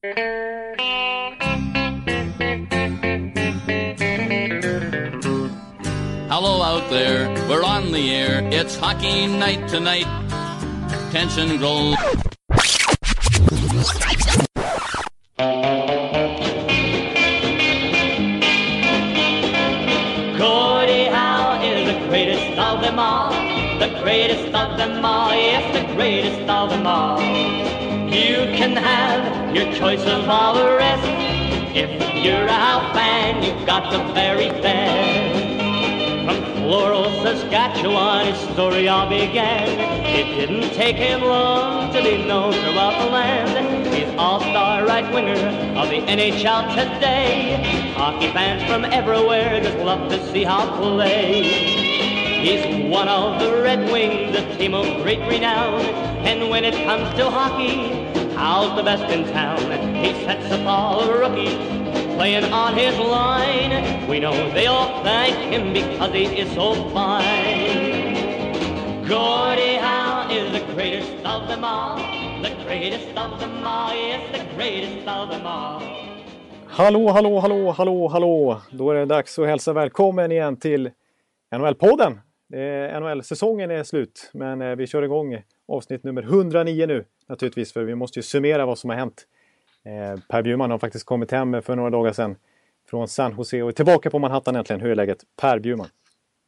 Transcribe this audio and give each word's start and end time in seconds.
Hello 0.00 0.12
out 6.62 6.88
there, 6.88 7.28
we're 7.48 7.64
on 7.64 7.90
the 7.90 8.14
air. 8.14 8.48
It's 8.52 8.76
hockey 8.76 9.26
night 9.26 9.68
tonight. 9.68 10.06
Tension 11.10 11.56
grows. 11.56 11.96
Gordie 20.38 21.06
Howe 21.06 21.60
is 21.60 21.92
the 21.92 21.98
greatest 22.06 22.56
of 22.56 22.82
them 22.82 23.00
all. 23.00 23.32
The 23.80 23.98
greatest 24.04 24.54
of 24.54 24.78
them 24.78 25.04
all, 25.04 25.32
yes, 25.32 25.76
the 25.76 25.92
greatest 25.96 26.48
of 26.48 26.70
them 26.70 26.86
all. 26.86 27.20
You 28.08 28.46
can 28.56 28.76
have 28.76 29.17
your 29.54 29.72
choice 29.74 30.04
of 30.04 30.28
all 30.28 30.54
the 30.54 30.76
rest. 30.76 31.02
If 31.74 31.90
you're 32.24 32.44
a 32.44 32.92
fan, 32.94 33.42
you've 33.42 33.66
got 33.66 33.90
the 33.90 33.98
very 34.12 34.50
best. 34.60 35.46
From 36.26 36.62
Floral, 36.62 37.04
Saskatchewan, 37.22 38.26
his 38.26 38.38
story 38.52 38.88
all 38.88 39.08
began. 39.08 39.68
It 40.04 40.24
didn't 40.36 40.74
take 40.74 40.96
him 40.96 41.22
long 41.22 41.92
to 41.92 42.02
be 42.02 42.26
known 42.26 42.52
throughout 42.52 43.02
the 43.02 43.10
land. 43.10 43.86
He's 43.94 44.14
all-star 44.18 44.86
right 44.86 45.10
winger 45.12 45.38
of 45.78 45.88
the 45.88 46.00
NHL 46.02 46.68
today. 46.74 47.92
Hockey 47.96 48.30
fans 48.32 48.62
from 48.70 48.84
everywhere 48.84 49.60
just 49.62 49.78
love 49.78 50.10
to 50.10 50.32
see 50.32 50.44
how 50.44 50.76
play. 50.76 51.42
He's 52.42 52.90
one 52.90 53.08
of 53.08 53.40
the 53.40 53.62
Red 53.62 53.90
Wings, 53.90 54.36
a 54.36 54.56
team 54.56 54.74
of 54.74 55.02
great 55.02 55.20
renown. 55.20 55.80
And 56.26 56.50
when 56.50 56.64
it 56.64 56.74
comes 56.84 57.08
to 57.16 57.30
hockey, 57.30 58.17
How's 58.38 58.76
the 58.76 58.84
best 58.84 59.02
in 59.12 59.24
town? 59.32 59.58
He 59.96 60.12
sets 60.24 60.52
up 60.52 60.64
all 60.64 61.04
the 61.04 61.12
rookies 61.12 61.56
playing 62.16 62.44
on 62.52 62.72
his 62.78 62.96
line. 62.96 64.06
We 64.08 64.20
know 64.20 64.32
they 64.54 64.66
all 64.66 65.02
thank 65.02 65.34
him 65.52 65.72
because 65.72 66.12
he 66.12 66.26
is 66.42 66.48
so 66.54 66.74
fine. 66.94 68.14
Gordie 69.08 69.78
Howe 69.86 70.28
is 70.30 70.52
the 70.52 70.64
greatest 70.72 71.10
of 71.26 71.48
them 71.48 71.64
all. 71.64 71.96
The 72.42 72.54
greatest 72.64 73.08
of 73.18 73.40
them 73.40 73.66
all, 73.66 73.92
yes, 73.92 74.22
the 74.30 74.44
greatest 74.54 75.08
of 75.08 75.30
them 75.30 75.44
all. 75.44 75.82
Hallå, 76.68 77.08
hallå, 77.12 77.40
hallå, 77.40 77.72
hallå, 77.72 78.08
hallå! 78.08 78.60
Då 78.70 78.90
är 78.90 78.94
det 78.94 79.04
dags 79.04 79.38
att 79.38 79.46
hälsa 79.46 79.72
välkommen 79.72 80.32
igen 80.32 80.56
till 80.56 80.90
NHL-podden. 81.54 82.20
NHL-säsongen 83.00 83.70
är 83.70 83.82
slut, 83.82 84.30
men 84.34 84.62
eh, 84.62 84.76
vi 84.76 84.86
kör 84.86 85.02
igång 85.02 85.42
avsnitt 85.68 86.04
nummer 86.04 86.22
109 86.22 86.86
nu 86.86 87.04
naturligtvis, 87.28 87.72
för 87.72 87.84
vi 87.84 87.94
måste 87.94 88.18
ju 88.18 88.22
summera 88.22 88.66
vad 88.66 88.78
som 88.78 88.90
har 88.90 88.96
hänt. 88.96 89.26
Eh, 89.84 90.20
per 90.28 90.42
Bjurman 90.42 90.70
har 90.70 90.78
faktiskt 90.78 91.06
kommit 91.06 91.30
hem 91.30 91.62
för 91.62 91.76
några 91.76 91.90
dagar 91.90 92.12
sedan 92.12 92.36
från 92.90 93.08
San 93.08 93.34
Jose 93.36 93.62
och 93.62 93.68
är 93.68 93.72
tillbaka 93.72 94.10
på 94.10 94.18
Manhattan 94.18 94.56
äntligen. 94.56 94.80
Hur 94.80 94.90
är 94.90 94.94
läget? 94.94 95.18
Per 95.36 95.58
Bjurman? 95.58 95.88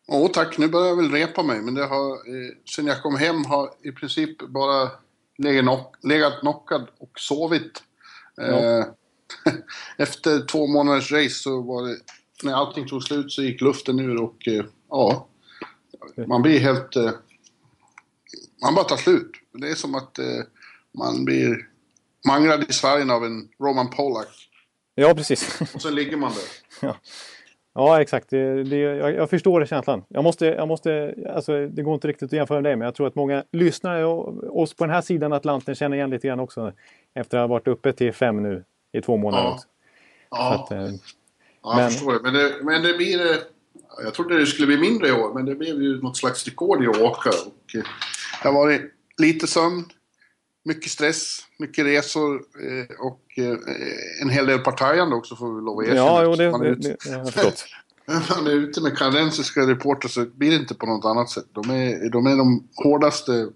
Åh 0.08 0.26
oh, 0.26 0.30
tack, 0.30 0.58
nu 0.58 0.68
börjar 0.68 0.86
jag 0.86 0.96
väl 0.96 1.10
repa 1.10 1.42
mig, 1.42 1.60
men 1.60 1.74
det 1.74 1.86
har, 1.86 2.12
eh, 2.12 2.50
sen 2.74 2.86
jag 2.86 3.02
kom 3.02 3.16
hem 3.16 3.44
har 3.44 3.70
i 3.82 3.92
princip 3.92 4.38
bara 4.48 4.90
legat, 5.38 5.62
knock, 5.62 5.96
legat 6.02 6.40
knockad 6.40 6.88
och 6.98 7.10
sovit. 7.18 7.82
Ja. 8.36 8.44
Eh, 8.44 8.84
efter 9.98 10.46
två 10.46 10.66
månaders 10.66 11.12
race 11.12 11.34
så 11.34 11.62
var 11.62 11.88
det, 11.88 11.96
när 12.42 12.52
allting 12.52 12.88
tog 12.88 13.02
slut 13.02 13.32
så 13.32 13.42
gick 13.42 13.60
luften 13.60 14.00
ur 14.00 14.22
och 14.22 14.48
eh, 14.48 14.64
ja, 14.90 15.26
man 16.16 16.42
blir 16.42 16.60
helt... 16.60 16.96
Eh, 16.96 17.10
man 18.62 18.74
bara 18.74 18.84
tar 18.84 18.96
slut. 18.96 19.30
Det 19.52 19.68
är 19.68 19.74
som 19.74 19.94
att 19.94 20.18
eh, 20.18 20.24
man 20.98 21.24
blir 21.24 21.66
manglad 22.26 22.70
i 22.70 22.72
Sverige 22.72 23.12
av 23.12 23.24
en 23.24 23.48
Roman 23.60 23.90
Polak. 23.90 24.28
Ja, 24.94 25.14
precis. 25.14 25.60
Och 25.74 25.82
sen 25.82 25.94
ligger 25.94 26.16
man 26.16 26.32
där. 26.32 26.88
ja. 26.88 26.96
ja, 27.74 28.02
exakt. 28.02 28.30
Det, 28.30 28.64
det, 28.64 28.76
jag, 28.76 29.14
jag 29.14 29.30
förstår 29.30 29.64
känslan. 29.64 30.04
Jag 30.08 30.24
måste, 30.24 30.46
jag 30.46 30.68
måste, 30.68 31.14
alltså, 31.34 31.66
det 31.66 31.82
går 31.82 31.94
inte 31.94 32.08
riktigt 32.08 32.26
att 32.26 32.32
jämföra 32.32 32.60
med 32.60 32.64
dig, 32.64 32.76
men 32.76 32.84
jag 32.84 32.94
tror 32.94 33.06
att 33.06 33.14
många 33.14 33.44
lyssnare 33.52 34.04
och 34.04 34.60
oss 34.62 34.74
på 34.74 34.84
den 34.84 34.94
här 34.94 35.00
sidan 35.00 35.32
Atlanten 35.32 35.74
känner 35.74 35.96
igen 35.96 36.10
lite 36.10 36.26
grann 36.28 36.40
också. 36.40 36.72
Efter 37.14 37.38
att 37.38 37.42
ha 37.42 37.46
varit 37.46 37.68
uppe 37.68 37.92
till 37.92 38.12
fem 38.12 38.42
nu 38.42 38.64
i 38.92 39.00
två 39.00 39.16
månader. 39.16 39.44
Ja, 39.44 39.54
också. 39.54 39.66
ja. 40.30 40.54
Att, 40.54 40.70
eh, 40.70 40.78
ja 41.62 41.74
men- 41.74 41.82
jag 41.82 41.92
förstår 41.92 42.12
det. 42.12 42.20
Men, 42.22 42.34
det. 42.34 42.54
men 42.62 42.82
det 42.82 42.94
blir... 42.96 43.20
Jag 44.02 44.14
trodde 44.14 44.38
det 44.38 44.46
skulle 44.46 44.66
bli 44.66 44.76
mindre 44.76 45.08
i 45.08 45.12
år, 45.12 45.34
men 45.34 45.44
det 45.44 45.54
blev 45.54 45.82
ju 45.82 46.02
något 46.02 46.16
slags 46.16 46.44
rekord 46.44 46.84
i 46.84 46.86
att 46.86 47.00
åka. 47.00 47.30
Och, 47.30 47.74
eh, 47.74 47.82
det 48.42 48.48
har 48.48 48.52
varit 48.52 48.94
lite 49.18 49.46
sömn, 49.46 49.84
mycket 50.64 50.90
stress, 50.90 51.38
mycket 51.58 51.84
resor 51.86 52.34
eh, 52.36 53.06
och 53.06 53.22
eh, 53.36 53.58
en 54.22 54.30
hel 54.30 54.46
del 54.46 54.58
partajande 54.58 55.16
också 55.16 55.36
får 55.36 55.54
vi 55.54 55.60
lov 55.62 55.78
att 55.78 55.84
erkänna. 55.84 56.00
ja, 56.00 56.22
jo, 56.24 56.34
det, 56.34 56.50
man, 56.50 56.60
är 56.60 56.64
det, 56.64 56.70
ute, 56.70 56.88
det, 56.88 57.10
jag 57.10 57.18
har 57.18 57.24
förstått. 57.24 57.64
man 58.36 58.46
är 58.46 58.50
ute 58.50 58.80
med 58.80 58.98
kanadensiska 58.98 59.60
reportrar 59.60 60.08
så 60.08 60.24
blir 60.24 60.50
det 60.50 60.56
inte 60.56 60.74
på 60.74 60.86
något 60.86 61.04
annat 61.04 61.30
sätt. 61.30 61.46
De 61.52 61.70
är 61.70 62.10
de, 62.10 62.26
är 62.26 62.36
de 62.36 62.68
hårdaste 62.76 63.48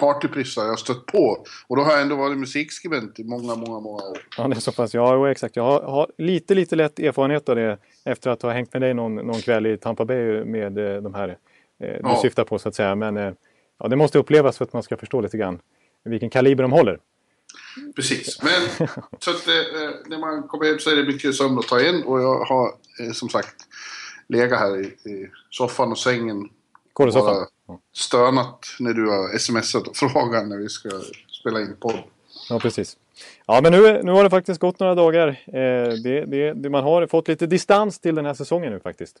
partyprissar 0.00 0.62
jag 0.62 0.68
har 0.68 0.76
stött 0.76 1.06
på. 1.06 1.44
Och 1.68 1.76
då 1.76 1.82
har 1.82 1.92
jag 1.92 2.00
ändå 2.02 2.16
varit 2.16 2.38
musikskribent 2.38 3.18
i 3.20 3.24
många, 3.24 3.54
många, 3.54 3.80
många 3.80 4.02
år. 4.02 4.18
Ja, 4.36 4.48
det 4.48 4.56
är 4.56 4.60
så 4.60 4.72
pass. 4.72 4.94
Ja, 4.94 5.30
exakt. 5.30 5.56
Jag 5.56 5.62
har, 5.62 5.82
har 5.82 6.06
lite, 6.18 6.54
lite 6.54 6.76
lätt 6.76 6.98
erfarenhet 6.98 7.48
av 7.48 7.56
det 7.56 7.78
efter 8.04 8.30
att 8.30 8.42
ha 8.42 8.50
hängt 8.52 8.72
med 8.72 8.82
dig 8.82 8.94
någon, 8.94 9.14
någon 9.14 9.40
kväll 9.40 9.66
i 9.66 9.76
Tampa 9.76 10.04
Bay 10.04 10.44
med 10.44 10.78
eh, 10.78 11.02
de 11.02 11.14
här 11.14 11.28
eh, 11.28 11.36
du 11.78 12.00
Ja. 12.02 12.18
syftar 12.22 12.44
på 12.44 12.58
så 12.58 12.68
att 12.68 12.74
säga. 12.74 12.94
Men 12.94 13.16
eh, 13.16 13.32
ja, 13.78 13.88
det 13.88 13.96
måste 13.96 14.18
upplevas 14.18 14.58
för 14.58 14.64
att 14.64 14.72
man 14.72 14.82
ska 14.82 14.96
förstå 14.96 15.20
lite 15.20 15.36
grann 15.36 15.58
vilken 16.04 16.30
kaliber 16.30 16.62
de 16.62 16.72
håller. 16.72 16.98
Precis. 17.96 18.42
Men 18.42 18.88
så 19.18 19.30
att 19.30 19.48
eh, 19.48 19.90
när 20.06 20.18
man 20.18 20.42
kommer 20.42 20.66
hem 20.66 20.78
så 20.78 20.90
är 20.90 20.96
det 20.96 21.04
mycket 21.04 21.34
sömn 21.34 21.58
att 21.58 21.68
ta 21.68 21.80
in 21.80 22.02
och 22.02 22.20
jag 22.20 22.38
har 22.44 22.66
eh, 23.00 23.12
som 23.12 23.28
sagt 23.28 23.54
legat 24.28 24.58
här 24.58 24.80
i, 24.80 24.84
i 24.84 25.30
soffan 25.50 25.90
och 25.90 25.98
sängen 25.98 26.48
Kåresoffan. 26.92 27.46
Stönat 27.92 28.66
när 28.80 28.92
du 28.92 29.10
har 29.10 29.38
smsat 29.38 29.88
och 29.88 29.96
frågat 30.12 30.48
när 30.48 30.56
vi 30.56 30.68
ska 30.68 30.88
spela 31.40 31.60
in 31.60 31.76
podd. 31.80 31.98
ja, 32.48 32.58
precis. 32.58 32.96
Ja, 33.46 33.60
men 33.62 33.72
nu, 33.72 34.02
nu 34.02 34.12
har 34.12 34.24
det 34.24 34.30
faktiskt 34.30 34.60
gått 34.60 34.80
några 34.80 34.94
dagar. 34.94 35.28
Eh, 35.46 35.52
det, 36.02 36.24
det, 36.26 36.52
det, 36.52 36.70
man 36.70 36.84
har 36.84 37.06
fått 37.06 37.28
lite 37.28 37.46
distans 37.46 37.98
till 37.98 38.14
den 38.14 38.26
här 38.26 38.34
säsongen 38.34 38.72
nu 38.72 38.80
faktiskt. 38.80 39.16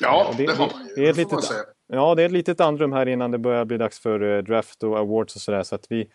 Ja, 0.00 0.34
det- 0.36 0.46
det, 0.46 0.52
har 0.52 0.66
det- 0.68 0.74
man 0.74 0.86
ju. 0.88 0.94
det 0.94 1.06
är 1.06 1.10
ett 1.10 1.16
får 1.16 1.22
man 1.22 1.30
litet- 1.40 1.44
säga. 1.44 1.64
Ja, 1.92 2.14
det 2.14 2.22
är 2.22 2.26
ett 2.26 2.32
litet 2.32 2.60
andrum 2.60 2.92
här 2.92 3.08
innan 3.08 3.30
det 3.30 3.38
börjar 3.38 3.64
bli 3.64 3.76
dags 3.78 3.98
för 3.98 4.36
eh, 4.36 4.42
draft 4.42 4.82
och 4.82 4.98
awards 4.98 5.34
och 5.36 5.40
sådär. 5.42 5.62
Så 5.62 5.74
att 5.74 5.86
vi 5.88 6.08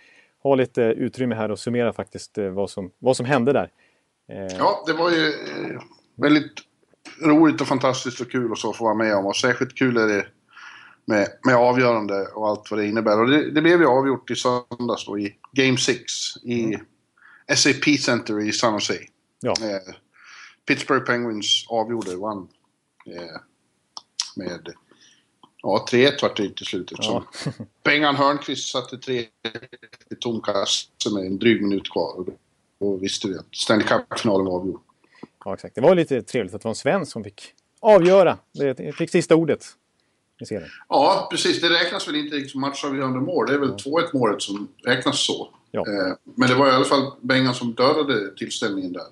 har 0.44 0.56
lite 0.56 0.82
utrymme 0.82 1.36
här 1.36 1.50
att 1.50 1.60
summera 1.60 1.94
faktiskt 1.94 2.38
eh, 2.38 2.50
vad 2.50 2.70
som, 2.70 2.92
vad 3.00 3.18
som 3.18 3.26
hände 3.26 3.54
där. 3.54 3.70
Eh, 4.32 4.56
Ja, 4.58 4.84
det 4.88 4.94
var 4.94 5.10
ju 5.12 5.28
eh, 5.28 5.82
väldigt 6.16 6.52
roligt 7.22 7.62
och 7.62 7.68
fantastiskt 7.68 8.22
och 8.22 8.32
kul 8.32 8.52
och 8.52 8.58
så 8.58 8.70
att 8.70 8.76
få 8.76 8.84
vara 8.84 8.94
med 8.94 9.16
om. 9.16 9.26
Och 9.26 9.36
särskilt 9.36 9.76
kul 9.78 9.98
är 9.98 10.08
det 10.08 10.26
med, 11.06 11.28
med 11.46 11.56
avgörande 11.56 12.28
och 12.28 12.48
allt 12.48 12.72
vad 12.72 12.80
det 12.80 12.88
innebär. 12.88 13.22
Och 13.22 13.28
det, 13.28 13.52
det 13.52 13.62
blev 13.62 13.80
ju 13.82 13.88
avgjort 13.88 14.32
i 14.32 14.36
söndags 14.36 15.06
då 15.06 15.20
i 15.20 15.36
Game 15.52 15.78
6 15.78 16.02
i 16.44 16.78
SAP 17.56 18.00
Center 18.00 18.42
i 18.42 18.52
San 18.52 18.74
Jose. 18.74 19.00
Ja. 19.40 19.54
Eh, 19.62 19.94
Pittsburgh 20.66 21.06
Penguins 21.06 21.66
avgjorde, 21.70 22.16
vann 22.16 22.48
eh, 23.06 23.42
med 24.36 24.74
ja, 25.62 25.86
3-1 25.92 26.22
vart 26.22 26.38
det 26.38 26.56
till 26.56 26.66
slut. 26.66 26.92
Ja. 26.98 27.24
Bengan 27.84 28.16
Hörnqvist 28.16 28.72
satte 28.72 28.98
3 28.98 29.20
i 29.20 29.28
tom 30.20 30.42
kasse 30.42 30.88
med 31.14 31.26
en 31.26 31.40
dryg 31.40 31.62
minut 31.62 31.92
kvar. 31.92 32.20
Och 32.20 32.28
då 32.80 32.96
visste 32.96 33.28
vi 33.28 33.38
att 33.38 33.56
Stanley 33.56 33.88
Cup-finalen 33.88 34.46
var 34.46 34.60
avgjord. 34.60 34.82
Ja, 35.46 35.54
exakt. 35.54 35.76
Det 35.76 35.82
var 35.82 35.96
lite 35.96 36.22
trevligt 36.22 36.54
att 36.56 36.62
det 36.62 36.66
var 36.66 36.72
en 36.72 36.76
svensk 36.76 37.12
som 37.12 37.24
fick 37.24 37.54
avgöra. 37.80 38.38
Det 38.52 38.96
fick 38.96 39.10
sista 39.10 39.36
ordet 39.36 39.66
i 40.44 40.46
serien. 40.46 40.70
Ja, 40.90 41.28
precis. 41.32 41.62
Det 41.62 41.70
räknas 41.70 42.08
väl 42.08 42.16
inte 42.16 42.50
som 42.50 42.62
matchavgörande 42.62 43.20
mål. 43.20 43.48
Det 43.48 43.54
är 43.54 43.58
väl 43.58 43.70
2-1 43.74 44.08
målet 44.14 44.42
som 44.42 44.68
räknas 44.86 45.26
så. 45.26 45.50
Ja. 45.72 45.80
Eh, 45.88 46.14
men 46.36 46.50
det 46.50 46.56
var 46.56 46.68
i 46.68 46.72
alla 46.72 46.86
fall 46.86 47.12
Bengan 47.22 47.56
som 47.56 47.74
dödade 47.74 48.36
tillställningen 48.38 48.94
där. 48.94 49.04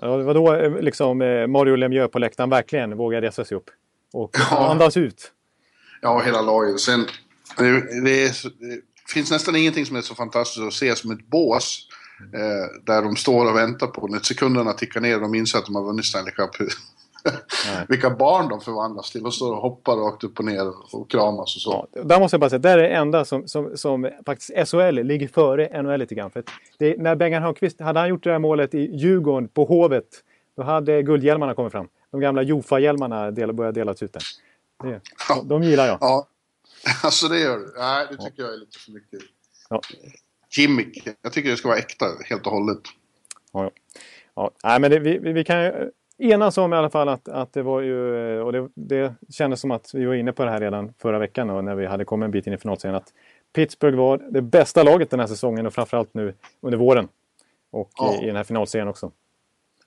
Ja, 0.00 0.16
det 0.16 0.22
var 0.24 0.34
då 0.34 0.54
eh, 0.54 0.80
liksom 0.80 1.22
eh, 1.22 1.46
Mario 1.46 1.76
Lemieux 1.76 2.12
på 2.12 2.18
läktaren 2.18 2.50
verkligen 2.50 2.96
vågade 2.96 3.26
resa 3.26 3.44
sig 3.44 3.56
upp. 3.56 3.70
Och 4.12 4.36
Ja. 4.50 4.68
andas 4.70 4.96
ut. 4.96 5.32
Ja, 6.02 6.20
hela 6.20 6.42
laget. 6.42 6.80
Sen, 6.80 7.06
det, 7.58 8.02
det, 8.04 8.22
är, 8.24 8.30
det 8.58 9.12
finns 9.12 9.30
nästan 9.30 9.56
ingenting 9.56 9.86
som 9.86 9.96
är 9.96 10.00
så 10.00 10.14
fantastiskt 10.14 10.66
att 10.66 10.72
se 10.72 10.96
som 10.96 11.10
ett 11.10 11.26
bås. 11.26 11.88
Eh, 12.34 12.84
där 12.86 13.02
de 13.02 13.16
står 13.16 13.50
och 13.50 13.56
väntar 13.56 13.86
på 13.86 14.06
när 14.06 14.20
sekunderna 14.20 14.72
tickar 14.72 15.00
ner 15.00 15.14
och 15.14 15.20
de 15.20 15.34
inser 15.34 15.58
att 15.58 15.66
de 15.66 15.74
har 15.74 15.84
vunnit 15.84 16.04
Stanley 16.04 16.32
Cup. 16.34 16.50
Vilka 17.88 18.10
barn 18.10 18.48
de 18.48 18.60
förvandlas 18.60 19.10
till. 19.10 19.22
De 19.22 19.32
står 19.32 19.54
och 19.56 19.62
hoppar 19.62 19.96
rakt 19.96 20.24
upp 20.24 20.38
och 20.38 20.44
ner 20.44 20.72
och 20.94 21.10
kramas 21.10 21.56
och 21.56 21.62
så. 21.62 21.88
Ja, 21.92 22.02
där 22.02 22.20
måste 22.20 22.34
jag 22.34 22.40
bara 22.40 22.50
säga, 22.50 22.58
där 22.58 22.78
är 22.78 22.82
det 22.82 22.88
enda 22.88 23.24
som, 23.24 23.48
som, 23.48 23.76
som 23.76 24.10
faktiskt 24.26 24.70
SHL 24.70 24.94
ligger 25.02 25.28
före 25.28 25.82
NHL 25.82 25.98
lite 26.00 26.14
grann. 26.14 26.30
För 26.30 26.42
det, 26.78 26.96
när 26.98 27.16
Bengan 27.16 27.42
Hörnqvist, 27.42 27.80
hade 27.80 28.00
han 28.00 28.08
gjort 28.08 28.24
det 28.24 28.32
här 28.32 28.38
målet 28.38 28.74
i 28.74 28.96
Djurgården 28.96 29.48
på 29.48 29.64
Hovet, 29.64 30.04
då 30.56 30.62
hade 30.62 31.02
guldhjälmarna 31.02 31.54
kommit 31.54 31.72
fram. 31.72 31.88
De 32.10 32.20
gamla 32.20 32.42
Jofa-hjälmarna 32.42 33.30
del, 33.30 33.52
började 33.52 33.80
delas 33.80 34.02
ut 34.02 34.12
där. 34.12 34.22
Det, 34.82 35.00
Ja. 35.28 35.42
de 35.44 35.62
gillar 35.62 35.86
jag. 35.86 35.98
Ja, 36.00 36.26
alltså 37.02 37.28
det 37.28 37.40
gör 37.40 37.58
du. 37.58 37.72
Nej, 37.78 38.06
det 38.10 38.16
tycker 38.16 38.42
jag 38.42 38.52
är 38.52 38.56
lite 38.56 38.78
för 38.78 38.92
mycket 38.92 39.20
Ja. 39.70 39.80
gimmick. 40.56 41.08
Jag 41.22 41.32
tycker 41.32 41.50
det 41.50 41.56
ska 41.56 41.68
vara 41.68 41.78
äkta 41.78 42.06
helt 42.24 42.46
och 42.46 42.52
hållet. 42.52 42.78
Ja, 43.52 43.70
ja. 44.34 44.50
Nej, 44.64 44.80
men 44.80 44.90
det, 44.90 44.98
vi, 44.98 45.18
vi 45.18 45.44
kan 45.44 45.72
enas 46.18 46.58
om 46.58 46.72
i 46.72 46.76
alla 46.76 46.90
fall 46.90 47.08
att, 47.08 47.28
att 47.28 47.52
det 47.52 47.62
var 47.62 47.80
ju, 47.80 48.40
och 48.40 48.52
det, 48.52 48.68
det 48.74 49.14
kändes 49.30 49.60
som 49.60 49.70
att 49.70 49.90
vi 49.94 50.04
var 50.04 50.14
inne 50.14 50.32
på 50.32 50.44
det 50.44 50.50
här 50.50 50.60
redan 50.60 50.92
förra 51.02 51.18
veckan 51.18 51.50
och 51.50 51.64
när 51.64 51.74
vi 51.74 51.86
hade 51.86 52.04
kommit 52.04 52.24
en 52.24 52.30
bit 52.30 52.46
in 52.46 52.52
i 52.52 52.58
finalserien, 52.58 52.96
att 52.96 53.12
Pittsburgh 53.54 53.98
var 53.98 54.18
det 54.30 54.42
bästa 54.42 54.82
laget 54.82 55.10
den 55.10 55.20
här 55.20 55.26
säsongen 55.26 55.66
och 55.66 55.74
framförallt 55.74 56.14
nu 56.14 56.34
under 56.60 56.78
våren. 56.78 57.08
Och 57.70 57.90
Ja. 57.96 58.14
i, 58.14 58.22
i 58.22 58.26
den 58.26 58.36
här 58.36 58.44
finalserien 58.44 58.88
också. 58.88 59.12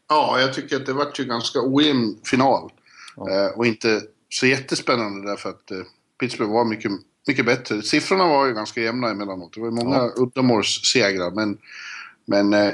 Ja, 0.10 0.40
jag 0.40 0.54
tycker 0.54 0.76
att 0.76 0.86
det 0.86 0.94
vart 0.94 1.20
ju 1.20 1.24
ganska 1.24 1.60
ojämn 1.64 2.16
final. 2.24 2.72
Ja. 3.18 3.30
Eh, 3.30 3.58
och 3.58 3.66
inte 3.66 4.02
så 4.30 4.46
jättespännande 4.48 5.28
därför 5.30 5.50
att 5.50 5.72
eh, 5.72 5.78
Pittsburgh 6.20 6.52
var 6.54 6.66
mycket, 6.66 6.92
mycket 7.28 7.46
bättre. 7.46 7.82
Siffrorna 7.82 8.28
var 8.28 8.46
ju 8.48 8.54
ganska 8.54 8.82
jämna 8.82 9.10
emellanåt. 9.10 9.54
Det 9.54 9.60
var 9.62 9.68
ju 9.68 9.74
många 9.74 9.96
Ja. 9.96 10.12
uddamålssegrar, 10.18 11.32
men, 11.32 11.58
men 12.26 12.54
eh, 12.54 12.74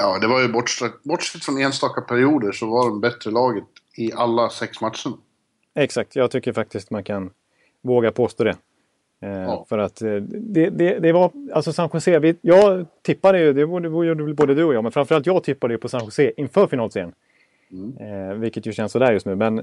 ja, 0.00 0.18
det 0.18 0.26
var 0.26 0.40
ju 0.42 0.48
bortsett, 0.48 1.02
bortsett 1.02 1.44
från 1.44 1.58
enstaka 1.58 2.00
perioder 2.00 2.52
så 2.52 2.66
var 2.66 2.88
de 2.88 3.00
bättre 3.00 3.30
laget 3.30 3.64
i 3.96 4.12
alla 4.12 4.50
sex 4.50 4.80
matcherna. 4.80 5.16
Exakt, 5.74 6.16
jag 6.16 6.30
tycker 6.30 6.52
faktiskt 6.52 6.90
man 6.90 7.04
kan 7.04 7.30
våga 7.82 8.12
påstå 8.12 8.44
det. 8.44 8.56
Eh, 9.22 9.30
Ja. 9.30 9.66
För 9.68 9.78
att 9.78 10.02
eh, 10.02 10.14
det, 10.30 10.70
det, 10.70 10.98
det 10.98 11.12
var, 11.12 11.32
alltså 11.52 11.72
San 11.72 11.90
Jose, 11.92 12.18
vi, 12.18 12.36
jag 12.40 12.86
tippade 13.02 13.40
ju, 13.40 13.52
det 13.52 13.60
gjorde 13.60 13.90
både 14.34 14.54
du 14.54 14.64
och 14.64 14.74
jag, 14.74 14.82
men 14.82 14.92
framförallt 14.92 15.26
jag 15.26 15.44
tippade 15.44 15.74
ju 15.74 15.78
på 15.78 15.88
San 15.88 16.04
Jose 16.04 16.32
inför 16.36 16.66
finalserien. 16.66 17.12
Eh, 18.00 18.34
vilket 18.34 18.66
ju 18.66 18.72
känns 18.72 18.92
sådär 18.92 19.12
just 19.12 19.26
nu. 19.26 19.34
Men 19.34 19.58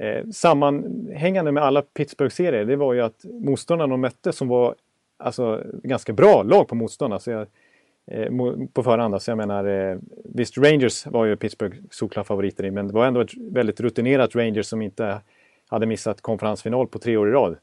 eh, 0.00 0.30
sammanhängande 0.32 1.52
med 1.52 1.62
alla 1.62 1.82
Pittsburgh-serier, 1.82 2.64
det 2.64 2.76
var 2.76 2.92
ju 2.92 3.00
att 3.00 3.24
motståndarna 3.24 3.90
de 3.90 4.00
mötte 4.00 4.32
som 4.32 4.48
var 4.48 4.74
alltså, 5.18 5.62
ganska 5.82 6.12
bra 6.12 6.42
lag 6.42 6.68
på 6.68 6.74
motstånd. 6.74 7.14
Alltså, 7.14 7.30
jag, 7.30 7.46
på 8.72 8.82
förhand. 8.82 9.14
Alltså, 9.14 9.30
jag 9.30 9.38
menar, 9.38 9.64
eh, 9.64 9.98
visst 10.24 10.58
Rangers 10.58 11.06
var 11.06 11.24
ju 11.24 11.36
Pittsburgh 11.36 11.76
solklara 11.90 12.24
favoriter 12.24 12.64
i, 12.64 12.70
men 12.70 12.88
det 12.88 12.94
var 12.94 13.06
ändå 13.06 13.20
ett 13.20 13.34
väldigt 13.36 13.80
rutinerat 13.80 14.36
Rangers 14.36 14.66
som 14.66 14.82
inte 14.82 15.20
hade 15.68 15.86
missat 15.86 16.20
konferensfinal 16.20 16.86
på 16.86 16.98
tre 16.98 17.16
år 17.16 17.28
i 17.28 17.32
rad. 17.32 17.56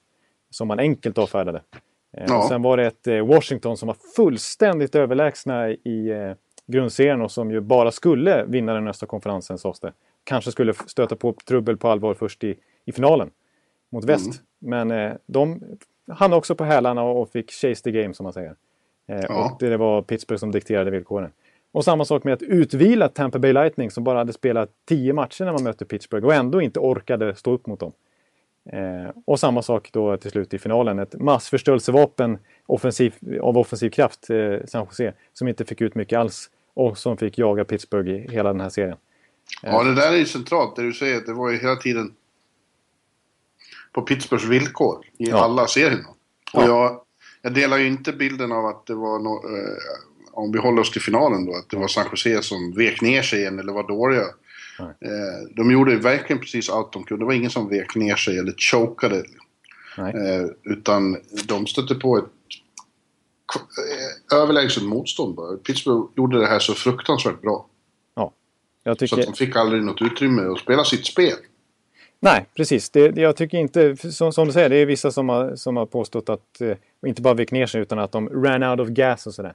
Som 0.50 0.68
man 0.68 0.80
enkelt 0.80 1.18
avfärdade. 1.18 1.62
Eh, 2.18 2.26
Ja. 2.28 2.46
Sen 2.50 2.62
var 2.62 2.78
det 2.78 2.86
ett 2.86 3.08
eh, 3.08 3.26
Washington 3.28 3.78
som 3.78 3.88
var 3.88 3.96
fullständigt 4.16 4.96
överlägsna 4.96 5.70
i 5.70 6.10
eh, 6.10 6.32
grundserien 6.68 7.22
och 7.22 7.32
som 7.32 7.52
ju 7.52 7.60
bara 7.62 7.92
skulle 7.92 8.46
vinna 8.48 8.74
den 8.74 8.88
östra 8.88 9.08
konferensen 9.08 9.58
sades 9.58 9.80
det. 9.80 9.94
Kanske 10.24 10.52
skulle 10.52 10.74
stöta 10.74 11.16
på 11.16 11.34
trubbel 11.48 11.78
på 11.78 11.88
allvar 11.88 12.14
först 12.14 12.44
i, 12.44 12.56
i 12.86 12.92
finalen 12.92 13.30
mot 13.92 14.06
väst. 14.06 14.42
Men 14.60 14.92
eh, 14.92 15.14
de 15.26 15.64
hann 16.12 16.34
också 16.34 16.56
på 16.56 16.64
hälarna 16.64 17.04
och, 17.04 17.22
och 17.22 17.30
fick 17.30 17.52
chase 17.52 17.84
the 17.84 17.92
game 17.92 18.14
som 18.14 18.24
man 18.24 18.34
säger. 18.34 18.56
Eh, 19.10 19.20
Ja. 19.30 19.52
Och 19.52 19.58
det 19.60 19.78
var 19.78 20.02
Pittsburgh 20.02 20.40
som 20.40 20.52
dikterade 20.52 20.92
villkoren. 20.92 21.32
Och 21.72 21.84
samma 21.86 22.06
sak 22.06 22.24
med 22.24 22.34
att 22.34 22.42
utvila 22.42 23.08
Tampa 23.08 23.40
Bay 23.40 23.54
Lightning 23.54 23.92
som 23.92 24.04
bara 24.04 24.18
hade 24.18 24.34
spelat 24.34 24.70
tio 24.88 25.14
matcher 25.14 25.46
när 25.46 25.52
man 25.54 25.64
mötte 25.64 25.86
Pittsburgh 25.86 26.26
och 26.28 26.34
ändå 26.34 26.62
inte 26.62 26.80
orkade 26.80 27.36
stå 27.36 27.52
upp 27.52 27.68
mot 27.68 27.80
dem. 27.80 27.92
Eh, 28.72 29.12
och 29.26 29.40
samma 29.40 29.62
sak 29.62 29.90
då 29.94 30.18
till 30.18 30.32
slut 30.32 30.54
i 30.54 30.60
finalen. 30.60 31.00
Ett 31.00 31.14
massförstörelsevapen 31.22 32.38
offensiv, 32.66 33.14
av 33.42 33.58
offensiv 33.58 33.90
kraft, 33.90 34.30
eh, 34.30 34.66
San 34.68 34.86
Jose, 34.86 35.14
som 35.34 35.48
inte 35.48 35.66
fick 35.66 35.82
ut 35.82 35.96
mycket 35.96 36.20
alls 36.20 36.50
och 36.74 36.98
som 36.98 37.18
fick 37.18 37.38
jaga 37.38 37.66
Pittsburgh 37.66 38.10
i 38.12 38.28
hela 38.32 38.50
den 38.54 38.62
här 38.62 38.70
serien. 38.70 38.98
Ja, 39.64 39.84
det 39.84 39.96
där 39.96 40.14
är 40.14 40.18
ju 40.18 40.26
centralt. 40.26 40.76
Det 40.76 40.82
du 40.82 40.94
säger, 40.94 41.22
det 41.26 41.34
var 41.34 41.50
ju 41.50 41.58
hela 41.58 41.76
tiden 41.76 42.14
på 43.92 44.02
Pittsburghs 44.02 44.46
villkor 44.46 45.06
i 45.18 45.30
Ja. 45.30 45.38
alla 45.44 45.68
serierna. 45.68 46.08
Och 46.54 46.64
Ja. 46.64 46.68
jag, 46.68 47.02
jag 47.42 47.54
delar 47.54 47.78
ju 47.78 47.88
inte 47.88 48.14
bilden 48.14 48.52
av 48.52 48.66
att 48.66 48.86
det 48.86 48.96
var 48.96 49.20
no, 49.20 49.58
eh, 49.58 49.78
om 50.32 50.52
vi 50.52 50.60
håller 50.60 50.82
oss 50.82 50.92
till 50.92 51.02
finalen 51.02 51.46
då, 51.46 51.56
att 51.56 51.70
det 51.70 51.78
var 51.78 51.88
San 51.88 52.06
Jose 52.12 52.42
som 52.42 52.72
vek 52.72 53.02
ner 53.02 53.22
sig 53.22 53.40
igen 53.40 53.60
eller 53.60 53.74
var 53.74 53.88
dåliga. 53.88 54.26
Eh, 54.80 55.56
de 55.56 55.72
gjorde 55.72 55.96
verkligen 55.96 56.40
precis 56.40 56.70
allt 56.70 56.94
de 56.94 57.04
kunde. 57.04 57.24
Det 57.24 57.28
var 57.28 57.34
ingen 57.34 57.50
som 57.50 57.70
vek 57.70 57.96
ner 57.96 58.16
sig 58.16 58.38
eller 58.38 58.54
chokade. 58.58 59.24
Eh, 59.98 60.46
utan 60.64 61.18
de 61.46 61.68
stötte 61.68 61.96
på 61.96 62.18
ett 62.18 62.26
eh, 64.32 64.38
överlägset 64.38 64.84
motstånd 64.84 65.36
bara. 65.36 65.58
Pittsburgh 65.58 66.08
gjorde 66.16 66.40
det 66.40 66.48
här 66.48 66.60
så 66.60 66.74
fruktansvärt 66.74 67.42
bra. 67.42 67.66
Ja. 68.16 68.34
Jag 68.84 68.96
Så 68.96 69.00
tycker... 69.00 69.20
att 69.22 69.26
de 69.28 69.34
fick 69.46 69.56
aldrig 69.56 69.84
något 69.84 70.02
utrymme 70.02 70.42
att 70.42 70.60
spela 70.60 70.84
sitt 70.84 71.06
spel. 71.06 71.38
Nej, 72.22 72.46
precis. 72.56 72.90
Det, 72.90 73.18
jag 73.18 73.36
tycker 73.36 73.58
inte, 73.58 73.96
som, 73.98 74.34
som 74.34 74.48
du 74.48 74.54
säger, 74.54 74.70
det 74.70 74.76
är 74.76 74.86
vissa 74.86 75.12
som 75.12 75.30
har, 75.30 75.56
som 75.56 75.78
har 75.78 75.86
påstått 75.86 76.30
att, 76.30 76.62
eh, 76.62 76.78
inte 77.06 77.22
bara 77.22 77.34
vek 77.34 77.52
ner 77.52 77.66
sig, 77.66 77.82
utan 77.82 78.00
att 78.00 78.12
de 78.12 78.30
ran 78.30 78.64
out 78.64 78.80
of 78.80 78.88
gas 78.88 79.28
och 79.28 79.34
sådär. 79.34 79.54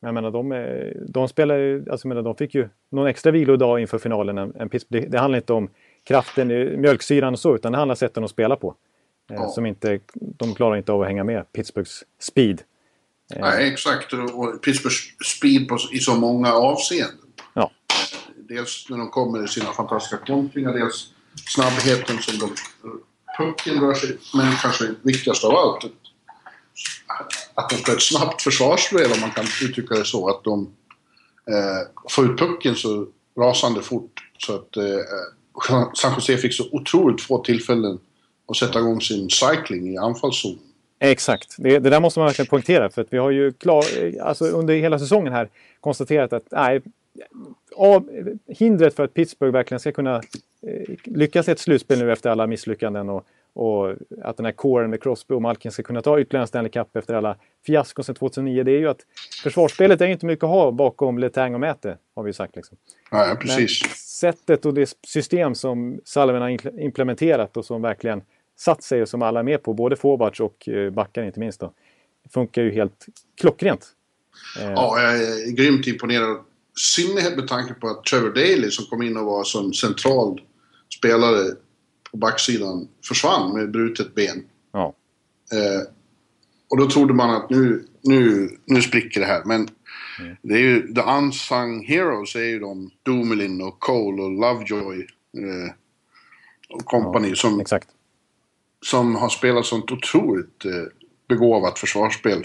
Men 0.00 0.08
jag 0.08 0.14
menar, 0.14 0.30
de, 0.30 0.52
eh, 0.52 1.02
de 1.08 1.28
spelar 1.28 1.56
ju, 1.56 1.90
alltså 1.90 2.08
menar, 2.08 2.22
de 2.22 2.36
fick 2.36 2.54
ju 2.54 2.68
någon 2.90 3.06
extra 3.06 3.32
vilodag 3.32 3.80
inför 3.80 3.98
finalen 3.98 4.38
än, 4.38 4.68
Pittsburgh. 4.68 5.04
Det, 5.04 5.10
det 5.10 5.18
handlar 5.18 5.36
inte 5.36 5.52
om 5.52 5.68
kraften, 6.04 6.48
mjölksyran 6.80 7.32
och 7.32 7.38
så, 7.38 7.54
utan 7.54 7.72
det 7.72 7.78
handlar 7.78 7.92
om 7.92 7.96
sätten 7.96 8.24
att 8.24 8.30
spela 8.30 8.56
på. 8.56 8.68
Eh, 8.68 9.36
Ja. 9.36 9.48
Som 9.48 9.66
inte, 9.66 10.00
de 10.14 10.54
klarar 10.54 10.76
inte 10.76 10.92
av 10.92 11.00
att 11.02 11.06
hänga 11.08 11.24
med 11.24 11.52
Pittsburghs 11.52 12.04
speed. 12.18 12.62
Nej, 13.36 13.68
exakt. 13.72 14.12
Och 14.12 14.62
Pittsburghs 14.62 15.02
speed 15.24 15.68
på, 15.68 15.78
i 15.92 15.98
så 15.98 16.14
många 16.14 16.52
avseenden. 16.52 17.16
Ja, 17.54 17.70
Dels 18.36 18.86
när 18.90 18.98
de 18.98 19.10
kommer 19.10 19.44
i 19.44 19.48
sina 19.48 19.66
fantastiska 19.66 20.16
kontringar, 20.26 20.72
dels 20.72 21.14
snabbheten 21.46 22.18
som 22.18 22.38
de... 22.38 22.54
Pucken 23.38 23.80
rör 23.80 23.94
sig, 23.94 24.16
men 24.34 24.52
kanske 24.56 24.94
viktigast 25.02 25.44
av 25.44 25.56
allt, 25.56 25.84
att 27.54 27.70
de 27.70 27.76
får 27.76 27.92
ett 27.92 28.02
snabbt 28.02 28.42
försvarsspel, 28.42 29.12
om 29.12 29.20
man 29.20 29.30
kan 29.30 29.44
uttrycka 29.62 29.94
det 29.94 30.04
så. 30.04 30.28
Att 30.28 30.44
de 30.44 30.74
eh, 31.50 32.10
får 32.10 32.30
ut 32.30 32.38
pucken 32.38 32.76
så 32.76 33.06
rasande 33.38 33.82
fort. 33.82 34.20
Så 34.38 34.54
att 34.54 34.76
eh, 34.76 34.84
eh, 34.84 35.88
San 35.94 36.14
Jose 36.14 36.36
fick 36.36 36.54
så 36.54 36.64
otroligt 36.72 37.22
få 37.22 37.44
tillfällen 37.44 37.98
att 38.48 38.56
sätta 38.56 38.78
igång 38.78 39.00
sin 39.00 39.30
cycling 39.30 39.94
i 39.94 39.96
anfallszon. 39.96 40.58
Exakt, 41.00 41.54
det, 41.58 41.78
det 41.78 41.90
där 41.90 42.00
måste 42.00 42.20
man 42.20 42.26
verkligen 42.26 42.48
poängtera 42.48 42.90
för 42.90 43.02
att 43.02 43.12
vi 43.12 43.18
har 43.18 43.30
ju 43.30 43.52
klar, 43.52 43.84
eh, 43.98 44.26
alltså 44.26 44.44
under 44.44 44.74
hela 44.74 44.98
säsongen 44.98 45.32
här 45.32 45.48
konstaterat 45.80 46.32
att 46.32 46.46
nej, 46.50 46.82
av, 47.76 48.08
hindret 48.46 48.94
för 48.94 49.04
att 49.04 49.14
Pittsburgh 49.14 49.52
verkligen 49.52 49.80
ska 49.80 49.92
kunna 49.92 50.16
eh, 50.16 50.94
lyckas 51.04 51.48
i 51.48 51.50
ett 51.50 51.58
slutspel 51.58 51.98
nu 51.98 52.12
efter 52.12 52.30
alla 52.30 52.46
misslyckanden 52.46 53.08
och, 53.08 53.26
och 53.52 53.94
att 54.22 54.36
den 54.36 54.46
här 54.46 54.52
kåren 54.52 54.90
med 54.90 55.02
Crosby 55.02 55.34
och 55.34 55.42
Malkin 55.42 55.72
ska 55.72 55.82
kunna 55.82 56.02
ta 56.02 56.20
ytterligare 56.20 56.42
en 56.42 56.48
Stanley 56.48 56.70
Cup 56.70 56.96
efter 56.96 57.14
alla 57.14 57.36
fiaskon 57.66 58.04
sedan 58.04 58.14
2009. 58.14 58.62
Det 58.62 58.72
är 58.72 58.78
ju 58.78 58.88
att 58.88 59.00
försvarsspelet 59.42 60.00
är 60.00 60.06
inte 60.06 60.26
mycket 60.26 60.44
att 60.44 60.50
ha 60.50 60.70
bakom 60.70 61.18
Letang 61.18 61.54
och 61.54 61.60
Mäte, 61.60 61.98
har 62.14 62.22
vi 62.22 62.28
ju 62.28 62.32
sagt. 62.32 62.56
Liksom. 62.56 62.76
Ja, 63.10 63.36
precis. 63.40 63.82
Men 63.84 63.90
sättet 63.94 64.66
och 64.66 64.74
det 64.74 64.94
system 65.06 65.54
som 65.54 66.00
Salven 66.04 66.42
har 66.42 66.48
impl- 66.48 66.80
implementerat 66.80 67.56
och 67.56 67.64
som 67.64 67.82
verkligen 67.82 68.22
satt 68.56 68.82
sig 68.82 69.02
och 69.02 69.08
som 69.08 69.22
alla 69.22 69.40
är 69.40 69.44
med 69.44 69.62
på, 69.62 69.74
både 69.74 69.96
forwards 69.96 70.40
och 70.40 70.68
eh, 70.68 70.90
backar 70.90 71.22
inte 71.22 71.40
minst, 71.40 71.60
då, 71.60 71.72
funkar 72.30 72.62
ju 72.62 72.70
helt 72.70 73.06
klockrent. 73.40 73.86
Eh, 74.60 74.70
Ja, 74.72 75.02
jag 75.02 75.16
är 75.16 75.50
grymt 75.50 75.86
imponerad. 75.86 76.36
Synnerhet 76.78 77.36
med 77.36 77.48
tanke 77.48 77.74
på 77.74 77.88
att 77.88 78.04
Trevor 78.04 78.30
Daley 78.30 78.70
som 78.70 78.84
kom 78.84 79.02
in 79.02 79.16
och 79.16 79.24
var 79.24 79.44
som 79.44 79.72
central 79.72 80.40
spelare 80.98 81.54
på 82.10 82.16
backsidan 82.16 82.88
försvann 83.08 83.52
med 83.52 83.70
brutet 83.70 84.14
ben. 84.14 84.44
ja. 84.72 84.94
Eh, 85.52 85.82
och 86.70 86.76
då 86.76 86.90
trodde 86.90 87.14
man 87.14 87.30
att 87.30 87.50
nu, 87.50 87.86
nu, 88.02 88.50
nu 88.64 88.82
spricker 88.82 89.20
det 89.20 89.26
här. 89.26 89.44
Men 89.44 89.68
det 90.42 90.54
är 90.54 90.58
ju, 90.58 90.94
the 90.94 91.00
unsung 91.00 91.86
heroes 91.86 92.34
är 92.34 92.44
ju 92.44 92.58
de 92.58 92.90
Dumoulin 93.02 93.62
och 93.62 93.80
Cole 93.80 94.22
och 94.22 94.30
Lovejoy 94.30 94.98
eh, 95.38 95.72
och 96.68 96.84
company 96.84 97.34
som, 97.34 97.60
Exakt. 97.60 97.88
som 98.86 99.16
har 99.16 99.28
spelat 99.28 99.66
sånt 99.66 99.92
otroligt 99.92 100.64
eh, 100.64 100.72
begåvat 101.28 101.78
försvarsspel. 101.78 102.42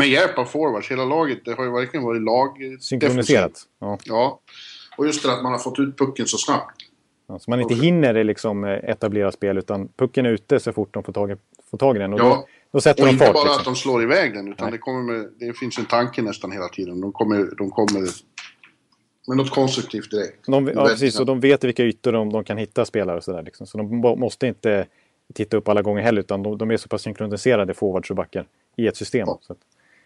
Med 0.00 0.08
hjälp 0.08 0.38
av 0.38 0.44
forwards. 0.44 0.90
Hela 0.90 1.04
laget, 1.04 1.44
det 1.44 1.52
har 1.54 1.64
ju 1.64 1.70
verkligen 1.70 2.04
varit 2.04 2.22
lag... 2.22 2.56
Synkroniserat. 2.80 3.52
Ja. 3.80 3.98
Ja. 4.04 4.40
Och 4.96 5.06
just 5.06 5.22
det 5.22 5.32
att 5.32 5.42
man 5.42 5.52
har 5.52 5.58
fått 5.58 5.78
ut 5.78 5.98
pucken 5.98 6.26
så 6.26 6.38
snabbt. 6.38 6.76
Ja, 7.28 7.38
så 7.38 7.50
man 7.50 7.60
inte 7.60 7.74
hinner 7.74 8.24
liksom 8.24 8.64
eh, 8.64 8.70
etablera 8.70 9.32
spel 9.32 9.58
utan 9.58 9.88
pucken 9.96 10.26
är 10.26 10.30
ute 10.30 10.60
så 10.60 10.72
fort 10.72 10.94
de 10.94 11.02
får 11.02 11.12
tag 11.12 11.30
i, 11.30 11.36
får 11.70 11.78
tag 11.78 11.96
i 11.96 11.98
den. 11.98 12.12
Och 12.12 12.20
Ja. 12.20 12.24
då, 12.24 12.46
då 12.72 12.80
sätter 12.80 13.02
Och 13.02 13.06
de 13.06 13.12
inte 13.12 13.24
fart. 13.24 13.34
bara 13.34 13.44
Liksom. 13.44 13.58
att 13.58 13.64
de 13.64 13.76
slår 13.76 14.02
iväg 14.02 14.34
den, 14.34 14.48
utan 14.52 14.64
Nej. 14.66 14.72
det, 14.72 14.78
kommer 14.78 15.02
med, 15.12 15.28
det 15.38 15.52
finns 15.58 15.78
en 15.78 15.84
tanke 15.84 16.22
nästan 16.22 16.52
hela 16.52 16.68
tiden. 16.68 17.00
De 17.00 17.12
kommer, 17.12 17.48
de 17.58 17.70
kommer 17.70 18.00
med 19.28 19.36
något 19.36 19.50
konstruktivt 19.50 20.10
direkt. 20.10 20.46
De, 20.46 20.68
ja, 20.74 20.84
precis, 20.84 21.20
och 21.20 21.26
de 21.26 21.40
vet 21.40 21.64
vilka 21.64 21.82
ytor 21.84 22.12
de, 22.12 22.32
de 22.32 22.44
kan 22.44 22.58
hitta 22.58 22.84
spelare 22.84 23.16
och 23.16 23.24
sådär. 23.24 23.42
Liksom. 23.42 23.66
Så 23.66 23.78
de 23.78 23.96
må- 24.00 24.16
måste 24.16 24.46
inte 24.46 24.86
titta 25.34 25.56
upp 25.56 25.68
alla 25.68 25.82
gånger 25.82 26.02
heller 26.02 26.20
utan 26.20 26.42
de, 26.42 26.58
de 26.58 26.70
är 26.70 26.76
så 26.76 26.88
pass 26.88 27.02
synkroniserade 27.02 27.74
forwards 27.74 28.10
och 28.10 28.16
backar 28.16 28.46
i 28.76 28.86
ett 28.86 28.96
system. 28.96 29.24
Ja. 29.26 29.38
Så 29.42 29.52
att, 29.52 29.58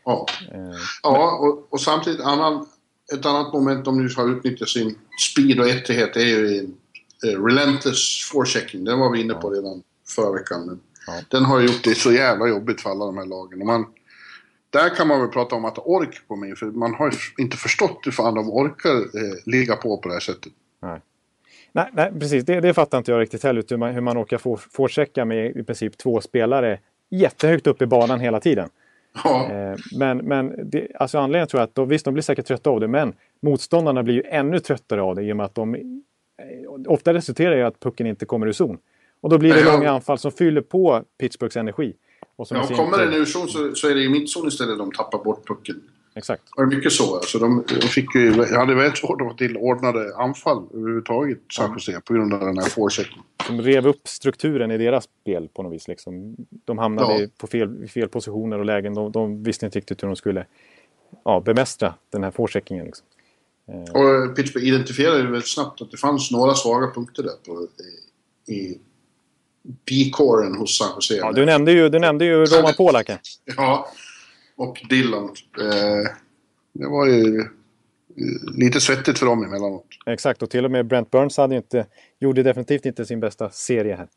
Ja, 0.05 0.27
eh, 0.53 0.77
ja 1.03 1.39
och, 1.39 1.73
och 1.73 1.81
samtidigt 1.81 2.21
annan, 2.21 2.67
ett 3.13 3.27
annat 3.27 3.53
moment 3.53 3.85
de 3.85 4.03
nu 4.03 4.09
har 4.17 4.29
utnyttjat 4.29 4.69
sin 4.69 4.99
speed 5.33 5.61
och 5.61 5.69
ettighet 5.69 6.17
är 6.17 6.21
ju 6.21 6.69
eh, 7.27 7.45
relentless 7.45 8.25
forechecking. 8.33 8.85
Den 8.85 8.99
var 8.99 9.11
vi 9.11 9.21
inne 9.21 9.35
på 9.35 9.51
redan 9.51 9.83
förra 10.07 10.33
veckan. 10.33 10.67
Men 10.67 10.81
Ja. 11.07 11.21
Den 11.29 11.45
har 11.45 11.61
gjort 11.61 11.85
det 11.85 11.95
så 11.95 12.13
jävla 12.13 12.49
jobbigt 12.49 12.81
för 12.81 12.91
alla 12.91 13.05
de 13.05 13.19
här 13.19 13.27
lagen. 13.27 13.61
Och 13.61 13.67
man, 13.67 13.87
där 14.71 14.95
kan 14.95 15.09
man 15.09 15.21
väl 15.21 15.29
prata 15.29 15.57
om 15.57 15.65
att 15.65 15.79
ork 15.79 16.29
på 16.29 16.37
mig, 16.37 16.57
för 16.57 16.67
man 16.67 16.95
har 16.95 17.11
ju 17.11 17.43
inte 17.43 17.57
förstått 17.57 18.01
hur 18.05 18.13
fan 18.13 18.35
de 18.35 18.51
orkar 18.51 18.97
eh, 18.97 19.37
ligga 19.45 19.77
på 19.77 19.99
på 19.99 20.09
det 20.09 20.15
här 20.15 20.21
sättet. 20.21 20.53
Nej, 20.83 21.01
nej, 21.73 21.91
nej 21.93 22.13
precis. 22.21 22.45
Det, 22.45 22.61
det 22.61 22.75
fattar 22.75 22.99
inte 22.99 23.11
jag 23.11 23.21
riktigt 23.21 23.43
heller, 23.43 23.65
hur 23.69 23.77
man, 23.77 23.95
hur 23.95 24.01
man 24.01 24.19
orkar 24.19 24.39
få, 24.39 24.57
få 24.57 24.89
checka 24.89 25.25
med 25.25 25.57
i 25.57 25.63
princip 25.63 25.99
två 25.99 26.21
spelare 26.21 26.79
jättehögt 27.11 27.67
upp 27.67 27.83
i 27.83 27.87
banan 27.87 28.21
hela 28.21 28.41
tiden. 28.41 28.69
Ja, 29.25 29.51
Eh, 29.53 29.77
men 29.99 30.19
men 30.19 30.71
det, 30.71 30.89
alltså 30.95 31.19
anledningen 31.19 31.49
tror 31.49 31.61
jag 31.61 31.67
att 31.69 31.75
de, 31.75 31.89
visst, 31.89 32.05
de 32.05 32.15
blir 32.15 32.23
säkert 32.23 32.47
trötta 32.47 32.71
av 32.71 32.81
det, 32.81 32.89
men 32.89 33.13
motståndarna 33.43 34.03
blir 34.03 34.15
ju 34.15 34.23
ännu 34.23 34.59
tröttare 34.59 35.03
av 35.03 35.15
det 35.17 35.23
i 35.23 35.33
och 35.33 35.37
med 35.37 35.47
att 35.47 35.55
de... 35.55 35.75
Eh, 35.75 35.81
ofta 36.89 37.15
resulterar 37.15 37.57
i 37.57 37.63
att 37.63 37.81
pucken 37.81 38.07
inte 38.07 38.27
kommer 38.27 38.47
ur 38.47 38.53
zon. 38.53 38.79
Och 39.21 39.31
då 39.31 39.39
blir 39.39 39.55
det 39.55 39.65
långa 39.65 39.91
anfall 39.91 40.19
som 40.19 40.33
fyller 40.33 40.61
på 40.61 41.03
Pittsburghs 41.21 41.57
energi. 41.57 41.95
Och 42.37 42.49
som 42.49 42.57
ja 42.57 42.77
kommer 42.77 42.99
tur- 42.99 43.05
den 43.05 43.15
ur 43.15 43.25
zon 43.25 43.49
så, 43.49 43.75
så 43.75 43.89
är 43.89 43.95
det 43.95 44.01
i 44.03 44.09
mittzon 44.09 44.49
istället 44.49 44.79
de 44.79 44.93
tappar 44.93 45.25
bort 45.25 45.47
pucken. 45.49 45.83
Exakt. 46.17 46.43
Och 46.57 46.67
det 46.67 46.75
är 46.75 46.77
mycket 46.77 46.93
så. 46.93 47.17
Alltså 47.17 47.39
de, 47.39 47.65
de 47.81 47.87
fick 47.89 48.15
ju, 48.15 48.45
hade 48.45 48.75
väldigt 48.75 48.99
svårt 48.99 49.21
att 49.21 49.29
få 49.29 49.35
till 49.35 49.57
ordnade 49.57 50.17
anfall 50.17 50.67
överhuvudtaget, 50.75 51.39
San 51.53 51.73
Jose, 51.73 52.01
på 52.01 52.15
grund 52.15 52.35
av 52.35 52.41
den 52.41 52.59
här 52.59 52.69
forechecken. 52.69 53.19
De 53.49 53.63
rev 53.63 53.87
upp 53.87 54.09
strukturen 54.09 54.71
i 54.71 54.79
deras 54.79 55.05
spel 55.23 55.49
på 55.55 55.63
något 55.63 55.73
vis. 55.73 55.89
Liksom. 55.89 56.37
De 56.65 56.79
hamnade 56.79 57.23
Ja. 57.23 57.29
på 57.39 57.47
fel, 57.47 57.89
fel 57.89 58.09
positioner 58.09 58.59
och 58.59 58.65
lägen. 58.65 58.95
De, 58.95 59.13
de 59.13 59.43
visste 59.43 59.67
inte 59.67 59.79
riktigt 59.79 60.03
hur 60.03 60.09
de 60.09 60.17
skulle 60.17 60.47
ja, 61.25 61.41
bemästra 61.41 61.95
den 62.11 62.25
här 62.25 62.31
forecheckingen. 62.31 62.85
Liksom. 62.87 63.07
Och 63.67 64.37
Pittsburgh 64.37 64.67
identifierade 64.67 65.23
väldigt 65.23 65.49
snabbt 65.49 65.83
att 65.83 65.91
det 65.91 65.97
fanns 65.97 66.31
några 66.31 66.55
svaga 66.55 66.91
punkter 66.91 67.23
där 67.23 67.33
på, 67.47 67.67
i, 68.53 68.55
i 68.55 68.79
D-coren 69.85 70.55
hos 70.57 70.79
San 70.79 70.91
Jose. 70.95 71.15
Ja, 71.15 71.33
du, 71.33 71.45
nämnde 71.45 71.73
ju, 71.73 71.89
du 71.89 71.99
nämnde 71.99 72.25
ju 72.25 72.45
Roman 72.45 72.75
Polaka. 72.77 73.19
Ja, 73.57 73.89
och 74.57 74.81
Dylan. 74.91 75.25
Eh, 75.61 76.11
det 76.73 76.87
var 76.89 77.07
ju 77.07 77.41
eh, 77.41 77.47
lite 78.59 78.81
svettigt 78.81 79.19
för 79.19 79.27
dem 79.27 79.45
emellanåt. 79.45 79.87
Exakt, 80.07 80.43
och 80.43 80.51
till 80.51 80.65
och 80.65 80.71
med 80.71 80.87
Brent 80.87 81.11
Burns 81.11 81.37
hade 81.37 81.57
inte, 81.57 81.87
gjorde 82.21 82.43
definitivt 82.43 82.87
inte 82.87 83.05
sin 83.07 83.21
bästa 83.21 83.51
serie 83.51 83.95
här. 83.97 84.09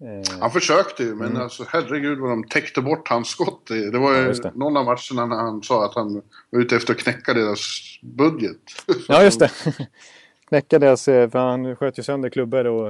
Eh, 0.00 0.40
Han 0.40 0.50
försökte 0.50 1.02
ju, 1.02 1.14
men 1.14 1.36
alltså, 1.36 1.64
herregud 1.68 2.18
vad 2.18 2.30
de 2.30 2.44
täckte 2.44 2.80
bort 2.82 3.08
hans 3.08 3.28
skott. 3.28 3.66
Det 3.66 3.98
var 3.98 4.14
Ja, 4.14 4.20
ju 4.26 4.32
det. 4.32 4.52
någon 4.54 4.76
av 4.76 4.84
matcherna 4.84 5.26
när 5.26 5.36
han 5.36 5.62
sa 5.62 5.84
att 5.84 5.94
han 5.94 6.22
var 6.50 6.60
ute 6.60 6.76
efter 6.76 6.92
att 6.94 7.00
knäcka 7.00 7.34
deras 7.34 7.60
budget. 8.02 8.56
ja, 9.08 9.24
just 9.24 9.40
det. 9.40 9.50
Knäcka 10.48 10.78
deras, 10.78 11.08
eh, 11.08 11.30
för 11.30 11.38
han 11.38 11.76
sköt 11.76 11.98
ju 11.98 12.02
sönder 12.02 12.28
klubbor 12.30 12.66
och 12.66 12.88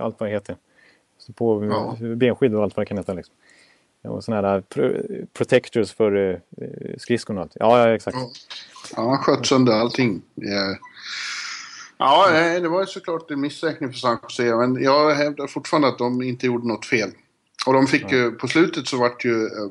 allt 0.00 0.20
vad 0.20 0.28
det 0.28 0.32
heter. 0.34 0.56
Så 1.18 1.32
på 1.32 1.64
Ja. 1.64 1.96
benskydd 2.16 2.54
och 2.54 2.62
allt 2.62 2.76
vad 2.76 2.82
det 2.86 2.88
kan 2.88 2.96
heta. 2.98 3.12
Liksom. 3.12 3.34
Och 4.06 4.24
sådana 4.24 4.48
här 4.48 4.60
pro 4.60 4.92
protectors 5.32 5.92
för 5.92 6.16
eh, 6.16 6.38
skridskorna. 6.98 7.40
och 7.40 7.44
allt. 7.44 7.52
Ja, 7.54 7.88
ja, 7.88 7.94
exakt. 7.94 8.16
Ja. 8.96 9.02
Han 9.02 9.18
sköt 9.18 9.46
sönder 9.46 9.72
allting. 9.72 10.22
Ja, 10.34 10.76
ja 11.98 12.60
det 12.60 12.68
var 12.68 12.80
ju 12.80 12.86
såklart 12.86 13.30
en 13.30 13.40
missräkning 13.40 13.92
för 13.92 13.98
San 13.98 14.18
Jose, 14.22 14.56
men 14.56 14.82
jag 14.82 15.14
hävdar 15.14 15.46
fortfarande 15.46 15.88
att 15.88 15.98
de 15.98 16.22
inte 16.22 16.46
gjorde 16.46 16.68
något 16.68 16.86
fel. 16.86 17.10
Och 17.66 17.72
de 17.72 17.86
fick 17.86 18.12
ju, 18.12 18.30
på 18.30 18.48
slutet 18.48 18.86
så 18.88 18.96
vart 18.98 19.24
ju 19.24 19.44
eh, 19.44 19.70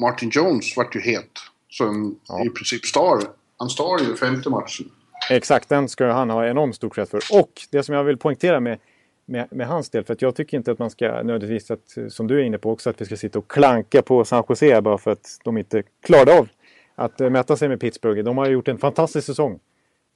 Martin 0.00 0.30
Jones 0.32 0.76
vart 0.76 0.96
ju 0.96 1.00
het. 1.00 1.30
Som 1.70 2.18
Ja. 2.28 2.44
i 2.44 2.50
princip 2.50 2.84
star. 2.86 3.22
Han 3.58 3.68
star 3.68 3.98
ju 3.98 4.16
femte 4.16 4.50
matchen. 4.50 4.90
Exakt, 5.30 5.68
den 5.68 5.88
ska 5.88 6.06
han 6.12 6.30
ha 6.30 6.46
enormt 6.46 6.76
stor 6.76 6.90
cred 6.90 7.08
för. 7.08 7.20
Och 7.32 7.50
det 7.70 7.82
som 7.82 7.94
jag 7.94 8.04
vill 8.04 8.16
poängtera 8.18 8.60
med, 8.60 8.78
med, 9.26 9.46
med 9.50 9.66
hans 9.66 9.90
del, 9.90 10.04
för 10.04 10.12
att 10.12 10.22
jag 10.22 10.34
tycker 10.34 10.56
inte 10.56 10.72
att 10.72 10.78
man 10.78 10.90
ska 10.90 11.06
nödvändigtvis, 11.06 11.70
att, 11.70 12.12
som 12.12 12.26
du 12.26 12.40
är 12.40 12.44
inne 12.44 12.58
på 12.58 12.70
också, 12.70 12.90
att 12.90 13.00
vi 13.00 13.04
ska 13.04 13.16
sitta 13.16 13.38
och 13.38 13.50
klanka 13.50 14.02
på 14.02 14.24
San 14.24 14.44
Jose 14.48 14.80
bara 14.80 14.98
för 14.98 15.10
att 15.10 15.40
de 15.44 15.58
inte 15.58 15.82
klarade 16.02 16.38
av 16.38 16.48
att 16.96 17.20
eh, 17.20 17.30
mäta 17.30 17.56
sig 17.56 17.68
med 17.68 17.80
Pittsburgh. 17.80 18.22
De 18.22 18.38
har 18.38 18.46
gjort 18.46 18.68
en 18.68 18.78
fantastisk 18.78 19.26
säsong. 19.26 19.58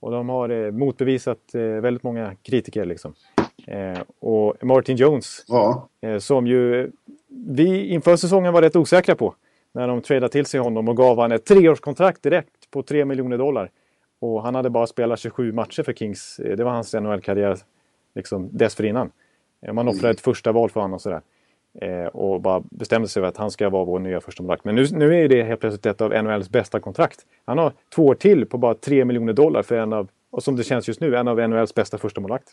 Och 0.01 0.11
de 0.11 0.29
har 0.29 0.49
eh, 0.49 0.71
motbevisat 0.71 1.55
eh, 1.55 1.61
väldigt 1.61 2.03
många 2.03 2.35
kritiker. 2.43 2.85
Liksom. 2.85 3.15
Och 4.21 4.65
Martin 4.65 4.97
Jones, 4.97 5.45
Ja, 5.49 5.89
som 6.19 6.47
ju 6.47 6.91
vi 7.29 7.87
inför 7.87 8.17
säsongen 8.17 8.53
var 8.53 8.63
rätt 8.63 8.77
osäkra 8.77 9.15
på. 9.15 9.35
När 9.73 9.89
de 9.89 10.01
tradade 10.01 10.33
till 10.33 10.47
sig 10.47 10.61
honom 10.61 10.89
och 10.89 10.97
gav 10.97 11.19
han 11.19 11.33
ett 11.33 11.45
treårskontrakt 11.45 12.23
direkt 12.23 12.71
på 12.71 12.83
3 12.83 13.05
miljoner 13.05 13.39
dollar. 13.39 13.71
Och 14.21 14.43
han 14.43 14.55
hade 14.55 14.71
bara 14.71 14.87
spelat 14.87 15.19
27 15.19 15.53
matcher 15.53 15.83
för 15.83 15.93
Kings. 15.93 16.41
Det 16.57 16.65
var 16.65 16.71
hans 16.71 16.95
NHL-karriär 16.95 17.59
liksom, 18.15 18.49
dessförinnan. 18.53 19.11
Eh, 19.67 19.73
Man 19.73 19.89
offrade 19.89 20.11
ett 20.11 20.21
första 20.21 20.53
val 20.53 20.71
för 20.71 20.81
honom 20.81 20.95
och 20.95 21.01
sådär. 21.03 21.21
Eh, 21.81 22.07
och 22.07 22.41
bara 22.41 22.63
bestämde 22.71 23.09
sig 23.09 23.23
för 23.23 23.29
att 23.29 23.37
han 23.37 23.51
ska 23.51 23.69
vara 23.71 23.85
vår 23.85 23.99
nya 23.99 24.21
första 24.21 24.43
målvakt. 24.43 24.65
Men 24.65 24.75
nu, 24.75 24.87
nu 24.93 25.25
är 25.25 25.29
det 25.29 25.43
helt 25.43 25.61
plötsligt 25.61 25.87
ett 25.87 26.01
av 26.01 26.25
NHLs 26.25 26.49
bästa 26.51 26.81
kontrakt. 26.81 27.21
Han 27.45 27.59
har 27.59 27.73
två 27.95 28.07
år 28.07 28.15
till 28.15 28.47
på 28.47 28.59
bara 28.59 28.75
3 28.75 29.05
miljoner 29.05 29.33
dollar 29.33 29.63
för 29.63 29.77
en 29.77 29.93
av, 29.93 30.09
och 30.31 30.43
som 30.43 30.57
det 30.57 30.65
känns 30.65 30.89
just 30.89 31.01
nu, 31.01 31.17
en 31.17 31.29
av 31.29 31.49
NHLs 31.49 31.75
bästa 31.75 31.99
första 31.99 32.21
målvakt. 32.21 32.49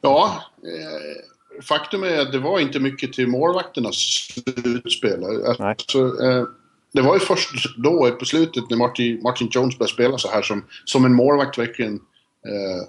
ja 0.00 0.42
eh, 0.62 1.62
faktum 1.62 2.02
är 2.02 2.20
att 2.20 2.32
det 2.32 2.38
var 2.38 2.60
inte 2.60 2.80
mycket 2.80 3.12
till 3.12 3.28
målvakternas 3.28 3.96
slutspel. 3.96 5.24
Alltså, 5.58 5.98
eh, 5.98 6.44
det 6.92 7.02
var 7.02 7.14
ju 7.14 7.20
först 7.20 7.76
då 7.76 8.10
på 8.18 8.24
slutet 8.24 8.70
när 8.70 8.76
Martin, 8.76 9.20
Martin 9.22 9.48
Jones 9.50 9.78
började 9.78 9.92
spela 9.92 10.18
så 10.18 10.28
här 10.28 10.42
som, 10.42 10.64
som 10.84 11.04
en 11.04 11.14
målvakt 11.14 11.58
verkligen 11.58 11.94
eh, 12.46 12.88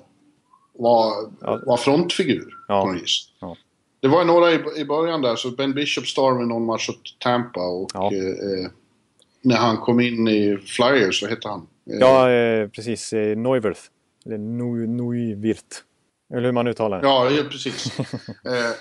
var, 0.79 1.31
var 1.65 1.77
frontfigur 1.77 2.53
Ja. 2.67 2.81
på 2.81 2.91
något 2.91 3.01
vis. 3.03 3.29
Ja. 3.39 3.55
Det 4.01 4.07
var 4.07 4.25
några 4.25 4.51
i, 4.51 4.59
i 4.77 4.85
början 4.85 5.21
där, 5.21 5.35
så 5.35 5.51
Ben 5.51 5.73
Bishop 5.73 6.07
startade 6.07 6.45
någon 6.45 6.65
match 6.65 6.89
åt 6.89 7.19
Tampa 7.19 7.59
och 7.67 7.89
Ja. 7.93 8.11
eh, 8.13 8.19
eh, 8.63 8.71
när 9.41 9.55
han 9.57 9.77
kom 9.77 9.99
in 9.99 10.27
i 10.27 10.57
Flyers, 10.57 11.21
vad 11.21 11.31
hette 11.31 11.47
han? 11.47 11.59
Eh, 11.91 11.97
Ja, 11.99 12.29
eh, 12.31 12.67
precis. 12.69 13.13
Eh, 13.13 13.37
Neuwirth. 13.37 13.81
Eller 14.25 14.37
Neu- 14.37 14.87
Neuwirth. 14.87 15.77
Eller 16.33 16.43
hur 16.45 16.51
man 16.51 16.67
uttalar 16.67 17.01
det. 17.01 17.07
Ja, 17.07 17.29
precis. 17.51 17.99
eh, 17.99 18.71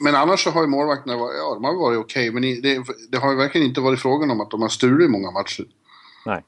men 0.00 0.14
annars 0.14 0.44
så 0.44 0.50
har 0.50 0.60
ju 0.62 0.66
målvakterna 0.68 1.16
varit, 1.16 1.36
ja, 1.38 1.54
de 1.54 1.64
har 1.64 1.74
varit 1.76 1.98
okej. 1.98 2.30
men 2.32 2.44
i- 2.44 2.60
det, 2.60 2.84
det 3.10 3.18
har 3.18 3.30
ju 3.30 3.36
verkligen 3.36 3.66
inte 3.66 3.80
varit 3.80 4.00
frågan 4.00 4.30
om 4.30 4.40
att 4.40 4.50
de 4.50 4.62
har 4.62 4.68
stulit 4.68 5.10
många 5.10 5.30
matcher. 5.30 5.64
Nej. 6.26 6.44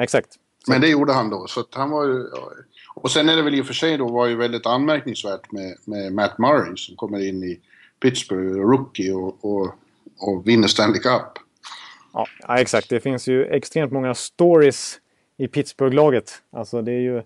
Exakt. 0.00 0.28
Men 0.68 0.80
det 0.80 0.88
gjorde 0.88 1.12
han 1.12 1.30
då. 1.30 1.46
Så 1.46 1.60
att 1.60 1.74
han 1.74 1.90
var 1.90 2.04
ju, 2.06 2.28
ja. 2.34 2.52
Och 2.94 3.10
sen 3.10 3.28
är 3.28 3.36
det 3.36 3.42
väl 3.42 3.54
i 3.54 3.62
och 3.62 3.66
för 3.66 3.74
sig 3.74 3.98
då 3.98 4.08
var 4.08 4.26
ju 4.26 4.36
väldigt 4.36 4.66
anmärkningsvärt 4.66 5.52
med, 5.52 5.76
med 5.84 6.12
Matt 6.12 6.38
Murray 6.38 6.76
som 6.76 6.96
kommer 6.96 7.28
in 7.28 7.42
i 7.42 7.60
Pittsburgh, 8.02 8.60
rookie 8.60 9.12
och, 9.12 9.44
och, 9.44 9.74
och 10.18 10.48
vinner 10.48 10.68
Stanley 10.68 11.00
Cup. 11.00 11.38
Ja, 12.12 12.26
ja, 12.48 12.58
exakt. 12.58 12.88
Det 12.88 13.00
finns 13.00 13.28
ju 13.28 13.44
extremt 13.44 13.92
många 13.92 14.14
stories 14.14 14.98
i 15.36 15.48
Pittsburgh-laget. 15.48 16.42
Alltså 16.52 16.82
det 16.82 16.92
är 16.92 17.00
ju... 17.00 17.22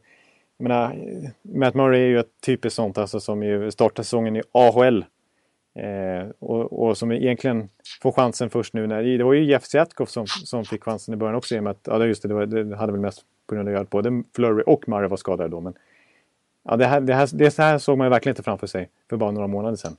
Jag 0.57 0.69
menar, 0.69 0.97
Matt 1.43 1.75
Murray 1.75 2.01
är 2.01 2.07
ju 2.07 2.19
ett 2.19 2.41
typiskt 2.47 2.77
sånt 2.77 2.99
alltså, 2.99 3.21
som 3.21 3.43
ju 3.43 3.71
startar 3.71 4.03
säsongen 4.03 4.37
i 4.37 4.43
AHL. 4.53 5.05
Eh, 5.75 6.31
och, 6.39 6.87
och 6.87 6.99
som 6.99 7.13
egentligen 7.13 7.69
får 8.03 8.13
chansen 8.13 8.51
först 8.51 8.75
nu 8.75 8.87
när... 8.87 9.03
Det 9.03 9.25
var 9.25 9.33
ju 9.33 9.45
Jeff 9.45 9.65
Zatkoff 9.65 10.11
som, 10.11 10.27
som 10.27 10.65
fick 10.65 10.85
chansen 10.85 11.15
i 11.15 11.17
början 11.17 11.35
också 11.35 11.55
i 11.55 11.59
och 11.59 11.63
med 11.63 11.71
att... 11.71 11.81
Ja, 11.83 12.07
just 12.07 12.23
det. 12.23 12.29
Det, 12.29 12.35
var, 12.35 12.47
det 12.47 12.77
hade 12.77 12.93
väl 12.93 13.01
mest 13.01 13.25
på 13.47 13.55
grund 13.55 13.69
av 13.69 13.77
att 13.77 13.91
både 13.91 14.23
Flurry 14.35 14.63
och 14.67 14.89
Murray 14.89 15.09
var 15.09 15.17
skadade 15.17 15.49
då. 15.49 15.61
Men, 15.61 15.75
ja, 16.65 16.77
det, 16.77 16.87
här, 16.87 17.01
det, 17.01 17.15
här, 17.15 17.29
det 17.33 17.59
här 17.59 17.79
såg 17.79 17.99
man 17.99 18.07
ju 18.07 18.11
verkligen 18.11 18.33
inte 18.33 18.43
framför 18.43 18.67
sig 18.67 18.91
för 19.11 19.17
bara 19.17 19.31
några 19.31 19.47
månader 19.47 19.77
sedan. 19.77 19.97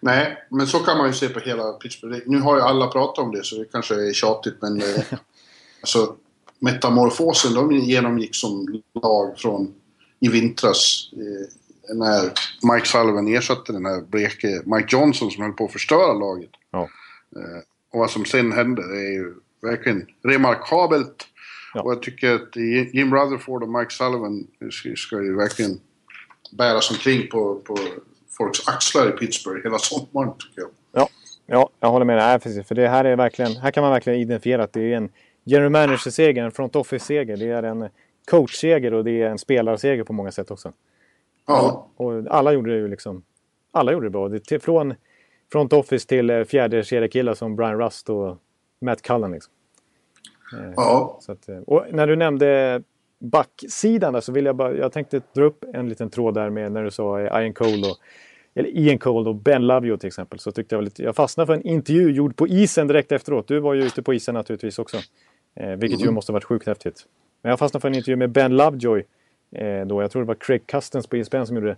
Nej, 0.00 0.36
men 0.50 0.66
så 0.66 0.78
kan 0.78 0.98
man 0.98 1.06
ju 1.06 1.12
se 1.12 1.28
på 1.28 1.40
hela 1.40 1.72
Pittsburgh. 1.72 2.18
Nu 2.26 2.40
har 2.40 2.56
ju 2.56 2.62
alla 2.62 2.86
pratat 2.86 3.24
om 3.24 3.32
det 3.32 3.44
så 3.44 3.56
det 3.56 3.64
kanske 3.64 3.94
är 3.94 4.12
tjatigt 4.12 4.62
men... 4.62 4.82
Eh, 4.82 5.04
alltså, 5.80 6.16
metamorfosen 6.58 7.54
de 7.54 7.72
genomgick 7.72 8.34
som 8.34 8.82
lag 9.02 9.38
från 9.38 9.74
i 10.20 10.28
vintras. 10.28 11.10
Eh, 11.12 11.63
när 11.94 12.32
Mike 12.72 12.86
Sullivan 12.86 13.28
ersatte 13.28 13.72
den 13.72 13.86
här 13.86 14.00
bleke 14.00 14.62
Mike 14.64 14.88
Johnson 14.96 15.30
som 15.30 15.42
höll 15.42 15.52
på 15.52 15.64
att 15.64 15.72
förstöra 15.72 16.12
laget. 16.12 16.50
Ja. 16.70 16.88
Eh, 17.36 17.62
och 17.92 18.00
vad 18.00 18.10
som 18.10 18.24
sen 18.24 18.52
hände 18.52 18.82
är 18.82 19.12
ju 19.12 19.34
verkligen 19.62 20.06
remarkabelt. 20.24 21.26
Ja. 21.74 21.82
Och 21.82 21.92
jag 21.92 22.02
tycker 22.02 22.34
att 22.34 22.56
Jim 22.92 23.14
Rutherford 23.14 23.62
och 23.62 23.68
Mike 23.68 23.90
Sullivan 23.90 24.46
ska, 24.96 25.22
ju 25.22 25.36
verkligen 25.36 25.80
bäras 26.52 26.90
omkring 26.90 27.28
på, 27.28 27.54
på 27.54 27.78
folks 28.38 28.68
axlar 28.68 29.08
i 29.08 29.12
Pittsburgh 29.12 29.62
hela 29.64 29.78
sommaren 29.78 30.32
tycker 30.38 30.60
jag. 30.60 30.70
Ja, 30.92 31.08
ja 31.46 31.70
jag 31.80 31.90
håller 31.90 32.06
med 32.06 32.18
dig. 32.18 32.38
Precis. 32.38 32.66
För 32.66 32.74
det 32.74 32.88
här, 32.88 33.04
är 33.04 33.16
verkligen, 33.16 33.56
här 33.56 33.70
kan 33.70 33.82
man 33.82 33.92
verkligen 33.92 34.18
identifiera 34.20 34.64
att 34.64 34.72
det 34.72 34.92
är 34.92 34.96
en 34.96 35.08
general 35.44 35.70
manager-seger, 35.70 36.44
en 36.44 36.52
front 36.52 36.76
office-seger. 36.76 37.36
Det 37.36 37.48
är 37.48 37.62
en 37.62 37.88
coach-seger 38.30 38.94
och 38.94 39.04
det 39.04 39.22
är 39.22 39.30
en 39.30 39.38
spelarseger 39.38 40.04
på 40.04 40.12
många 40.12 40.32
sätt 40.32 40.50
också. 40.50 40.72
Ja, 41.46 41.88
Och 41.96 42.12
alla 42.30 42.52
gjorde 42.52 42.70
det 42.70 42.76
ju 42.76 42.88
liksom... 42.88 43.22
Alla 43.72 43.92
gjorde 43.92 44.06
det 44.06 44.10
bra. 44.10 44.28
Det, 44.28 44.44
till, 44.44 44.60
från 44.60 44.94
front 45.52 45.72
office 45.72 46.08
till 46.08 46.30
eh, 46.30 46.44
fjärde 46.44 46.84
seriekillar 46.84 47.34
som 47.34 47.56
Brian 47.56 47.78
Rust 47.78 48.10
och 48.10 48.36
Matt 48.80 49.02
Cullen. 49.02 49.32
Liksom. 49.32 49.52
ja. 50.76 51.18
Så 51.20 51.32
att, 51.32 51.48
eh, 51.48 51.58
och 51.58 51.84
när 51.90 52.06
du 52.06 52.16
nämnde 52.16 52.82
backsidan 53.18 54.12
där 54.12 54.20
så 54.20 54.32
vill 54.32 54.46
jag 54.46 54.56
bara... 54.56 54.74
Jag 54.74 54.92
tänkte 54.92 55.20
dra 55.32 55.44
upp 55.44 55.64
en 55.74 55.88
liten 55.88 56.10
tråd 56.10 56.34
där 56.34 56.50
med 56.50 56.72
när 56.72 56.84
du 56.84 56.90
sa 56.90 57.20
eh, 57.20 57.42
Ian 57.42 57.52
Cole 57.52 57.90
och 57.90 57.98
eller 58.54 58.68
Ian 58.68 58.98
Cole 58.98 59.28
och 59.28 59.34
Ben 59.34 59.66
Lovejoy 59.66 59.98
till 59.98 60.06
exempel. 60.06 60.38
Så 60.38 60.52
tyckte 60.52 60.74
jag, 60.74 60.84
lite, 60.84 61.02
jag 61.02 61.16
fastnade 61.16 61.46
för 61.46 61.54
en 61.54 61.62
intervju 61.62 62.10
gjord 62.10 62.36
på 62.36 62.48
isen 62.48 62.86
direkt 62.86 63.12
efteråt. 63.12 63.48
Du 63.48 63.60
var 63.60 63.74
ju 63.74 63.82
ute 63.82 64.02
på 64.02 64.14
isen 64.14 64.34
naturligtvis 64.34 64.78
också. 64.78 64.96
Eh, 65.56 65.70
vilket 65.70 66.04
ju 66.04 66.10
måste 66.10 66.32
ha 66.32 66.34
varit 66.34 66.44
sjukt 66.44 66.66
häftigt. 66.66 67.06
Men 67.42 67.50
jag 67.50 67.58
fastnade 67.58 67.80
för 67.80 67.88
en 67.88 67.94
intervju 67.94 68.16
med 68.16 68.30
Ben 68.30 68.56
Lovejoy. 68.56 69.04
Eh, 69.54 69.86
då, 69.86 70.02
jag 70.02 70.10
tror 70.10 70.22
det 70.22 70.28
var 70.28 70.34
Craig 70.34 70.66
Custens 70.66 71.06
på 71.06 71.16
ESPN 71.16 71.44
som 71.44 71.56
gjorde, 71.56 71.68
det. 71.68 71.76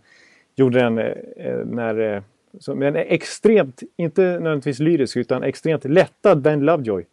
gjorde 0.54 0.78
den 0.78 0.98
eh, 0.98 1.12
eh, 1.36 1.56
när... 1.64 2.14
Eh, 2.14 2.22
så, 2.60 2.74
men 2.74 2.96
extremt, 2.96 3.82
inte 3.96 4.22
nödvändigtvis 4.22 4.78
lyrisk, 4.78 5.16
utan 5.16 5.42
extremt 5.42 5.84
lättad 5.84 6.42
Ben 6.42 6.60
Lovejoy. 6.60 7.04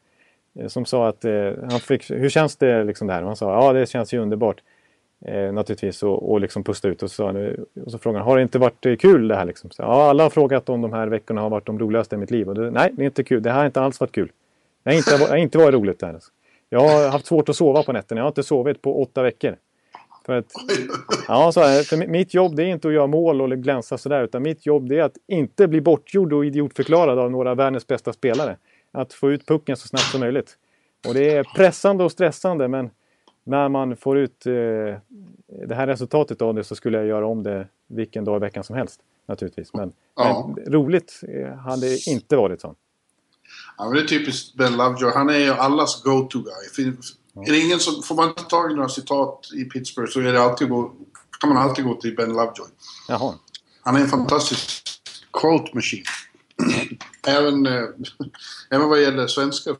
Eh, 0.59 0.67
som 0.67 0.85
sa 0.85 1.07
att 1.07 1.25
eh, 1.25 1.51
han 1.69 1.79
fick, 1.79 2.11
hur 2.11 2.29
känns 2.29 2.55
det 2.55 2.83
liksom 2.83 3.07
där? 3.07 3.21
Och 3.21 3.27
han 3.27 3.35
sa 3.35 3.65
ja 3.65 3.73
det 3.73 3.89
känns 3.89 4.13
ju 4.13 4.19
underbart. 4.19 4.61
Eh, 5.25 5.53
naturligtvis 5.53 6.03
och, 6.03 6.31
och 6.31 6.41
liksom 6.41 6.63
pusta 6.63 6.87
ut 6.87 7.03
och 7.03 7.11
så, 7.11 7.55
och 7.85 7.91
så 7.91 7.97
frågade 7.97 8.19
han, 8.19 8.27
har 8.27 8.37
det 8.37 8.43
inte 8.43 8.59
varit 8.59 8.85
eh, 8.85 8.95
kul 8.95 9.27
det 9.27 9.35
här 9.35 9.45
liksom? 9.45 9.71
Så, 9.71 9.81
ja, 9.81 10.09
alla 10.09 10.23
har 10.23 10.29
frågat 10.29 10.69
om 10.69 10.81
de 10.81 10.93
här 10.93 11.07
veckorna 11.07 11.41
har 11.41 11.49
varit 11.49 11.65
de 11.65 11.79
roligaste 11.79 12.15
i 12.15 12.17
mitt 12.17 12.31
liv. 12.31 12.49
Och 12.49 12.55
det, 12.55 12.71
nej, 12.71 12.89
det 12.93 13.03
är 13.03 13.05
inte 13.05 13.23
kul. 13.23 13.43
Det 13.43 13.51
här 13.51 13.57
har 13.57 13.65
inte 13.65 13.81
alls 13.81 13.99
varit 13.99 14.11
kul. 14.11 14.31
Det 14.83 14.89
har 14.89 14.97
inte, 14.97 15.17
det 15.17 15.29
har 15.29 15.37
inte 15.37 15.57
varit 15.57 15.73
roligt 15.73 15.99
det 15.99 16.05
här. 16.05 16.19
Jag 16.69 16.79
har 16.79 17.09
haft 17.09 17.25
svårt 17.25 17.49
att 17.49 17.55
sova 17.55 17.83
på 17.83 17.93
nätterna. 17.93 18.19
Jag 18.19 18.25
har 18.25 18.29
inte 18.29 18.43
sovit 18.43 18.81
på 18.81 19.01
åtta 19.01 19.23
veckor. 19.23 19.55
För 20.25 20.33
att, 20.33 20.51
ja, 21.27 21.51
så 21.51 21.61
här, 21.61 21.83
för 21.83 22.07
mitt 22.07 22.33
jobb 22.33 22.55
det 22.55 22.63
är 22.63 22.67
inte 22.67 22.87
att 22.87 22.93
göra 22.93 23.07
mål 23.07 23.41
och 23.41 23.49
glänsa 23.49 23.97
sådär. 23.97 24.23
Utan 24.23 24.41
mitt 24.41 24.65
jobb 24.65 24.89
det 24.89 24.99
är 24.99 25.03
att 25.03 25.17
inte 25.27 25.67
bli 25.67 25.81
bortgjord 25.81 26.33
och 26.33 26.45
idiotförklarad 26.45 27.19
av 27.19 27.31
några 27.31 27.51
av 27.51 27.57
världens 27.57 27.87
bästa 27.87 28.13
spelare. 28.13 28.57
Att 28.91 29.13
få 29.13 29.31
ut 29.31 29.45
pucken 29.47 29.77
så 29.77 29.87
snabbt 29.87 30.11
som 30.11 30.19
möjligt. 30.19 30.57
Och 31.07 31.13
det 31.13 31.35
är 31.35 31.43
pressande 31.43 32.03
och 32.03 32.11
stressande 32.11 32.67
men 32.67 32.89
när 33.43 33.69
man 33.69 33.95
får 33.95 34.17
ut 34.17 34.45
eh, 34.45 34.53
det 35.67 35.75
här 35.75 35.87
resultatet 35.87 36.41
av 36.41 36.55
det 36.55 36.63
så 36.63 36.75
skulle 36.75 36.97
jag 36.97 37.07
göra 37.07 37.27
om 37.27 37.43
det 37.43 37.67
vilken 37.87 38.25
dag 38.25 38.37
i 38.37 38.39
veckan 38.39 38.63
som 38.63 38.75
helst. 38.75 38.99
Naturligtvis. 39.25 39.73
Men, 39.73 39.93
ja. 40.15 40.53
men 40.55 40.73
roligt 40.73 41.21
eh, 41.27 41.57
hade 41.57 41.89
det 41.89 42.07
inte 42.07 42.35
varit 42.35 42.61
så. 42.61 42.75
Ja, 43.77 43.85
men 43.85 43.93
det 43.93 44.01
är 44.01 44.05
typiskt 44.05 44.57
Ben 44.57 44.77
Lovejoy. 44.77 45.11
Han 45.13 45.29
är 45.29 45.37
ju 45.37 45.51
allas 45.51 46.03
go-to 46.03 46.39
guy. 46.39 46.53
Ja. 46.77 46.93
Är 47.35 47.51
det 47.51 47.59
ingen 47.59 47.79
som, 47.79 48.03
får 48.03 48.15
man 48.15 48.27
inte 48.27 48.43
tag 48.43 48.71
i 48.71 48.75
några 48.75 48.89
citat 48.89 49.49
i 49.55 49.63
Pittsburgh 49.63 50.11
så 50.11 50.19
är 50.19 50.23
det 50.23 50.41
alltid 50.41 50.69
gå, 50.69 50.91
kan 51.39 51.49
man 51.49 51.57
alltid 51.57 51.85
gå 51.85 51.95
till 51.95 52.15
Ben 52.15 52.29
Lovejoy. 52.29 52.67
Jaha. 53.07 53.33
Han 53.81 53.95
är 53.95 53.99
en 53.99 54.07
fantastisk 54.07 54.83
quote 55.41 55.71
machine. 55.73 56.03
även, 57.27 57.65
äh, 57.65 57.83
även 58.69 58.89
vad 58.89 59.01
gäller 59.01 59.27
svenska 59.27 59.75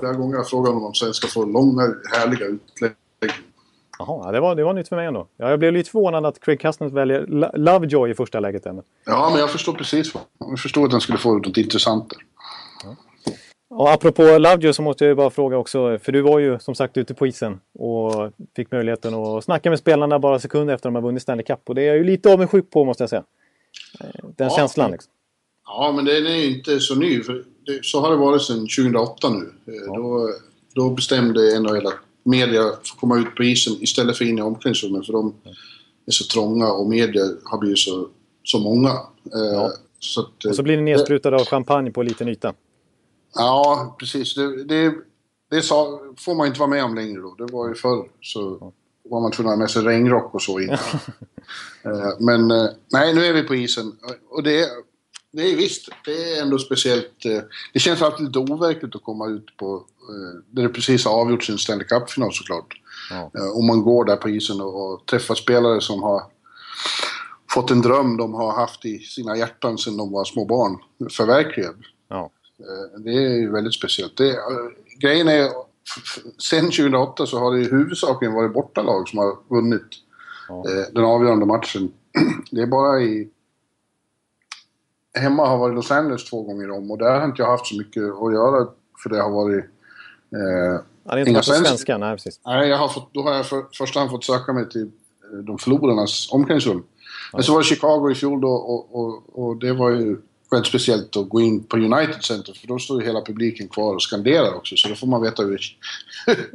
Flera 0.00 0.12
gånger 0.12 0.32
har 0.32 0.40
jag 0.40 0.48
frågat 0.48 0.68
honom 0.68 0.84
om 0.84 0.94
svenska 0.94 1.28
får 1.28 1.46
långa, 1.46 1.82
härliga 2.12 2.46
utlägg. 2.46 2.92
Jaha, 3.98 4.32
det 4.32 4.40
var, 4.40 4.54
det 4.54 4.64
var 4.64 4.72
nytt 4.72 4.88
för 4.88 4.96
mig 4.96 5.06
ändå. 5.06 5.28
Jag 5.36 5.58
blev 5.58 5.72
lite 5.72 5.90
förvånad 5.90 6.26
att 6.26 6.40
Craig 6.40 6.60
Custness 6.60 6.92
väljer 6.92 7.26
Lovejoy 7.58 8.10
i 8.10 8.14
första 8.14 8.40
läget. 8.40 8.66
Än. 8.66 8.82
Ja, 9.04 9.30
men 9.30 9.40
jag 9.40 9.50
förstår 9.50 9.72
precis. 9.72 10.12
Jag 10.38 10.60
förstår 10.60 10.86
att 10.86 10.92
han 10.92 11.00
skulle 11.00 11.18
få 11.18 11.32
något 11.34 11.56
intressant 11.56 12.10
där. 12.10 12.18
Ja. 13.76 13.82
Och 13.82 13.92
apropå 13.92 14.22
Lovejoy 14.22 14.72
så 14.72 14.82
måste 14.82 15.04
jag 15.04 15.16
bara 15.16 15.30
fråga 15.30 15.56
också, 15.56 15.98
för 15.98 16.12
du 16.12 16.20
var 16.20 16.38
ju 16.38 16.58
som 16.58 16.74
sagt 16.74 16.96
ute 16.96 17.14
på 17.14 17.26
isen 17.26 17.60
och 17.78 18.32
fick 18.56 18.72
möjligheten 18.72 19.14
att 19.14 19.44
snacka 19.44 19.70
med 19.70 19.78
spelarna 19.78 20.18
bara 20.18 20.38
sekunder 20.38 20.74
efter 20.74 20.88
de 20.88 20.94
har 20.94 21.02
vunnit 21.02 21.22
Stanley 21.22 21.44
Cup. 21.44 21.60
Och 21.66 21.74
det 21.74 21.82
är 21.82 21.86
jag 21.86 21.96
ju 21.96 22.04
lite 22.04 22.32
avundsjuk 22.32 22.70
på 22.70 22.84
måste 22.84 23.02
jag 23.02 23.10
säga. 23.10 23.24
Den 24.36 24.48
ja, 24.48 24.56
känslan 24.56 24.90
liksom. 24.90 25.12
Ja, 25.66 25.92
men 25.96 26.04
den 26.04 26.26
är 26.26 26.44
inte 26.44 26.80
så 26.80 26.94
ny. 26.94 27.22
För 27.22 27.44
det, 27.66 27.84
så 27.84 28.00
har 28.00 28.10
det 28.10 28.16
varit 28.16 28.42
sedan 28.42 28.56
2008 28.58 29.28
nu. 29.28 29.72
Eh, 29.72 29.74
ja. 29.86 29.96
Då, 29.96 30.28
då 30.74 30.90
bestämde 30.90 31.60
NHL 31.60 31.86
att 31.86 31.94
media 32.24 32.62
får 32.62 33.00
komma 33.00 33.18
ut 33.18 33.34
på 33.34 33.44
isen 33.44 33.72
istället 33.80 34.16
för 34.16 34.24
in 34.24 34.38
i 34.38 34.42
omklädningsrummet 34.42 35.06
för 35.06 35.12
de 35.12 35.34
är 36.06 36.12
så 36.12 36.24
trånga 36.24 36.72
och 36.72 36.88
media 36.88 37.22
har 37.44 37.58
blivit 37.58 37.78
så, 37.78 38.08
så 38.42 38.58
många. 38.58 38.88
Eh, 39.34 39.52
ja. 39.52 39.72
Så 39.98 40.20
att, 40.20 40.44
och 40.44 40.56
så 40.56 40.62
blir 40.62 40.76
ni 40.76 40.82
nedsprutade 40.82 41.36
av 41.36 41.44
champagne 41.44 41.90
på 41.90 42.02
liten 42.02 42.28
yta. 42.28 42.54
Ja, 43.34 43.96
precis. 43.98 44.34
Det, 44.34 44.64
det, 44.64 44.94
det 45.50 45.62
sa, 45.62 46.00
får 46.18 46.34
man 46.34 46.46
inte 46.46 46.60
vara 46.60 46.70
med 46.70 46.84
om 46.84 46.94
längre 46.94 47.20
då. 47.20 47.34
Det 47.34 47.52
var 47.52 47.68
ju 47.68 47.74
förr 47.74 48.08
så 48.20 48.72
var 49.10 49.20
man 49.20 49.32
tvungen 49.32 49.52
att 49.52 49.56
ha 49.56 49.62
med 49.62 49.70
sig 49.70 49.82
regnrock 49.82 50.34
och 50.34 50.42
så 50.42 50.60
in. 50.60 50.76
Eh, 51.82 52.10
men 52.20 52.48
nej, 52.92 53.14
nu 53.14 53.24
är 53.24 53.32
vi 53.32 53.42
på 53.42 53.54
isen. 53.54 53.92
Och 54.28 54.42
det, 54.42 54.68
Nej 55.36 55.54
visst, 55.54 55.88
det 56.04 56.34
är 56.34 56.42
ändå 56.42 56.58
speciellt. 56.58 57.24
Eh, 57.24 57.40
det 57.72 57.78
känns 57.78 58.02
alltid 58.02 58.26
lite 58.26 58.38
overkligt 58.38 58.94
att 58.94 59.02
komma 59.02 59.26
ut 59.26 59.56
på... 59.56 59.84
Eh, 60.08 60.40
där 60.50 60.62
det 60.62 60.68
precis 60.68 61.04
har 61.04 61.12
avgjorts 61.12 61.50
en 61.50 61.58
Stanley 61.58 61.86
Cup-final 61.86 62.32
såklart. 62.32 62.80
Ja. 63.10 63.30
Eh, 63.34 63.56
om 63.56 63.66
man 63.66 63.82
går 63.82 64.04
där 64.04 64.16
på 64.16 64.28
isen 64.28 64.60
och, 64.60 64.92
och 64.92 65.06
träffar 65.06 65.34
spelare 65.34 65.80
som 65.80 66.02
har 66.02 66.22
fått 67.50 67.70
en 67.70 67.82
dröm 67.82 68.16
de 68.16 68.34
har 68.34 68.52
haft 68.52 68.84
i 68.84 68.98
sina 68.98 69.36
hjärtan 69.36 69.78
sedan 69.78 69.96
de 69.96 70.12
var 70.12 70.24
små 70.24 70.44
barn 70.44 70.78
förverkligad. 71.10 71.76
Ja. 72.08 72.30
Det 72.98 73.10
är 73.10 73.38
ju 73.38 73.52
väldigt 73.52 73.74
speciellt. 73.74 74.16
Det, 74.16 74.38
grejen 74.98 75.28
är, 75.28 75.50
sen 76.50 76.64
2008 76.64 77.26
så 77.26 77.38
har 77.38 77.54
det 77.54 77.60
i 77.60 77.70
huvudsakligen 77.70 78.34
varit 78.34 78.52
bortalag 78.52 79.08
som 79.08 79.18
har 79.18 79.36
vunnit 79.48 79.86
ja. 80.48 80.64
den 80.92 81.04
avgörande 81.04 81.46
matchen. 81.46 81.92
Det 82.50 82.62
är 82.62 82.66
bara 82.66 83.00
i 83.00 83.30
hemma 85.16 85.46
har 85.46 85.58
varit 85.58 85.74
Los 85.74 85.90
Angeles 85.90 86.24
två 86.24 86.42
gånger 86.42 86.70
om 86.70 86.90
och 86.90 86.98
där 86.98 87.20
har 87.20 87.24
inte 87.24 87.42
jag 87.42 87.50
haft 87.50 87.66
så 87.66 87.76
mycket 87.76 88.02
att 88.02 88.32
göra 88.32 88.68
för 89.02 89.10
det 89.10 89.22
har 89.22 89.30
varit... 89.30 89.64
Eh, 90.34 90.80
ja, 91.04 91.14
det 91.14 91.14
är 91.14 91.18
inte 91.18 91.32
varit 91.32 91.44
svenska. 91.44 91.68
svenska, 91.68 91.98
nej 91.98 92.12
precis. 92.16 92.40
Nej, 92.46 92.68
jag 92.68 92.78
har 92.78 92.88
fått, 92.88 93.14
då 93.14 93.22
har 93.22 93.34
jag 93.34 93.46
för 93.46 93.64
första 93.78 93.98
hand 93.98 94.10
fått 94.10 94.24
söka 94.24 94.52
mig 94.52 94.68
till 94.68 94.90
eh, 95.32 95.38
de 95.38 95.58
förlorarnas 95.58 96.28
omklädningsrum. 96.32 96.84
Men 97.32 97.42
så 97.42 97.52
var 97.52 97.60
det 97.60 97.64
Chicago 97.64 98.10
i 98.10 98.14
fjol 98.14 98.40
då 98.40 98.48
och, 98.48 99.00
och, 99.00 99.22
och, 99.32 99.56
det 99.56 99.72
var 99.72 99.90
ju 99.90 100.16
väldigt 100.50 100.68
speciellt 100.68 101.16
att 101.16 101.28
gå 101.28 101.40
in 101.40 101.64
på 101.64 101.76
United 101.76 102.24
Center 102.24 102.52
för 102.52 102.66
då 102.66 102.78
står 102.78 103.00
ju 103.00 103.06
hela 103.06 103.22
publiken 103.22 103.68
kvar 103.68 103.94
och 103.94 104.02
skanderar 104.02 104.54
också 104.54 104.76
så 104.76 104.88
då 104.88 104.94
får 104.94 105.06
man 105.06 105.22
veta 105.22 105.42
hur, 105.42 105.60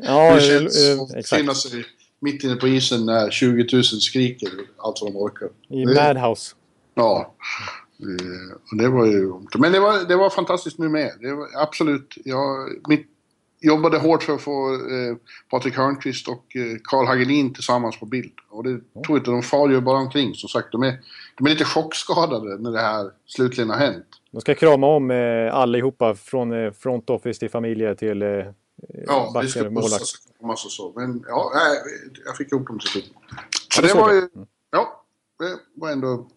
ja, 0.02 0.30
hur 0.30 0.36
det 0.36 0.42
känns 0.42 0.88
äh, 0.88 1.02
att 1.02 1.10
befinna 1.10 1.54
sig 1.54 1.86
mitt 2.20 2.44
inne 2.44 2.56
på 2.56 2.68
isen 2.68 3.06
när 3.06 3.32
20 3.32 3.68
000 3.74 3.84
skriker 3.84 4.50
allt 4.78 5.02
vad 5.02 5.12
de 5.12 5.18
orkar. 5.18 5.50
I 5.70 5.86
Madhouse. 5.86 6.56
Ja. 6.94 7.36
Eh, 8.00 8.54
och 8.72 8.78
det 8.78 8.90
var 8.90 9.06
ju... 9.06 9.34
Men 9.58 9.72
det 9.72 9.80
var, 9.80 10.08
det 10.08 10.16
var 10.16 10.30
fantastiskt 10.30 10.78
nu 10.78 10.90
med. 10.90 11.12
Det 11.20 11.34
var 11.34 11.48
absolut... 11.56 12.18
Jag 12.26 12.70
mitt, 12.88 13.08
jobbade 13.62 13.98
hårt 13.98 14.24
för 14.24 14.34
att 14.34 14.42
få 14.42 14.74
eh, 14.74 15.16
Patrik 15.50 15.78
Hörnqvist 15.78 16.28
och 16.28 16.56
eh, 16.56 16.78
Karl 16.84 17.06
Hagelin 17.06 17.54
tillsammans 17.54 18.00
på 18.00 18.06
bild. 18.06 18.34
Och 18.50 18.64
det 18.64 18.70
mm. 18.70 18.84
tror 19.06 19.18
inte, 19.18 19.32
de 19.32 19.44
far 19.44 19.70
ju 19.70 19.82
bara 19.82 19.98
omkring. 19.98 20.36
Som 20.36 20.50
sagt, 20.50 20.72
de 20.72 20.84
är, 20.84 21.00
de 21.42 21.48
är 21.48 21.50
lite 21.52 21.66
chockskadade 21.66 22.58
när 22.58 22.72
det 22.72 22.80
här 22.80 23.12
slutligen 23.26 23.70
har 23.70 23.78
hänt. 23.78 24.06
De 24.32 24.42
ska 24.42 24.56
krama 24.56 24.88
om 24.88 25.12
eh, 25.12 25.56
allihopa 25.56 26.16
från 26.16 26.54
eh, 26.54 26.72
front 26.72 27.10
office 27.10 27.40
till 27.40 27.50
familjer 27.50 27.96
till 27.96 28.22
eh, 28.22 28.30
Ja, 29.08 29.32
backar, 29.34 29.42
det 29.42 29.50
ska 29.50 29.64
pussas 29.70 30.66
och 30.66 30.72
så. 30.72 30.94
Men 30.96 31.26
ja, 31.28 31.52
jag 32.26 32.38
fick 32.38 32.52
ihop 32.52 32.68
dem 32.68 32.80
till 32.80 32.90
slut. 32.90 33.14
Så 33.74 33.82
ja, 33.82 33.82
det, 33.82 33.88
det 33.88 34.00
var 34.00 34.14
ju... 34.14 34.18
Mm. 34.18 34.48
Ja, 34.72 35.04
det 35.40 35.60
var 35.74 35.92
ändå 35.92 36.28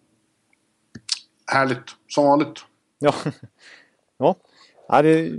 härligt, 1.47 1.95
som 2.07 2.25
vanligt. 2.25 2.59
Ja, 2.99 3.13
ja. 4.17 4.35
ja, 4.87 5.01
det, 5.01 5.31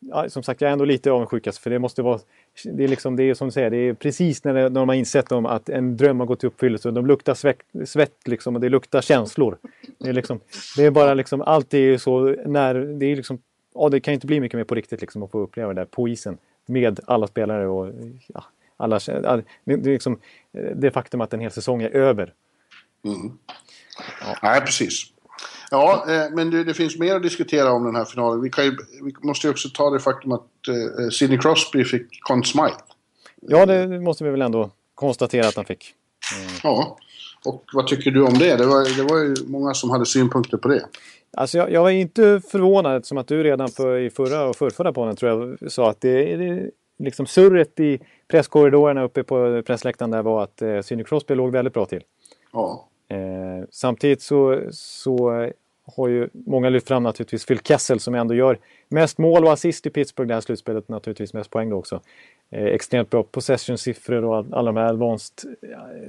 ja 0.00 0.30
som 0.30 0.42
sagt 0.42 0.60
jag 0.60 0.68
är 0.68 0.72
ändå 0.72 0.84
lite 0.84 1.10
avundsjuk 1.10 1.46
alltså, 1.46 1.62
för 1.62 1.70
det 1.70 1.78
måste 1.78 2.02
vara 2.02 2.20
det 2.64 2.84
är, 2.84 2.88
liksom, 2.88 3.16
det 3.16 3.22
är 3.22 3.34
som 3.34 3.48
du 3.48 3.52
säger, 3.52 3.70
det 3.70 3.76
är 3.76 3.94
precis 3.94 4.44
när, 4.44 4.52
när 4.54 4.70
de 4.70 4.88
har 4.88 4.96
insett 4.96 5.32
om 5.32 5.46
att 5.46 5.68
en 5.68 5.96
dröm 5.96 6.20
har 6.20 6.26
gått 6.26 6.44
i 6.44 6.46
uppfyllelse. 6.46 6.90
De 6.90 7.06
luktar 7.06 7.34
svett, 7.34 7.60
svett 7.84 8.28
liksom, 8.28 8.54
och 8.54 8.60
det 8.60 8.68
luktar 8.68 9.00
känslor. 9.00 9.58
Det 9.98 10.08
är, 10.08 10.12
liksom, 10.12 10.40
det 10.76 10.84
är 10.84 10.90
bara 10.90 11.14
liksom, 11.14 11.42
allt 11.42 11.74
är 11.74 11.98
så 11.98 12.36
när, 12.46 12.74
det 12.74 13.06
är 13.06 13.16
liksom, 13.16 13.38
ja, 13.74 13.88
det 13.88 14.00
kan 14.00 14.14
inte 14.14 14.26
bli 14.26 14.40
mycket 14.40 14.56
mer 14.56 14.64
på 14.64 14.74
riktigt 14.74 15.00
liksom, 15.00 15.22
att 15.22 15.30
få 15.30 15.40
uppleva 15.40 15.74
det 15.74 15.80
där 15.80 15.84
på 15.84 16.08
isen. 16.08 16.38
Med 16.66 17.00
alla 17.06 17.26
spelare 17.26 17.66
och 17.66 17.94
ja, 18.26 18.44
alla, 18.76 18.98
det, 19.64 19.72
är 19.72 19.84
liksom, 19.84 20.18
det 20.76 20.90
faktum 20.90 21.20
att 21.20 21.32
en 21.32 21.40
hel 21.40 21.50
säsong 21.50 21.82
är 21.82 21.90
över. 21.90 22.32
Mm. 23.04 23.38
Ja. 24.20 24.36
Nej, 24.42 24.60
precis. 24.60 25.12
Ja, 25.70 26.04
eh, 26.08 26.34
men 26.34 26.50
det, 26.50 26.64
det, 26.64 26.74
finns 26.74 26.98
mer 26.98 27.16
att 27.16 27.22
diskutera 27.22 27.72
om 27.72 27.84
den 27.84 27.96
här 27.96 28.04
finalen. 28.04 28.40
Vi, 28.40 28.50
ju, 28.62 28.76
vi 29.04 29.12
måste 29.22 29.46
ju 29.46 29.50
också 29.50 29.68
ta 29.68 29.90
det 29.90 30.00
faktum 30.00 30.32
att 30.32 30.68
eh, 30.68 31.08
Sidney 31.08 31.38
Crosby 31.38 31.84
fick 31.84 32.22
Conn 32.22 32.44
Smythe. 32.44 32.76
Ja, 33.40 33.66
det 33.66 34.00
måste 34.00 34.24
vi 34.24 34.30
väl 34.30 34.42
ändå 34.42 34.70
konstatera 34.94 35.48
att 35.48 35.56
han 35.56 35.64
fick. 35.64 35.94
Mm. 36.36 36.50
Ja, 36.62 36.98
och 37.44 37.64
vad 37.72 37.86
tycker 37.86 38.10
du 38.10 38.22
om 38.22 38.38
det? 38.38 38.56
Det 38.56 38.66
var, 38.66 38.96
det 38.96 39.12
var 39.12 39.18
ju 39.18 39.34
många 39.46 39.74
som 39.74 39.90
hade 39.90 40.06
synpunkter 40.06 40.56
på 40.56 40.68
det. 40.68 40.86
Alltså 41.36 41.58
jag, 41.58 41.72
jag 41.72 41.82
var 41.82 41.90
inte 41.90 42.40
förvånad 42.50 43.06
som 43.06 43.18
att 43.18 43.28
du 43.28 43.42
redan 43.42 43.68
för, 43.68 43.98
i 43.98 44.10
förra 44.10 44.44
och 44.44 44.56
förrförra 44.56 44.92
podden 44.92 45.16
tror 45.16 45.58
jag 45.60 45.72
sa 45.72 45.90
att 45.90 46.00
det, 46.00 46.36
det 46.36 46.70
liksom 46.98 47.26
surret 47.26 47.80
i 47.80 48.00
presskorridorerna 48.28 49.02
uppe 49.02 49.22
på 49.22 49.62
pressläktaren 49.66 50.10
där 50.10 50.22
var 50.22 50.42
att 50.42 50.62
eh, 50.62 50.80
Sidney 50.80 51.04
Crosby 51.04 51.34
låg 51.34 51.52
väldigt 51.52 51.74
bra 51.74 51.86
till. 51.86 52.02
Ja. 52.52 52.87
Eh, 53.08 53.64
samtidigt 53.70 54.22
så, 54.22 54.60
så 54.70 55.48
har 55.96 56.08
ju 56.08 56.28
många 56.32 56.68
lyft 56.68 56.88
fram 56.88 57.02
naturligtvis 57.02 57.46
Phil 57.46 57.58
Kessel 57.58 58.00
som 58.00 58.14
ändå 58.14 58.34
gör 58.34 58.58
mest 58.88 59.18
mål 59.18 59.44
och 59.44 59.52
assist 59.52 59.86
i 59.86 59.90
Pittsburgh 59.90 60.28
det 60.28 60.34
här 60.34 60.40
slutspelet. 60.40 60.88
Naturligtvis 60.88 61.34
mest 61.34 61.50
poäng 61.50 61.70
då 61.70 61.76
också. 61.76 62.00
eh, 62.50 62.64
extremt 62.64 63.10
bra 63.10 63.22
possession-siffror 63.22 64.24
och 64.24 64.46
alla 64.52 64.72
de 64.72 64.76
här 64.76 64.86
advanced 64.86 65.56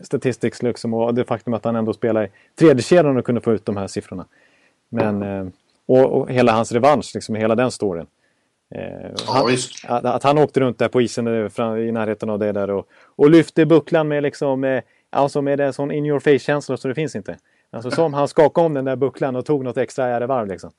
statistics 0.04 0.64
liksom, 0.64 0.94
och 0.94 1.14
det 1.14 1.26
faktum 1.26 1.54
att 1.54 1.66
han 1.66 1.76
ändå 1.76 1.94
spelar 1.94 2.26
i 2.26 2.30
tredje 2.56 2.84
kedjan 2.84 3.18
och 3.18 3.26
kunde 3.26 3.42
få 3.42 3.54
ut 3.54 3.66
de 3.66 3.78
här 3.78 3.88
siffrorna. 3.88 4.26
Men, 4.90 5.24
eh, 5.24 5.48
och, 5.86 6.06
och 6.06 6.32
hela 6.32 6.52
hans 6.52 6.72
revansch, 6.72 7.12
liksom, 7.14 7.36
hela 7.36 7.56
den 7.56 7.72
storyn. 7.72 8.08
Ja, 8.72 9.12
han, 9.28 9.48
att, 9.88 10.06
att 10.06 10.24
han 10.24 10.38
åkte 10.38 10.60
runt 10.60 10.80
där 10.80 10.88
på 10.88 11.02
isen 11.02 11.28
eh, 11.28 11.78
i 11.78 11.92
närheten 11.92 12.30
av 12.30 12.40
det 12.40 12.52
där 12.52 12.70
och, 12.70 12.88
och 13.16 13.30
lyfte 13.30 13.66
bucklan 13.66 14.08
med 14.08 14.24
liksom 14.24 14.64
eh, 14.64 14.84
Alltså 15.10 15.42
med 15.42 15.60
en 15.60 15.74
sån 15.74 15.92
in 15.92 16.06
your 16.06 16.20
face-känsla 16.20 16.78
så 16.78 16.88
det 16.88 16.96
finns 16.96 17.16
inte. 17.16 17.38
Alltså 17.72 17.92
som 17.92 18.14
han 18.14 18.28
skakade 18.28 18.66
om 18.66 18.74
den 18.74 18.86
där 18.86 18.96
bucklan 18.96 19.36
och 19.36 19.46
tog 19.46 19.64
något 19.64 19.78
extra 19.78 20.06
ärevarv 20.06 20.48
liksom. 20.48 20.72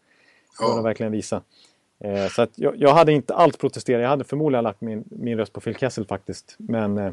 Ja. 0.60 0.78
att 0.78 0.84
verkligen 0.84 1.12
visa. 1.12 1.42
Eh, 2.00 2.28
så 2.28 2.42
att 2.42 2.50
jag, 2.54 2.76
jag 2.76 2.94
hade 2.94 3.12
inte 3.12 3.34
allt 3.34 3.58
protesterat. 3.58 4.02
Jag 4.02 4.08
hade 4.08 4.24
förmodligen 4.24 4.64
lagt 4.64 4.80
min, 4.80 5.04
min 5.08 5.38
röst 5.38 5.52
på 5.52 5.60
Phil 5.60 5.76
Kessel 5.76 6.06
faktiskt. 6.06 6.54
Men 6.58 6.98
eh, 6.98 7.12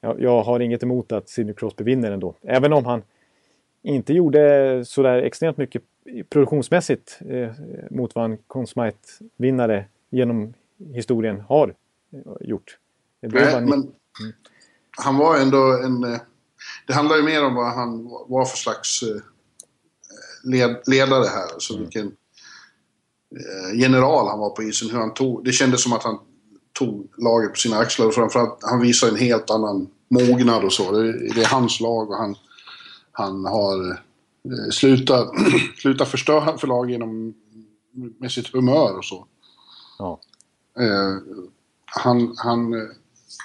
jag, 0.00 0.20
jag 0.20 0.42
har 0.42 0.60
inget 0.60 0.82
emot 0.82 1.12
att 1.12 1.28
Sidney 1.28 1.54
Crosby 1.54 1.84
vinner 1.84 2.12
ändå. 2.12 2.34
Även 2.42 2.72
om 2.72 2.84
han 2.84 3.02
inte 3.82 4.12
gjorde 4.12 4.84
sådär 4.84 5.16
extremt 5.22 5.56
mycket 5.56 5.82
produktionsmässigt 6.28 7.20
eh, 7.28 7.50
mot 7.90 8.14
vad 8.14 8.24
en 8.24 8.38
Conn 8.46 8.66
Smythe-vinnare 8.66 9.84
genom 10.10 10.54
historien 10.92 11.40
har 11.40 11.74
eh, 12.12 12.18
gjort. 12.40 12.78
Det 13.20 13.28
Nej, 13.28 13.60
men 13.60 13.92
han 14.90 15.16
var 15.18 15.38
ändå 15.38 15.78
en... 15.84 16.18
Det 16.86 16.92
handlar 16.92 17.16
ju 17.16 17.22
mer 17.22 17.44
om 17.44 17.54
vad 17.54 17.74
han 17.74 18.04
var 18.28 18.44
för 18.44 18.56
slags 18.56 19.02
eh, 19.02 19.20
led, 20.44 20.82
ledare 20.86 21.24
här. 21.24 21.52
Alltså 21.52 21.78
vilken 21.78 22.06
eh, 23.36 23.80
general 23.80 24.28
han 24.28 24.38
var 24.38 24.50
på 24.50 24.62
isen. 24.62 24.90
Hur 24.90 24.98
han 24.98 25.14
tog, 25.14 25.44
det 25.44 25.52
kändes 25.52 25.82
som 25.82 25.92
att 25.92 26.02
han 26.02 26.18
tog 26.72 27.12
laget 27.18 27.50
på 27.50 27.56
sina 27.56 27.78
axlar 27.78 28.06
och 28.06 28.14
framförallt 28.14 28.58
han 28.62 28.80
visar 28.80 29.08
en 29.08 29.16
helt 29.16 29.50
annan 29.50 29.88
mognad 30.08 30.64
och 30.64 30.72
så. 30.72 30.92
Det, 30.92 31.12
det 31.34 31.42
är 31.42 31.48
hans 31.48 31.80
lag 31.80 32.10
och 32.10 32.16
han, 32.16 32.36
han 33.12 33.44
har 33.44 33.90
eh, 33.90 34.70
slutat, 34.70 35.28
slutat 35.78 36.08
förstöra 36.08 36.58
för 36.58 36.66
lag 36.66 36.90
genom 36.90 37.34
med 38.18 38.32
sitt 38.32 38.48
humör 38.52 38.98
och 38.98 39.04
så. 39.04 39.26
ja. 39.98 40.20
Eh, 40.78 41.16
han, 41.84 42.34
han, 42.36 42.74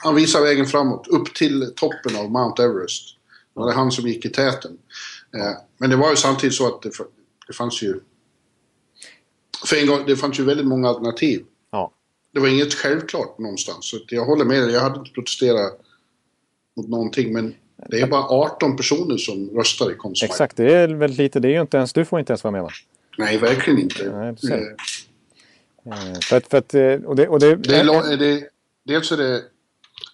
han 0.04 0.16
visar 0.16 0.42
vägen 0.42 0.66
framåt, 0.66 1.08
upp 1.08 1.36
till 1.36 1.74
toppen 1.76 2.16
av 2.16 2.32
Mount 2.32 2.64
Everest. 2.64 3.19
Det 3.60 3.66
var 3.66 3.74
han 3.74 3.92
som 3.92 4.08
gick 4.08 4.26
i 4.26 4.30
täten. 4.30 4.78
Eh, 5.36 5.52
men 5.78 5.90
det 5.90 5.96
var 5.96 6.10
ju 6.10 6.16
samtidigt 6.16 6.56
så 6.56 6.68
att 6.68 6.82
det, 7.48 7.54
fanns 7.54 7.82
ju... 7.82 8.00
För 9.66 9.76
en 9.76 9.88
gång, 9.88 10.04
det 10.08 10.16
fanns 10.16 10.40
ju 10.40 10.44
väldigt 10.44 10.68
många 10.68 10.90
alternativ. 10.90 11.46
ja. 11.72 11.92
Det 12.34 12.40
var 12.40 12.48
inget 12.48 12.74
självklart 12.74 13.40
någonstans. 13.40 13.86
Så 13.86 13.98
jag 14.08 14.26
håller 14.26 14.46
med 14.46 14.64
dig, 14.64 14.72
jag 14.74 14.82
hade 14.82 15.00
inte 15.00 15.12
protesterat 15.12 15.80
mot 16.78 16.88
någonting. 16.90 17.34
Men 17.34 17.56
det 17.90 18.00
är 18.02 18.08
bara 18.08 18.24
18 18.24 18.76
personer 18.78 19.18
som 19.18 19.50
röstar 19.50 19.92
i 19.92 19.96
Consumite. 19.96 20.26
Exakt, 20.34 20.58
det 20.58 20.74
är 20.76 20.88
väldigt 20.88 21.20
lite. 21.20 21.40
Det 21.40 21.48
är 21.48 21.52
ju 21.52 21.62
inte 21.62 21.78
ens, 21.78 21.94
du 21.94 22.06
får 22.06 22.20
inte 22.20 22.32
ens 22.34 22.44
vara 22.44 22.52
med 22.52 22.62
va? 22.64 22.70
Nej, 23.18 23.38
verkligen 23.38 23.80
inte. 23.80 24.12
Nej, 24.12 24.36
du 24.42 24.48
ser. 24.48 24.76
För 26.30 26.38
att, 26.38 26.48
för 26.48 26.58
att, 26.58 27.06
och 27.06 27.16
det, 27.16 27.28
och 27.28 27.40
det, 27.40 27.56
Det 27.56 27.76
är, 27.76 27.84
lo- 27.84 28.16
det, 28.18 28.50
dels 28.84 29.12
är 29.12 29.18
det 29.18 29.44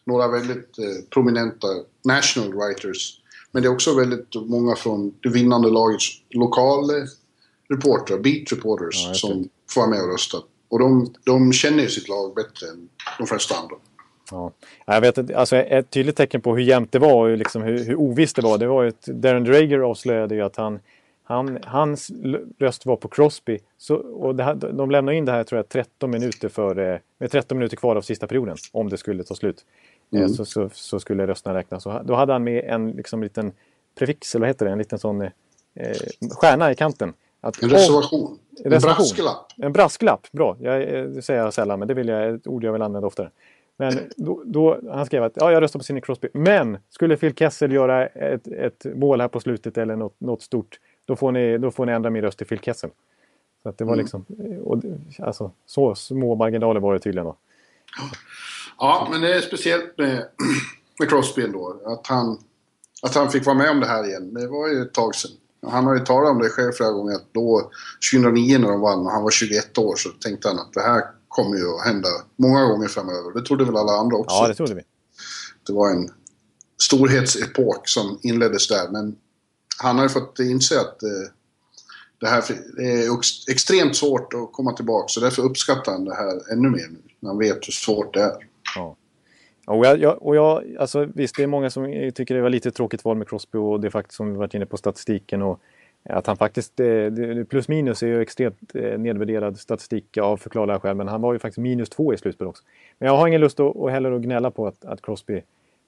några 0.04 0.28
väldigt 0.28 0.78
eh, 0.78 0.86
prominenta 1.10 1.68
national 2.04 2.54
writers. 2.54 3.22
Men 3.56 3.64
det 3.64 3.70
är 3.70 3.74
också 3.74 3.96
väldigt 3.96 4.36
många 4.36 4.76
från 4.76 5.14
det 5.24 5.30
vinnande 5.30 5.70
lagets 5.70 6.06
lokala 6.30 6.94
reportrar, 7.70 8.18
beat 8.18 8.52
reporters, 8.52 9.06
Ja, 9.08 9.14
som 9.14 9.50
får 9.70 9.82
vara 9.82 9.90
med 9.90 10.02
och 10.02 10.12
rösta. 10.12 10.38
Och 10.70 10.80
de, 10.80 11.14
de 11.26 11.54
känner 11.54 11.84
ju 11.84 11.90
sitt 11.90 12.10
lag 12.10 12.36
bättre 12.36 12.68
än 12.68 12.90
de 13.18 13.28
flesta 13.28 13.56
andra. 13.56 13.76
Ja. 14.32 14.52
Jag 14.86 15.02
vet 15.02 15.18
att, 15.18 15.32
alltså 15.32 15.56
ett 15.56 15.90
tydligt 15.90 16.16
tecken 16.16 16.42
på 16.42 16.56
hur 16.56 16.64
jämnt 16.64 16.92
det 16.92 17.00
var 17.00 17.30
och 17.30 17.38
liksom 17.38 17.62
hur, 17.62 17.84
hur 17.84 17.96
ovisst 17.96 18.36
det 18.36 18.42
var. 18.42 18.58
Det 18.58 18.68
var 18.68 18.84
ju 18.84 18.90
att 18.90 19.06
Darren 19.06 19.44
Drager 19.44 19.80
avslöjade 19.80 20.36
ju 20.36 20.42
att 20.42 20.56
han, 20.56 20.80
han, 21.24 21.60
hans 21.64 22.12
röst 22.60 22.86
var 22.86 22.96
på 22.96 23.08
Crosby. 23.08 23.60
Så, 23.78 23.96
och 23.96 24.40
här, 24.40 24.56
de 24.56 24.92
lämnade 24.92 25.18
in 25.18 25.26
det 25.26 25.32
här 25.32 25.44
tror 25.44 25.58
jag 25.58 25.70
13 25.70 26.12
minuter 26.12 26.50
för, 26.50 27.02
med 27.18 27.32
13 27.32 27.58
minuter 27.58 27.78
kvar 27.78 27.96
av 27.96 28.02
sista 28.02 28.28
perioden. 28.28 28.58
Om 28.72 28.90
det 28.90 28.98
skulle 28.98 29.24
ta 29.24 29.36
slut. 29.36 29.66
Eh, 30.12 30.28
Så, 30.28 30.46
så, 30.46 30.70
så 30.74 31.00
skulle 31.00 31.28
rösterna 31.28 31.58
räknas. 31.58 31.84
Så 31.84 32.02
då 32.06 32.16
hade 32.16 32.34
han 32.34 32.44
med 32.44 32.64
en 32.64 32.92
liksom, 32.92 33.24
liten 33.24 33.52
prefix, 34.00 34.36
eller 34.36 34.42
vad 34.42 34.50
heter 34.50 34.66
det? 34.66 34.72
En 34.72 34.78
liten 34.78 35.00
sån 35.00 35.22
eh, 35.22 35.32
stjärna 36.40 36.72
i 36.72 36.76
kanten. 36.76 37.14
Att, 37.42 37.64
En 37.64 37.70
reservation. 37.70 38.40
En 38.64 38.72
Reservation. 38.72 38.98
brasklapp. 39.04 39.52
En 39.58 39.74
brasklapp, 39.74 40.32
bra. 40.32 40.58
Jag, 40.60 40.82
eh, 40.82 41.04
det 41.06 41.22
säger 41.22 41.40
jag 41.44 41.54
sällan, 41.54 41.80
men 41.80 41.88
det 41.88 41.94
vill 41.94 42.08
jag, 42.08 42.34
ett 42.36 42.48
ord 42.48 42.64
jag 42.64 42.74
vill 42.74 42.82
använda 42.82 43.08
oftare. 43.08 43.30
Men 43.78 43.94
då, 44.18 44.42
då, 44.46 44.80
han 44.92 45.06
skrev 45.06 45.24
att 45.24 45.32
ja, 45.36 45.52
jag 45.52 45.62
röstar 45.62 45.80
på 45.80 45.84
Sidney 45.84 46.02
Crosby. 46.02 46.28
Men 46.34 46.78
skulle 46.90 47.18
Phil 47.18 47.36
Kessel 47.36 47.72
göra 47.72 48.08
ett, 48.08 48.48
ett 48.48 48.86
mål 48.96 49.22
här 49.22 49.28
på 49.28 49.40
slutet 49.40 49.78
eller 49.78 49.96
något, 49.96 50.20
något 50.20 50.42
stort, 50.42 50.80
då 51.06 51.16
får, 51.16 51.32
ni, 51.32 51.58
då 51.58 51.72
får 51.72 51.86
ni 51.86 51.92
ändra 51.92 52.10
min 52.10 52.22
röst 52.22 52.38
till 52.38 52.48
Phil 52.48 52.60
Kessel. 52.60 52.90
Så 53.64 53.70
att 53.70 53.78
det 53.78 53.84
var 53.86 53.94
Mm. 53.94 54.04
liksom, 54.04 54.26
och, 54.64 54.82
alltså, 55.20 55.52
så 55.66 55.96
små 55.96 56.36
marginaler 56.36 56.80
var 56.80 56.94
det 56.94 57.00
tydligen. 57.00 57.26
Då. 57.26 57.36
Ja, 58.78 59.08
men 59.12 59.22
det 59.22 59.36
är 59.36 59.42
speciellt 59.42 59.98
med, 59.98 60.28
med 61.00 61.10
Crosby 61.10 61.42
ändå. 61.44 61.82
Att 61.86 62.08
han, 62.08 62.38
att 63.02 63.16
han 63.16 63.32
fick 63.32 63.46
vara 63.46 63.58
med 63.58 63.70
om 63.70 63.80
det 63.80 63.86
här 63.88 64.08
igen. 64.08 64.34
Det 64.34 64.48
var 64.48 64.68
ju 64.68 64.82
ett 64.82 64.94
tag 64.94 65.16
sedan. 65.16 65.32
Han 65.68 65.86
har 65.86 65.94
ju 65.96 66.00
talat 66.06 66.32
om 66.32 66.40
det 66.40 66.50
själv 66.50 66.72
flera 66.72 66.92
gånger. 66.92 67.16
Att 67.16 67.34
då, 67.34 67.72
2009 68.14 68.58
när 68.60 68.68
de 68.68 68.82
vann 68.82 69.00
och 69.00 69.12
han 69.12 69.24
var 69.24 69.32
21 69.32 69.78
år, 69.78 69.96
så 69.96 70.10
tänkte 70.10 70.48
han 70.48 70.60
att 70.60 70.74
det 70.74 70.82
här 70.82 71.02
kommer 71.28 71.58
ju 71.58 71.76
att 71.76 71.86
hända 71.86 72.10
många 72.36 72.66
gånger 72.66 72.88
framöver. 72.88 73.34
Det 73.34 73.42
trodde 73.46 73.66
väl 73.66 73.78
alla 73.78 73.92
andra 73.92 74.18
också. 74.18 74.36
Ja, 74.36 74.48
det 74.48 74.56
trodde 74.56 74.74
vi. 74.76 74.82
Det 75.68 75.74
var 75.74 75.90
en 75.90 76.10
storhetsepok 76.82 77.88
som 77.90 78.20
inleddes 78.24 78.68
där. 78.68 78.90
Men 78.90 79.16
han 79.78 79.96
har 79.96 80.04
ju 80.04 80.10
fått 80.10 80.40
inse 80.40 80.80
att 80.80 81.04
eh, 81.04 81.10
det 82.20 82.28
här 82.28 82.44
är 82.80 83.18
ex- 83.20 83.48
extremt 83.48 83.96
svårt 83.96 84.34
att 84.34 84.52
komma 84.54 84.74
tillbaka. 84.74 85.08
Så 85.08 85.20
därför 85.20 85.42
uppskattar 85.44 85.92
han 85.92 86.06
det 86.06 86.16
här 86.16 86.52
ännu 86.54 86.70
mer 86.70 86.88
nu. 86.90 87.28
Han 87.28 87.38
vet 87.38 87.68
hur 87.68 87.72
svårt 87.74 88.14
det 88.14 88.22
är. 88.22 88.38
Och 89.66 89.86
jag, 89.86 90.00
jag, 90.00 90.24
och 90.24 90.36
jag, 90.36 90.64
alltså, 90.80 91.08
visst, 91.14 91.36
det 91.36 91.44
är 91.44 91.48
många 91.48 91.70
som 91.70 92.12
tycker 92.16 92.36
det 92.36 92.42
var 92.42 92.50
lite 92.50 92.72
tråkigt 92.72 93.06
val 93.06 93.18
med 93.18 93.30
Crosby 93.30 93.58
och 93.58 93.80
det 93.80 93.92
faktiskt 93.92 94.18
som 94.18 94.32
vi 94.32 94.38
varit 94.38 94.54
inne 94.54 94.66
på 94.66 94.78
statistiken 94.78 95.42
och 95.42 95.60
att 96.10 96.28
han 96.28 96.38
faktiskt, 96.38 96.80
eh, 96.80 97.44
plus 97.50 97.68
minus 97.68 98.04
är 98.04 98.08
ju 98.08 98.22
extremt 98.22 98.76
eh, 98.76 99.00
nedvärderad 99.00 99.60
statistik 99.60 100.18
av 100.18 100.38
förklarliga 100.38 100.80
skäl 100.80 100.96
men 100.96 101.08
han 101.08 101.22
var 101.22 101.34
ju 101.34 101.40
faktiskt 101.40 101.58
minus 101.58 101.90
två 101.90 102.14
i 102.14 102.18
slutspelet 102.18 102.50
också. 102.50 102.64
Men 102.98 103.08
jag 103.08 103.18
har 103.18 103.28
ingen 103.28 103.42
lust 103.42 103.60
att, 103.60 103.76
och 103.76 103.92
heller 103.92 104.12
att 104.12 104.22
gnälla 104.22 104.52
på 104.52 104.68
att, 104.68 104.86
att 104.86 105.02
Crosby 105.02 105.42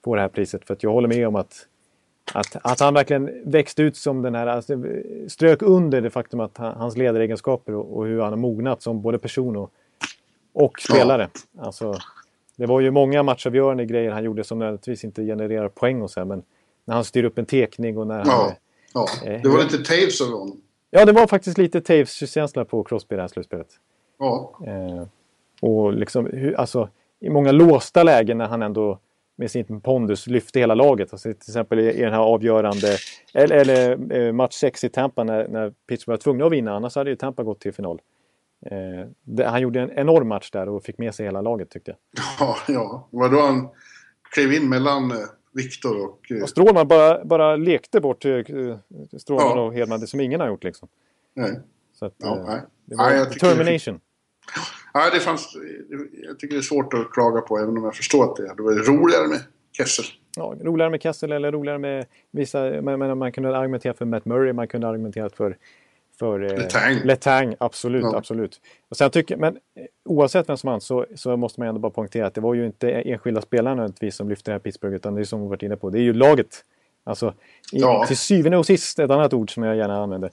får 0.04 0.16
det 0.16 0.22
här 0.22 0.28
priset 0.28 0.64
för 0.64 0.74
att 0.74 0.82
jag 0.82 0.92
håller 0.92 1.08
med 1.08 1.28
om 1.28 1.36
att 1.36 1.66
att, 2.34 2.56
att 2.62 2.80
han 2.80 2.94
verkligen 2.94 3.30
växte 3.44 3.82
ut 3.82 3.96
som 3.96 4.22
den 4.22 4.34
här, 4.34 4.46
alltså, 4.46 4.84
strök 5.28 5.62
under 5.62 6.00
det 6.00 6.10
faktum 6.10 6.40
att 6.40 6.58
han, 6.58 6.76
hans 6.76 6.96
ledaregenskaper 6.96 7.74
och, 7.74 7.96
och 7.96 8.06
hur 8.06 8.20
han 8.20 8.32
har 8.32 8.36
mognat 8.36 8.82
som 8.82 9.02
både 9.02 9.18
person 9.18 9.56
och, 9.56 9.72
och 10.52 10.80
spelare. 10.80 11.28
Alltså, 11.58 11.94
det 12.58 12.66
var 12.66 12.80
ju 12.80 12.90
många 12.90 13.22
matchavgörande 13.22 13.84
grejer 13.84 14.10
han 14.10 14.24
gjorde 14.24 14.44
som 14.44 14.58
nödvändigtvis 14.58 15.04
inte 15.04 15.24
genererar 15.24 15.68
poäng 15.68 16.02
och 16.02 16.10
så 16.10 16.20
här, 16.20 16.24
men 16.24 16.42
när 16.84 16.94
han 16.94 17.04
styr 17.04 17.24
upp 17.24 17.38
en 17.38 17.46
tekning 17.46 17.98
och 17.98 18.06
när 18.06 18.18
han... 18.18 18.26
Ja, 18.26 18.52
ja. 18.94 19.06
Eh, 19.24 19.42
det 19.42 19.48
var 19.48 19.58
lite 19.58 19.78
Taves 19.78 20.20
över 20.20 20.32
honom. 20.32 20.60
Ja, 20.90 21.04
det 21.04 21.12
var 21.12 21.26
faktiskt 21.26 21.58
lite 21.58 21.80
Taves-känsla 21.80 22.64
på 22.64 22.84
Crosby 22.84 23.14
i 23.14 23.16
det 23.16 23.22
här 23.22 23.28
slutspelet. 23.28 23.68
Ja, 24.18 24.58
Eh, 24.66 25.06
och 25.60 25.92
liksom, 25.92 26.52
alltså, 26.56 26.88
i 27.20 27.30
många 27.30 27.52
låsta 27.52 28.02
lägen 28.02 28.38
när 28.38 28.46
han 28.46 28.62
ändå 28.62 28.98
med 29.36 29.50
sin 29.50 29.80
pondus 29.80 30.26
lyfte 30.26 30.60
hela 30.60 30.74
laget. 30.74 31.12
Alltså, 31.12 31.28
till 31.28 31.50
exempel 31.50 31.78
i, 31.78 31.92
i 31.92 32.02
den 32.02 32.12
här 32.12 32.20
avgörande, 32.20 32.96
eller, 33.34 33.56
eller 33.56 34.12
eh, 34.12 34.32
match 34.32 34.54
6 34.54 34.84
i 34.84 34.88
Tampa 34.88 35.24
när, 35.24 35.48
när 35.48 35.72
Pittsburgh 35.88 36.16
var 36.16 36.22
tvungna 36.22 36.46
att 36.46 36.52
vinna, 36.52 36.76
annars 36.76 36.96
hade 36.96 37.10
ju 37.10 37.16
Tampa 37.16 37.42
gått 37.42 37.60
till 37.60 37.72
final. 37.72 38.00
Eh, 38.66 39.06
det, 39.22 39.44
han 39.44 39.60
gjorde 39.60 39.80
en 39.80 39.90
enorm 39.90 40.28
match 40.28 40.50
där 40.50 40.68
och 40.68 40.82
fick 40.84 40.98
med 40.98 41.14
sig 41.14 41.26
hela 41.26 41.40
laget 41.40 41.70
tyckte 41.70 41.90
jag. 41.90 41.98
ja, 42.48 42.56
ja. 42.68 43.08
Det 43.10 43.16
var 43.16 43.28
då 43.28 43.40
han 43.40 43.68
klev 44.34 44.52
in 44.52 44.68
mellan 44.68 45.10
eh, 45.10 45.16
Viktor 45.52 46.04
och... 46.04 46.30
Eh, 46.32 46.42
Och 46.42 46.48
Strålman 46.48 46.88
bara, 46.88 47.24
bara 47.24 47.56
lekte 47.56 48.00
bort 48.00 48.24
eh, 48.24 48.38
Strålman 49.18 49.56
Ja. 49.56 49.60
och 49.60 49.74
Hedman, 49.74 50.00
det 50.00 50.06
som 50.06 50.20
ingen 50.20 50.40
har 50.40 50.48
gjort 50.48 50.64
liksom. 50.64 50.88
nej. 51.34 51.60
Så 51.92 52.06
att, 52.06 52.14
Ja, 52.18 52.36
eh, 52.38 52.44
nej. 52.46 52.60
det 52.84 52.96
var 52.96 53.10
Nej, 53.10 53.18
det 53.18 53.38
termination. 53.38 54.00
Nej, 54.94 55.10
det 55.12 55.20
fanns... 55.20 55.56
Jag 56.28 56.38
tycker 56.38 56.54
det 56.54 56.60
är 56.60 56.62
svårt 56.62 56.94
att 56.94 57.10
klaga 57.12 57.40
på, 57.40 57.58
även 57.58 57.78
om 57.78 57.84
jag 57.84 57.94
förstår 57.96 58.24
att 58.24 58.36
det 58.36 58.48
hade 58.48 58.62
varit 58.62 58.88
roligare 58.88 59.28
med 59.28 59.40
Kessel. 59.72 60.04
ja, 60.36 60.54
roligare 60.60 60.90
med 60.90 61.02
Kessel 61.02 61.32
eller 61.32 61.52
roligare 61.52 61.78
med 61.78 62.06
vissa... 62.30 62.82
Man, 62.82 62.98
man, 62.98 63.18
man 63.18 63.32
kunde 63.32 63.56
argumentera 63.58 63.94
för 63.94 64.04
Matt 64.04 64.24
Murray, 64.24 64.52
man 64.52 64.68
kunde 64.68 64.88
argumentera 64.88 65.30
för... 65.30 65.56
för 66.18 66.40
eh, 66.42 66.58
Letang. 66.58 66.94
Letang, 67.04 67.54
absolut, 67.58 68.02
Ja. 68.02 68.16
absolut. 68.16 68.60
Och 68.88 68.96
sen 68.96 69.10
tycker, 69.10 69.36
men 69.36 69.56
eh, 69.74 69.84
oavsett 70.04 70.48
vem 70.48 70.56
som 70.56 70.70
vann 70.70 70.80
så, 70.80 71.06
så 71.14 71.36
måste 71.36 71.60
man 71.60 71.68
ändå 71.68 71.80
bara 71.80 71.90
poängtera 71.92 72.26
att 72.26 72.34
det 72.34 72.40
var 72.40 72.54
ju 72.54 72.66
inte 72.66 72.90
enskilda 72.90 73.40
spelare 73.40 73.74
nödvändigtvis 73.74 74.16
som 74.16 74.28
lyfte 74.28 74.50
det 74.50 74.54
här 74.54 74.58
Pittsburgh, 74.58 74.94
utan 74.96 75.14
det 75.14 75.20
är 75.20 75.24
som 75.24 75.42
vi 75.42 75.48
varit 75.48 75.62
inne 75.62 75.76
på, 75.76 75.90
det 75.90 75.98
är 75.98 76.02
ju 76.02 76.12
laget. 76.12 76.64
Alltså, 77.04 77.28
i, 77.72 77.80
Ja. 77.80 78.04
till 78.06 78.16
syvende 78.16 78.58
och 78.58 78.66
sist, 78.66 78.98
ett 78.98 79.10
annat 79.10 79.34
ord 79.34 79.54
som 79.54 79.62
jag 79.62 79.76
gärna 79.76 80.02
använder, 80.02 80.30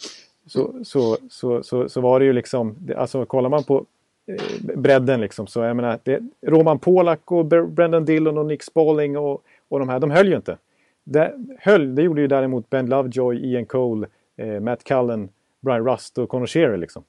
så, 0.48 0.74
så, 0.84 1.17
så, 1.30 1.63
så, 1.63 1.89
så 1.89 2.02
var 2.02 2.19
det 2.19 2.26
ju 2.26 2.34
liksom, 2.34 2.76
alltså 2.98 3.26
kollar 3.26 3.50
man 3.50 3.63
på 3.63 3.86
eh, 4.28 4.76
bredden 4.78 5.21
liksom. 5.21 5.48
Så 5.48 5.60
jag 5.60 5.76
menar, 5.76 6.00
det, 6.04 6.19
Roman 6.48 6.80
Polak 6.80 7.32
och 7.32 7.45
Brendan 7.45 8.06
Dillon 8.06 8.38
och 8.38 8.45
Nick 8.45 8.63
Spalling 8.63 9.17
och, 9.17 9.41
och 9.69 9.80
de 9.80 9.89
här, 9.89 10.00
de 10.00 10.12
höll 10.12 10.28
ju 10.28 10.36
inte. 10.36 10.58
Det, 11.04 11.34
höll, 11.60 11.95
det 11.95 12.02
gjorde 12.02 12.21
ju 12.21 12.28
däremot 12.28 12.69
Ben 12.69 12.86
Lovejoy, 12.86 13.45
Ian 13.54 13.65
Cole, 13.65 14.08
eh, 14.38 14.60
Matt 14.60 14.84
Cullen, 14.84 15.30
Brian 15.65 15.86
Rust 15.88 16.17
och 16.17 16.30
Conor 16.30 16.47
Shearer 16.47 16.78
liksom. 16.78 17.04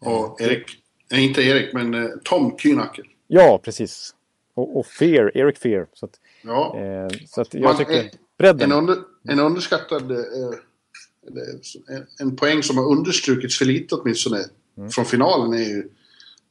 Och 0.00 0.40
Erik, 0.40 0.64
nej 1.10 1.24
inte 1.24 1.42
Erik, 1.42 1.72
men 1.74 1.94
eh, 1.94 2.08
Tom 2.24 2.56
Kühnacke. 2.56 3.02
Ja, 3.26 3.60
precis. 3.64 4.14
Och, 4.54 4.78
och 4.78 4.86
Fear, 4.86 5.36
Eric 5.36 5.58
Fear. 5.58 5.86
Så 5.92 6.06
att, 6.06 6.20
Ja. 6.42 6.78
eh, 6.80 7.08
så 7.26 7.40
att 7.40 7.54
jag 7.54 7.62
Man- 7.62 7.76
tycker 7.76 7.92
en- 8.04 8.08
bredden. 8.38 8.72
En, 8.72 8.78
under, 8.78 8.96
en 9.28 9.38
underskattad... 9.38 10.10
Eh, 10.10 10.16
en, 11.88 12.06
en 12.20 12.36
poäng 12.36 12.62
som 12.62 12.78
har 12.78 12.84
understrukits 12.90 13.58
för 13.58 13.64
lite 13.64 13.94
åtminstone 13.94 14.44
Mm. 14.78 14.90
från 14.90 15.04
finalen 15.04 15.52
är 15.52 15.68
ju 15.68 15.88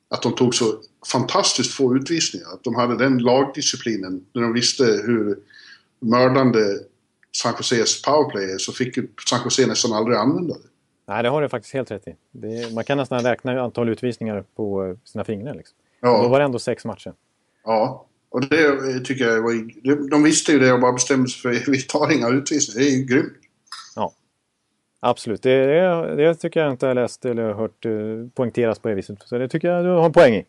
att 0.09 0.21
de 0.21 0.35
tog 0.35 0.55
så 0.55 0.79
fantastiskt 1.11 1.73
få 1.73 1.95
utvisningar. 1.95 2.47
Att 2.53 2.63
de 2.63 2.75
hade 2.75 2.97
den 2.97 3.17
lagdisciplinen 3.17 4.25
när 4.33 4.41
de 4.41 4.53
visste 4.53 4.83
hur 4.83 5.39
mördande 5.99 6.59
San 7.31 7.53
Joses 7.57 8.01
powerplay 8.01 8.51
är 8.51 8.57
så 8.57 8.71
fick 8.73 8.97
ju 8.97 9.07
San 9.29 9.39
Jose 9.43 9.67
nästan 9.67 9.93
aldrig 9.93 10.17
använda 10.17 10.53
det. 10.53 10.67
Nej, 11.09 11.23
det 11.23 11.29
har 11.29 11.41
du 11.41 11.49
faktiskt 11.49 11.73
helt 11.73 11.91
rätt 11.91 12.07
i. 12.07 12.15
Det, 12.31 12.73
man 12.73 12.83
kan 12.83 12.97
nästan 12.97 13.19
räkna 13.19 13.61
antal 13.61 13.89
utvisningar 13.89 14.43
på 14.55 14.85
eh, 14.85 14.95
sina 15.03 15.23
fingrar. 15.23 15.53
Liksom. 15.53 15.77
Ja. 16.01 16.21
Då 16.23 16.29
var 16.29 16.39
det 16.39 16.45
ändå 16.45 16.59
sex 16.59 16.85
matcher. 16.85 17.13
Ja, 17.63 18.05
och 18.29 18.41
det 18.41 18.99
tycker 18.99 19.25
jag 19.25 19.41
var... 19.41 20.09
de- 20.09 20.23
visste 20.23 20.51
ju 20.51 20.59
det 20.59 20.73
och 20.73 20.79
bara 20.79 20.91
bestämde 20.91 21.29
sig 21.29 21.41
för 21.41 21.71
vi 21.71 21.81
tar 21.81 22.11
inga 22.11 22.29
utvisningar. 22.29 22.85
Det 22.85 22.91
är 22.91 22.97
ju 22.97 23.03
grymt. 23.05 23.33
Ja. 23.95 24.13
Absolut, 24.99 25.43
det, 25.43 25.65
det, 25.65 26.15
det 26.15 26.35
tycker 26.35 26.59
jag 26.59 26.71
inte 26.71 26.85
jag 26.85 26.95
läst 26.95 27.25
eller 27.25 27.53
hört 27.53 27.85
eh, 27.85 27.91
poängteras 28.33 28.79
på 28.79 28.87
det 28.87 28.95
viset. 28.95 29.17
Så 29.25 29.37
det 29.37 29.47
tycker 29.49 29.67
jag 29.67 29.85
du 29.85 29.89
har 29.89 30.05
en 30.05 30.13
poäng 30.13 30.33
i. 30.33 30.45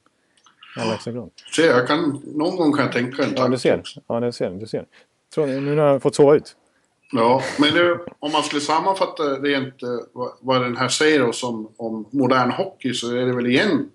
Grad. 1.05 1.31
Så 1.53 1.61
jag 1.63 1.87
kan, 1.87 2.23
någon 2.35 2.57
gång 2.57 2.73
kan 2.73 2.85
jag 2.85 2.93
tänka 2.93 3.23
en 3.23 3.31
Ja, 3.31 3.37
tanke 3.37 3.53
du 3.53 3.59
ser. 3.59 3.83
Ja, 4.07 4.21
du 4.21 4.33
ser. 4.33 4.51
Du 4.51 4.67
ser. 4.67 4.87
Tror, 5.35 5.47
nu 5.47 5.77
har 5.77 5.87
jag 5.87 6.03
fått 6.03 6.15
sova 6.15 6.35
ut. 6.35 6.57
Ja, 7.13 7.43
men 7.59 7.75
det, 7.75 7.99
om 8.19 8.33
man 8.33 8.43
skulle 8.43 8.61
sammanfatta 8.61 9.23
rent 9.23 9.83
eh, 9.83 9.89
vad, 10.13 10.33
vad 10.41 10.63
den 10.63 10.77
här 10.77 10.89
säger 10.89 11.23
oss 11.23 11.45
om, 11.45 11.73
om 11.77 12.09
modern 12.11 12.51
hockey 12.51 12.95
så 12.95 13.17
är 13.17 13.27
det 13.27 13.33
väl 13.33 13.47
igen 13.47 13.91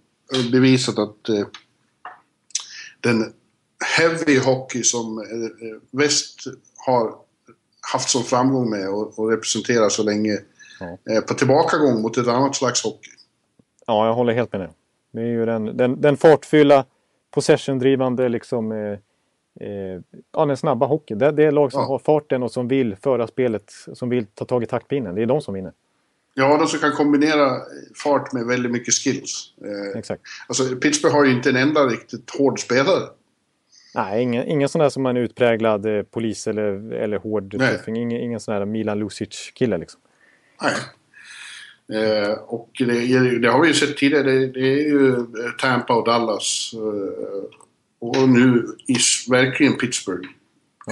bevisat 0.51 0.99
att 0.99 1.29
eh, 1.29 1.47
den 2.99 3.33
heavy 3.97 4.39
hockey 4.39 4.83
som 4.83 5.17
eh, 5.19 5.67
eh, 5.67 5.77
väst 5.91 6.39
har 6.85 7.15
haft 7.93 8.09
som 8.09 8.23
framgång 8.23 8.69
med 8.69 8.89
och, 8.89 9.19
och 9.19 9.31
representerar 9.31 9.89
så 9.89 10.03
länge 10.03 10.33
eh, 11.09 11.21
på 11.27 11.33
tillbakagång 11.33 12.01
mot 12.01 12.17
ett 12.17 12.27
annat 12.27 12.55
slags 12.55 12.83
hockey. 12.83 13.11
Ja, 13.87 14.07
jag 14.07 14.13
håller 14.13 14.33
helt 14.33 14.51
med 14.51 14.61
dig. 14.61 14.69
Det 15.13 15.21
är 15.21 15.25
ju 15.25 15.45
den, 15.45 15.77
den, 15.77 16.01
den 16.01 16.17
fartfylla, 16.17 16.85
possession-drivande, 17.31 18.29
liksom, 18.29 18.71
eh, 18.71 18.97
eh, 19.61 20.01
ja, 20.33 20.45
den 20.45 20.57
snabba 20.57 20.85
hockeyn. 20.85 21.17
Det, 21.19 21.31
det 21.31 21.43
är 21.43 21.51
lag 21.51 21.71
som 21.71 21.81
Ja. 21.81 21.87
har 21.87 21.99
farten 21.99 22.43
och 22.43 22.51
som 22.51 22.67
vill 22.67 22.95
föra 22.95 23.27
spelet, 23.27 23.71
som 23.93 24.09
vill 24.09 24.25
ta 24.25 24.45
tag 24.45 24.63
i 24.63 24.65
taktpinnen. 24.65 25.15
Det 25.15 25.21
är 25.21 25.25
de 25.25 25.41
som 25.41 25.53
vinner. 25.53 25.71
Ja, 26.33 26.57
de 26.57 26.67
som 26.67 26.79
kan 26.79 26.91
kombinera 26.91 27.51
fart 28.03 28.33
med 28.33 28.45
väldigt 28.45 28.71
mycket 28.71 28.93
skills. 28.93 29.53
Eh, 29.65 29.99
Exakt. 29.99 30.21
alltså, 30.47 30.75
Pittsburgh 30.75 31.15
har 31.15 31.25
ju 31.25 31.31
inte 31.31 31.49
en 31.49 31.55
enda 31.55 31.81
riktigt 31.85 32.29
hård 32.37 32.59
spelare. 32.59 33.03
Nej, 33.95 34.21
ingen, 34.23 34.47
ingen 34.47 34.69
sån 34.69 34.79
där 34.79 34.89
som 34.89 35.05
en 35.05 35.17
utpräglad 35.17 35.85
eh, 35.85 36.03
polis 36.03 36.47
eller, 36.47 36.93
eller 36.93 37.17
hård 37.17 37.55
Nej. 37.57 37.77
tuffing. 37.77 37.95
Ingen, 37.97 38.21
ingen 38.21 38.39
sån 38.39 38.55
där 38.55 38.65
Milan 38.65 38.99
Lucic-kille 38.99 39.77
liksom. 39.77 40.01
Nej. 40.61 40.73
Eh, 42.03 42.31
och 42.31 42.69
det, 42.79 43.39
det 43.39 43.47
har 43.51 43.61
vi 43.61 43.67
ju 43.67 43.73
sett 43.73 43.97
tidigare. 43.97 44.23
Det, 44.23 44.47
det 44.47 44.59
är 44.59 44.89
ju 44.89 45.15
Tampa 45.61 45.95
och 45.95 46.05
Dallas. 46.05 46.71
Eh, 46.73 47.43
och 48.09 48.29
nu 48.29 48.65
i 48.87 48.95
verkligen 49.29 49.77
Pittsburgh. 49.77 50.29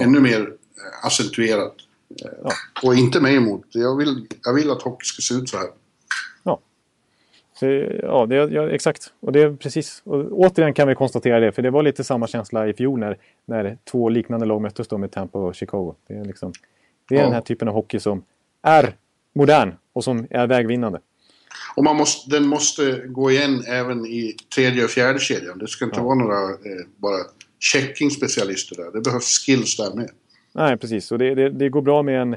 Ännu 0.00 0.20
mer 0.20 0.40
eh, 0.40 1.06
accentuerat. 1.06 1.74
Ja. 2.08 2.52
Och 2.82 2.94
inte 2.94 3.20
mig 3.20 3.36
emot. 3.36 3.64
Jag 3.68 3.96
vill, 3.96 4.26
jag 4.42 4.54
vill 4.54 4.70
att 4.70 4.82
hockey 4.82 5.04
ska 5.04 5.22
se 5.22 5.34
ut 5.34 5.48
så 5.48 5.56
här. 5.56 5.68
Så, 7.60 7.66
ja, 8.02 8.26
det, 8.26 8.36
ja, 8.36 8.70
exakt. 8.70 9.12
Och 9.20 9.32
det 9.32 9.42
är 9.42 9.52
precis. 9.56 10.02
Och 10.04 10.32
återigen 10.32 10.74
kan 10.74 10.88
vi 10.88 10.94
konstatera 10.94 11.40
det, 11.40 11.52
för 11.52 11.62
det 11.62 11.70
var 11.70 11.82
lite 11.82 12.04
samma 12.04 12.26
känsla 12.26 12.68
i 12.68 12.74
fjol 12.74 12.98
när, 12.98 13.18
när 13.44 13.78
två 13.84 14.08
liknande 14.08 14.46
lag 14.46 14.60
möttes 14.60 14.88
då 14.88 14.98
med 14.98 15.10
Tampa 15.10 15.38
och 15.38 15.54
Chicago. 15.54 15.94
Det 16.06 16.14
är, 16.14 16.24
liksom, 16.24 16.52
det 17.08 17.14
är 17.14 17.18
Ja. 17.18 17.24
den 17.24 17.32
här 17.32 17.40
typen 17.40 17.68
av 17.68 17.74
hockey 17.74 18.00
som 18.00 18.24
är 18.62 18.94
modern 19.34 19.72
och 19.92 20.04
som 20.04 20.26
är 20.30 20.46
vägvinnande. 20.46 21.00
Och 21.76 21.84
man 21.84 21.96
måste, 21.96 22.30
den 22.30 22.46
måste 22.46 23.02
gå 23.06 23.30
igen 23.30 23.64
även 23.66 24.06
i 24.06 24.36
tredje 24.54 24.84
och 24.84 24.90
fjärde 24.90 25.18
kedjan. 25.18 25.58
Det 25.58 25.68
ska 25.68 25.84
inte 25.84 25.96
Ja. 25.98 26.04
vara 26.04 26.14
några 26.14 26.50
eh, 26.50 26.86
bara 26.96 27.16
checking-specialister 27.72 28.76
där. 28.76 28.92
Det 28.92 29.00
behövs 29.00 29.38
skills 29.46 29.76
där 29.76 29.94
med. 29.94 30.10
Nej, 30.52 30.76
precis. 30.76 31.12
Och 31.12 31.18
det, 31.18 31.34
det, 31.34 31.50
det 31.50 31.68
går 31.68 31.82
bra 31.82 32.02
med 32.02 32.22
en... 32.22 32.36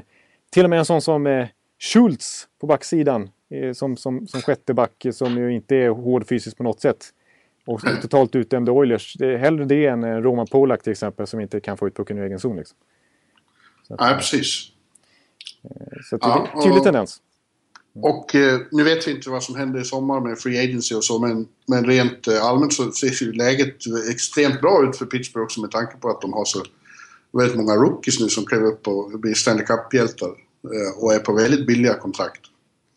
Till 0.50 0.64
och 0.64 0.70
med 0.70 0.78
en 0.78 0.84
sån 0.84 1.02
som 1.02 1.26
eh, 1.26 1.46
Schultz 1.92 2.48
på 2.60 2.66
backsidan. 2.66 3.30
Eh, 3.50 3.72
som, 3.72 3.96
som, 3.96 4.26
som 4.26 4.42
sjätte 4.42 4.74
back 4.74 5.04
eh, 5.04 5.12
som 5.12 5.38
ju 5.38 5.54
inte 5.54 5.76
är 5.76 5.88
hård 5.88 6.28
fysiskt 6.28 6.56
på 6.56 6.62
något 6.62 6.80
sätt. 6.80 7.06
Och 7.66 7.80
som 7.80 7.90
totalt 8.02 8.34
utdömde 8.34 8.70
Oilers. 8.70 9.14
Det 9.18 9.26
är 9.26 9.36
hellre 9.38 9.64
det 9.64 9.86
än 9.86 10.04
eh, 10.04 10.16
Roman 10.16 10.46
Polak 10.46 10.82
till 10.82 10.92
exempel 10.92 11.26
som 11.26 11.40
inte 11.40 11.60
kan 11.60 11.76
få 11.76 11.86
ut 11.86 11.96
pucken 11.96 12.18
ur 12.18 12.24
egen 12.26 12.38
zon. 12.38 12.56
Liksom. 12.56 12.76
Så 13.88 13.94
att, 13.94 14.00
Nej, 14.00 14.14
precis. 14.14 14.64
så 16.10 16.16
att 16.16 16.22
Ja, 16.24 16.48
är 16.56 16.60
tydlig 16.60 16.78
och- 16.78 16.84
tendens. 16.84 17.22
Och 18.02 18.34
eh, 18.34 18.60
nu 18.70 18.84
vet 18.84 19.08
vi 19.08 19.10
inte 19.10 19.30
vad 19.30 19.42
som 19.42 19.56
händer 19.56 19.80
i 19.80 19.84
sommar 19.84 20.20
med 20.20 20.38
free 20.38 20.64
agency 20.64 20.94
och 20.94 21.04
så, 21.04 21.18
men, 21.18 21.48
men 21.66 21.86
rent 21.86 22.28
eh, 22.28 22.44
allmänt 22.44 22.72
så 22.72 22.92
ser 22.92 23.24
ju 23.24 23.32
läget 23.32 23.76
extremt 24.10 24.60
bra 24.60 24.88
ut 24.88 24.96
för 24.96 25.06
Pittsburgh 25.06 25.44
också 25.44 25.60
med 25.60 25.70
tanke 25.70 25.96
på 25.96 26.08
att 26.08 26.20
de 26.20 26.32
har 26.32 26.44
så 26.44 26.62
väldigt 27.32 27.56
många 27.56 27.74
rookies 27.74 28.20
nu 28.20 28.28
som 28.28 28.44
klev 28.44 28.62
upp 28.62 28.88
och 28.88 29.20
blir 29.20 29.34
Stanley 29.34 29.64
Cup-hjältar 29.64 30.28
eh, 30.28 31.04
och 31.04 31.14
är 31.14 31.18
på 31.18 31.32
väldigt 31.32 31.66
billiga 31.66 31.94
kontrakt. 31.94 32.40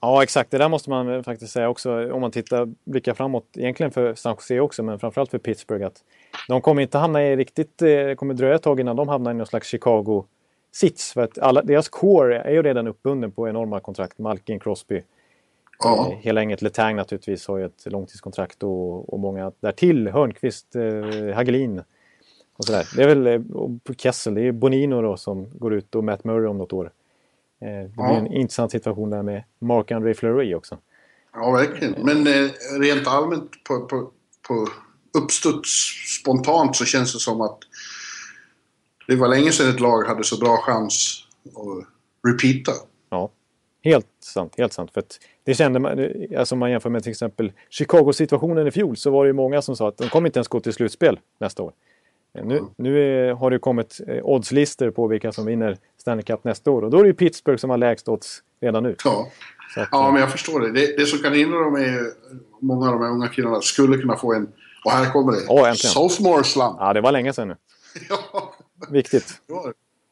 Ja, 0.01 0.23
exakt. 0.23 0.51
Det 0.51 0.57
där 0.57 0.69
måste 0.69 0.89
man 0.89 1.23
faktiskt 1.23 1.53
säga 1.53 1.69
också 1.69 2.11
om 2.11 2.21
man 2.21 2.31
tittar, 2.31 2.69
blickar 2.85 3.13
framåt. 3.13 3.45
Egentligen 3.57 3.91
för 3.91 4.15
San 4.15 4.35
Jose 4.35 4.59
också, 4.59 4.83
men 4.83 4.99
framförallt 4.99 5.31
för 5.31 5.37
Pittsburgh. 5.37 5.85
Att 5.85 6.03
de 6.47 6.61
kommer 6.61 6.81
inte 6.81 6.97
hamna 6.97 7.23
i 7.27 7.35
riktigt... 7.35 7.81
eh, 7.81 7.87
Det 7.87 8.15
kommer 8.15 8.33
dröja 8.33 8.55
ett 8.55 8.63
tag 8.63 8.79
innan 8.79 8.95
de 8.95 9.07
hamnar 9.07 9.31
i 9.31 9.33
någon 9.33 9.47
slags 9.47 9.67
Chicago 9.67 10.25
Chicago-sits. 10.73 11.13
För 11.13 11.21
att 11.21 11.37
alla, 11.39 11.61
deras 11.61 11.89
core 11.89 12.39
är 12.41 12.51
ju 12.51 12.61
redan 12.63 12.87
uppbunden 12.87 13.31
på 13.31 13.49
enorma 13.49 13.79
kontrakt. 13.79 14.17
Malkin, 14.19 14.59
Crosby. 14.59 15.01
Ja, 15.83 16.07
Eh, 16.11 16.17
Hela 16.17 16.41
gänget 16.41 16.61
Letang 16.61 16.95
naturligtvis 16.95 17.47
har 17.47 17.57
ju 17.57 17.65
ett 17.65 17.85
långtidskontrakt 17.85 18.63
och, 18.63 19.13
och 19.13 19.19
många 19.19 19.51
därtill. 19.59 20.07
Hörnqvist, 20.07 20.75
eh, 20.75 21.35
Hagelin 21.35 21.81
och 22.57 22.65
sådär. 22.65 22.87
Det 22.95 23.03
är 23.03 23.07
väl 23.15 23.27
eh, 23.27 23.41
Kessel, 23.97 24.33
det 24.33 24.41
är 24.41 24.51
Bonino 24.51 25.01
då 25.01 25.17
som 25.17 25.49
går 25.59 25.73
ut 25.73 25.95
och 25.95 26.03
Matt 26.03 26.23
Murray 26.23 26.47
om 26.47 26.57
något 26.57 26.73
år. 26.73 26.91
Eh, 27.61 27.67
det 27.67 27.87
blir 27.93 28.05
Ja. 28.05 28.17
en 28.17 28.27
intressant 28.33 28.71
situation 28.71 29.09
där 29.09 29.23
med 29.23 29.43
Marc-André 29.59 30.13
Fleury 30.13 30.53
också. 30.55 30.77
ja 31.33 31.51
verkligen. 31.51 31.95
Men 32.05 32.27
eh, 32.27 32.49
rent 32.79 33.07
allmänt 33.07 33.63
på, 33.63 33.85
på, 33.85 34.11
på 34.47 34.67
uppstuds 35.17 35.69
spontant 36.21 36.75
så 36.75 36.85
känns 36.85 37.13
det 37.13 37.19
som 37.19 37.41
att 37.41 37.57
det 39.07 39.15
var 39.15 39.27
länge 39.27 39.51
sedan 39.51 39.69
ett 39.69 39.79
lag 39.79 40.03
hade 40.03 40.23
så 40.23 40.37
bra 40.37 40.57
chans 40.57 41.25
att 41.45 41.87
repeata. 42.31 42.71
Ja, 43.09 43.29
helt 43.83 44.07
sant. 44.23 44.53
Helt 44.57 44.73
sant. 44.73 44.91
För 44.93 44.99
att 44.99 45.19
det 45.45 45.53
kände 45.53 45.79
man, 45.79 46.07
alltså 46.37 46.55
om 46.55 46.59
man 46.59 46.71
jämför 46.71 46.89
med 46.89 47.03
till 47.03 47.11
exempel 47.11 47.51
Chicago-situationen 47.69 48.67
i 48.67 48.71
fjol 48.71 48.97
så 48.97 49.11
var 49.11 49.23
det 49.23 49.29
ju 49.29 49.33
många 49.33 49.61
som 49.61 49.75
sa 49.75 49.87
att 49.87 49.97
de 49.97 50.09
kommer 50.09 50.27
inte 50.27 50.39
ens 50.39 50.47
gå 50.47 50.59
till 50.59 50.73
slutspel 50.73 51.19
nästa 51.39 51.63
år. 51.63 51.73
Nu, 52.43 52.61
nu 52.77 52.99
är, 52.99 53.33
har 53.33 53.51
det 53.51 53.59
kommit 53.59 54.01
eh, 54.07 54.25
oddslistor 54.25 54.91
på 54.91 55.07
vilka 55.07 55.31
som 55.31 55.45
vinner 55.45 55.77
Stanley 55.97 56.23
Cup 56.23 56.43
nästa 56.43 56.71
år 56.71 56.81
och 56.81 56.91
då 56.91 56.97
är 56.97 57.03
det 57.03 57.07
ju 57.07 57.13
Pittsburgh 57.13 57.59
som 57.59 57.69
har 57.69 57.77
lägst 57.77 58.07
odds 58.09 58.43
redan 58.61 58.83
nu. 58.83 58.95
Ja. 59.05 59.27
Att, 59.77 59.87
Ja, 59.91 60.07
eh, 60.07 60.13
men 60.13 60.21
jag 60.21 60.31
förstår 60.31 60.59
det. 60.59 60.71
Det, 60.71 60.97
det 60.97 61.05
som 61.05 61.19
kan 61.19 61.33
hindra 61.33 61.59
dem 61.59 61.75
är 61.75 62.01
många 62.59 62.87
av 62.87 62.93
de 62.93 63.01
här 63.03 63.11
unga 63.11 63.27
killarna 63.27 63.61
skulle 63.61 63.97
kunna 63.97 64.15
få 64.17 64.33
en... 64.33 64.47
Och 64.85 64.91
här 64.91 65.11
kommer 65.11 65.31
det. 65.31 65.37
Ja, 65.47 65.67
äntligen. 65.67 65.91
Sophomore 65.91 66.43
slump. 66.43 66.75
ja, 66.79 66.93
det 66.93 67.01
var 67.01 67.11
länge 67.11 67.33
sedan 67.33 67.47
nu. 67.47 67.55
Ja, 68.09 68.50
Viktigt. 68.89 69.41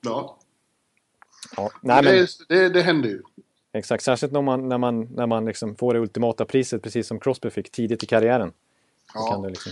Ja. 0.05 0.37
Ja, 1.57 1.71
nej, 1.81 2.03
men, 2.03 2.13
det, 2.13 2.27
det, 2.55 2.69
det 2.69 2.81
händer 2.81 3.09
ju. 3.09 3.21
exakt, 3.73 4.03
särskilt 4.03 4.33
när 4.33 4.41
man, 4.41 4.69
när 4.69 4.77
man, 4.77 5.03
när 5.15 5.27
man 5.27 5.45
liksom 5.45 5.75
får 5.75 5.93
det 5.93 5.99
ultimata 5.99 6.45
priset 6.45 6.81
precis 6.83 7.07
som 7.07 7.19
Crosby 7.19 7.49
fick 7.49 7.71
tidigt 7.71 8.03
i 8.03 8.05
karriären. 8.05 8.51
Ja. 9.13 9.45
liksom, 9.49 9.71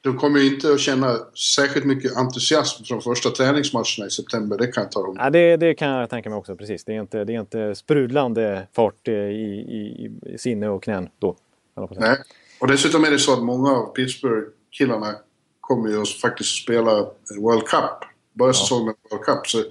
De 0.00 0.18
kommer 0.18 0.40
ju 0.40 0.54
inte 0.54 0.72
att 0.72 0.80
känna 0.80 1.16
särskilt 1.56 1.86
mycket 1.86 2.16
entusiasm 2.16 2.84
från 2.84 3.02
första 3.02 3.30
träningsmatcherna 3.30 4.06
i 4.06 4.10
september. 4.10 4.58
Det 4.58 4.66
kan 4.66 4.82
jag 4.82 4.92
tala 4.92 5.08
om. 5.08 5.16
Ja, 5.18 5.30
det, 5.30 5.56
det 5.56 5.74
kan 5.74 5.88
jag 5.88 6.10
tänka 6.10 6.30
mig 6.30 6.38
också. 6.38 6.56
Precis. 6.56 6.84
Det, 6.84 6.92
är 6.92 7.00
inte, 7.00 7.24
det 7.24 7.34
är 7.34 7.40
inte 7.40 7.74
sprudlande 7.74 8.66
fart 8.72 9.08
i, 9.08 9.12
i, 9.12 10.10
i 10.26 10.38
sinne 10.38 10.68
och 10.68 10.82
knän 10.82 11.08
då. 11.18 11.36
att. 11.74 11.90
Nej. 11.90 12.18
Och 12.60 12.66
dessutom 12.66 13.04
är 13.04 13.10
det 13.10 13.18
så 13.18 13.32
att 13.32 13.42
många 13.42 13.70
av 13.70 13.94
Pittsburgh-killarna 13.94 15.14
kommer 15.60 15.88
ju 15.90 16.02
att 16.02 16.08
faktiskt 16.08 16.62
spela 16.62 17.06
World 17.40 17.66
Cup. 17.66 18.15
Börja 18.38 18.52
säsongen 18.52 18.84
med 18.84 18.94
World 19.10 19.24
Cup. 19.24 19.46
Så 19.46 19.64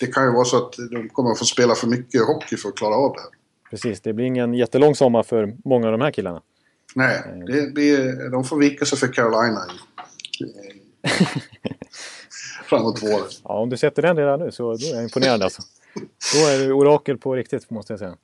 det 0.00 0.06
kan 0.06 0.24
ju 0.24 0.32
vara 0.32 0.44
så 0.44 0.56
att 0.56 0.72
de 0.90 1.08
kommer 1.08 1.30
att 1.30 1.38
få 1.38 1.44
spela 1.44 1.74
för 1.74 1.86
mycket 1.86 2.26
hockey 2.26 2.56
för 2.56 2.68
att 2.68 2.76
klara 2.76 2.94
av 2.94 3.12
det 3.12 3.20
här. 3.20 3.30
Precis, 3.70 4.00
det 4.00 4.12
blir 4.12 4.26
ingen 4.26 4.54
jättelång 4.54 4.94
sommar 4.94 5.22
för 5.22 5.56
många 5.64 5.86
av 5.86 5.92
de 5.92 6.00
här 6.00 6.10
killarna. 6.10 6.42
Nej, 6.94 7.44
det 7.46 7.74
blir, 7.74 8.30
de 8.30 8.44
får 8.44 8.58
vika 8.58 8.84
sig 8.84 8.98
för 8.98 9.12
Carolina 9.12 9.60
framåt 12.66 13.02
våren. 13.02 13.26
Ja, 13.44 13.58
om 13.58 13.70
du 13.70 13.76
sätter 13.76 14.02
den 14.02 14.16
redan 14.16 14.40
nu 14.40 14.50
så 14.50 14.62
då 14.62 14.86
är 14.86 14.94
jag 14.94 15.02
imponerad 15.02 15.42
alltså. 15.42 15.62
Då 16.34 16.46
är 16.46 16.58
du 16.58 16.72
orakel 16.72 17.18
på 17.18 17.34
riktigt 17.34 17.70
måste 17.70 17.92
jag 17.92 18.00
säga. 18.00 18.16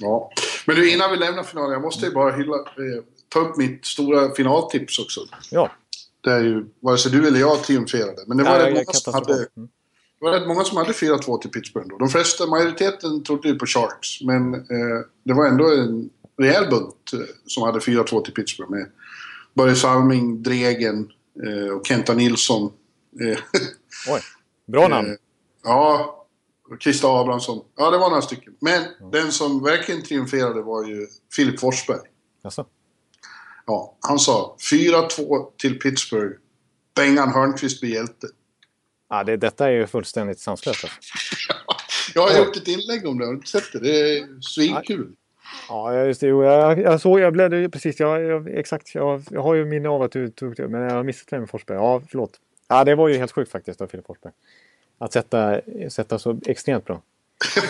Ja. 0.00 0.30
Men 0.66 0.76
du, 0.76 0.92
innan 0.92 1.10
vi 1.10 1.16
lämnar 1.16 1.42
finalen, 1.42 1.72
jag 1.72 1.82
måste 1.82 2.06
ju 2.06 2.12
bara 2.12 2.36
hylla, 2.36 2.56
eh, 2.56 3.04
ta 3.28 3.40
upp 3.40 3.56
mitt 3.56 3.86
stora 3.86 4.34
finaltips 4.34 4.98
också. 4.98 5.20
Ja, 5.50 5.70
Där 6.24 6.40
ju, 6.40 6.66
vare 6.80 6.98
sig 6.98 7.12
du 7.12 7.26
eller 7.26 7.40
jag 7.40 7.64
triumferade. 7.64 8.24
Men 8.26 8.36
det 8.36 8.44
var, 8.44 8.50
Ja, 8.50 8.58
rätt, 8.58 8.66
är 8.66 8.72
många 8.74 8.92
som 8.92 9.14
hade, 9.14 9.32
Mm. 9.34 9.68
det 10.20 10.24
var 10.24 10.32
rätt 10.32 10.48
många 10.48 10.64
som 10.64 10.76
hade 10.76 10.92
4-2 10.92 11.38
till 11.40 11.50
Pittsburgh 11.50 11.88
då. 11.88 11.98
De 11.98 12.08
flesta, 12.08 12.46
majoriteten 12.46 13.22
trodde 13.24 13.48
ju 13.48 13.54
på 13.58 13.66
Sharks. 13.66 14.20
Men 14.20 14.54
eh, 14.54 15.00
det 15.24 15.32
var 15.32 15.46
ändå 15.46 15.72
en 15.74 16.10
rejäl 16.38 16.70
bunt 16.70 17.12
eh, 17.12 17.20
som 17.46 17.62
hade 17.62 17.78
4-2 17.78 18.24
till 18.24 18.34
Pittsburgh. 18.34 18.70
Med 18.70 18.86
Börje 19.54 19.74
Salming, 19.74 20.42
Dregen 20.42 21.10
eh, 21.46 21.72
och 21.74 21.86
Kenta 21.86 22.14
Nilsson. 22.14 22.72
Eh, 23.20 23.38
oj. 24.14 24.20
Bra 24.66 24.88
namn. 24.88 25.08
Eh, 25.10 25.14
Ja, 25.64 26.18
Christer 26.80 27.20
Abrahamsson. 27.20 27.64
Ja, 27.76 27.90
det 27.90 27.98
var 27.98 28.08
några 28.08 28.22
stycken. 28.22 28.54
Men 28.60 28.82
den 29.12 29.32
som 29.32 29.62
verkligen 29.62 30.02
triumferade 30.02 30.62
var 30.62 30.84
ju 30.86 31.06
Filip 31.36 31.60
Forsberg. 31.60 31.98
Alltså. 32.44 32.66
Ja, 33.66 33.96
han 34.00 34.18
sa 34.18 34.56
4-2 34.70 35.46
till 35.56 35.78
Pittsburgh. 35.78 36.38
Bengan 36.96 37.28
Hörnqvist 37.28 37.80
blir 37.80 37.90
hjälte. 37.90 38.26
Ja, 39.10 39.24
det, 39.24 39.36
detta 39.36 39.66
är 39.66 39.70
ju 39.70 39.86
fullständigt 39.86 40.40
sanslöst. 40.40 40.84
Alltså. 40.84 40.98
Jag 42.14 42.28
har 42.28 42.38
gjort 42.38 42.56
ett 42.56 42.68
inlägg 42.68 43.06
om 43.06 43.18
det, 43.18 43.26
har 43.26 43.34
du 43.34 43.46
sett 43.46 43.72
det? 43.72 43.78
Det 43.78 44.18
är 44.18 44.40
svinkul. 44.40 45.12
Ja, 45.68 46.04
just 46.04 46.20
det. 46.20 46.26
Jo, 46.26 46.44
jag, 46.44 46.78
jag 46.80 47.00
såg, 47.00 47.20
jag 47.20 47.32
bläddrade 47.32 47.68
precis. 47.68 48.00
Jag, 48.00 48.22
jag, 48.22 48.48
exakt, 48.48 48.94
jag, 48.94 49.22
jag 49.30 49.42
har 49.42 49.54
ju 49.54 49.64
minne 49.64 49.88
av 49.88 50.02
att 50.02 50.12
du 50.12 50.28
tog 50.28 50.56
det, 50.56 50.68
men 50.68 50.80
jag 50.80 50.90
har 50.90 51.02
missat 51.02 51.28
det 51.28 51.40
med 51.40 51.50
Forsberg. 51.50 51.76
Ja, 51.76 52.02
förlåt. 52.10 52.40
Ja, 52.68 52.84
det 52.84 52.94
var 52.94 53.08
ju 53.08 53.16
helt 53.18 53.32
sjukt 53.32 53.52
faktiskt 53.52 53.80
av 53.80 53.86
Filip 53.86 54.06
Forsberg. 54.06 54.32
Att 54.98 55.12
sätta, 55.12 55.60
sätta 55.90 56.18
så 56.18 56.40
extremt 56.46 56.84
bra. 56.84 57.02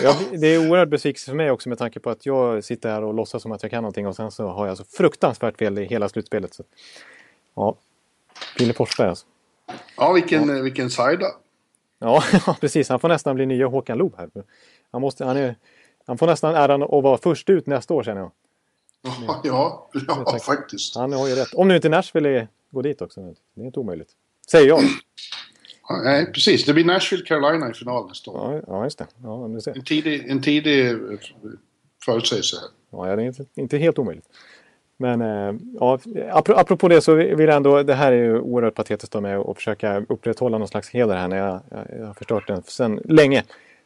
Jag, 0.03 0.15
det 0.41 0.47
är 0.47 0.69
oerhört 0.69 0.89
besvikelse 0.89 1.31
för 1.31 1.35
mig 1.35 1.51
också 1.51 1.69
med 1.69 1.77
tanke 1.77 1.99
på 1.99 2.09
att 2.09 2.25
jag 2.25 2.63
sitter 2.63 2.89
här 2.89 3.03
och 3.03 3.13
låtsas 3.13 3.41
som 3.41 3.51
att 3.51 3.63
jag 3.63 3.71
kan 3.71 3.83
någonting 3.83 4.07
och 4.07 4.15
sen 4.15 4.31
så 4.31 4.47
har 4.47 4.67
jag 4.67 4.77
så 4.77 4.83
fruktansvärt 4.83 5.57
fel 5.57 5.79
i 5.79 5.85
hela 5.85 6.09
slutspelet. 6.09 6.53
Så. 6.53 6.63
Ja, 7.55 7.75
Filip 8.57 8.75
Forsberg 8.75 9.09
alltså. 9.09 9.25
Ja, 9.97 10.11
vilken, 10.13 10.49
ja. 10.49 10.61
vilken 10.61 10.89
sida. 10.89 11.27
Ja, 11.99 12.23
ja, 12.45 12.57
precis. 12.61 12.89
Han 12.89 12.99
får 12.99 13.07
nästan 13.09 13.35
bli 13.35 13.45
nya 13.45 13.67
Håkan 13.67 13.97
Loob 13.97 14.15
här. 14.17 14.29
Han, 14.91 15.01
måste, 15.01 15.25
han, 15.25 15.37
är, 15.37 15.55
han 16.05 16.17
får 16.17 16.27
nästan 16.27 16.55
äran 16.55 16.83
att 16.83 17.03
vara 17.03 17.17
först 17.17 17.49
ut 17.49 17.67
nästa 17.67 17.93
år 17.93 18.03
känner 18.03 18.21
jag. 18.21 18.31
Ja, 19.27 19.41
ja, 19.43 19.89
ja 20.07 20.39
faktiskt. 20.39 20.95
Han 20.95 21.13
har 21.13 21.27
ju 21.27 21.35
rätt. 21.35 21.53
Om 21.53 21.67
nu 21.67 21.75
inte 21.75 21.89
Nashville 21.89 22.47
går 22.71 22.83
dit 22.83 23.01
också. 23.01 23.21
Det 23.55 23.61
är 23.61 23.65
inte 23.65 23.79
omöjligt. 23.79 24.09
Säger 24.51 24.67
jag. 24.67 24.79
Nej, 26.03 26.31
precis. 26.31 26.65
Det 26.65 26.73
blir 26.73 26.85
Nashville-Carolina 26.85 27.71
i 27.71 27.73
final 27.73 28.07
nästa 28.07 28.31
år. 28.31 28.53
Ja, 28.53 28.61
ja 28.67 28.83
just 28.83 28.97
det. 28.97 29.07
Ja. 29.23 29.49
En 29.75 29.83
tidig, 29.83 30.29
en 30.29 30.41
tidig 30.41 30.91
eh, 30.91 30.97
förutsägelse 32.05 32.55
här. 32.55 32.69
Ja, 32.91 33.15
det 33.15 33.21
är 33.21 33.25
inte, 33.25 33.45
inte 33.55 33.77
helt 33.77 33.99
omöjligt. 33.99 34.25
Men 34.97 35.21
eh, 35.21 35.55
ja, 35.79 35.99
apro- 36.15 36.55
apropå 36.57 36.87
det 36.87 37.01
så 37.01 37.15
vill 37.15 37.47
jag 37.47 37.55
ändå, 37.55 37.83
det 37.83 37.93
här 37.93 38.11
är 38.11 38.23
ju 38.23 38.39
oerhört 38.39 38.75
patetiskt 38.75 39.15
av 39.15 39.21
mig 39.21 39.33
att 39.33 39.55
försöka 39.55 40.05
upprätthålla 40.09 40.57
någon 40.57 40.67
slags 40.67 40.89
heder 40.89 41.15
här 41.15 41.27
när 41.27 41.37
jag, 41.37 41.59
jag, 41.99 42.05
har 42.05 42.13
förstört 42.13 42.47
den 42.47 42.63
sedan 42.63 43.01
länge. 43.05 43.43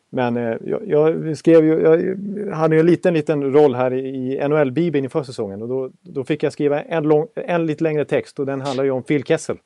Men 0.09 0.37
eh, 0.37 0.57
jag, 0.65 0.81
jag 0.87 1.37
skrev 1.37 1.65
ju, 1.65 1.81
jag 1.81 2.55
hade 2.55 2.75
ju 2.75 2.79
en 2.79 2.85
liten, 2.85 3.13
liten 3.13 3.53
roll 3.53 3.75
här 3.75 3.93
i, 3.93 4.07
i 4.07 4.47
NHL-bibeln 4.47 5.03
inför 5.03 5.23
säsongen 5.23 5.61
och 5.61 5.67
då, 5.67 5.89
då 6.01 6.23
fick 6.23 6.43
jag 6.43 6.53
skriva 6.53 6.81
en, 6.81 7.03
lång, 7.03 7.27
en 7.35 7.65
lite 7.65 7.83
längre 7.83 8.05
text 8.05 8.39
och 8.39 8.45
den 8.45 8.61
handlar 8.61 8.83
ju 8.83 8.91
om 8.91 9.03
Phil 9.03 9.23
Kessel. 9.23 9.57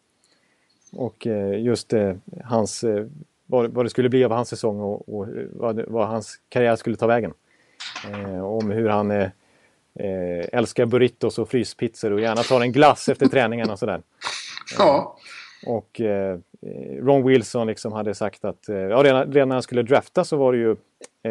Och 0.91 1.27
eh, 1.27 1.61
just 1.61 1.93
eh, 1.93 2.13
hans, 2.43 2.83
eh, 2.83 3.05
vad, 3.45 3.85
det 3.85 3.89
skulle 3.89 4.09
bli 4.09 4.23
av 4.23 4.31
hans 4.31 4.49
säsong 4.49 4.79
och, 4.79 5.27
vad, 5.87 6.07
hans 6.07 6.39
karriär 6.49 6.75
skulle 6.75 6.95
ta 6.95 7.07
vägen. 7.07 7.33
Om 8.43 8.71
hur 8.71 8.89
han 8.89 9.29
älskar 10.51 10.85
burritos 10.85 11.39
och 11.39 11.49
fryspizzor 11.49 12.11
och 12.11 12.21
gärna 12.21 12.41
tar 12.41 12.61
en 12.61 12.71
glass 12.71 13.09
efter 13.09 13.25
träningen 13.25 13.69
och 13.69 13.79
sådär. 13.79 14.01
Ja, 14.77 15.17
Och 15.67 16.01
eh, 16.01 16.37
Ron 16.99 17.23
Wilson 17.27 17.67
liksom 17.67 17.91
hade 17.93 18.13
sagt 18.15 18.45
att 18.45 18.69
eh, 18.69 18.75
ja, 18.75 19.03
redan, 19.03 19.31
redan 19.31 19.49
när 19.49 19.55
han 19.55 19.63
skulle 19.63 19.81
drafta 19.83 20.23
så 20.23 20.37
var 20.37 20.51
det 20.53 20.57
ju, 20.57 20.71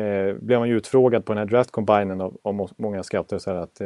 eh, 0.01 0.35
blev 0.35 0.59
han 0.59 0.69
ju 0.69 0.77
utfrågad 0.77 1.25
på 1.25 1.33
den 1.33 1.39
här 1.39 1.47
draftcombinen 1.47 2.21
av, 2.21 2.37
av 2.43 2.55
må- 2.55 2.69
många 2.77 3.03
scouter. 3.03 3.39
Så 3.39 3.51
här 3.51 3.57
att, 3.59 3.81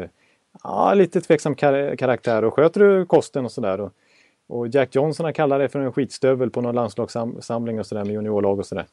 ja, 0.62 0.94
lite 0.94 1.20
tveksam 1.20 1.54
kar- 1.54 1.96
karaktär 1.96 2.44
och 2.44 2.54
sköter 2.54 2.80
du 2.80 3.06
kosten 3.06 3.44
och 3.44 3.52
sådär. 3.52 3.90
Och, 4.46 4.68
Jack 4.68 4.94
Johnson 4.94 5.24
har 5.24 5.32
kallat 5.32 5.58
det 5.58 5.68
för 5.68 5.80
en 5.80 5.92
skitstövel 5.92 6.50
på 6.50 6.60
någon 6.60 6.74
landslagssamling 6.74 7.78
och 7.78 7.86
sådär 7.86 8.04
med 8.04 8.12
juniorlag 8.12 8.58
och 8.58 8.66
sådär. 8.66 8.86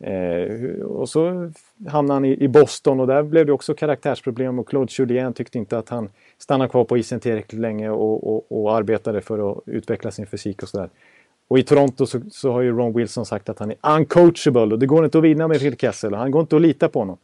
Eh, 0.00 0.80
och 0.80 1.08
så 1.08 1.50
hamnade 1.88 2.16
han 2.16 2.24
i, 2.24 2.44
i 2.44 2.48
Boston 2.48 3.00
och 3.00 3.06
där 3.06 3.22
blev 3.22 3.46
det 3.46 3.52
också 3.52 3.74
karaktärsproblem 3.74 4.58
och 4.58 4.68
Claude 4.68 4.92
Julien 4.98 5.32
tyckte 5.32 5.58
inte 5.58 5.78
att 5.78 5.88
han 5.88 6.08
stannade 6.38 6.70
kvar 6.70 6.84
på 6.84 6.98
isen 6.98 7.20
tillräckligt 7.20 7.60
länge 7.60 7.90
och, 7.90 8.34
och, 8.34 8.62
och 8.62 8.76
arbetade 8.76 9.20
för 9.20 9.52
att 9.52 9.58
utveckla 9.66 10.10
sin 10.10 10.26
fysik 10.26 10.62
och 10.62 10.68
sådär. 10.68 10.90
Och 11.48 11.58
i 11.58 11.62
Toronto 11.62 12.06
så, 12.06 12.20
så 12.30 12.52
har 12.52 12.60
ju 12.60 12.72
Ron 12.72 12.92
Wilson 12.92 13.26
sagt 13.26 13.48
att 13.48 13.58
han 13.58 13.70
är 13.70 13.96
uncoachable 13.96 14.62
och 14.62 14.78
det 14.78 14.86
går 14.86 15.04
inte 15.04 15.18
att 15.18 15.24
vinna 15.24 15.48
med 15.48 15.60
Phil 15.60 15.76
Kessel 15.76 16.12
och 16.12 16.18
han 16.18 16.30
går 16.30 16.40
inte 16.40 16.56
att 16.56 16.62
lita 16.62 16.88
på 16.88 16.98
honom. 16.98 17.16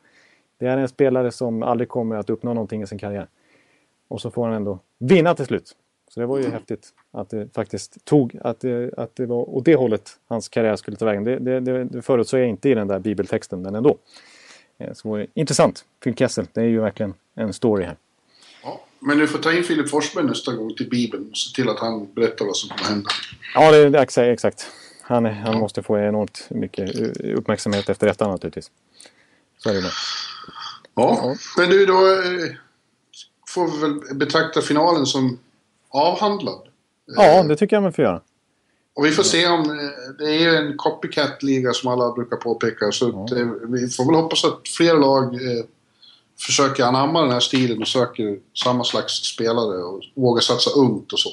Det 0.58 0.66
är 0.66 0.78
en 0.78 0.88
spelare 0.88 1.30
som 1.30 1.62
aldrig 1.62 1.88
kommer 1.88 2.16
att 2.16 2.30
uppnå 2.30 2.54
någonting 2.54 2.82
i 2.82 2.86
sin 2.86 2.98
karriär. 2.98 3.26
Och 4.08 4.20
så 4.20 4.30
får 4.30 4.44
han 4.46 4.54
ändå 4.54 4.78
vinna 4.98 5.34
till 5.34 5.46
slut. 5.46 5.76
Så 6.10 6.20
det 6.20 6.26
var 6.26 6.38
ju 6.38 6.50
häftigt 6.50 6.88
att 7.12 7.30
det 7.30 7.54
faktiskt 7.54 8.04
tog, 8.04 8.36
att 8.44 8.60
det, 8.60 8.94
att 8.96 9.16
det 9.16 9.26
var 9.26 9.48
åt 9.50 9.64
det 9.64 9.74
hållet 9.74 10.16
hans 10.28 10.48
karriär 10.48 10.76
skulle 10.76 10.96
ta 10.96 11.04
vägen. 11.04 11.24
Det, 11.24 11.38
det, 11.38 11.60
det, 11.60 11.84
det 11.84 12.02
förutsåg 12.02 12.40
jag 12.40 12.48
inte 12.48 12.68
i 12.68 12.74
den 12.74 12.88
där 12.88 12.98
bibeltexten, 12.98 13.62
men 13.62 13.74
ändå. 13.74 13.98
Eh, 14.78 14.92
Så 14.92 15.08
var 15.08 15.18
det 15.18 15.26
intressant. 15.34 15.84
Phil 16.04 16.14
Kessel, 16.16 16.46
det 16.52 16.60
är 16.60 16.64
ju 16.64 16.80
verkligen 16.80 17.14
en 17.34 17.52
story 17.52 17.84
här. 17.84 17.96
ja. 18.62 18.80
Men 18.98 19.18
du 19.18 19.26
får 19.26 19.38
ta 19.38 19.52
in 19.52 19.64
Filip 19.64 19.90
Forsberg 19.90 20.24
nästa 20.24 20.52
gång 20.52 20.74
till 20.76 20.90
Bibeln 20.90 21.30
och 21.30 21.36
se 21.36 21.54
till 21.54 21.68
att 21.68 21.78
han 21.78 22.12
berättar 22.14 22.44
vad 22.44 22.56
som 22.56 22.68
kommer 22.68 22.88
hända. 22.90 23.10
Ja, 23.54 23.70
det 23.72 24.16
är 24.16 24.28
exakt. 24.30 24.66
Han, 25.00 25.24
han 25.24 25.58
måste 25.58 25.82
få 25.82 25.98
enormt 25.98 26.46
mycket 26.50 26.90
uppmärksamhet 27.20 27.88
efter 27.88 28.06
detta 28.06 28.28
naturligtvis. 28.28 28.70
Så 29.58 29.70
är 29.70 29.74
det 29.74 29.80
med. 29.80 29.90
Ja, 30.94 31.34
men 31.58 31.70
du 31.70 31.86
då 31.86 31.94
eh, 31.94 32.54
får 33.48 33.70
vi 33.70 33.78
väl 33.80 34.16
betrakta 34.16 34.62
finalen 34.62 35.06
som 35.06 35.38
avhandlad. 35.94 36.68
Ja, 37.16 37.42
det 37.42 37.56
tycker 37.56 37.76
jag 37.76 37.82
man 37.82 37.92
får 37.92 38.04
göra. 38.04 38.20
Och 38.96 39.04
vi 39.04 39.10
får 39.10 39.22
se 39.22 39.46
om... 39.48 39.60
eh, 39.60 40.14
Det 40.18 40.24
är 40.24 40.38
ju 40.40 40.56
en 40.56 40.76
copycat-liga 40.76 41.72
som 41.72 41.90
alla 41.90 42.12
brukar 42.12 42.36
påpeka. 42.36 42.92
Så 42.92 43.08
att, 43.24 43.32
eh, 43.32 43.46
vi 43.68 43.88
får 43.88 44.06
väl 44.06 44.14
hoppas 44.22 44.44
att 44.44 44.68
fler 44.76 44.94
lag 44.94 45.34
eh, 45.34 45.64
försöker 46.46 46.84
anamma 46.84 47.22
den 47.22 47.30
här 47.30 47.40
stilen 47.40 47.80
och 47.82 47.88
söker 47.88 48.38
samma 48.64 48.84
slags 48.84 49.12
spelare 49.12 49.82
och 49.82 50.00
vågar 50.14 50.40
satsa 50.40 50.70
ungt 50.70 51.12
och 51.12 51.18
så. 51.18 51.28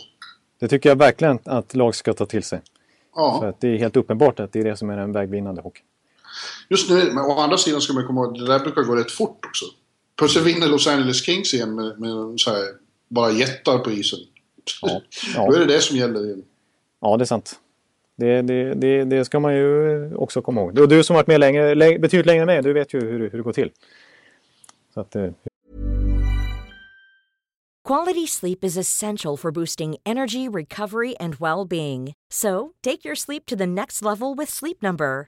Det 0.60 0.68
tycker 0.68 0.90
jag 0.90 0.96
verkligen 0.96 1.40
att 1.46 1.76
lag 1.76 1.96
ska 1.96 2.14
ta 2.14 2.26
till 2.26 2.44
sig. 2.44 2.62
För 3.16 3.22
Ja, 3.22 3.48
att 3.48 3.62
det 3.62 3.68
är 3.68 3.78
helt 3.78 3.98
uppenbart 3.98 4.40
att 4.40 4.54
det 4.54 4.60
är 4.60 4.64
det 4.64 4.78
som 4.78 4.90
är 4.90 4.98
den 4.98 5.12
vägvinnande 5.12 5.62
hockeyn. 5.62 5.86
just 6.70 6.90
nu, 6.90 6.96
men 7.14 7.18
å 7.26 7.40
andra 7.40 7.58
sidan 7.58 7.82
ska 7.82 7.94
man 7.94 8.08
komma 8.08 8.22
ihåg 8.22 8.34
att 8.34 8.40
det 8.40 8.48
där 8.54 8.60
brukar 8.60 8.84
gå 8.84 8.96
rätt 8.96 9.12
fort 9.12 9.46
också. 9.46 9.66
Plötsligt 10.18 10.46
vinner 10.46 10.68
Los 10.68 10.88
Angeles 10.88 11.24
Kings 11.26 11.54
igen 11.54 11.76
med, 11.76 12.00
med 12.00 12.40
så 12.40 12.52
här, 12.52 12.64
bara 13.10 13.32
jättar 13.32 13.78
på 13.78 13.92
isen. 13.92 14.20
Ja. 14.82 15.02
Då 15.36 15.42
är 15.42 15.54
Ja, 15.54 15.60
det 15.60 15.66
det 15.74 15.82
som 15.82 15.98
gäller 15.98 16.26
igen. 16.26 16.44
ja 17.02 17.18
det 17.18 17.24
är 17.24 17.26
sant. 17.26 17.60
Det, 18.16 18.42
det, 18.42 18.74
det, 18.74 19.04
det 19.04 19.26
ska 19.26 19.40
man 19.40 19.56
ju 19.56 20.16
också 20.16 20.42
komma 20.42 20.62
ihåg. 20.62 20.80
Och 20.80 20.88
du 20.88 21.04
som 21.04 21.14
varit 21.16 21.28
med 21.28 21.40
länge, 21.40 21.76
lä- 21.76 22.00
betydligt 22.00 22.26
längre 22.26 22.42
än 22.42 22.46
mig, 22.48 22.62
du 22.62 22.74
vet 22.74 22.94
ju 22.94 23.00
hur, 23.00 23.20
hur 23.30 23.38
det 23.38 23.44
går 23.44 23.54
till. 23.54 23.72
Så 24.94 25.00
att, 25.00 25.16
eh, 25.16 25.30
Quality 27.88 28.28
sleep 28.28 28.64
is 28.64 28.78
essential 28.78 29.38
for 29.38 29.52
boosting 29.52 29.98
energy, 30.06 30.48
recovery, 30.48 31.16
and 31.20 31.36
well 31.40 31.66
being. 31.66 32.14
So, 32.32 32.72
take 32.84 33.04
your 33.08 33.16
sleep 33.16 33.46
to 33.48 33.56
the 33.56 33.66
next 33.66 34.02
level 34.02 34.36
with 34.38 34.52
Sleep 34.52 34.82
Number. 34.82 35.28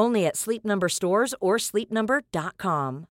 Only 0.00 0.26
at 0.26 0.36
Sleep 0.36 0.64
Number 0.64 0.88
stores 0.88 1.34
or 1.40 1.58
sleepnumber.com. 1.58 3.06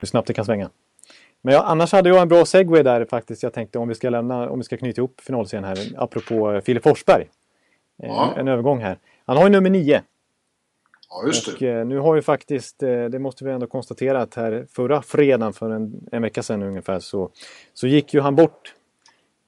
hur 0.00 0.06
snabbt 0.06 0.26
det 0.28 0.34
kan 0.34 0.44
svänga. 0.44 0.70
Men 1.42 1.54
jag, 1.54 1.64
annars 1.66 1.92
hade 1.92 2.08
jag 2.08 2.22
en 2.22 2.28
bra 2.28 2.44
segway 2.46 2.82
där 2.82 3.04
faktiskt. 3.04 3.42
Jag 3.42 3.52
tänkte 3.52 3.78
om 3.78 3.88
vi 3.88 3.94
ska 3.94 4.10
lämna, 4.10 4.50
om 4.50 4.58
vi 4.58 4.64
ska 4.64 4.76
knyta 4.76 5.00
ihop 5.00 5.20
finalserien 5.20 5.64
här, 5.64 5.78
apropå 5.96 6.52
eh, 6.52 6.60
Filip 6.60 6.82
Forsberg. 6.82 7.22
Eh, 8.02 8.08
Ja. 8.08 8.34
En 8.36 8.48
övergång 8.48 8.80
här. 8.80 8.98
Han 9.26 9.36
har 9.36 9.44
ju 9.44 9.50
nummer 9.50 9.70
nio. 9.70 10.02
Ja, 11.10 11.26
just 11.26 11.48
Och 11.48 11.54
det. 11.58 11.68
eh, 11.70 11.86
nu 11.86 11.98
har 11.98 12.14
ju 12.16 12.22
faktiskt, 12.22 12.82
eh, 12.82 13.04
det 13.04 13.18
måste 13.18 13.44
vi 13.44 13.50
ändå 13.50 13.66
konstatera 13.66 14.20
att 14.22 14.34
här 14.34 14.66
förra 14.72 15.02
fredagen 15.02 15.52
för 15.52 15.70
en, 15.70 16.08
en 16.12 16.22
vecka 16.22 16.42
sedan 16.42 16.62
ungefär 16.62 17.00
så, 17.00 17.30
så 17.74 17.86
gick 17.86 18.14
ju 18.14 18.20
han 18.20 18.36
bort. 18.36 18.74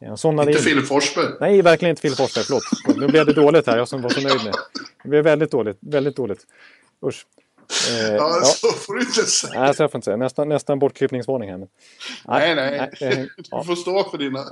Inte 0.00 0.50
in. 0.52 0.58
Filip 0.58 0.86
Forsberg. 0.86 1.26
Nej, 1.40 1.62
verkligen 1.62 1.90
inte 1.90 2.02
Filip 2.02 2.16
Forsberg. 2.16 2.44
Förlåt. 2.44 2.98
Nu 3.00 3.06
blev 3.06 3.26
det 3.26 3.32
dåligt 3.32 3.66
här. 3.66 3.76
Jag 3.78 3.88
som 3.88 4.02
var 4.02 4.10
så 4.10 4.20
nöjd 4.20 4.44
med. 4.44 4.54
Det 5.02 5.08
blev 5.08 5.24
väldigt 5.24 5.50
dåligt. 5.50 5.78
Väldigt 5.80 6.16
dåligt. 6.16 6.46
Usch. 7.06 7.26
Eh, 7.90 8.14
Ja, 8.14 8.36
ja. 8.38 8.44
så 8.44 8.68
får 8.68 8.94
du 8.94 9.00
inte 9.00 9.12
säga. 9.22 9.60
Nej, 9.60 9.74
så 9.74 9.82
jag 9.82 9.90
får 9.90 9.98
inte 9.98 10.04
säga. 10.04 10.16
Nästan, 10.16 10.48
nästan 10.48 10.78
bortklippningsvarning 10.78 11.50
här. 11.50 11.58
Men... 11.58 11.68
Nej, 12.26 12.54
nej. 12.54 12.90
eh, 13.00 13.24
ja. 13.50 13.58
Du 13.58 13.64
får 13.66 13.74
stå 13.76 14.04
för 14.04 14.18
dina... 14.18 14.44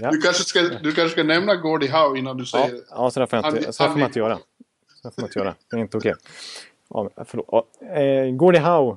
Ja. 0.00 0.10
Du, 0.10 0.20
kanske 0.20 0.44
ska, 0.44 0.60
du 0.62 0.92
kanske 0.92 1.08
ska 1.08 1.22
nämna 1.22 1.56
Gordie 1.56 1.88
Howe 1.90 2.18
innan 2.18 2.36
du 2.36 2.42
Ja, 2.52 2.66
säger... 2.66 2.80
ja 2.90 3.10
så 3.10 3.20
där 3.20 3.26
får, 3.26 3.38
jag 3.38 3.56
inte, 3.56 3.72
så 3.72 3.84
får 3.84 3.90
man 3.90 4.02
inte 4.02 4.18
göra. 4.18 4.36
Så 4.36 5.08
där 5.08 5.10
får 5.10 5.22
man 5.22 5.28
inte 5.28 5.38
göra. 5.38 5.54
Det 5.70 5.76
är 5.76 5.80
inte 5.80 5.96
okej. 5.96 6.14
Ja, 6.88 7.10
men 7.16 7.24
förlåt. 7.26 7.46
Ja, 7.80 7.86
eh, 7.86 8.30
Gordie 8.34 8.58
Howe. 8.60 8.96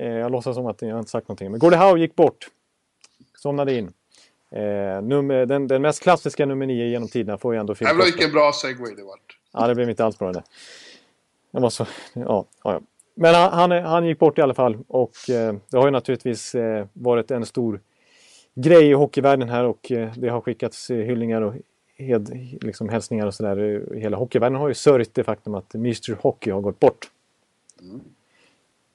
Eh, 0.00 0.08
jag 0.08 0.32
låtsas 0.32 0.54
som 0.56 0.66
att 0.66 0.82
jag 0.82 0.98
inte 0.98 1.10
sagt 1.10 1.28
någonting. 1.28 1.50
Men 1.50 1.60
Gordie 1.60 1.76
Howe 1.78 2.00
gick 2.00 2.14
bort. 2.16 2.48
Somnade 3.38 3.74
in. 3.74 3.92
Eh, 4.52 5.02
nummer, 5.02 5.46
den, 5.46 5.68
den 5.68 5.82
mest 5.82 6.02
klassiska 6.02 6.46
nummer 6.46 6.66
nio 6.66 6.86
genom 6.86 7.08
tiderna 7.08 7.38
får 7.38 7.54
ju 7.54 7.60
ändå 7.60 7.72
Jävlar 7.72 7.88
Forsberg. 7.90 8.12
vilken 8.12 8.32
bra 8.32 8.52
segway 8.52 8.94
det 8.94 9.02
vart. 9.02 9.38
Ja, 9.54 9.66
det 9.66 9.74
blev 9.74 9.90
inte 9.90 10.04
alls 10.04 10.18
bra 10.18 10.32
det. 10.32 10.42
Det 11.50 11.60
var 11.60 11.70
så... 11.70 11.86
Ja, 12.12 12.44
ja. 12.64 12.80
Men 13.14 13.34
han, 13.34 13.70
han, 13.70 14.06
gick 14.06 14.18
bort 14.18 14.38
i 14.38 14.42
alla 14.42 14.54
fall. 14.54 14.78
Och 14.88 15.30
eh, 15.30 15.54
det 15.70 15.76
har 15.76 15.84
ju 15.84 15.90
naturligtvis 15.90 16.54
eh, 16.54 16.86
varit 16.92 17.30
en 17.30 17.46
stor 17.46 17.80
grej 18.54 18.90
i 18.90 18.92
hockeyvärlden 18.92 19.48
här 19.48 19.64
och 19.64 19.92
eh, 19.92 20.12
det 20.16 20.28
har 20.28 20.40
skickats 20.40 20.90
hyllningar 20.90 21.42
och 21.42 21.54
hed, 21.96 22.48
liksom 22.60 22.88
hälsningar 22.88 23.26
och 23.26 23.34
sådär. 23.34 23.84
Hela 23.94 24.16
hockeyvärlden 24.16 24.58
har 24.60 24.68
ju 24.68 24.74
sörjt 24.74 25.14
det 25.14 25.24
faktum 25.24 25.54
att 25.54 25.74
Mr 25.74 26.16
Hockey 26.22 26.50
har 26.50 26.60
gått 26.60 26.80
bort. 26.80 27.10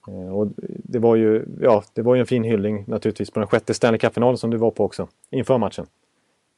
Eh, 0.07 0.35
och 0.35 0.47
det 0.65 0.99
var 0.99 1.15
ju, 1.15 1.45
ja, 1.61 1.83
det 1.93 2.01
var 2.01 2.15
ju 2.15 2.19
en 2.19 2.27
fin 2.27 2.43
hyllning 2.43 2.83
naturligtvis 2.87 3.31
på 3.31 3.39
den 3.39 3.47
sjätte 3.47 3.73
Stanley 3.73 3.99
Cup-finalen 3.99 4.37
som 4.37 4.49
du 4.49 4.57
var 4.57 4.71
på 4.71 4.85
också. 4.85 5.07
Inför 5.29 5.57
matchen. 5.57 5.85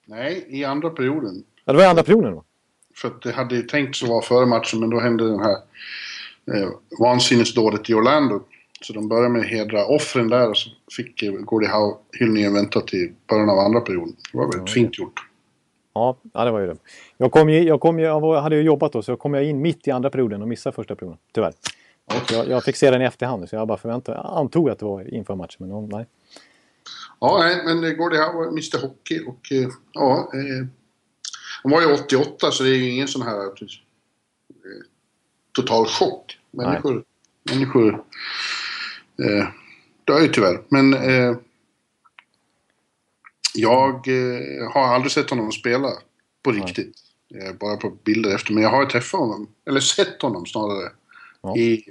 Nej, 0.06 0.46
i 0.48 0.66
andra 0.66 0.90
perioden. 0.90 1.44
Ja, 1.66 1.74
det 1.74 1.78
var 1.78 1.86
i 1.86 1.88
andra 1.88 2.04
perioden 2.04 2.32
då. 2.32 2.44
För 2.96 3.08
att 3.08 3.22
det 3.22 3.32
hade 3.32 3.56
ju 3.56 3.62
tänkt 3.62 3.96
så 3.96 4.08
vara 4.08 4.22
före 4.22 4.46
matchen, 4.46 4.80
men 4.80 4.90
då 4.90 5.00
hände 5.00 5.28
den 5.28 5.40
här 5.40 5.58
eh, 6.54 6.70
vansinnesdådet 7.00 7.90
i 7.90 7.94
Orlando. 7.94 8.42
Så 8.82 8.94
de 8.94 9.10
började 9.10 9.30
med 9.30 9.42
att 9.42 9.48
hedra 9.48 9.86
offren 9.86 10.30
där 10.30 10.50
och 10.50 10.58
så 10.58 10.70
fick 10.96 11.24
eh, 11.24 11.32
Gordie 11.32 11.68
Howe 11.68 11.96
hyllningen 12.12 12.54
vänta 12.54 12.82
till 12.82 13.14
början 13.30 13.50
av 13.50 13.60
andra 13.60 13.82
perioden. 13.82 14.16
Det 14.32 14.38
var 14.38 14.52
väldigt 14.52 14.74
fint 14.74 14.98
gjort. 14.98 15.20
Ja, 15.94 16.18
ja, 16.34 16.46
det 16.46 16.52
var 16.52 16.60
ju 16.60 16.68
det. 16.68 16.78
Jag, 17.18 17.32
kom 17.32 17.50
ju, 17.50 17.64
jag, 17.64 17.80
kom 17.80 18.00
ju, 18.00 18.06
jag 18.06 18.42
hade 18.42 18.56
ju 18.56 18.62
jobbat 18.62 18.94
då 18.94 19.02
så 19.02 19.12
jag 19.12 19.20
kom 19.20 19.34
jag 19.34 19.44
in 19.44 19.62
mitt 19.62 19.88
i 19.88 19.92
andra 19.92 20.10
perioden 20.10 20.42
och 20.42 20.48
missade 20.48 20.76
första 20.76 20.96
perioden. 20.96 21.18
Tyvärr. 21.34 21.54
Jag, 22.32 22.48
jag 22.48 22.64
fick 22.64 22.76
se 22.76 22.92
den 22.92 23.02
i 23.02 23.06
efterhand 23.06 23.50
så 23.50 23.56
jag 23.56 23.68
bara 23.68 23.78
förväntade 23.78 24.18
jag 24.18 24.38
antog 24.38 24.70
att 24.70 24.80
det 24.80 24.86
var 24.86 25.14
inför 25.14 25.36
matchen 25.36 25.58
men 25.60 25.70
ja, 25.70 25.82
nej. 25.82 26.06
Ja, 27.20 27.38
nej, 27.40 27.62
men 27.66 27.84
eh, 27.84 27.92
Gordie 27.92 28.18
Howe 28.18 28.48
Mr 28.48 28.82
Hockey 28.82 29.20
och 29.28 29.52
eh, 29.52 29.70
ja... 29.94 30.32
Eh, 30.34 30.68
han 31.64 31.72
var 31.72 31.82
ju 31.82 31.94
88 31.94 32.52
så 32.52 32.64
det 32.64 32.70
är 32.70 32.76
ju 32.76 32.90
ingen 32.90 33.08
sån 33.08 33.22
här 33.22 33.46
eh, 33.46 33.52
total 35.52 35.86
chock. 35.86 36.38
Människor, 36.52 37.04
människor 37.44 38.04
eh, 39.24 39.48
dör 40.04 40.22
ju 40.22 40.28
tyvärr. 40.28 40.62
Men 40.70 40.94
eh, 40.94 41.36
jag 43.54 44.08
eh, 44.08 44.72
har 44.72 44.88
aldrig 44.88 45.12
sett 45.12 45.30
honom 45.30 45.52
spela 45.52 45.90
på 46.44 46.52
riktigt. 46.52 46.96
Eh, 47.36 47.54
bara 47.54 47.78
på 47.78 47.90
bilder 47.90 48.36
efter. 48.36 48.54
Men 48.54 48.64
jag 48.64 48.70
har 48.70 48.86
träffat 48.86 49.20
honom, 49.20 49.48
eller 49.68 49.80
sett 49.80 50.22
honom 50.22 50.46
snarare. 50.46 50.92
Ja. 51.42 51.58
I 51.58 51.86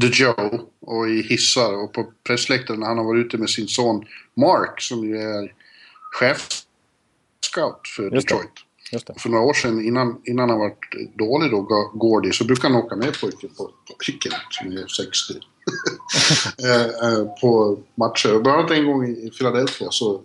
The 0.00 0.06
Joe 0.06 0.60
och 0.80 1.08
i 1.08 1.22
hissar 1.22 1.72
och 1.72 1.92
på 1.92 2.12
pressläktaren 2.26 2.80
när 2.80 2.86
han 2.86 2.98
har 2.98 3.04
varit 3.04 3.26
ute 3.26 3.38
med 3.38 3.50
sin 3.50 3.68
son 3.68 4.06
Mark 4.34 4.80
som 4.80 5.04
ju 5.04 5.18
är 5.18 5.54
chefscout 6.12 7.88
för 7.96 8.02
Just 8.02 8.28
det. 8.28 8.34
Detroit. 8.34 8.63
För 9.16 9.28
några 9.28 9.44
år 9.44 9.52
sedan 9.52 9.84
innan, 9.84 10.20
innan 10.24 10.50
han 10.50 10.58
var 10.58 10.72
dålig 11.14 11.50
då, 11.50 11.90
Gordy, 11.94 12.32
så 12.32 12.44
brukade 12.44 12.74
han 12.74 12.82
åka 12.82 12.96
med 12.96 13.20
pojken 13.20 13.50
på, 13.56 13.64
på 13.64 13.94
pojken 14.06 14.32
som 14.50 14.72
är 14.72 14.86
60. 14.86 15.34
eh, 16.64 17.08
eh, 17.08 17.40
på 17.40 17.78
matcher. 17.94 18.42
Bland 18.42 18.58
annat 18.58 18.70
en 18.70 18.86
gång 18.86 19.06
i 19.06 19.30
Philadelphia 19.30 19.88
så 19.90 20.20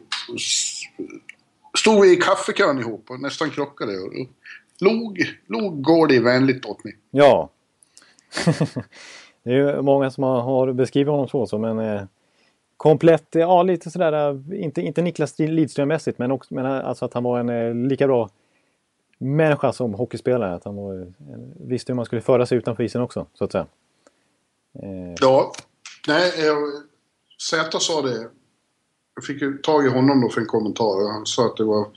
stod 1.78 2.02
vi 2.02 2.14
i 2.14 2.16
kaffekön 2.16 2.80
ihop 2.80 3.06
och 3.10 3.22
nästan 3.22 3.50
krockade. 3.50 3.98
Och 3.98 4.14
log, 4.80 5.20
log 5.48 5.84
Gordy 5.84 6.20
vänligt 6.20 6.66
åt 6.66 6.84
mig. 6.84 6.98
Ja. 7.12 7.50
det 9.44 9.52
är 9.52 9.56
ju 9.56 9.82
många 9.82 10.12
som 10.12 10.24
har, 10.24 10.74
beskrivit 10.74 11.12
honom 11.12 11.28
så, 11.28 11.48
så 11.48 11.58
men 11.58 11.80
eh, 11.80 12.02
komplett, 12.78 13.28
ja 13.32 13.64
lite 13.64 13.92
sådär, 13.92 14.54
inte, 14.54 14.82
inte 14.82 15.02
Niklas 15.02 15.40
Lidström-mässigt 15.40 16.16
men, 16.20 16.32
också, 16.32 16.54
men 16.54 16.66
alltså 16.66 17.06
att 17.06 17.14
han 17.14 17.24
var 17.24 17.40
en 17.40 17.50
eh, 17.50 17.90
lika 17.90 18.08
bra 18.08 18.30
människa 19.20 19.74
som 19.74 19.94
hockeyspelare. 19.94 20.56
Att 20.56 20.66
han 20.66 20.76
var, 20.76 21.00
eh, 21.02 21.08
visste 21.68 21.92
hur 21.92 21.96
man 21.96 22.06
skulle 22.06 22.22
föra 22.22 22.46
sig 22.46 22.58
utanför 22.58 22.84
isen 22.84 23.02
också, 23.02 23.26
så 23.34 23.44
att 23.44 23.52
säga. 23.52 23.66
Eh, 24.84 25.14
Ja, 25.22 25.54
nej, 26.08 26.34
jag, 26.46 26.58
Zäta 27.50 27.80
sa 27.80 28.02
det. 28.02 28.28
Jag 29.16 29.24
fick 29.26 29.42
ju 29.42 29.58
tag 29.58 29.86
i 29.86 29.90
honom 29.90 30.22
då 30.22 30.30
för 30.30 30.42
en 30.42 30.48
kommentar 30.48 31.04
och 31.04 31.10
han 31.14 31.26
sa 31.26 31.46
att 31.46 31.58
det 31.58 31.64
var 31.64 31.88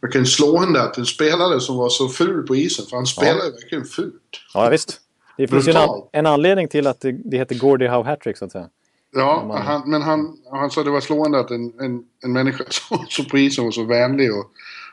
verkligen 0.00 0.26
slående 0.26 0.82
att 0.82 0.98
en 0.98 1.06
spelare 1.06 1.60
som 1.60 1.76
var 1.76 1.88
så 1.88 2.08
ful 2.08 2.46
på 2.46 2.56
isen, 2.56 2.86
för 2.86 2.96
han 2.96 3.06
spelar 3.06 3.44
ju 3.44 3.50
verkligen 3.50 3.84
fult. 3.84 4.22
ja 4.54 4.68
visst. 4.68 5.00
Det 5.36 5.48
finns 5.48 5.68
ju 5.68 5.72
en, 5.72 5.88
en 6.12 6.26
anledning 6.26 6.68
till 6.68 6.86
att 6.86 7.00
det, 7.00 7.12
det 7.12 7.36
heter 7.36 7.54
Gordie 7.58 7.88
Howe 7.88 8.04
Hattrick 8.08 8.36
så 8.36 8.44
att 8.44 8.52
säga. 8.52 8.68
Ja, 9.14 9.44
man- 9.48 9.62
han, 9.62 9.90
men 9.90 10.02
han, 10.02 10.36
han 10.50 10.70
sa 10.70 10.82
det 10.82 10.90
var 10.90 11.00
slående 11.00 11.38
att 11.40 11.50
en, 11.50 11.80
en, 11.80 12.04
en 12.24 12.32
människa 12.32 12.64
som 12.70 13.04
så 13.08 13.24
på 13.24 13.38
isen 13.38 13.64
var 13.64 13.70
så 13.72 13.84
vänlig 13.84 14.32
och, 14.34 14.50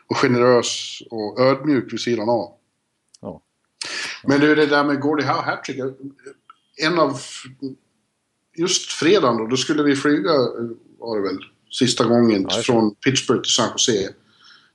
och 0.10 0.18
generös 0.18 1.02
och 1.10 1.40
ödmjuk 1.40 1.94
vid 1.94 2.00
sidan 2.00 2.30
av. 2.30 2.52
Ja. 3.22 3.42
Men 4.24 4.40
du, 4.40 4.56
det 4.56 4.66
där 4.66 4.84
med 4.84 5.02
Gordie 5.02 5.26
Howe 5.26 5.42
hattrick. 5.42 5.78
En 6.84 7.00
av... 7.00 7.20
Just 8.56 8.92
fredagen 8.92 9.38
då, 9.38 9.48
då 9.48 9.58
skulle 9.58 9.84
vi 9.84 9.96
flyga, 9.96 10.32
var 11.00 11.18
det 11.18 11.24
väl, 11.24 11.38
sista 11.72 12.04
gången 12.06 12.46
Ja, 12.50 12.58
det. 12.58 12.64
från 12.64 12.96
Pittsburgh 12.96 13.42
till 13.42 13.52
San 13.52 13.70
Jose. 13.72 14.10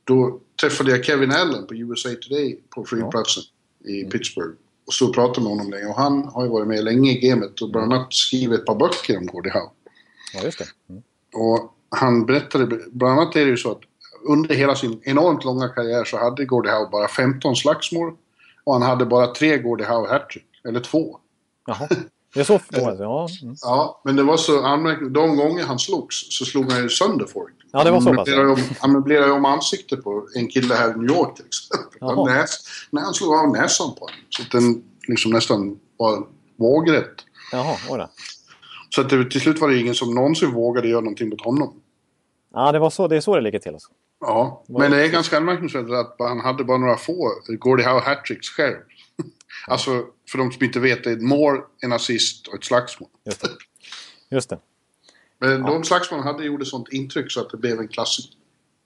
Då 0.05 0.41
träffade 0.61 0.91
jag 0.91 1.05
Kevin 1.05 1.33
Allen 1.33 1.67
på 1.67 1.75
USA 1.75 2.09
Today 2.09 2.61
på 2.71 2.85
flygplatsen 2.85 3.43
i 3.85 3.99
Mm. 3.99 4.11
Pittsburgh. 4.11 4.55
Och 4.87 4.93
stod 4.95 5.09
och 5.09 5.15
pratade 5.15 5.41
med 5.41 5.51
honom 5.51 5.71
länge. 5.71 5.87
Och 5.87 5.95
han 5.97 6.25
har 6.25 6.45
ju 6.45 6.51
varit 6.51 6.69
med 6.69 6.85
länge 6.85 7.11
i 7.13 7.29
gamet 7.29 7.61
och 7.63 7.71
bland 7.71 7.93
annat 7.93 8.15
skrivit 8.15 8.61
ett 8.61 8.67
par 8.67 8.75
böcker 8.75 9.19
om 9.19 9.27
Gordie 9.27 9.51
Howe. 9.51 9.71
Ja, 10.35 10.43
just 10.45 10.59
det. 10.59 10.67
Mm. 10.89 11.03
Och 11.35 11.75
han 11.89 12.27
berättade, 12.27 12.81
bland 12.93 13.21
annat 13.21 13.37
är 13.37 13.45
det 13.45 13.51
ju 13.51 13.57
så 13.57 13.71
att 13.71 13.81
under 14.25 14.55
hela 14.55 14.75
sin 14.75 15.01
enormt 15.05 15.45
långa 15.45 15.69
karriär 15.69 16.05
så 16.05 16.19
hade 16.19 16.45
Gordie 16.45 16.71
Howe 16.71 16.89
bara 16.91 17.09
15 17.09 17.57
slagsmål. 17.57 18.13
Och 18.65 18.73
han 18.73 18.83
hade 18.83 19.07
bara 19.07 19.27
tre 19.27 19.59
Gordie 19.59 19.85
Howe 19.85 20.09
hattrick. 20.09 20.47
Eller 20.69 20.81
två. 20.81 21.19
Jaha. 21.67 21.89
Det 22.35 22.41
är 22.41 22.45
så 22.45 22.59
få 22.59 22.89
alltså. 22.89 23.03
Ja. 23.03 23.29
Mm. 23.43 23.57
Ja, 23.63 24.01
men 24.05 24.17
det 24.17 24.23
var 24.23 24.37
så 24.37 24.65
anmärkningsvärt. 24.65 25.15
De 25.15 25.37
gånger 25.37 25.65
han 25.65 25.79
slogs 25.79 26.17
så 26.39 26.45
slog 26.45 26.73
han 26.73 26.83
ju 26.83 26.89
sönder 26.89 27.27
folk. 27.27 27.55
Ja, 27.73 27.85
det 27.85 27.91
var 27.91 28.01
så 28.01 28.09
han 28.09 28.17
pass, 28.17 28.29
om, 28.29 28.77
Han 28.81 28.93
möblerade 28.93 29.33
om 29.33 29.45
ansiktet 29.45 30.05
på 30.05 30.29
en 30.35 30.49
kille 30.49 30.75
här 30.75 30.91
i 30.91 30.97
New 30.97 31.17
York 31.17 31.37
till 31.37 31.45
exempel. 31.47 32.25
Näs, 32.35 32.59
när 32.91 33.03
han 33.03 33.15
slog 33.15 33.35
av 33.35 33.53
näsan 33.53 33.95
på 33.95 34.01
honom. 34.01 34.17
Så 34.29 34.43
att 34.43 34.51
den 34.51 34.83
liksom 35.09 35.31
nästan 35.31 35.79
var 35.97 36.27
vågrätt. 36.57 37.15
Jaha, 37.53 37.77
oj. 37.91 38.07
Så 38.91 39.01
att 39.01 39.11
det, 39.11 39.31
till 39.31 39.41
slut 39.41 39.61
var 39.61 39.69
det 39.69 39.81
ingen 39.81 39.95
som 39.95 40.15
någonsin 40.15 40.53
vågade 40.53 40.89
göra 40.89 41.01
någonting 41.01 41.29
mot 41.29 41.45
honom. 41.45 41.73
Ja, 42.55 42.73
det, 42.73 42.79
var 42.79 42.91
så, 42.91 43.09
det 43.09 43.17
är 43.17 43.21
så 43.21 43.35
det 43.37 43.41
ligger 43.41 43.59
till 43.59 43.75
alltså. 43.75 43.91
Ja, 44.27 44.65
men 44.69 44.91
det 44.91 45.05
är 45.05 45.09
ganska 45.09 45.37
anmärkningsvärt 45.37 45.91
att 45.91 46.17
han 46.19 46.41
hade 46.41 46.65
bara 46.65 46.79
några 46.79 46.97
få 46.97 47.33
Gordie 47.49 47.87
Howe 47.87 48.01
hattricks 48.01 48.49
själv. 48.49 48.77
alltså, 49.67 49.91
för 50.31 50.39
de 50.39 50.53
som 50.53 50.65
inte 50.65 50.81
vet, 50.81 51.05
det 51.05 51.11
är 51.11 51.17
ett 51.17 51.23
mål, 51.23 51.61
en 51.81 51.93
assist 51.93 52.49
och 52.49 52.55
ett 52.55 52.65
slagsmål. 52.65 53.09
Just 53.25 53.43
det. 53.43 53.49
Just 54.31 54.51
det. 54.51 54.59
Men 55.39 55.63
de 55.63 55.85
slagsmålen 55.85 56.27
hade 56.27 56.45
gjorde 56.45 56.65
sånt 56.65 56.89
intryck 56.89 57.33
så 57.33 57.41
att 57.41 57.51
det 57.51 57.57
blev 57.57 57.79
en 57.79 57.89
klassiker. 57.89 58.39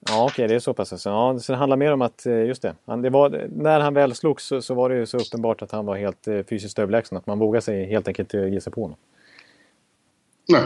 Ja, 0.07 0.25
okej, 0.25 0.47
det 0.47 0.55
är 0.55 0.59
så 0.59 0.73
pass. 0.73 0.93
alltså. 0.93 1.09
Ja, 1.09 1.39
så 1.39 1.51
det 1.51 1.57
handlar 1.57 1.77
mer 1.77 1.93
om 1.93 2.01
att, 2.01 2.25
eh, 2.25 2.45
just 2.45 2.61
det. 2.61 2.75
Han, 2.85 3.01
det 3.01 3.09
var, 3.09 3.47
när 3.55 3.79
han 3.79 3.93
väl 3.93 4.15
slogs 4.15 4.45
så, 4.45 4.61
så 4.61 4.73
var 4.73 4.89
det 4.89 4.95
ju 4.95 5.05
så 5.05 5.17
uppenbart 5.17 5.61
att 5.61 5.71
han 5.71 5.85
var 5.85 5.97
helt 5.97 6.27
eh, 6.27 6.43
fysiskt 6.49 6.79
överlägsen. 6.79 7.17
Att 7.17 7.27
man 7.27 7.39
vågade 7.39 7.61
sig 7.61 7.85
helt 7.85 8.07
enkelt 8.07 8.33
eh, 8.33 8.47
ge 8.47 8.61
sig 8.61 8.73
på 8.73 8.81
honom. 8.81 8.97
Nej. 10.49 10.61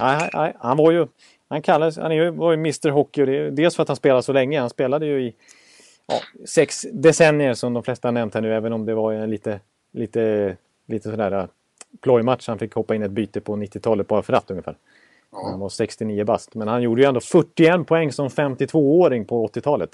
Nej, 0.00 0.18
nej, 0.18 0.30
nej, 0.34 0.56
han 0.58 0.76
var 0.76 0.92
ju... 0.92 1.06
Han, 1.48 1.62
kallades, 1.62 1.96
han 1.96 2.12
är 2.12 2.16
ju, 2.16 2.30
var 2.30 2.50
ju 2.50 2.56
Mr 2.56 2.90
Hockey. 2.90 3.22
Och 3.22 3.26
det, 3.26 3.50
dels 3.50 3.76
för 3.76 3.82
att 3.82 3.88
han 3.88 3.96
spelade 3.96 4.22
så 4.22 4.32
länge. 4.32 4.60
Han 4.60 4.70
spelade 4.70 5.06
ju 5.06 5.22
i 5.22 5.34
ja, 6.06 6.20
sex 6.46 6.86
decennier 6.92 7.54
som 7.54 7.74
de 7.74 7.82
flesta 7.82 8.08
har 8.08 8.12
nämnt 8.12 8.34
här 8.34 8.40
nu. 8.40 8.54
Även 8.54 8.72
om 8.72 8.86
det 8.86 8.94
var 8.94 9.12
en 9.12 9.30
lite, 9.30 9.60
lite, 9.92 10.56
lite 10.86 11.10
sådär 11.10 11.32
eh, 11.32 11.46
plojmatch. 12.00 12.48
Han 12.48 12.58
fick 12.58 12.74
hoppa 12.74 12.94
in 12.94 13.02
ett 13.02 13.10
byte 13.10 13.40
på 13.40 13.56
90-talet 13.56 14.08
bara 14.08 14.22
för 14.22 14.32
att 14.32 14.50
ungefär. 14.50 14.76
Ja. 15.32 15.48
Han 15.50 15.60
var 15.60 15.68
69 15.68 16.24
bast. 16.24 16.54
Men 16.54 16.68
han 16.68 16.82
gjorde 16.82 17.02
ju 17.02 17.08
ändå 17.08 17.20
41 17.20 17.86
poäng 17.86 18.12
som 18.12 18.28
52-åring 18.28 19.24
på 19.24 19.48
80-talet. 19.48 19.90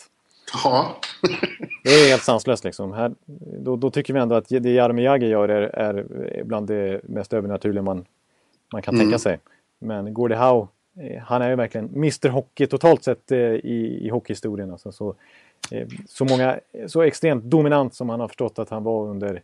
Ja. 0.64 0.96
det 1.84 1.90
är 1.90 2.08
helt 2.08 2.22
sanslöst 2.22 2.64
liksom. 2.64 2.92
Här, 2.92 3.14
då, 3.58 3.76
då, 3.76 3.90
tycker 3.90 4.14
vi 4.14 4.20
ändå 4.20 4.34
att 4.34 4.48
det 4.48 4.70
Jaromir 4.70 5.04
Jagr 5.04 5.26
gör 5.26 5.48
är, 5.48 5.62
är 5.62 6.44
bland 6.44 6.66
det 6.66 7.00
mest 7.02 7.32
övernaturliga 7.32 7.82
man, 7.82 8.04
man 8.72 8.82
kan 8.82 8.94
mm. 8.94 9.06
tänka 9.06 9.18
sig. 9.18 9.38
Men 9.78 10.14
Gordie 10.14 10.36
Howe, 10.36 10.66
han 11.22 11.42
är 11.42 11.50
ju 11.50 11.56
verkligen 11.56 11.88
Mr 11.88 12.28
Hockey 12.28 12.66
totalt 12.66 13.04
sett 13.04 13.32
eh, 13.32 13.38
i, 13.38 13.98
i 14.02 14.08
hockeyhistorien. 14.08 14.70
Alltså, 14.70 14.92
så, 14.92 15.14
eh, 15.70 15.88
så, 16.08 16.24
många, 16.24 16.60
så 16.86 17.02
extremt 17.02 17.44
dominant 17.44 17.94
som 17.94 18.08
han 18.08 18.20
har 18.20 18.28
förstått 18.28 18.58
att 18.58 18.70
han 18.70 18.84
var 18.84 19.06
under 19.06 19.42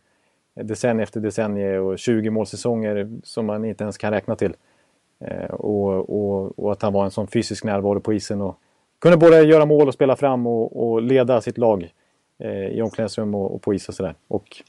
decennium 0.55 0.99
efter 0.99 1.19
decennium 1.19 1.85
och 1.85 1.99
20 1.99 2.29
målsäsonger 2.29 3.09
som 3.23 3.45
man 3.45 3.65
inte 3.65 3.83
ens 3.83 3.97
kan 3.97 4.11
räkna 4.11 4.35
till. 4.35 4.53
Och, 5.49 6.09
och, 6.09 6.59
och, 6.59 6.71
att 6.71 6.81
han 6.81 6.93
var 6.93 7.05
en 7.05 7.11
sån 7.11 7.27
fysisk 7.27 7.63
närvaro 7.63 7.99
på 7.99 8.13
isen 8.13 8.41
och 8.41 8.59
kunde 8.99 9.17
både 9.17 9.41
göra 9.41 9.65
mål 9.65 9.87
och 9.87 9.93
spela 9.93 10.15
fram 10.15 10.47
och, 10.47 10.89
och 10.89 11.01
leda 11.01 11.41
sitt 11.41 11.57
lag 11.57 11.93
i 12.71 12.81
omklädningsrum 12.81 13.35
och, 13.35 13.55
och 13.55 13.61
på 13.61 13.73
is 13.73 13.89
och 13.89 13.95
sådär. 13.95 14.15
Och 14.27 14.63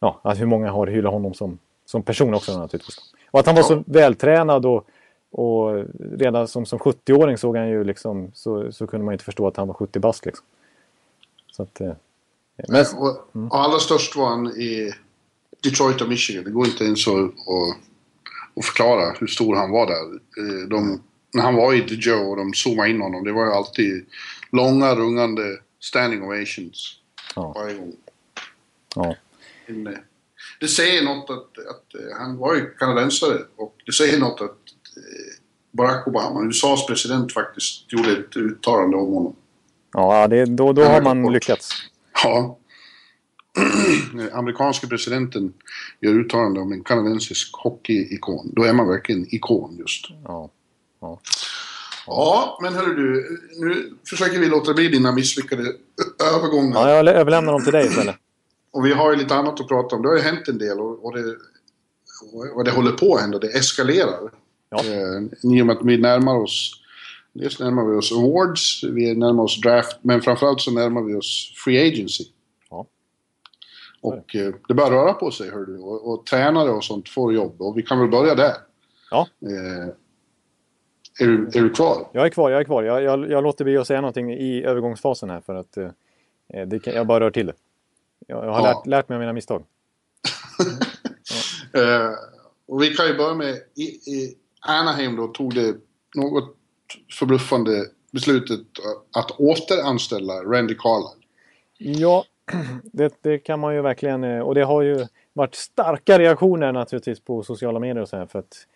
ja, 0.00 0.20
att 0.22 0.40
hur 0.40 0.46
många 0.46 0.70
har 0.70 0.86
hyllat 0.86 1.12
honom 1.12 1.34
som, 1.34 1.58
som 1.84 2.02
person 2.02 2.34
också 2.34 2.58
naturligtvis. 2.58 2.98
Och 3.30 3.40
att 3.40 3.46
han 3.46 3.54
var 3.54 3.62
så 3.62 3.82
vältränad 3.86 4.66
och, 4.66 4.86
och 5.30 5.84
redan 5.98 6.48
som, 6.48 6.66
som 6.66 6.78
70-åring 6.78 7.38
såg 7.38 7.56
han 7.56 7.68
ju 7.68 7.84
liksom, 7.84 8.30
så, 8.34 8.72
så 8.72 8.86
kunde 8.86 9.04
man 9.04 9.14
inte 9.14 9.24
förstå 9.24 9.46
att 9.46 9.56
han 9.56 9.68
var 9.68 9.74
70 9.74 9.98
bast 9.98 10.26
liksom. 10.26 10.46
Så 11.52 11.62
att, 11.62 11.80
eh, 11.80 11.92
men, 12.68 12.84
och, 12.96 13.34
mm. 13.34 13.52
allra 13.52 13.78
störst 13.78 14.16
var 14.16 14.28
han 14.28 14.46
i 14.46 14.92
Detroit 15.62 16.00
och 16.00 16.08
Michigan. 16.08 16.44
Det 16.44 16.50
går 16.50 16.66
inte 16.66 16.84
ens 16.84 17.08
att, 17.08 17.14
att, 17.14 17.76
att 18.56 18.64
förklara 18.64 19.14
hur 19.20 19.26
stor 19.26 19.56
han 19.56 19.70
var 19.70 19.86
där. 19.86 20.14
Eh, 20.14 20.68
de, 20.68 21.02
när 21.32 21.42
han 21.42 21.54
var 21.54 21.74
i 21.74 21.80
The 21.88 21.94
Joe 21.94 22.30
och 22.30 22.36
de 22.36 22.54
zoomade 22.54 22.90
in 22.90 23.00
honom, 23.00 23.24
det 23.24 23.32
var 23.32 23.44
ju 23.44 23.52
alltid 23.52 24.06
långa 24.52 24.94
rungande 24.94 25.58
standing 25.80 26.22
ovations 26.22 27.00
ja. 27.36 27.52
varje 27.56 27.74
gång. 27.74 27.92
Ja. 28.94 29.16
Eh, 29.66 29.98
det 30.60 30.68
säger 30.68 31.04
något 31.04 31.30
att, 31.30 31.66
att 31.66 31.94
eh, 31.94 32.18
han 32.18 32.36
var 32.36 32.54
ju 32.54 32.74
kanadensare 32.74 33.38
och 33.56 33.76
det 33.86 33.92
säger 33.92 34.20
något 34.20 34.40
att 34.40 34.59
Barack 35.72 36.06
Obama, 36.06 36.42
USAs 36.42 36.86
president, 36.86 37.32
faktiskt 37.32 37.92
gjorde 37.92 38.12
ett 38.12 38.36
uttalande 38.36 38.96
om 38.96 39.12
honom. 39.12 39.36
Ja, 39.92 40.28
det, 40.28 40.44
då, 40.44 40.72
då 40.72 40.82
har 40.82 41.02
man 41.02 41.32
lyckats. 41.32 41.70
Ja. 42.24 42.58
Amerikanska 44.32 44.86
presidenten 44.86 45.52
gör 46.00 46.12
uttalande 46.12 46.60
om 46.60 46.72
en 46.72 46.84
kanadensisk 46.84 47.50
hockeyikon. 47.52 48.50
Då 48.52 48.64
är 48.64 48.72
man 48.72 48.88
verkligen 48.88 49.34
ikon 49.34 49.76
just. 49.78 50.06
Ja. 50.24 50.50
Ja. 51.00 51.20
Ja, 52.06 52.58
men 52.62 52.74
hörru 52.74 52.94
du. 52.94 53.40
Nu 53.56 53.96
försöker 54.08 54.38
vi 54.38 54.46
låta 54.46 54.74
bli 54.74 54.88
dina 54.88 55.12
misslyckade 55.12 55.62
övergångar. 56.34 56.88
Ja, 56.88 56.90
jag 56.90 57.16
överlämnar 57.16 57.52
dem 57.52 57.64
till 57.64 57.72
dig 57.72 57.86
istället. 57.86 58.16
Och 58.72 58.86
vi 58.86 58.92
har 58.92 59.10
ju 59.12 59.16
lite 59.18 59.34
annat 59.34 59.60
att 59.60 59.68
prata 59.68 59.96
om. 59.96 60.02
Det 60.02 60.08
har 60.08 60.16
ju 60.16 60.22
hänt 60.22 60.48
en 60.48 60.58
del 60.58 60.80
och, 60.80 61.04
och 61.04 61.16
det, 61.16 61.36
och 62.54 62.64
det 62.64 62.70
håller 62.70 62.92
på 62.92 63.14
att 63.14 63.20
hända. 63.20 63.38
Det 63.38 63.48
eskalerar. 63.48 64.30
Ja. 64.70 64.78
Eh, 64.78 65.52
I 65.52 65.62
och 65.62 65.66
med 65.66 65.76
att 65.76 65.84
vi 65.84 65.98
närmar 65.98 66.36
oss 66.36 66.80
Dels 67.32 67.60
närmar 67.60 67.84
vi 67.84 67.96
oss 67.96 68.12
awards, 68.12 68.84
vi 68.84 69.14
närmar 69.14 69.42
oss 69.42 69.60
draft, 69.60 69.98
men 70.02 70.22
framförallt 70.22 70.60
så 70.60 70.70
närmar 70.70 71.02
vi 71.02 71.14
oss 71.14 71.52
free 71.64 71.88
agency. 71.88 72.24
Ja. 72.70 72.86
Och 74.00 74.36
eh, 74.36 74.54
det 74.68 74.74
börjar 74.74 74.90
röra 74.90 75.12
på 75.12 75.30
sig, 75.30 75.50
hör 75.50 75.66
du. 75.66 75.78
Och, 75.78 76.12
och 76.12 76.26
tränare 76.26 76.70
och 76.70 76.84
sånt 76.84 77.08
får 77.08 77.34
jobb. 77.34 77.62
Och 77.62 77.78
vi 77.78 77.82
kan 77.82 78.00
väl 78.00 78.08
börja 78.08 78.34
där. 78.34 78.54
Ja. 79.10 79.28
Eh, 79.42 79.88
är, 81.20 81.26
du, 81.26 81.46
är 81.46 81.62
du 81.62 81.70
kvar? 81.70 82.08
Jag 82.12 82.26
är 82.26 82.30
kvar, 82.30 82.50
jag 82.50 82.60
är 82.60 82.64
kvar. 82.64 82.82
Jag, 82.82 83.02
jag, 83.02 83.30
jag 83.30 83.44
låter 83.44 83.64
bli 83.64 83.76
att 83.76 83.86
säga 83.86 84.00
någonting 84.00 84.32
i 84.32 84.64
övergångsfasen 84.64 85.30
här 85.30 85.40
för 85.40 85.54
att 85.54 85.76
eh, 85.76 85.90
det 86.66 86.78
kan, 86.78 86.94
jag 86.94 87.06
bara 87.06 87.20
rör 87.20 87.30
till 87.30 87.46
det. 87.46 87.54
Jag, 88.26 88.44
jag 88.44 88.52
har 88.52 88.60
ja. 88.60 88.74
lärt, 88.74 88.86
lärt, 88.86 89.08
mig 89.08 89.16
av 89.16 89.20
mina 89.20 89.32
misstag. 89.32 89.64
ja. 91.72 91.80
uh, 91.80 92.14
och 92.66 92.82
vi 92.82 92.94
kan 92.94 93.06
ju 93.06 93.16
börja 93.16 93.34
med 93.34 93.54
i, 93.74 93.82
i 93.82 94.36
Anaheim 94.60 95.16
då 95.16 95.26
tog 95.26 95.54
det 95.54 95.76
något 96.14 96.56
förbluffande 97.18 97.86
beslutet 98.10 98.60
att 99.16 99.30
återanställa 99.30 100.34
Randy 100.34 100.74
Carlyle. 100.74 101.26
Ja, 101.78 102.24
det, 102.82 103.14
det, 103.22 103.38
kan 103.38 103.60
man 103.60 103.74
ju 103.74 103.82
verkligen 103.82 104.24
eh, 104.24 104.40
och 104.40 104.54
det 104.54 104.64
har 104.64 104.82
ju 104.82 105.06
varit 105.32 105.54
starka 105.54 106.18
reaktioner 106.18 106.72
naturligtvis 106.72 107.20
på 107.20 107.42
sociala 107.42 107.78
medier 107.78 108.02
och 108.02 108.08
så 108.08 108.16
här 108.16 108.26
för 108.26 108.38
att 108.38 108.66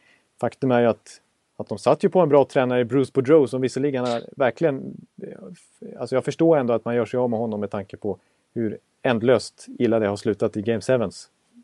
faktum 0.41 0.71
är 0.71 0.81
ju 0.81 0.87
att 0.87 1.21
att 1.57 1.69
de 1.69 1.79
satt 1.79 2.05
ju 2.05 2.09
på 2.09 2.21
en 2.21 2.29
bra 2.29 2.45
tränare, 2.45 2.85
Bruce 2.85 3.11
Boudreau, 3.15 3.47
som 3.47 3.61
visserligen 3.61 4.05
är 4.05 4.25
verkligen... 4.37 4.97
Eh, 5.23 6.01
alltså 6.01 6.15
jag 6.15 6.25
förstår 6.25 6.57
ändå 6.57 6.75
att 6.75 6.85
man 6.85 6.95
gör 6.95 7.05
sig 7.05 7.19
av 7.19 7.31
med 7.31 7.39
honom 7.39 7.61
med 7.61 7.71
tanke 7.71 7.97
på 7.97 8.19
hur 8.55 8.79
ändlöst 9.03 9.67
illa 9.79 9.99
det 9.99 10.07
har 10.07 10.17
slutat 10.17 10.57
i 10.57 10.63
Game 10.63 10.81
7 10.81 10.93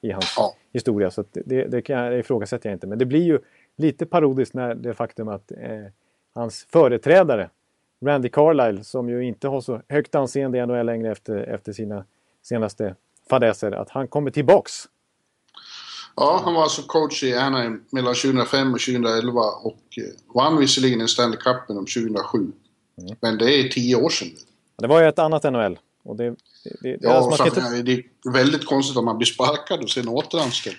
i 0.02 0.10
hans 0.10 0.34
ja. 0.36 0.54
historia. 0.72 1.10
Så 1.10 1.24
det, 1.32 1.64
det, 1.64 1.82
kan 1.82 1.96
jag, 1.98 2.12
det 2.12 2.18
ifrågasätter 2.18 2.68
jag 2.68 2.76
inte. 2.76 2.86
Men 2.86 2.98
det 2.98 3.06
blir 3.06 3.22
ju 3.22 3.38
lite 3.80 4.06
parodiskt 4.06 4.54
när 4.54 4.74
det 4.74 4.94
faktum 4.94 5.28
att 5.28 5.52
eh, 5.52 5.58
hans 6.34 6.66
företrädare 6.72 7.50
Randy 8.04 8.28
Carlyle, 8.28 8.84
som 8.84 9.08
ju 9.08 9.24
inte 9.24 9.48
har 9.48 9.60
så 9.60 9.82
högt 9.88 10.14
anseende 10.14 10.58
i 10.58 10.66
NHL 10.66 10.86
längre 10.86 11.12
efter, 11.12 11.36
efter 11.36 11.72
sina 11.72 12.04
senaste 12.42 12.94
fadäser, 13.30 13.72
att 13.72 13.90
han 13.90 14.08
kommer 14.08 14.30
tillbaks. 14.30 14.72
Ja, 16.16 16.40
han 16.44 16.54
var 16.54 16.62
alltså 16.62 16.82
coach 16.82 17.22
i 17.22 17.34
Anaheim 17.34 17.84
mellan 17.90 18.14
2005 18.14 18.74
och 18.74 18.80
2011 18.80 19.40
och 19.62 19.82
eh, 19.96 20.34
vann 20.34 20.58
visserligen 20.58 21.00
en 21.00 21.08
Stanley 21.08 21.38
Cup 21.38 21.68
med 21.68 21.76
dem 21.76 21.86
2007. 21.86 22.38
Mm. 22.38 23.16
Men 23.20 23.38
det 23.38 23.54
är 23.54 23.68
tio 23.68 23.96
år 23.96 24.10
sedan. 24.10 24.28
Det 24.78 24.86
var 24.86 25.00
ju 25.00 25.08
ett 25.08 25.18
annat 25.18 25.42
NHL. 25.42 25.78
Och 26.02 26.16
det, 26.16 26.30
det, 26.64 26.76
det, 26.80 26.98
ja, 27.00 27.12
alltså 27.12 27.42
och 27.42 27.48
inte... 27.48 27.82
det 27.82 27.92
är 27.92 28.32
väldigt 28.32 28.66
konstigt 28.66 28.96
om 28.96 29.04
man 29.04 29.18
blir 29.18 29.26
sparkad 29.26 29.82
och 29.82 29.90
sen 29.90 30.08
återanställd. 30.08 30.76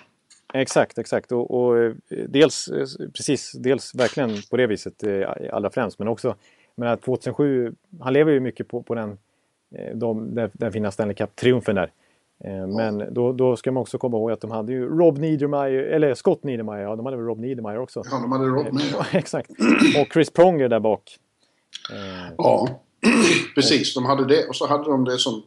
Exakt, 0.52 0.98
exakt. 0.98 1.32
Och, 1.32 1.50
och, 1.50 1.78
eh, 1.78 1.92
dels, 2.28 2.68
eh, 2.68 2.86
precis, 3.16 3.52
dels 3.52 3.94
verkligen 3.94 4.30
på 4.50 4.56
det 4.56 4.66
viset 4.66 5.02
eh, 5.02 5.30
allra 5.52 5.70
främst. 5.70 5.98
Men 5.98 6.08
också, 6.08 6.34
men 6.74 6.98
2007, 6.98 7.74
han 8.00 8.12
lever 8.12 8.32
ju 8.32 8.40
mycket 8.40 8.68
på, 8.68 8.82
på 8.82 8.94
den, 8.94 9.18
de, 9.94 10.34
den, 10.34 10.50
den 10.52 10.72
fina 10.72 10.90
Stanley 10.90 11.14
Cup-triumfen 11.14 11.74
där. 11.74 11.92
Men 12.78 13.14
då, 13.14 13.32
då 13.32 13.56
ska 13.56 13.72
man 13.72 13.80
också 13.80 13.98
komma 13.98 14.16
ihåg 14.16 14.30
att 14.30 14.40
de 14.40 14.50
hade 14.50 14.72
ju 14.72 14.98
Rob 14.98 15.18
Niedermeyer, 15.18 15.82
eller 15.82 16.14
Scott 16.14 16.44
Niedermeyer, 16.44 16.82
ja 16.82 16.96
de 16.96 17.06
hade 17.06 17.16
väl 17.16 17.26
Rob 17.26 17.38
Niedermeyer 17.38 17.78
också. 17.78 18.02
Ja, 18.10 18.18
de 18.18 18.32
hade 18.32 18.44
Rob 18.44 18.72
Niedermeyer. 18.72 19.06
Exakt. 19.16 19.50
Och 20.00 20.12
Chris 20.12 20.30
Pronger 20.30 20.68
där 20.68 20.80
bak. 20.80 21.18
Ja. 22.38 22.80
Precis, 23.54 23.94
de 23.94 24.04
hade 24.04 24.26
det 24.26 24.48
och 24.48 24.56
så 24.56 24.66
hade 24.66 24.84
de 24.84 25.04
det 25.04 25.18
som 25.18 25.42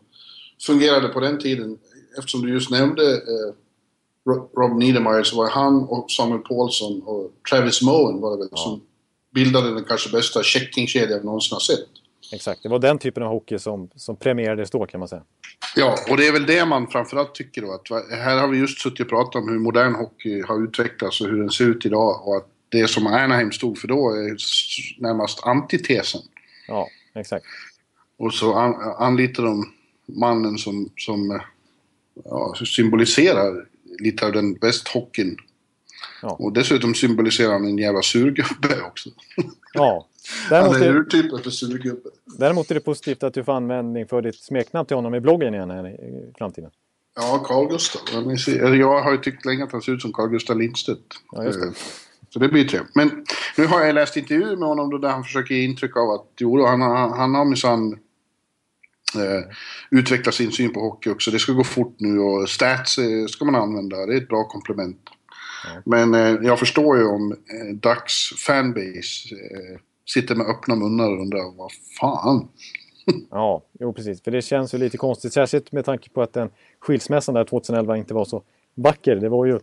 fungerade 0.66 1.08
på 1.08 1.20
den 1.20 1.40
tiden. 1.40 1.78
Eftersom 2.18 2.42
du 2.42 2.54
just 2.54 2.72
nämnde 2.72 3.04
eh, 3.14 3.54
Rob 4.58 4.78
Niedermeyer 4.78 5.24
så 5.24 5.38
var 5.38 5.50
han 5.50 5.84
och 5.84 6.12
Samuel 6.12 6.42
Paulson 6.42 7.02
och 7.02 7.32
Travis 7.50 7.82
Moen 7.82 8.22
var 8.22 8.32
det 8.32 8.38
väl 8.38 8.48
ja. 8.52 8.58
som 8.58 8.82
bildade 9.34 9.74
den 9.74 9.84
kanske 9.84 10.12
bästa 10.12 10.44
checkingkedjan 10.44 11.20
vi 11.20 11.26
någonsin 11.26 11.56
har 11.56 11.60
sett. 11.60 11.90
Exakt, 12.34 12.64
det 12.64 12.70
var 12.70 12.80
den 12.80 12.98
typen 12.98 13.24
av 13.24 13.30
hockey 13.30 13.60
som, 13.60 13.90
som 13.96 14.16
premierades 14.16 14.72
då 14.72 14.86
kan 14.86 15.00
man 15.00 15.10
säga. 15.10 15.24
Ja, 15.76 15.98
och 16.10 16.18
det 16.18 16.28
är 16.28 16.32
väl 16.32 16.46
det 16.46 16.66
man 16.66 16.88
framförallt 16.88 17.36
tycker 17.36 17.62
då. 17.62 17.74
Att 17.74 18.10
här 18.12 18.38
har 18.38 18.48
vi 18.48 18.58
just 18.58 18.82
suttit 18.82 19.00
och 19.00 19.10
pratat 19.10 19.36
om 19.36 19.50
hur 19.50 19.60
modern 19.60 19.96
hockey 19.96 20.42
har 20.42 20.64
utvecklats 20.64 21.22
och 21.22 21.28
hur 21.28 21.40
den 21.40 21.50
ser 21.50 21.66
ut 21.66 21.86
idag. 21.86 22.28
Och 22.28 22.38
att 22.38 22.48
det 22.70 22.88
som 22.88 23.08
Anaheim 23.08 23.52
stod 23.52 23.78
för 23.78 23.88
då 23.88 24.10
är 24.10 24.38
närmast 25.02 25.44
antitesen. 25.44 26.22
Ja, 26.68 26.88
exakt. 27.16 27.46
Och 28.18 28.34
så 28.34 28.54
an, 28.54 28.76
anlitar 28.98 29.44
de 29.44 29.74
mannen 30.06 30.58
som, 30.58 30.90
som 30.98 31.42
ja, 32.24 32.56
symboliserar 32.66 33.66
lite 34.00 34.26
av 34.26 34.32
den 34.32 34.54
västhockeyn. 34.54 35.38
Ja. 36.22 36.30
Och 36.30 36.54
dessutom 36.54 36.96
symboliserar 36.96 37.52
han 37.52 37.66
en 37.66 37.78
jävla 37.78 38.02
surgubbe 38.02 38.82
också. 38.88 39.10
Ja. 39.74 40.08
Däremot 40.50 40.74
han 40.74 40.84
är 40.84 40.96
urtypen 40.96 41.40
för 41.40 41.50
surgubbe. 41.50 42.10
Däremot 42.38 42.72
är 42.72 42.76
det 42.76 42.82
positivt 42.82 43.24
att 43.24 43.34
du 43.34 43.44
får 43.44 43.54
användning 43.54 44.08
för 44.08 44.22
ditt 44.22 44.44
smeknamn 44.44 44.86
till 44.86 44.96
honom 44.96 45.16
i 45.16 45.20
bloggen 45.20 45.54
igen 45.54 45.70
här 45.70 45.88
i 45.88 46.34
framtiden. 46.38 46.72
Ja, 47.16 47.44
Carl 47.48 47.68
Gustav. 47.68 48.02
Jag 48.76 49.02
har 49.02 49.12
ju 49.12 49.18
tyckt 49.18 49.46
länge 49.46 49.64
att 49.64 49.72
han 49.72 49.82
ser 49.82 49.92
ut 49.92 50.02
som 50.02 50.14
Carl 50.14 50.30
Gustav 50.30 50.58
Lindstedt. 50.58 51.00
Ja, 51.32 51.42
det. 51.42 51.74
Så 52.30 52.40
det 52.40 52.50
blir 52.50 52.68
trevligt. 52.68 52.96
Men 52.96 53.26
nu 53.58 53.66
har 53.66 53.82
jag 53.82 53.96
läst 53.96 54.18
intervjuer 54.18 54.56
med 54.56 54.68
honom 54.68 55.02
där 55.02 55.10
han 55.10 55.24
försöker 55.24 55.56
ge 55.56 55.64
intryck 55.64 55.98
av 55.98 56.10
att 56.10 56.28
jo, 56.40 56.66
han, 56.66 56.82
han 56.82 57.36
har 57.36 57.46
minsann 57.46 58.00
eh, 59.16 59.44
utvecklat 59.90 60.36
sin 60.36 60.52
syn 60.52 60.74
på 60.74 60.80
hockey 60.80 61.10
också. 61.10 61.32
Det 61.32 61.40
ska 61.40 61.52
gå 61.52 61.64
fort 61.64 61.96
nu 61.98 62.20
och 62.20 62.50
stats 62.50 62.98
eh, 62.98 63.26
ska 63.26 63.46
man 63.46 63.56
använda. 63.56 64.06
Det 64.06 64.14
är 64.14 64.18
ett 64.18 64.28
bra 64.28 64.44
komplement. 64.44 65.00
Ja. 65.66 65.82
Men 65.86 66.14
eh, 66.14 66.48
jag 66.48 66.60
förstår 66.60 66.98
ju 66.98 67.06
om 67.06 67.32
eh, 67.32 67.76
Ducks 67.76 68.30
fanbase 68.48 69.36
sitter 70.06 70.36
med 70.36 70.48
öppna 70.48 70.76
munnar 70.76 71.12
och 71.12 71.22
undrar 71.22 71.58
vad 71.58 71.72
fan. 72.00 72.48
ja, 73.32 73.64
jo 73.80 73.94
precis. 73.94 74.22
För 74.22 74.32
det 74.32 74.42
känns 74.42 74.74
ju 74.74 74.78
lite 74.78 74.98
konstigt. 74.98 75.34
Särskilt 75.34 75.72
med 75.72 75.86
tanke 75.86 76.10
på 76.10 76.22
att 76.22 76.34
den 76.34 76.50
skilsmässan 76.80 77.36
där 77.36 77.44
2011 77.44 77.98
inte 77.98 78.14
var 78.14 78.26
så 78.26 78.44
vacker. 78.76 79.16
Det 79.16 79.30
var 79.30 79.46
ju... 79.46 79.60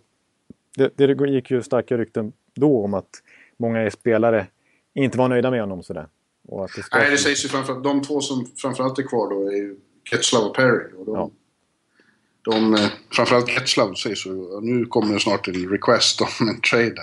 Det, 0.77 0.97
det 0.97 1.29
gick 1.29 1.51
ju 1.51 1.63
starka 1.63 1.99
rykten 1.99 2.33
då 2.55 2.85
om 2.85 2.95
att 2.95 3.11
många 3.57 3.91
spelare 3.91 4.47
inte 4.95 5.19
var 5.19 5.29
nöjda 5.29 5.51
med 5.51 5.61
honom 5.61 5.83
sådär. 5.83 6.07
Och 6.49 6.65
att 6.65 6.71
det 6.77 6.83
Nej, 6.93 7.11
det 7.11 7.19
sägs 7.19 7.45
ju 7.45 7.49
framförallt, 7.49 7.85
de 7.85 8.03
två 8.03 8.21
som 8.21 8.47
framförallt 8.57 8.99
är 8.99 9.03
kvar 9.03 9.31
då 9.31 9.49
är 9.49 9.57
ju 9.57 9.77
Ketslav 10.11 10.45
och 10.45 10.57
Perry. 10.57 10.93
Och 10.99 11.07
de, 11.07 11.15
ja. 11.15 11.31
de, 12.43 12.75
eh, 12.75 12.91
framförallt 13.13 13.49
Ketslav 13.49 13.95
sägs 13.95 14.27
ju, 14.27 14.61
nu 14.61 14.85
kommer 14.85 15.15
det 15.15 15.21
snart 15.21 15.49
en 15.49 15.55
request 15.55 16.21
om 16.21 16.49
en 16.49 16.61
trade. 16.61 17.03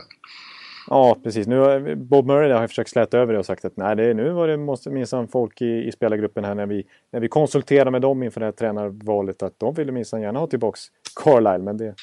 Ja, 0.89 1.17
precis. 1.23 1.47
Nu 1.47 1.95
Bob 1.95 2.25
Murray 2.25 2.51
har 2.51 2.67
försökt 2.67 2.89
släta 2.89 3.17
över 3.17 3.33
det 3.33 3.39
och 3.39 3.45
sagt 3.45 3.65
att 3.65 3.77
nej, 3.77 3.95
det 3.95 4.03
är, 4.03 4.13
nu 4.13 4.29
var 4.29 4.47
det 4.47 4.57
måste 4.57 4.89
minsann 4.89 5.27
folk 5.27 5.61
i, 5.61 5.87
i 5.87 5.91
spelargruppen 5.91 6.43
här 6.43 6.55
när 6.55 6.65
vi, 6.65 6.85
när 7.11 7.19
vi 7.19 7.27
konsulterade 7.27 7.91
med 7.91 8.01
dem 8.01 8.23
inför 8.23 8.39
det 8.39 8.45
här 8.45 8.51
tränarvalet 8.51 9.43
att 9.43 9.59
de 9.59 9.73
ville 9.73 9.91
minsann 9.91 10.21
gärna 10.21 10.39
ha 10.39 10.47
tillbaks 10.47 10.81
Carlisle. 11.15 11.57
Men 11.57 11.77
det, 11.77 11.95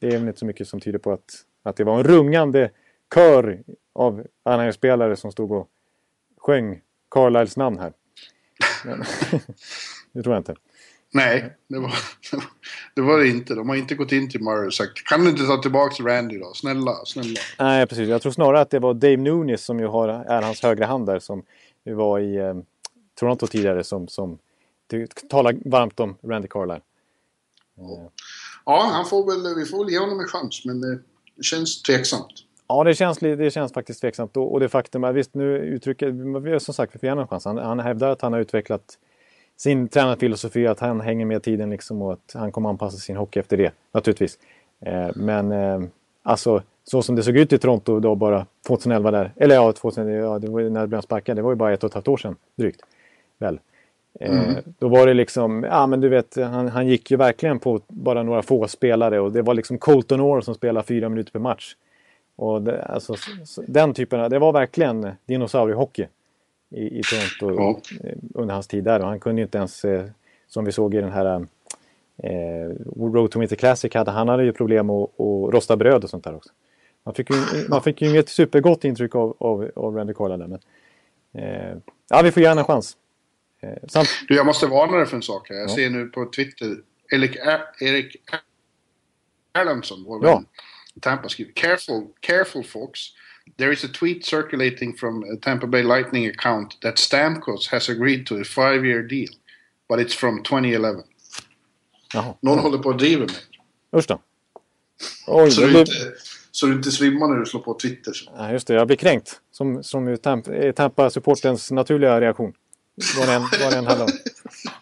det 0.00 0.06
är 0.06 0.18
väl 0.18 0.28
inte 0.28 0.38
så 0.38 0.46
mycket 0.46 0.68
som 0.68 0.80
tyder 0.80 0.98
på 0.98 1.12
att, 1.12 1.34
att 1.62 1.76
det 1.76 1.84
var 1.84 1.98
en 1.98 2.04
rungande 2.04 2.70
kör 3.14 3.62
av 3.92 4.26
Anaheim-spelare 4.42 5.16
som 5.16 5.32
stod 5.32 5.52
och 5.52 5.68
sjöng 6.38 6.80
Carlisles 7.14 7.56
namn 7.56 7.78
här. 7.78 7.92
Det 10.12 10.22
tror 10.22 10.34
jag 10.34 10.40
inte. 10.40 10.54
Nej, 11.14 11.56
det 11.68 11.78
var, 11.78 11.94
det 12.94 13.00
var 13.00 13.18
det 13.18 13.28
inte. 13.28 13.54
De 13.54 13.68
har 13.68 13.76
inte 13.76 13.94
gått 13.94 14.12
in 14.12 14.30
till 14.30 14.42
Murray 14.42 14.66
och 14.66 14.74
sagt 14.74 15.04
kan 15.04 15.24
du 15.24 15.30
inte 15.30 15.46
ta 15.46 15.62
tillbaka 15.62 16.02
Randy 16.02 16.38
då? 16.38 16.54
Snälla, 16.54 17.04
snälla. 17.04 17.40
Nej, 17.58 17.86
precis. 17.86 18.08
Jag 18.08 18.22
tror 18.22 18.32
snarare 18.32 18.60
att 18.60 18.70
det 18.70 18.78
var 18.78 18.94
Dave 18.94 19.16
Nunes 19.16 19.64
som 19.64 19.80
ju 19.80 19.86
har, 19.86 20.08
är 20.08 20.42
hans 20.42 20.62
högra 20.62 20.86
hand 20.86 21.06
där 21.06 21.18
som 21.18 21.42
var 21.84 22.20
i 22.20 22.36
eh, 22.36 22.54
Toronto 23.14 23.46
tidigare 23.46 23.84
som, 23.84 24.08
som 24.08 24.38
talar 25.30 25.56
varmt 25.70 26.00
om 26.00 26.16
Randy 26.22 26.48
Carlisle. 26.48 26.80
Ja. 28.64 28.90
han 28.92 29.06
får 29.06 29.26
väl, 29.26 29.54
vi 29.54 29.64
får 29.64 29.84
väl 29.84 29.92
ge 29.92 29.98
honom 29.98 30.20
en 30.20 30.26
chans 30.26 30.64
men 30.64 30.80
det 30.80 30.98
känns 31.42 31.82
tveksamt. 31.82 32.32
Ja, 32.68 32.84
det 32.84 32.94
känns, 32.94 33.18
det 33.18 33.52
känns 33.52 33.72
faktiskt 33.72 34.00
tveksamt. 34.00 34.36
Och, 34.36 34.52
och 34.52 34.60
det 34.60 34.68
faktum 34.68 35.04
att 35.04 35.14
visst, 35.14 35.34
nu 35.34 35.56
uttrycker 35.56 36.58
som 36.58 36.74
sagt, 36.74 36.94
vi 36.94 36.98
får 36.98 37.06
gärna 37.06 37.22
en 37.22 37.28
chans. 37.28 37.44
Han, 37.44 37.58
han 37.58 37.80
hävdar 37.80 38.10
att 38.10 38.22
han 38.22 38.32
har 38.32 38.40
utvecklat 38.40 38.98
sin 39.56 39.88
tränarfilosofi, 39.88 40.66
att 40.66 40.80
han 40.80 41.00
hänger 41.00 41.26
med 41.26 41.42
tiden 41.42 41.70
liksom 41.70 42.02
och 42.02 42.12
att 42.12 42.32
han 42.34 42.52
kommer 42.52 42.68
anpassa 42.68 42.96
sin 42.96 43.16
hockey 43.16 43.40
efter 43.40 43.56
det, 43.56 43.72
naturligtvis. 43.92 44.38
Eh, 44.80 45.08
men 45.14 45.52
eh, 45.52 45.80
alltså, 46.22 46.62
så 46.84 47.02
som 47.02 47.16
det 47.16 47.22
såg 47.22 47.36
ut 47.36 47.52
i 47.52 47.58
Toronto 47.58 48.00
då 48.00 48.14
bara 48.14 48.46
2011 48.66 49.10
där, 49.10 49.32
eller 49.36 49.54
ja, 49.54 49.72
2000, 49.72 50.08
ja 50.08 50.38
det 50.38 50.48
var 50.48 50.62
när 50.62 50.80
det 50.80 50.86
blev 50.86 51.00
sparkad, 51.00 51.36
det 51.36 51.42
var 51.42 51.50
ju 51.50 51.56
bara 51.56 51.72
ett 51.72 51.84
och 51.84 51.88
ett 51.88 51.94
halvt 51.94 52.08
år 52.08 52.16
sedan 52.16 52.36
drygt. 52.56 52.80
Väl. 53.38 53.58
Eh, 54.20 54.44
mm. 54.44 54.62
Då 54.78 54.88
var 54.88 55.06
det 55.06 55.14
liksom, 55.14 55.64
ja 55.64 55.86
men 55.86 56.00
du 56.00 56.08
vet, 56.08 56.36
han, 56.36 56.68
han 56.68 56.86
gick 56.86 57.10
ju 57.10 57.16
verkligen 57.16 57.58
på 57.58 57.80
bara 57.88 58.22
några 58.22 58.42
få 58.42 58.68
spelare 58.68 59.20
och 59.20 59.32
det 59.32 59.42
var 59.42 59.54
liksom 59.54 59.78
Colton 59.78 60.20
Orr 60.20 60.40
som 60.40 60.54
spelade 60.54 60.86
fyra 60.86 61.08
minuter 61.08 61.32
per 61.32 61.40
match. 61.40 61.76
Och 62.36 62.62
det, 62.62 62.82
alltså, 62.82 63.14
den 63.66 63.94
typen 63.94 64.20
av, 64.20 64.30
det 64.30 64.38
var 64.38 64.52
verkligen 64.52 65.12
dinosauriehockey 65.26 66.06
i, 66.70 66.98
i 66.98 67.02
Toronto 67.40 67.62
ja. 67.62 68.08
Eh, 68.08 68.16
under 68.34 68.54
hans 68.54 68.66
tid 68.66 68.84
där. 68.84 69.00
Och 69.00 69.06
han 69.06 69.20
kunde 69.20 69.40
ju 69.40 69.44
inte 69.44 69.58
ens, 69.58 69.84
eh, 69.84 70.04
som 70.46 70.64
vi 70.64 70.72
såg 70.72 70.94
i 70.94 71.00
den 71.00 71.12
här 71.12 71.46
eh, 72.16 72.68
Road 72.96 73.30
to 73.30 73.40
Winter 73.40 73.56
Classic, 73.56 73.94
hade, 73.94 74.10
han 74.10 74.28
hade 74.28 74.44
ju 74.44 74.52
problem 74.52 74.90
att, 74.90 75.10
att 75.20 75.54
rosta 75.54 75.76
bröd 75.76 76.04
och 76.04 76.10
sånt 76.10 76.24
där 76.24 76.34
också. 76.34 76.50
Man 77.04 77.14
fick 77.14 77.30
ju, 77.30 77.36
man 77.68 77.82
fick 77.82 78.02
ju 78.02 78.08
inget 78.08 78.28
supergott 78.28 78.84
intryck 78.84 79.14
av, 79.14 79.36
av, 79.38 79.70
av 79.76 79.96
Randy 79.96 80.14
Carlisle 80.14 80.46
men 80.46 80.60
eh, 81.44 81.76
ja, 82.10 82.22
vi 82.22 82.32
får 82.32 82.42
gärna 82.42 82.60
en 82.60 82.66
chans. 82.66 82.96
Eh, 83.60 83.88
samt... 83.88 84.08
Du, 84.28 84.34
jag 84.34 84.46
måste 84.46 84.66
varna 84.66 84.96
dig 84.96 85.06
för 85.06 85.16
en 85.16 85.22
sak 85.22 85.48
här. 85.48 85.56
Jag 85.56 85.70
ja. 85.70 85.74
ser 85.74 85.90
nu 85.90 86.06
på 86.06 86.30
Twitter, 86.36 86.76
Erik, 87.10 87.36
Erik 87.80 88.16
Erlandsson, 89.52 90.04
vår 90.06 90.26
ja. 90.26 90.34
vän, 90.34 90.46
Tampa 91.00 91.28
“Careful, 91.54 92.08
careful 92.20 92.62
folks. 92.62 93.12
There 93.56 93.72
is 93.72 93.84
a 93.84 93.88
tweet 93.88 94.24
circulating 94.24 94.96
from 94.96 95.24
a 95.24 95.36
Tampa 95.36 95.66
Bay 95.66 95.82
Lightning 95.82 96.26
account 96.26 96.80
that 96.80 96.96
Stamkos 96.96 97.66
has 97.70 97.88
agreed 97.88 98.26
to 98.26 98.36
a 98.36 98.44
five-year 98.44 99.02
deal. 99.02 99.28
But 99.88 99.98
it's 99.98 100.14
from 100.14 100.42
2011. 100.42 101.02
Jaha. 102.14 102.34
Någon 102.40 102.58
håller 102.58 102.78
på 102.78 102.90
att 102.90 102.98
driva 102.98 103.20
med 103.20 103.30
Usch 103.96 104.06
då. 104.08 104.20
Oj, 105.26 105.50
så, 105.50 105.60
du 105.60 105.68
blir... 105.68 105.80
inte, 105.80 105.92
så 106.50 106.66
du 106.66 106.72
inte 106.72 106.90
svimmar 106.90 107.28
när 107.28 107.36
du 107.36 107.46
slår 107.46 107.60
på 107.60 107.74
Twitter. 107.74 108.12
Så. 108.12 108.30
Ja, 108.36 108.52
just 108.52 108.66
det, 108.66 108.74
jag 108.74 108.86
blir 108.86 108.96
kränkt. 108.96 109.40
Som, 109.50 109.82
som 109.82 110.08
är 110.08 110.16
Tampa-supportens 110.72 111.72
naturliga 111.72 112.20
reaktion. 112.20 112.52
Vad 113.18 113.28
vad 113.60 113.72
den 113.72 113.86
handlar 113.86 114.04
om. 114.04 114.10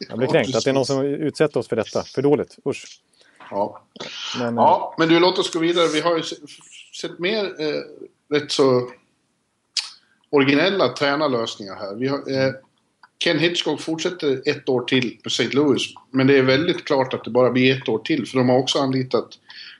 Jag 0.08 0.18
blir 0.18 0.28
kränkt 0.28 0.56
att 0.56 0.64
det 0.64 0.70
är 0.70 0.74
någon 0.74 0.86
som 0.86 1.04
utsätter 1.04 1.60
oss 1.60 1.68
för 1.68 1.76
detta. 1.76 2.02
För 2.02 2.22
dåligt. 2.22 2.58
Usch. 2.66 3.00
Ja. 3.52 3.82
Men, 4.38 4.56
ja, 4.56 4.94
men 4.98 5.08
du 5.08 5.20
låt 5.20 5.38
oss 5.38 5.52
gå 5.52 5.58
vidare. 5.58 5.88
Vi 5.88 6.00
har 6.00 6.16
ju 6.16 6.22
sett 7.00 7.18
mer 7.18 7.44
eh, 7.44 7.82
rätt 8.36 8.52
så 8.52 8.90
originella 10.30 10.88
tränarlösningar 10.88 11.74
här. 11.74 11.94
Vi 11.94 12.08
har, 12.08 12.18
eh, 12.18 12.52
Ken 13.24 13.38
Hitchcock 13.38 13.80
fortsätter 13.80 14.42
ett 14.46 14.68
år 14.68 14.80
till 14.80 15.18
på 15.22 15.28
St. 15.28 15.48
Louis. 15.48 15.82
Men 16.10 16.26
det 16.26 16.38
är 16.38 16.42
väldigt 16.42 16.84
klart 16.84 17.14
att 17.14 17.24
det 17.24 17.30
bara 17.30 17.50
blir 17.50 17.76
ett 17.76 17.88
år 17.88 17.98
till. 17.98 18.26
För 18.26 18.38
de 18.38 18.48
har 18.48 18.58
också 18.58 18.78
anlitat 18.78 19.38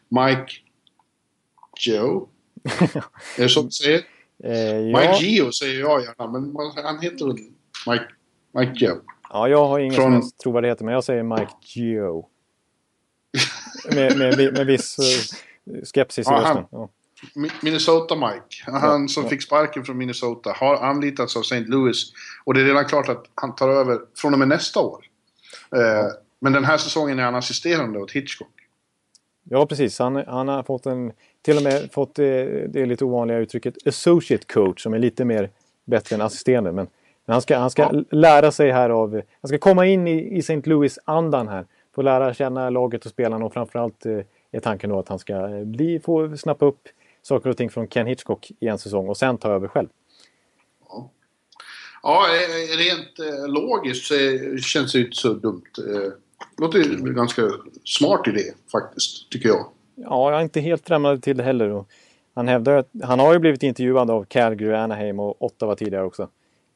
Mike 0.09 0.53
Joe. 1.81 2.29
är 3.37 3.43
det 3.43 3.49
så 3.49 3.63
man 3.63 3.71
säger? 3.71 4.01
Eh, 4.45 4.55
ja. 4.55 5.01
Mike 5.01 5.25
Gio 5.25 5.53
säger 5.53 5.81
jag 5.81 6.03
gärna, 6.03 6.27
men 6.27 6.57
han 6.85 7.01
heter 7.01 7.27
väl 7.27 7.37
Mike, 7.87 8.05
Mike 8.55 8.85
Joe. 8.85 9.01
Ja, 9.31 9.49
jag 9.49 9.67
har 9.67 9.79
ingen 9.79 9.95
Från... 9.95 10.31
trovärdighet, 10.43 10.81
men 10.81 10.95
jag 10.95 11.05
säger 11.05 11.23
Mike 11.23 11.53
Gio. 11.63 12.27
Med, 13.95 14.19
med, 14.19 14.53
med 14.53 14.67
viss 14.67 14.99
uh, 14.99 15.85
skepsis 15.85 16.27
i 16.27 16.31
rösten. 16.31 16.65
Ja. 16.71 16.89
Minnesota 17.63 18.15
Mike, 18.15 18.71
han 18.81 19.09
som 19.09 19.29
fick 19.29 19.43
sparken 19.43 19.85
från 19.85 19.99
Minnesota, 19.99 20.53
har 20.57 20.77
anlitats 20.77 21.37
av 21.37 21.41
St. 21.41 21.61
Louis. 21.61 22.13
Och 22.45 22.55
det 22.55 22.61
är 22.61 22.65
redan 22.65 22.85
klart 22.85 23.09
att 23.09 23.25
han 23.35 23.55
tar 23.55 23.69
över 23.69 23.99
från 24.17 24.33
och 24.33 24.39
med 24.39 24.49
nästa 24.49 24.81
år. 24.81 25.05
Eh, 25.77 26.13
men 26.41 26.53
den 26.53 26.65
här 26.65 26.79
säsongen 26.79 27.19
är 27.19 27.23
han 27.23 27.35
assisterande 27.35 27.99
åt 27.99 28.11
Hitchcock. 28.11 28.49
Ja, 29.45 29.67
precis. 29.67 29.99
Han, 29.99 30.17
han 30.17 30.49
har 30.49 30.63
fått 30.63 30.87
en, 30.87 31.13
till 31.43 31.57
och 31.57 31.63
med 31.63 31.93
fått 31.93 32.15
det, 32.15 32.43
eh, 32.43 32.69
det 32.69 32.87
lite 32.87 33.05
ovanliga 33.05 33.39
uttrycket 33.39 33.87
associate 33.87 34.45
coach 34.53 34.83
som 34.83 34.95
är 34.95 34.99
lite 34.99 35.25
mer 35.25 35.51
bättre 35.85 36.17
än 36.17 36.23
assisterande. 36.23 36.73
Men, 36.73 36.87
men 37.27 37.33
han 37.33 37.43
ska, 37.43 37.59
han 37.59 37.71
ska 37.71 37.83
ja. 37.83 38.05
lära 38.11 38.53
sig 38.53 38.71
här 38.71 38.91
av, 38.91 39.23
han 39.41 39.49
ska 39.49 39.59
komma 39.59 39.87
in 39.87 40.07
i, 40.07 40.37
i 40.37 40.39
St. 40.39 40.63
Louis-andan 40.65 41.49
här. 41.49 41.67
Få 41.95 42.03
lära 42.03 42.35
känna 42.35 42.71
laget 42.71 43.05
och 43.05 43.11
spelarna 43.11 43.45
och 43.45 43.53
framförallt 43.53 44.07
eh, 44.07 44.21
är 44.51 44.61
tanken 44.61 44.91
då 44.91 44.99
att 44.99 45.09
han 45.09 45.19
ska 45.19 45.49
bli, 45.65 46.01
få 46.01 46.37
snappa 46.37 46.67
upp 46.67 46.89
saker 47.23 47.51
och 47.51 47.57
ting 47.57 47.71
från 47.71 47.89
Ken 47.89 48.07
Hitchcock 48.07 48.53
i 48.61 48.69
en 48.69 48.79
säsong 48.79 49.09
och 49.09 49.17
sen 49.17 49.39
ta 49.39 49.49
över 49.49 49.69
själv. 49.69 49.89
Ja, 52.03 52.27
eh, 52.27 52.77
rent 52.77 53.19
eh, 53.19 53.49
logiskt 53.49 54.07
så 54.07 54.15
känns 54.57 54.93
det 54.93 54.99
inte 54.99 55.17
så 55.17 55.33
dumt. 55.33 55.63
Det 55.77 56.63
låter 56.63 56.79
ju 56.79 57.15
ganska 57.15 57.43
smart 57.85 58.29
idé 58.29 58.43
faktiskt, 58.73 59.31
tycker 59.31 59.49
jag. 59.49 59.67
Ja, 59.95 60.31
jag 60.31 60.39
är 60.39 60.43
inte 60.43 60.61
helt 60.61 60.87
främmande 60.87 61.21
till 61.21 61.37
det 61.37 61.43
heller. 61.43 61.85
Han 62.35 62.49
hävdar 62.49 62.77
att 62.77 62.89
han 63.03 63.21
har 63.21 63.33
ju 63.33 63.39
blivit 63.39 63.63
intervjuad 63.63 64.11
av 64.11 64.25
Calgary, 64.25 64.75
Anaheim 64.75 65.21
och 65.21 65.43
Ottawa 65.43 65.77
tidigare 65.77 66.05
också. 66.05 66.29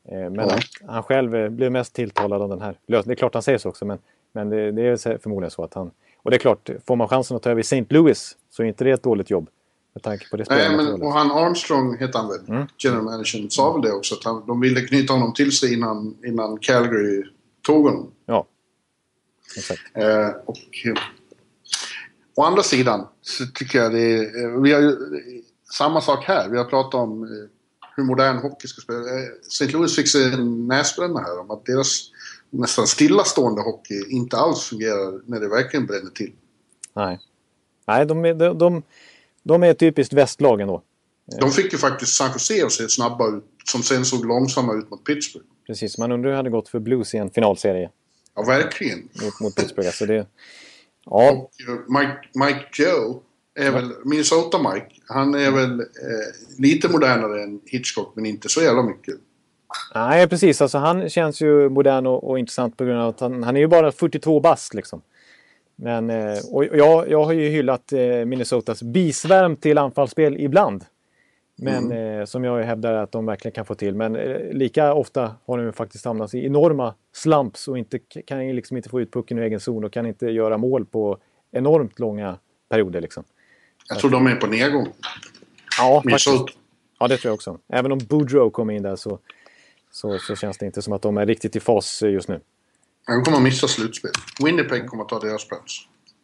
Men 0.08 0.34
ja. 0.34 0.58
han 0.86 1.02
själv 1.02 1.50
blev 1.50 1.72
mest 1.72 1.94
tilltalad 1.94 2.42
av 2.42 2.48
den 2.48 2.60
här 2.60 2.78
lösningen. 2.86 3.08
Det 3.08 3.14
är 3.14 3.16
klart 3.16 3.34
han 3.34 3.42
säger 3.42 3.58
så 3.58 3.68
också, 3.68 3.84
men 3.84 3.98
men 4.36 4.50
det, 4.50 4.72
det, 4.72 4.82
är 4.82 5.18
förmodligen 5.18 5.50
så 5.50 5.64
att 5.64 5.74
han... 5.74 5.90
Och 6.22 6.30
det 6.30 6.36
är 6.36 6.38
klart, 6.38 6.70
får 6.86 6.96
man 6.96 7.08
chansen 7.08 7.36
att 7.36 7.42
ta 7.42 7.50
över 7.50 7.60
St. 7.60 7.86
Louis 7.88 8.36
så 8.50 8.62
är 8.62 8.66
inte 8.66 8.84
det 8.84 8.90
ett 8.90 9.02
dåligt 9.02 9.30
jobb. 9.30 9.48
Med 9.94 10.02
tanke 10.02 10.28
på 10.30 10.36
det 10.36 10.44
Nej, 10.50 10.76
men, 10.76 11.02
och 11.02 11.12
han 11.12 11.30
Armstrong 11.30 11.96
hette 11.96 12.18
han 12.18 12.28
väl, 12.28 12.40
mm. 12.48 12.66
general 12.78 13.04
managern, 13.04 13.50
sa 13.50 13.72
väl 13.72 13.82
det 13.82 13.92
också. 13.92 14.14
Att 14.14 14.24
han, 14.24 14.46
de 14.46 14.60
ville 14.60 14.80
knyta 14.80 15.12
honom 15.12 15.34
till 15.34 15.52
sig 15.52 15.74
innan, 15.74 16.16
innan 16.24 16.58
Calgary 16.58 17.24
tog 17.66 17.84
honom. 17.84 18.10
Ja, 18.26 18.46
exakt. 19.56 19.80
Eh, 19.94 20.28
och 20.44 20.86
eh, 20.86 21.02
å 22.34 22.42
andra 22.42 22.62
sidan 22.62 23.06
så 23.22 23.46
tycker 23.46 23.78
jag 23.78 23.92
det 23.92 24.00
är... 24.00 24.44
Eh, 24.44 24.60
vi 24.60 24.72
har 24.72 24.80
ju, 24.80 24.96
samma 25.72 26.00
sak 26.00 26.24
här. 26.24 26.48
Vi 26.48 26.58
har 26.58 26.64
pratat 26.64 26.94
om 26.94 27.22
eh, 27.22 27.28
hur 27.96 28.04
modern 28.04 28.36
hockey 28.36 28.68
ska 28.68 28.80
spela. 28.80 28.98
Eh, 28.98 29.28
St. 29.46 29.66
Louis 29.66 29.96
fick 29.96 30.08
sig 30.08 30.34
en 30.34 30.66
näsbränna 30.66 31.20
här 31.20 31.40
om 31.40 31.50
att 31.50 31.66
deras 31.66 32.10
nästan 32.60 32.86
stillastående 32.86 33.62
hockey 33.62 34.02
inte 34.08 34.36
alls 34.36 34.64
fungerar 34.64 35.20
när 35.26 35.40
det 35.40 35.48
verkligen 35.48 35.86
bränner 35.86 36.10
till. 36.10 36.32
Nej, 36.94 37.18
Nej 37.86 38.06
de, 38.06 38.24
är, 38.24 38.34
de, 38.34 38.58
de, 38.58 38.82
de 39.42 39.62
är 39.62 39.74
typiskt 39.74 40.12
västlag 40.12 40.60
ändå. 40.60 40.82
De 41.40 41.50
fick 41.50 41.72
ju 41.72 41.78
faktiskt 41.78 42.16
San 42.16 42.32
Jose 42.32 42.66
att 42.66 42.72
se 42.72 42.88
snabba 42.88 43.28
ut, 43.28 43.44
som 43.64 43.82
sen 43.82 44.04
såg 44.04 44.26
långsamma 44.26 44.74
ut 44.74 44.90
mot 44.90 45.04
Pittsburgh. 45.04 45.46
Precis, 45.66 45.98
man 45.98 46.12
undrar 46.12 46.28
hur 46.28 46.32
det 46.32 46.36
hade 46.36 46.50
gått 46.50 46.68
för 46.68 46.78
Blues 46.78 47.14
i 47.14 47.18
en 47.18 47.30
finalserie. 47.30 47.90
Ja, 48.34 48.42
verkligen. 48.42 49.08
Mot, 49.22 49.40
mot 49.40 49.56
Pittsburgh. 49.56 49.88
Alltså 49.88 50.06
det, 50.06 50.26
ja. 51.04 51.30
Och 51.32 51.50
uh, 51.68 51.98
Mike, 51.98 52.18
Mike 52.34 52.82
Joe 52.82 53.22
är 53.54 53.70
väl, 53.70 53.92
Minnesota 54.04 54.72
Mike, 54.72 54.88
han 55.06 55.34
är 55.34 55.50
väl 55.50 55.80
eh, 55.80 55.86
lite 56.58 56.88
modernare 56.88 57.42
än 57.42 57.60
Hitchcock, 57.64 58.12
men 58.16 58.26
inte 58.26 58.48
så 58.48 58.62
jävla 58.62 58.82
mycket. 58.82 59.14
Nej, 59.94 60.28
precis. 60.28 60.62
Alltså, 60.62 60.78
han 60.78 61.08
känns 61.08 61.40
ju 61.40 61.68
modern 61.68 62.06
och, 62.06 62.30
och 62.30 62.38
intressant 62.38 62.76
på 62.76 62.84
grund 62.84 63.00
av 63.00 63.08
att 63.08 63.20
han, 63.20 63.42
han 63.42 63.56
är 63.56 63.60
ju 63.60 63.66
bara 63.66 63.92
42 63.92 64.40
bast 64.40 64.74
liksom. 64.74 65.02
Men, 65.76 66.10
eh, 66.10 66.38
och 66.52 66.64
jag, 66.64 67.10
jag 67.10 67.24
har 67.24 67.32
ju 67.32 67.48
hyllat 67.48 67.92
eh, 67.92 68.24
Minnesotas 68.24 68.82
bisvärm 68.82 69.56
till 69.56 69.78
anfallsspel 69.78 70.36
ibland. 70.40 70.84
Men 71.56 71.92
eh, 71.92 72.24
som 72.24 72.44
jag 72.44 72.62
hävdar 72.62 72.94
att 72.94 73.12
de 73.12 73.26
verkligen 73.26 73.52
kan 73.52 73.64
få 73.64 73.74
till. 73.74 73.94
Men 73.94 74.16
eh, 74.16 74.52
lika 74.52 74.94
ofta 74.94 75.34
har 75.46 75.58
de 75.58 75.72
faktiskt 75.72 76.04
hamnat 76.04 76.34
i 76.34 76.46
enorma 76.46 76.94
slumps 77.12 77.68
och 77.68 77.78
inte, 77.78 77.98
kan 77.98 78.56
liksom 78.56 78.76
inte 78.76 78.88
få 78.88 79.00
ut 79.00 79.12
pucken 79.12 79.38
i 79.38 79.42
egen 79.42 79.60
zon 79.60 79.84
och 79.84 79.92
kan 79.92 80.06
inte 80.06 80.26
göra 80.26 80.58
mål 80.58 80.86
på 80.86 81.18
enormt 81.52 81.98
långa 81.98 82.38
perioder. 82.68 83.00
Liksom. 83.00 83.24
Jag 83.88 83.98
tror 83.98 84.10
de 84.10 84.26
är 84.26 84.36
på 84.36 84.46
nedgång. 84.46 84.88
Ja, 85.78 86.02
faktiskt. 86.10 86.58
Ja, 86.98 87.08
det 87.08 87.16
tror 87.16 87.30
jag 87.30 87.34
också. 87.34 87.58
Även 87.68 87.92
om 87.92 87.98
Boudreau 87.98 88.50
kommer 88.50 88.74
in 88.74 88.82
där 88.82 88.96
så, 88.96 89.18
så, 89.96 90.18
så 90.18 90.36
känns 90.36 90.58
det 90.58 90.66
inte 90.66 90.82
som 90.82 90.92
att 90.92 91.02
de 91.02 91.16
är 91.16 91.26
riktigt 91.26 91.56
i 91.56 91.60
fas 91.60 92.02
just 92.02 92.28
nu. 92.28 92.40
De 93.06 93.24
kommer 93.24 93.36
att 93.36 93.42
missa 93.42 93.68
slutspel. 93.68 94.10
Winnipeg 94.44 94.86
kommer 94.86 95.02
att 95.02 95.08
ta 95.08 95.18
deras 95.18 95.48
plats. 95.48 95.72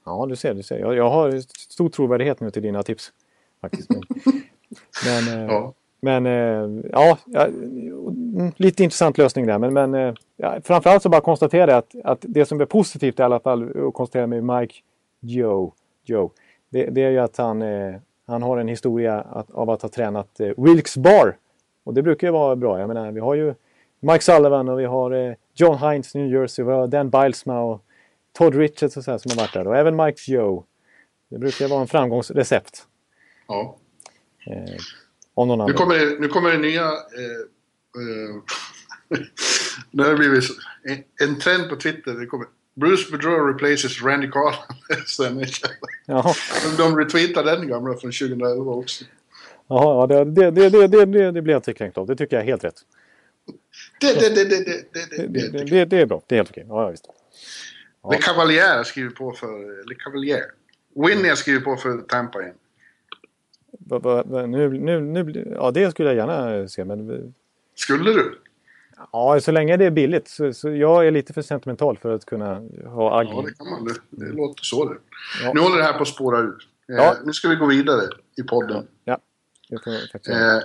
Ja, 0.04 0.26
du 0.28 0.36
ser. 0.36 0.54
Du 0.54 0.62
ser. 0.62 0.78
Jag, 0.78 0.94
jag 0.94 1.10
har 1.10 1.40
stor 1.70 1.88
trovärdighet 1.88 2.40
nu 2.40 2.50
till 2.50 2.62
dina 2.62 2.82
tips. 2.82 3.12
Faktiskt. 3.60 3.90
Men, 3.90 4.02
men, 5.24 5.28
eh, 5.28 5.54
Ja. 5.54 5.74
men 6.00 6.26
eh, 6.26 6.84
ja, 6.92 7.18
lite 8.56 8.84
intressant 8.84 9.18
lösning 9.18 9.46
där. 9.46 9.58
Men, 9.58 9.72
men 9.72 9.94
eh, 9.94 10.14
ja, 10.36 10.60
framförallt 10.64 11.02
så 11.02 11.08
bara 11.08 11.20
konstatera 11.20 11.76
att, 11.76 11.94
att 12.04 12.18
det 12.28 12.46
som 12.46 12.60
är 12.60 12.66
positivt 12.66 13.18
i 13.18 13.22
alla 13.22 13.40
fall 13.40 13.86
att 13.86 13.94
konstatera 13.94 14.26
med 14.26 14.44
Mike 14.44 14.74
Joe, 15.20 15.72
Joe 16.04 16.30
det, 16.70 16.86
det 16.86 17.02
är 17.02 17.10
ju 17.10 17.18
att 17.18 17.36
han, 17.36 17.64
han 18.26 18.42
har 18.42 18.58
en 18.58 18.68
historia 18.68 19.20
att, 19.20 19.50
av 19.50 19.70
att 19.70 19.82
ha 19.82 19.88
tränat 19.88 20.40
Wilkes 20.56 20.96
Bar. 20.96 21.36
Och 21.84 21.94
det 21.94 22.02
brukar 22.02 22.26
ju 22.26 22.32
vara 22.32 22.56
bra. 22.56 22.80
Jag 22.80 22.88
menar, 22.88 23.12
vi 23.12 23.20
har 23.20 23.34
ju 23.34 23.54
Mike 24.02 24.24
Sullivan 24.24 24.68
och 24.68 24.80
vi 24.80 24.84
har 24.84 25.10
eh, 25.10 25.34
John 25.54 25.78
Hines, 25.78 26.14
New 26.14 26.26
Jersey, 26.32 26.64
vi 26.64 26.70
har 26.70 26.86
Dan 26.86 27.10
Bilesma 27.10 27.60
och 27.60 27.84
Todd 28.32 28.54
Richards 28.54 28.96
och 28.96 29.04
så 29.04 29.10
här 29.10 29.18
som 29.18 29.30
har 29.30 29.36
varit 29.36 29.52
där. 29.52 29.66
Och 29.66 29.76
även 29.76 29.96
Mike 29.96 30.32
Joe. 30.32 30.64
Det 31.30 31.38
brukar 31.38 31.68
vara 31.68 31.80
en 31.80 31.86
framgångsrecept. 31.86 32.86
Ja. 33.48 33.76
Eh, 34.46 34.74
om 35.34 35.48
någon 35.48 35.66
Nu 35.70 35.72
kommer 35.72 35.94
det, 35.98 36.20
nu 36.20 36.28
kommer 36.28 36.50
det 36.50 36.58
nya... 36.58 36.82
Eh, 36.82 37.40
eh, 37.98 38.36
det 39.90 40.02
har 40.02 40.14
blivit 40.16 40.44
så- 40.44 40.52
en, 40.82 41.28
en 41.28 41.38
trend 41.38 41.68
på 41.68 41.76
Twitter. 41.76 42.12
Det 42.14 42.26
kommer, 42.26 42.46
Bruce 42.74 43.10
Boudreau 43.10 43.52
replaces 43.52 44.02
Randy 44.02 44.30
Carlin. 44.30 45.46
Jaha, 46.06 46.34
De, 46.76 46.98
retweetar 46.98 47.44
den 47.44 47.68
gamla 47.68 47.92
från 47.94 48.12
2011 48.12 48.72
också. 48.72 49.04
Jaha 49.66 49.84
ja, 49.84 50.06
det, 50.06 50.24
det, 50.24 50.50
det, 50.50 50.70
det, 50.70 50.86
det, 50.86 51.06
det, 51.06 51.30
det 51.30 51.42
blir 51.42 51.52
jag 51.54 51.58
inte 51.58 51.72
kränkt 51.72 51.98
av. 51.98 52.06
Det 52.06 52.16
tycker 52.16 52.36
jag 52.36 52.42
är 52.42 52.46
helt 52.46 52.64
rätt. 52.64 52.80
Det, 54.02 54.20
det, 54.20 54.34
det, 54.34 54.44
det, 54.44 54.64
det, 54.64 55.16
det, 55.16 55.48
Det, 55.48 55.64
det, 55.64 55.84
det, 55.84 56.00
är 56.00 56.06
bra. 56.06 56.22
Det 56.26 56.34
är 56.34 56.36
helt 56.36 56.50
okej. 56.50 56.64
Ja, 56.68 56.82
ja, 56.82 56.90
visst. 56.90 57.08
Le 58.10 58.18
Cavalier 58.18 58.76
har 58.76 58.84
skrivit 58.84 59.14
på 59.14 59.32
för... 59.32 59.88
Le 59.88 59.94
Cavalier. 59.94 60.44
Winnie 60.94 61.28
har 61.28 61.36
skrivit 61.36 61.64
på 61.64 61.76
för 61.76 61.98
Tampa 61.98 62.42
igen. 62.42 62.54
Va, 63.78 63.98
va, 63.98 64.22
va, 64.26 64.46
nu, 64.46 64.68
nu, 64.68 65.00
nu, 65.00 65.52
ja, 65.56 65.70
det 65.70 65.90
skulle 65.90 66.08
jag 66.08 66.16
gärna 66.16 66.68
se. 66.68 66.84
Men 66.84 67.34
Skulle 67.74 68.12
du? 68.12 68.38
ja, 69.12 69.40
så 69.40 69.52
länge 69.52 69.76
det 69.76 69.84
är 69.84 69.90
billigt. 69.90 70.28
Så, 70.28 70.52
så 70.52 70.70
jag 70.70 71.06
är 71.06 71.10
lite 71.10 71.32
för 71.32 71.42
sentimental 71.42 71.98
för 71.98 72.14
att 72.14 72.24
kunna 72.24 72.54
ha 72.86 73.20
agg. 73.20 73.28
Ja, 73.30 73.42
det 73.46 73.54
kan 73.54 73.70
man. 73.70 73.84
Det, 73.84 74.26
det 74.26 74.32
låter 74.32 74.64
så 74.64 74.88
det. 74.88 74.96
Ja. 75.42 75.52
Nu 75.54 75.60
håller 75.60 75.76
det 75.76 75.84
här 75.84 75.92
på 75.92 76.02
att 76.02 76.08
spåra 76.08 76.38
ur. 76.38 76.68
Eh, 76.88 76.96
Ja. 76.96 77.16
Nu 77.24 77.32
ska 77.32 77.48
vi 77.48 77.54
gå 77.56 77.66
vidare 77.66 78.08
i 78.38 78.42
podden. 78.42 78.86
Ja, 79.04 79.18
det 79.68 79.78
får 79.84 79.92
jag. 79.92 80.56
Eh, 80.56 80.62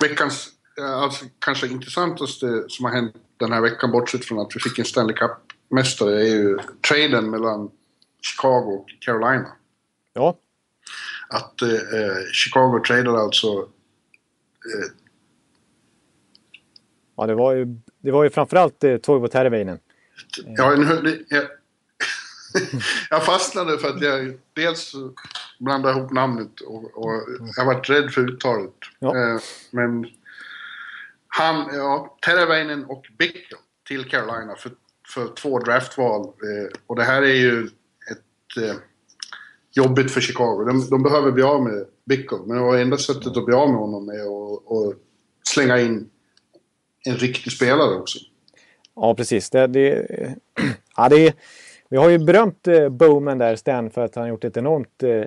veckans 0.00 0.46
eh, 0.46 0.50
alltså, 0.82 1.24
kanske 1.38 1.66
intressantaste 1.66 2.64
som 2.68 2.84
har 2.84 2.92
hänt 2.92 3.16
den 3.36 3.52
här 3.52 3.60
veckan, 3.60 3.90
bortsett 3.90 4.24
från 4.24 4.38
att 4.38 4.56
vi 4.56 4.60
fick 4.60 4.78
en 4.78 4.84
Stanley 4.84 5.16
Cup-mästare, 5.16 6.20
är 6.20 6.34
ju 6.34 6.58
traden 6.88 7.30
mellan 7.30 7.70
Chicago 8.20 8.78
och 8.80 8.86
Carolina. 9.00 9.48
Ja, 10.12 10.38
Att 11.28 11.62
eh, 11.62 11.68
eh, 11.70 12.16
Chicago 12.32 12.80
tradade 12.86 13.18
alltså... 13.18 13.46
Eh, 13.48 14.90
ja 17.16 17.26
det, 17.26 17.34
var 17.34 17.52
ju, 17.52 17.66
det 18.00 18.10
var 18.10 18.24
ju 18.24 18.30
framförallt 18.30 18.84
eh, 18.84 18.96
Toivo 18.96 19.28
Terveinen. 19.28 19.78
ja, 20.44 20.70
nu, 20.76 21.24
jag, 21.28 21.44
jag 23.10 23.24
fastnade 23.24 23.78
för 23.78 23.88
att 23.88 24.02
jag 24.02 24.38
dels 24.52 24.92
blandade 25.58 25.98
ihop 25.98 26.12
namnet 26.12 26.60
och, 26.60 26.84
och 26.84 27.22
jag 27.56 27.64
var 27.64 27.82
rädd 27.82 28.10
för 28.10 28.20
uttalet. 28.20 28.74
Ja. 28.98 29.16
Eh, 29.16 29.40
men 29.70 30.06
han, 31.36 31.76
ja, 31.76 32.16
Teravainen 32.26 32.84
och 32.84 33.06
Bickel 33.18 33.58
till 33.88 34.04
Carolina 34.04 34.54
för, 34.56 34.72
för 35.14 35.34
två 35.34 35.58
draftval. 35.58 36.22
Eh, 36.22 36.80
och 36.86 36.96
det 36.96 37.02
här 37.02 37.22
är 37.22 37.34
ju 37.34 37.66
ett 38.10 38.62
eh, 38.62 38.76
jobbigt 39.72 40.10
för 40.10 40.20
Chicago. 40.20 40.64
De, 40.64 40.86
de 40.90 41.02
behöver 41.02 41.32
bli 41.32 41.42
av 41.42 41.62
med 41.62 41.86
Bickel, 42.04 42.38
men 42.46 42.56
det 42.56 42.62
var 42.62 42.78
enda 42.78 42.96
sättet 42.96 43.36
att 43.36 43.44
bli 43.44 43.54
av 43.54 43.70
med 43.70 43.78
honom 43.78 44.08
är 44.08 44.14
att 44.14 44.96
slänga 45.42 45.80
in 45.80 46.10
en 47.06 47.16
riktig 47.16 47.52
spelare 47.52 47.94
också. 47.94 48.18
Ja, 48.96 49.14
precis. 49.14 49.50
Det, 49.50 49.66
det, 49.66 50.06
ja, 50.96 51.08
det, 51.08 51.34
vi 51.88 51.96
har 51.96 52.10
ju 52.10 52.18
berömt 52.18 52.68
eh, 52.68 52.88
Bowman 52.88 53.38
där, 53.38 53.56
Stan, 53.56 53.90
för 53.90 54.04
att 54.04 54.14
han 54.14 54.22
har 54.22 54.28
gjort 54.28 54.44
ett 54.44 54.56
enormt 54.56 55.02
eh, 55.02 55.24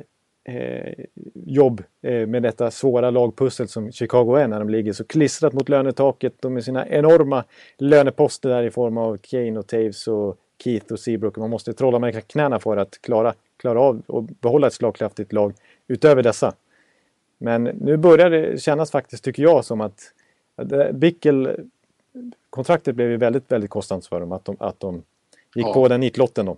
eh, 0.48 0.56
eh, 0.56 0.94
jobb 1.34 1.84
eh, 2.02 2.28
med 2.28 2.44
detta 2.44 2.72
svåra 2.72 3.10
lagpussel 3.10 3.68
som 3.68 3.92
Chicago 3.92 4.36
är 4.36 4.48
när 4.48 4.60
de 4.60 4.70
ligger 4.70 4.94
så 4.94 5.04
klistrat 5.04 5.54
mot 5.54 5.70
lönetaket 5.70 6.46
och 6.46 6.52
med 6.52 6.64
sina 6.64 6.88
enorma 6.88 7.44
löneposter 7.78 8.50
där 8.50 8.64
i 8.64 8.72
form 8.72 8.98
av 8.98 9.18
Kane 9.18 9.60
och 9.60 9.68
Taves 9.68 10.08
och 10.08 10.38
Keith 10.64 10.92
och 10.94 11.00
Seabrook. 11.00 11.38
Man 11.38 11.50
måste 11.50 11.74
trolla 11.74 12.00
med 12.00 12.28
knäna 12.28 12.60
för 12.60 12.78
att 12.78 13.02
klara, 13.02 13.34
klara 13.58 13.82
av 13.82 14.02
och 14.08 14.24
behålla 14.24 14.68
ett 14.68 14.74
slagkraftigt 14.74 15.34
lag 15.34 15.54
utöver 15.88 16.24
dessa. 16.24 16.54
Men 17.38 17.64
nu 17.64 17.98
börjar 17.98 18.30
det 18.30 18.62
kännas 18.62 18.92
faktiskt, 18.92 19.24
tycker 19.24 19.44
jag, 19.44 19.66
som 19.66 19.82
att 19.82 20.00
det- 20.56 20.94
Bickel 20.94 21.50
kontraktet 22.50 22.96
blev 22.96 23.10
ju 23.12 23.18
väldigt, 23.18 23.52
väldigt 23.52 23.70
kostsamt 23.70 24.06
för 24.06 24.20
dem. 24.20 24.32
Att 24.32 24.46
de, 24.46 24.56
att 24.60 24.80
de 24.80 24.96
gick 25.56 25.66
Ja. 25.68 25.74
på 25.74 25.88
den 25.88 26.00
nitlotten 26.00 26.46
då. 26.46 26.58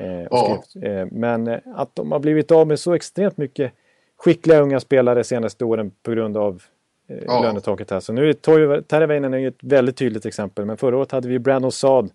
Eh, 0.00 0.22
Ja. 0.30 0.62
eh, 0.82 1.06
men 1.10 1.46
eh, 1.48 1.58
att 1.74 1.96
de 1.96 2.12
har 2.12 2.18
blivit 2.18 2.50
av 2.50 2.66
med 2.66 2.78
så 2.80 2.94
extremt 2.94 3.36
mycket 3.36 3.72
skickliga 4.18 4.60
unga 4.60 4.80
spelare 4.80 5.24
senaste 5.24 5.64
åren 5.64 5.90
på 6.02 6.10
grund 6.10 6.36
av 6.36 6.62
eh, 7.08 7.16
Ja. 7.26 7.42
lönetaket 7.42 7.90
här. 7.90 8.00
Så 8.00 8.12
nu 8.12 8.28
är 8.28 8.32
Toivo 8.32 8.82
Teravainen 8.82 9.34
är 9.34 9.38
ju 9.38 9.48
ett 9.48 9.62
väldigt 9.62 9.96
tydligt 9.96 10.26
exempel. 10.26 10.64
Men 10.64 10.76
förra 10.76 10.96
året 10.96 11.12
hade 11.12 11.28
vi 11.28 11.38
Brandon 11.38 11.72
Saad. 11.72 12.10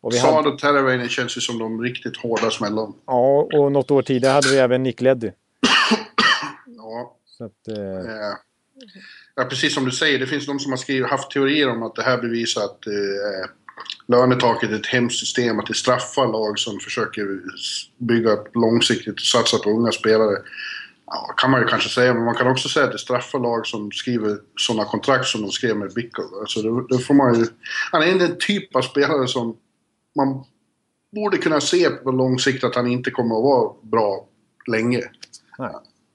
Och 0.00 0.12
vi 0.14 0.18
hade, 0.18 0.32
Saad 0.32 0.46
och 0.46 0.58
Teravainen 0.58 1.08
känns 1.08 1.36
ju 1.36 1.40
som 1.40 1.58
de 1.58 1.82
riktigt 1.82 2.16
hårda 2.16 2.50
smällarna. 2.50 2.92
ja, 3.06 3.48
och 3.52 3.72
något 3.72 3.90
år 3.90 4.02
tidigare 4.02 4.32
hade 4.32 4.48
vi 4.50 4.58
även 4.58 4.82
Nick 4.82 5.00
Leddy. 5.00 5.30
Ja, 6.76 7.16
Så 7.26 7.44
att, 7.44 7.68
eh, 7.68 7.74
Eh, 7.84 8.34
Ja, 9.38 9.44
precis 9.44 9.74
som 9.74 9.84
du 9.84 9.90
säger, 9.90 10.18
det 10.18 10.26
finns 10.26 10.46
de 10.46 10.58
som 10.58 10.72
har 10.72 10.76
skrivit, 10.76 11.06
haft 11.10 11.30
teorier 11.30 11.68
om 11.70 11.82
att 11.82 11.94
det 11.94 12.02
här 12.02 12.18
bevisar 12.22 12.62
att 12.64 12.86
eh, 12.86 13.50
lönetaket 14.08 14.70
är 14.70 14.74
ett 14.74 14.86
hemskt 14.86 15.18
system, 15.18 15.58
att 15.58 15.66
det 15.66 15.74
straffar 15.74 16.26
lag 16.26 16.58
som 16.58 16.80
försöker 16.80 17.40
bygga 17.98 18.30
upp 18.30 18.48
långsiktigt 18.54 19.14
och 19.14 19.20
satsa 19.20 19.58
på 19.58 19.70
unga 19.70 19.92
spelare. 19.92 20.36
Ja, 21.06 21.34
kan 21.36 21.50
man 21.50 21.60
ju 21.60 21.66
kanske 21.66 21.88
säga, 21.88 22.14
men 22.14 22.24
man 22.24 22.34
kan 22.34 22.46
också 22.46 22.68
säga 22.68 22.86
att 22.86 22.92
det 22.92 22.98
straffar 22.98 23.38
lag 23.38 23.66
som 23.66 23.92
skriver 23.92 24.38
sådana 24.56 24.84
kontrakt 24.84 25.26
som 25.26 25.42
de 25.42 25.50
skrev 25.50 25.76
med 25.76 25.92
Bickle. 25.94 26.24
Alltså, 26.40 26.62
det, 26.62 26.96
det 26.96 27.02
får 27.02 27.14
man 27.14 27.34
ju... 27.34 27.46
Han 27.92 28.02
är 28.02 28.06
en 28.06 28.38
typ 28.38 28.76
av 28.76 28.82
spelare 28.82 29.28
som 29.28 29.56
man 30.16 30.44
borde 31.14 31.38
kunna 31.38 31.60
se 31.60 31.90
på 31.90 32.10
lång 32.10 32.38
sikt 32.38 32.64
att 32.64 32.74
han 32.74 32.86
inte 32.86 33.10
kommer 33.10 33.36
att 33.36 33.42
vara 33.42 33.72
bra 33.82 34.26
länge. 34.66 35.02
Nej. 35.58 35.72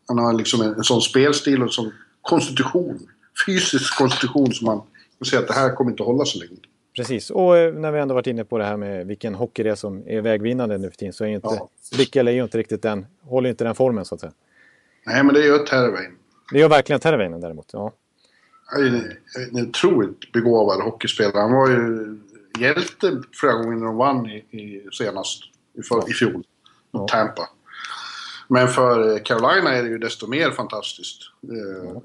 Han 0.07 0.18
har 0.18 0.34
liksom 0.34 0.62
en, 0.62 0.74
en 0.74 0.84
sån 0.84 1.01
spelstil 1.01 1.62
och 1.62 1.68
en 1.68 1.74
sån 1.74 1.93
konstitution, 2.22 3.07
fysisk 3.45 3.97
konstitution 3.97 4.53
som 4.53 4.66
man 4.66 4.82
kan 5.18 5.26
se 5.26 5.38
att 5.38 5.47
det 5.47 5.53
här 5.53 5.76
kommer 5.76 5.91
inte 5.91 6.03
att 6.03 6.07
hålla 6.07 6.26
så 6.26 6.39
länge. 6.39 6.57
Precis, 6.96 7.30
och 7.30 7.58
eh, 7.58 7.74
när 7.74 7.92
vi 7.92 8.00
ändå 8.00 8.14
varit 8.14 8.28
inne 8.28 8.44
på 8.44 8.58
det 8.58 8.64
här 8.64 8.78
med 8.78 9.08
vilken 9.08 9.36
hockey 9.36 9.64
det 9.64 9.70
är 9.70 9.76
som 9.76 10.04
är 10.08 10.22
vägvinnande 10.22 10.78
nu 10.78 10.89
för 10.89 10.98
tiden 10.98 11.14
så 11.14 11.24
är 11.24 11.28
inte 11.28 11.48
Ja. 11.52 11.70
Bickel 11.98 12.28
är 12.28 12.32
ju 12.32 12.44
inte 12.44 12.58
riktigt 12.58 12.82
den, 12.82 13.06
håller 13.22 13.50
inte 13.50 13.64
den 13.64 13.76
formen 13.76 14.06
så 14.06 14.16
att 14.16 14.22
säga. 14.22 14.34
Nej, 15.06 15.24
men 15.24 15.34
det 15.34 15.46
gör 15.46 15.58
Tervain. 15.66 16.12
Det 16.52 16.60
gör 16.60 16.70
verkligen 16.70 17.00
Teravainen 17.00 17.42
däremot. 17.42 17.70
Ja. 17.74 17.94
Han 18.66 18.84
är 18.84 19.18
en, 19.52 19.68
otroligt 19.68 20.32
begåvad 20.32 20.82
hockeyspelare. 20.82 21.42
Han 21.42 21.54
var 21.54 21.70
ju 21.70 22.18
hjälte 22.60 23.22
flera 23.34 23.54
gånger 23.54 23.78
när 23.78 23.86
de 23.86 23.98
vann 23.98 24.30
i, 24.30 24.38
i 24.38 24.88
senast, 24.92 25.44
i, 25.74 25.82
för, 25.82 26.10
i 26.10 26.14
fjol, 26.14 26.44
mot 26.92 27.08
Tampa. 27.08 27.50
Men 28.48 28.68
för 28.68 29.20
Carolina 29.26 29.76
är 29.76 29.84
det 29.84 29.89
ju 29.89 29.98
desto 29.98 30.28
mer 30.28 30.52
fantastiskt. 30.52 31.22
Eh, 31.44 31.98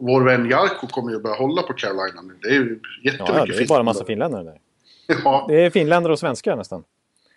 Vår 0.00 0.22
vän 0.24 0.50
Jarko 0.50 0.86
kommer 0.86 1.12
ju 1.12 1.20
börja 1.20 1.36
hålla 1.36 1.62
på 1.62 1.72
Carolina 1.72 2.22
nu. 2.22 2.34
Det 2.42 2.48
är 2.48 2.52
ju 2.52 2.80
jättemycket 3.04 3.36
Ja, 3.36 3.46
det 3.46 3.62
är 3.62 3.68
bara 3.68 3.78
en 3.78 3.84
massa 3.84 4.04
finländare. 4.04 4.44
där. 4.44 4.60
Ja, 5.24 5.44
Det 5.48 5.64
är 5.64 5.70
finländare 5.70 6.12
och 6.12 6.18
svenskar 6.18 6.56
nästan. 6.56 6.84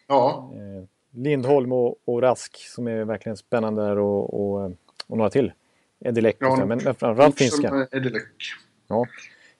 ja. 0.08 0.52
Eh, 0.54 0.86
Lindholm 1.12 1.72
och, 1.72 1.96
och 2.06 2.22
Rask 2.22 2.58
som 2.58 2.88
är 2.88 3.04
verkligen 3.06 3.38
spännande 3.38 3.82
där 3.82 3.98
och, 3.98 4.34
och, 4.34 4.72
och 5.08 5.18
några 5.18 5.30
till. 5.30 5.52
Eddie 6.06 6.34
Ja, 6.40 6.56
men, 6.56 6.68
men 6.68 6.80
framförallt 6.96 7.38
finska. 7.38 7.88
Leck. 7.92 8.24
Ja. 8.88 9.06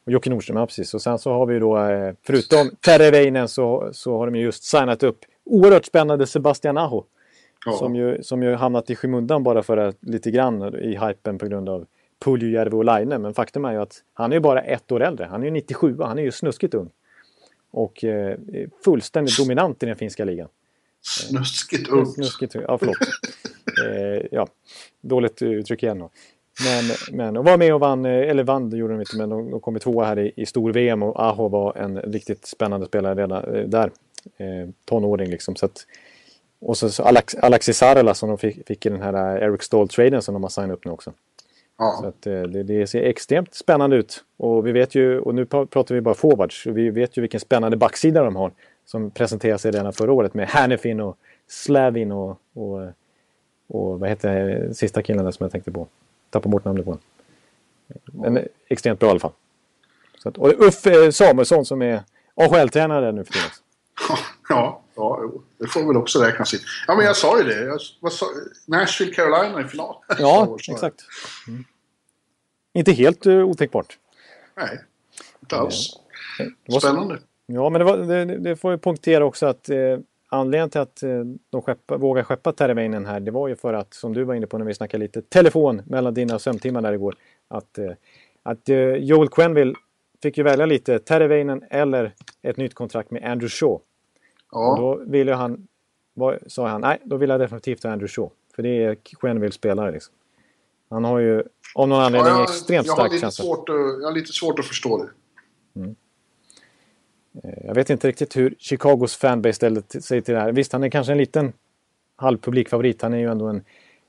Och 0.06 0.12
Jocke 0.12 0.30
Nordström, 0.30 0.58
ja 0.58 0.66
precis. 0.66 0.94
Och 0.94 1.02
sen 1.02 1.20
så 1.20 1.34
har 1.34 1.46
vi 1.46 1.60
då, 1.60 1.78
eh, 1.78 2.14
förutom 2.24 2.70
Teravainen 2.86 3.48
så, 3.48 3.90
så 3.94 4.18
har 4.18 4.26
de 4.26 4.36
ju 4.36 4.42
just 4.44 4.64
signat 4.64 5.04
upp 5.04 5.20
oerhört 5.46 5.86
spännande 5.86 6.28
Sebastian 6.28 6.78
Aho. 6.78 7.04
Ja. 7.66 7.72
Som 7.72 7.96
ju, 7.96 8.24
som 8.24 8.44
ju 8.44 8.56
hamnat 8.56 8.90
i 8.90 8.96
skymundan 8.96 9.44
bara 9.44 9.64
för 9.64 9.78
att 9.78 9.98
lite 10.00 10.32
grann 10.32 10.76
i 10.76 10.98
hypen 11.08 11.38
på 11.38 11.46
grund 11.48 11.70
av 11.70 11.86
Puljujärvi 12.20 12.78
och 12.78 12.86
Laine. 12.86 13.22
Men 13.22 13.34
faktum 13.34 13.66
är 13.66 13.72
ju 13.72 13.82
att 13.82 14.04
han 14.14 14.32
är 14.32 14.36
ju 14.36 14.40
bara 14.40 14.62
ett 14.62 14.92
år 14.92 15.04
äldre. 15.04 15.26
Han 15.26 15.42
är 15.42 15.46
ju 15.46 15.52
97, 15.52 15.98
han 16.00 16.20
är 16.20 16.24
ju 16.24 16.32
snuskigt 16.32 16.74
ung. 16.74 16.90
Och 17.72 18.04
eh, 18.04 18.38
fullständigt 18.84 19.38
dominant 19.38 19.84
i 19.84 19.86
den 19.86 19.96
finska 19.96 20.26
ligan. 20.26 20.48
Snuskigt 21.02 21.90
ung. 21.90 22.06
Snuskigt, 22.06 22.56
ja 22.56 22.78
förlåt. 22.78 22.98
eh, 23.88 24.28
ja, 24.32 24.48
dåligt 25.02 25.42
uttryck 25.42 25.84
igen 25.84 26.00
då. 26.00 26.10
Men, 26.66 27.18
men 27.18 27.38
och 27.38 27.46
var 27.46 27.58
med 27.58 27.74
och 27.74 27.80
vann, 27.80 28.06
eh, 28.06 28.30
eller 28.30 28.44
vann 28.44 28.70
det 28.70 28.78
gjorde 28.78 28.94
de 28.94 29.00
inte, 29.00 29.18
men 29.18 29.30
de, 29.30 29.52
de 29.52 29.60
kom 29.60 29.78
i 29.78 29.80
tvåa 29.80 30.06
här 30.06 30.20
i, 30.20 30.34
i 30.36 30.46
stor-VM 30.46 31.04
och 31.04 31.24
Aho 31.24 31.48
var 31.48 31.78
en 31.78 32.02
riktigt 32.02 32.46
spännande 32.46 32.86
spelare 32.86 33.16
redan 33.16 33.56
eh, 33.56 33.64
där. 33.64 33.92
Eh, 34.38 34.70
tonåring 34.86 35.30
liksom. 35.30 35.56
Så 35.56 35.66
att, 35.66 35.86
och 36.62 36.78
så, 36.78 36.90
så 36.90 37.04
Alex, 37.04 37.36
Alexis 37.36 37.78
Sarela 37.78 38.14
som 38.14 38.30
de 38.30 38.38
fick, 38.38 38.68
fick 38.68 38.86
i 38.86 38.90
den 38.90 39.02
här 39.02 39.38
eh, 39.38 39.44
Eric 39.44 39.62
Stall-traden 39.64 40.22
som 40.22 40.34
de 40.34 40.44
har 40.44 40.50
signat 40.50 40.72
upp 40.72 40.86
nu 40.86 40.92
också. 40.92 41.14
Ja. 41.80 41.98
Så 42.02 42.08
att, 42.08 42.28
eh, 42.28 42.42
det, 42.42 42.64
det 42.64 42.88
ser 42.88 43.04
extremt 43.04 43.54
spännande 43.54 43.96
ut. 43.96 44.24
Och 44.38 44.68
vi 44.68 44.72
vet 44.72 44.96
ju, 44.96 45.20
och 45.20 45.36
nu 45.36 45.46
pratar 45.46 45.96
vi 45.96 46.02
bara 46.02 46.16
forwards, 46.16 46.66
och 46.66 46.78
vi 46.78 46.90
vet 46.90 47.18
ju 47.18 47.22
vilken 47.22 47.40
spännande 47.40 47.78
backsida 47.78 48.24
de 48.24 48.36
har. 48.36 48.52
Som 48.86 49.12
presenterade 49.12 49.60
sig 49.60 49.72
redan 49.72 49.94
förra 49.94 50.12
året 50.12 50.34
med 50.34 50.48
Hannifin 50.48 51.00
och 51.00 51.18
Slavin 51.48 52.12
och, 52.12 52.40
och, 52.54 52.82
och 53.68 54.00
vad 54.00 54.10
heter 54.10 54.70
sista 54.74 55.02
killen 55.02 55.26
där 55.26 55.32
som 55.32 55.44
jag 55.44 55.52
tänkte 55.52 55.72
på? 55.72 55.88
Tappar 56.30 56.50
bort 56.50 56.66
namnet 56.66 56.86
på 56.86 56.92
honom. 56.92 57.04
Men 58.04 58.48
extremt 58.68 59.00
bra 59.00 59.08
i 59.08 59.12
alla 59.12 59.20
fall. 59.20 59.32
Så 60.18 60.30
att, 60.30 60.38
och 60.38 60.54
Uffe 60.60 61.12
Samuelsson 61.12 61.66
som 61.66 61.82
är 61.82 62.02
AHL-tränare 62.36 63.12
nu 63.12 63.24
för 63.24 63.34
tiden. 63.34 63.50
Ja, 64.50 64.82
ja, 65.00 65.20
jo, 65.24 65.44
det 65.58 65.68
får 65.68 65.88
väl 65.88 65.98
också 65.98 66.20
räknas 66.20 66.54
in. 66.54 66.60
Ja, 66.88 66.96
men 66.96 67.06
jag 67.06 67.16
sa 67.16 67.38
ju 67.38 67.44
det. 67.44 67.64
Jag, 67.66 67.80
vad 68.00 68.14
sa, 68.14 68.26
Nashville 68.68 69.14
Carolina 69.14 69.62
i 69.62 69.64
final. 69.64 69.96
Ja, 70.20 70.58
så- 70.62 70.72
exakt. 70.74 71.02
Mm. 71.48 71.64
Inte 72.74 72.92
helt 72.92 73.26
uh, 73.28 73.44
otänkbart. 73.46 73.98
Nej, 74.58 74.80
inte 75.42 75.56
alls. 75.56 75.90
Det 76.38 76.74
var 76.74 76.80
så- 76.80 76.88
Spännande. 76.88 77.20
Ja, 77.46 77.70
men 77.70 77.80
det, 77.80 77.86
var, 77.86 77.98
det, 77.98 78.26
det 78.26 78.56
får 78.56 78.72
ju 78.72 78.78
punktera 78.78 79.26
också 79.26 79.46
att 79.46 79.70
eh, 79.70 79.78
anledningen 80.30 80.70
till 80.70 80.82
att 80.82 81.04
eh, 81.04 81.10
de 81.50 81.62
skeppa, 81.62 81.98
vågar 81.98 82.24
skeppa 82.24 82.52
Terveinen 82.54 83.06
här, 83.06 83.20
det 83.20 83.32
var 83.32 83.48
ju 83.48 83.56
för 83.56 83.74
att, 83.74 83.94
som 83.94 84.14
du 84.14 84.24
var 84.24 84.36
inne 84.36 84.48
på 84.48 84.58
när 84.58 84.66
vi 84.66 84.74
snackade 84.74 85.04
lite 85.04 85.22
telefon 85.22 85.82
mellan 85.86 86.14
dina 86.14 86.40
sömntimmar 86.40 86.82
där 86.82 86.94
igår, 86.94 87.16
att, 87.48 87.78
eh, 87.78 87.92
att 88.44 88.70
eh, 88.70 88.78
Joel 88.78 89.30
Quenville 89.30 89.74
fick 90.24 90.38
ju 90.38 90.44
välja 90.44 90.66
lite 90.66 91.00
Terveinen 91.00 91.64
eller 91.70 92.14
ett 92.42 92.58
nytt 92.58 92.74
kontrakt 92.74 93.12
med 93.12 93.24
Andrew 93.24 93.50
Shaw. 93.50 93.80
Och 94.52 94.62
Ja, 94.62 94.76
då 94.78 95.04
ville 95.12 95.34
han, 95.34 95.68
var, 96.14 96.40
sa 96.48 96.68
han, 96.68 96.82
nej, 96.82 97.02
då 97.04 97.18
vill 97.18 97.30
jag 97.30 97.40
definitivt 97.40 97.84
ha 97.84 97.92
Andrew 97.92 98.08
Shaw. 98.14 98.30
För 98.56 98.64
det 98.64 98.84
är 98.84 98.96
Quenvilles 98.96 99.56
spelare 99.56 99.92
liksom. 99.92 100.14
Han 100.90 101.04
har 101.04 101.20
ju 101.20 101.44
av 101.76 101.88
någon 101.88 102.00
ja 102.00 102.06
anledning 102.06 102.34
jag, 102.34 102.44
extremt 102.44 102.88
jag, 102.88 102.94
stark 102.96 103.12
känsla. 103.12 103.46
svårt 103.46 103.70
att, 103.70 103.76
jag 103.76 104.08
har 104.08 104.12
lite 104.12 104.34
svårt 104.34 104.60
att 104.60 104.66
förstå 104.66 104.98
det. 105.04 105.10
Eh, 107.44 107.66
Jag 107.68 107.76
vet 107.76 107.90
inte 107.90 108.08
riktigt 108.08 108.38
hur 108.38 108.56
Chicagos 108.60 109.16
fanbase 109.16 109.54
ställde 109.54 109.82
sig 109.82 110.22
till 110.22 110.34
det 110.34 110.40
här. 110.40 110.52
Visst, 110.52 110.72
han 110.74 110.84
är 110.84 110.90
kanske 110.90 111.12
en 111.12 111.18
liten 111.18 111.54
halvpublikfavorit. 112.16 113.02
Han 113.02 113.14
är 113.14 113.18
ju 113.18 113.32
ändå 113.32 113.48
en, 113.48 113.64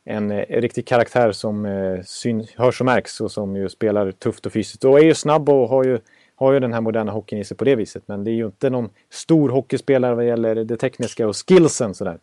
en, 0.05 0.31
eh, 0.31 0.61
riktig 0.61 0.87
karaktär 0.87 1.33
som 1.33 1.65
eh, 1.67 2.03
syn, 2.05 2.47
hörs 2.57 2.81
och 2.81 2.87
märks 2.87 3.21
och 3.21 3.33
som 3.33 3.57
ju 3.57 3.69
spelar 3.69 4.13
tufft 4.13 4.47
och 4.47 4.53
fysiskt. 4.53 4.85
Och 4.85 4.99
är 4.99 5.05
ju 5.05 5.15
snabb 5.15 5.49
och 5.49 5.69
har 5.69 5.85
ju, 5.85 5.99
har 6.41 6.53
ju 6.53 6.61
den 6.61 6.73
här 6.73 6.81
moderna 6.81 7.13
hockeyn 7.13 7.41
i 7.41 7.45
sig 7.45 7.57
på 7.57 7.65
det 7.65 7.75
viset. 7.77 8.03
Men 8.07 8.25
det 8.25 8.31
är 8.31 8.35
ju 8.35 8.47
inte 8.47 8.71
någon 8.71 8.91
stor 9.11 9.49
hockeyspelare 9.49 10.15
vad 10.15 10.27
gäller 10.27 10.55
det 10.65 10.77
tekniska 10.77 11.29
och 11.29 11.37
skillsen 11.49 11.95
sådär. 11.95 12.19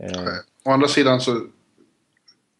Eh, 0.00 0.22
Å 0.64 0.70
andra 0.70 0.88
sidan 0.88 1.20
så 1.20 1.40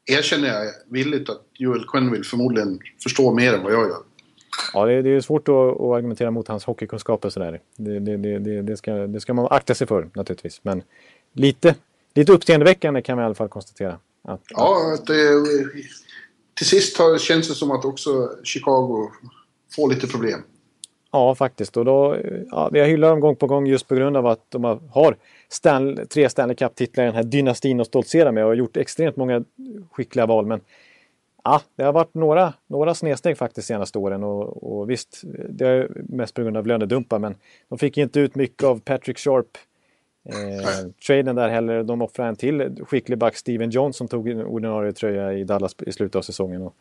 erkänner 0.06 0.48
jag 0.48 0.72
villigt 0.86 1.30
att 1.30 1.42
Joel 1.52 1.84
Quenneville 1.88 2.24
förmodligen 2.24 2.78
förstår 3.02 3.34
mer 3.34 3.52
än 3.54 3.62
vad 3.62 3.72
jag 3.72 3.88
gör. 3.88 3.96
ja, 4.74 4.86
det, 4.86 4.92
är- 4.92 5.02
det 5.02 5.10
är 5.10 5.20
svårt 5.20 5.48
att, 5.48 5.54
att 5.54 5.80
argumentera 5.80 6.30
mot 6.30 6.48
hans 6.48 6.64
hockeykunskaper 6.64 7.28
sådär. 7.30 7.60
Det, 7.76 7.98
det, 8.00 8.62
det, 8.62 8.76
ska, 8.76 8.92
det 8.92 9.20
ska 9.20 9.34
man 9.34 9.46
akta 9.50 9.74
sig 9.74 9.86
för 9.86 10.10
naturligtvis. 10.14 10.60
Men 10.64 10.82
lite, 11.32 11.74
lite 12.14 12.32
uppseendeväckande 12.32 13.02
kan 13.02 13.18
vi 13.18 13.22
i 13.22 13.26
alla 13.26 13.34
fall 13.34 13.48
konstatera. 13.48 13.98
Att, 14.24 14.40
Ja, 14.48 14.94
att 14.94 15.06
till 16.54 16.66
sist 16.66 16.98
har, 16.98 17.18
känns 17.18 17.48
det 17.48 17.54
som 17.54 17.70
att 17.70 17.84
också 17.84 18.30
Chicago 18.44 19.10
får 19.76 19.88
lite 19.90 20.06
problem. 20.06 20.40
Ja, 21.12 21.34
faktiskt. 21.34 21.76
Och 21.76 21.84
då, 21.84 22.16
ja, 22.50 22.70
jag 22.72 22.86
hyllar 22.86 23.08
dem 23.10 23.20
gång 23.20 23.36
på 23.36 23.46
gång 23.46 23.66
just 23.66 23.88
på 23.88 23.94
grund 23.94 24.16
av 24.16 24.26
att 24.26 24.50
de 24.50 24.64
har- 24.64 25.16
Stan, 25.48 25.98
tre 26.10 26.28
Stanley 26.28 26.56
Cup-titlar 26.56 27.04
i 27.04 27.06
den 27.06 27.14
här 27.16 27.22
dynastin 27.22 27.80
att 27.80 27.86
stoltsera 27.86 28.32
med 28.32 28.44
och 28.44 28.50
har 28.50 28.54
gjort 28.54 28.76
extremt 28.76 29.16
många 29.16 29.44
skickliga 29.90 30.26
val. 30.26 30.46
Men 30.46 30.60
ja, 31.44 31.60
det 31.76 31.82
har 31.82 31.92
varit 31.92 32.14
några, 32.14 32.54
några 32.66 32.94
snedsteg 32.94 33.38
faktiskt 33.38 33.68
senaste 33.68 33.98
åren 33.98 34.24
och, 34.24 34.62
och 34.80 34.90
visst, 34.90 35.22
det 35.48 35.66
är 35.68 35.88
mest 35.94 36.34
på 36.34 36.42
grund 36.42 36.56
av 36.56 36.66
lönedumpar 36.66 37.18
men 37.18 37.34
de 37.68 37.78
fick 37.78 37.98
inte 37.98 38.20
ut 38.20 38.34
mycket 38.34 38.64
av 38.64 38.80
Patrick 38.80 39.18
Sharp. 39.18 39.46
Eh, 40.24 40.90
traden 41.06 41.36
där 41.36 41.48
heller. 41.48 41.82
De 41.82 42.02
offrade 42.02 42.28
en 42.28 42.36
till 42.36 42.84
skicklig 42.86 43.18
back, 43.18 43.36
Steven 43.36 43.70
Jones, 43.70 43.96
som 43.96 44.08
tog 44.08 44.28
en 44.28 44.42
ordinarie 44.46 44.92
tröja 44.92 45.32
i 45.32 45.44
Dallas 45.44 45.76
i 45.86 45.92
slutet 45.92 46.16
av 46.16 46.22
säsongen. 46.22 46.62
Och, 46.62 46.74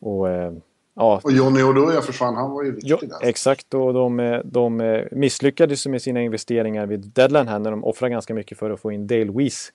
och 0.00 0.28
eh, 0.30 0.52
ja, 1.00 1.20
Och 1.24 1.32
Johnny 1.32 1.62
Oduya 1.62 2.02
försvann, 2.02 2.34
han 2.36 2.50
var 2.50 2.62
ju 2.62 2.74
viktig 2.74 3.08
där. 3.08 3.18
exakt. 3.28 3.74
Och 3.74 3.94
de, 3.94 4.40
de 4.44 5.02
misslyckades 5.12 5.86
med 5.86 6.02
sina 6.02 6.20
investeringar 6.22 6.86
vid 6.86 7.00
deadline 7.00 7.48
här 7.48 7.58
när 7.58 7.70
de 7.70 7.84
offrade 7.84 8.10
ganska 8.12 8.34
mycket 8.34 8.58
för 8.58 8.70
att 8.70 8.80
få 8.80 8.92
in 8.92 9.06
Dale 9.06 9.32
Weiss. 9.32 9.72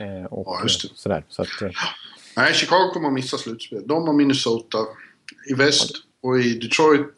Eh, 0.00 0.24
och, 0.32 0.46
Ja, 0.46 0.60
just 0.62 0.82
det. 0.82 0.88
Sådär. 0.94 1.24
Så 1.28 1.42
att, 1.42 1.62
eh, 1.62 1.70
Nej, 2.36 2.54
Chicago 2.54 2.90
kommer 2.92 3.08
att 3.08 3.14
missa 3.14 3.38
slutspel. 3.38 3.82
De 3.86 4.08
och 4.08 4.14
Minnesota 4.14 4.78
i 5.50 5.54
väst 5.54 5.90
och 6.22 6.38
i 6.40 6.58
Detroit 6.58 7.14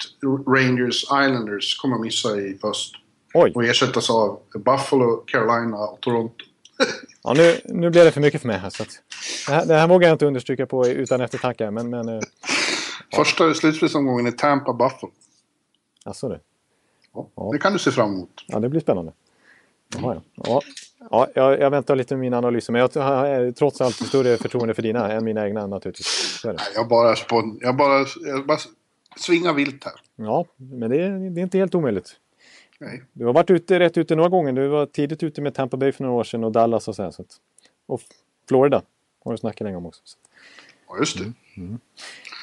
Rangers 0.48 1.02
Islanders 1.02 1.76
kommer 1.82 1.96
att 1.96 2.02
missa 2.02 2.36
i 2.40 2.58
öst. 2.64 2.94
oj, 3.34 3.52
Och 3.54 3.64
ersättas 3.64 4.10
av 4.10 4.38
Buffalo, 4.54 5.16
Carolina 5.26 5.76
och 5.76 6.00
Toronto. 6.00 6.44
ja, 7.22 7.32
nu, 7.34 7.60
nu 7.64 7.90
blev 7.90 8.04
det 8.04 8.10
för 8.10 8.20
mycket 8.20 8.40
för 8.40 8.48
mig 8.48 8.58
här. 8.58 8.70
Så 8.70 8.82
att, 8.82 8.88
det, 9.46 9.52
här 9.52 9.66
det 9.66 9.74
här 9.74 9.88
vågar 9.88 10.08
jag 10.08 10.14
inte 10.14 10.26
understryka 10.26 10.66
på 10.66 10.86
utan 10.88 11.20
eftertanke. 11.20 11.70
Men, 11.70 11.90
men 11.90 12.08
eh, 12.08 12.20
Första 13.14 13.54
slutspelsomgången 13.54 14.26
är 14.26 14.30
Tampa 14.30 14.72
Buffalo. 14.72 15.12
alltså 16.04 16.28
det. 16.28 16.40
Ja, 17.14 17.28
Ja. 17.34 17.50
Det 17.52 17.58
kan 17.58 17.72
du 17.72 17.78
se 17.78 17.90
fram 17.90 18.12
emot. 18.14 18.44
Ja, 18.46 18.58
det 18.58 18.68
blir 18.68 18.80
spännande. 18.80 19.12
Jaha, 19.96 20.20
ja. 20.34 20.42
Ja, 20.44 20.62
ja, 21.10 21.28
jag, 21.34 21.60
jag 21.60 21.70
väntar 21.70 21.96
lite 21.96 22.14
med 22.14 22.20
mina 22.20 22.38
analyser. 22.38 22.72
Men 22.72 22.80
jag 22.80 23.02
har 23.02 23.52
trots 23.52 23.80
allt 23.80 23.94
större 23.96 24.36
förtroende 24.36 24.74
för 24.74 24.82
dina 24.82 25.12
än 25.12 25.24
mina 25.24 25.46
egna 25.46 25.66
naturligtvis. 25.66 26.40
Nej, 26.44 26.56
Jag 26.74 26.88
bara, 26.88 27.14
spon- 27.14 27.58
jag 27.60 27.76
bara, 27.76 28.06
jag 28.20 28.46
bara 28.46 28.58
svingar 29.16 29.52
vilt 29.52 29.84
här. 29.84 29.92
Ja, 30.16 30.46
men 30.56 30.90
det, 30.90 30.96
är- 31.02 31.30
det 31.30 31.40
är 31.40 31.42
inte 31.42 31.58
helt 31.58 31.74
omöjligt. 31.74 32.16
Nej. 32.78 33.02
Du 33.12 33.26
har 33.26 33.32
varit 33.32 33.50
ute, 33.50 33.78
rätt 33.80 33.98
ute 33.98 34.16
några 34.16 34.28
gånger. 34.28 34.52
Du 34.52 34.68
var 34.68 34.86
tidigt 34.86 35.22
ute 35.22 35.40
med 35.40 35.54
Tampa 35.54 35.76
Bay 35.76 35.92
för 35.92 36.02
några 36.04 36.16
år 36.16 36.24
sedan 36.24 36.44
och 36.44 36.52
Dallas 36.52 36.88
och 36.88 36.96
så 36.96 37.02
här. 37.02 37.10
Så 37.10 37.22
att, 37.22 37.36
och 37.86 38.00
Florida 38.48 38.82
har 39.24 39.32
du 39.32 39.38
snackat 39.38 39.60
länge 39.64 39.76
om 39.76 39.86
också. 39.86 40.00
Så. 40.04 40.18
Ja, 40.88 40.98
just 40.98 41.18
det. 41.18 41.32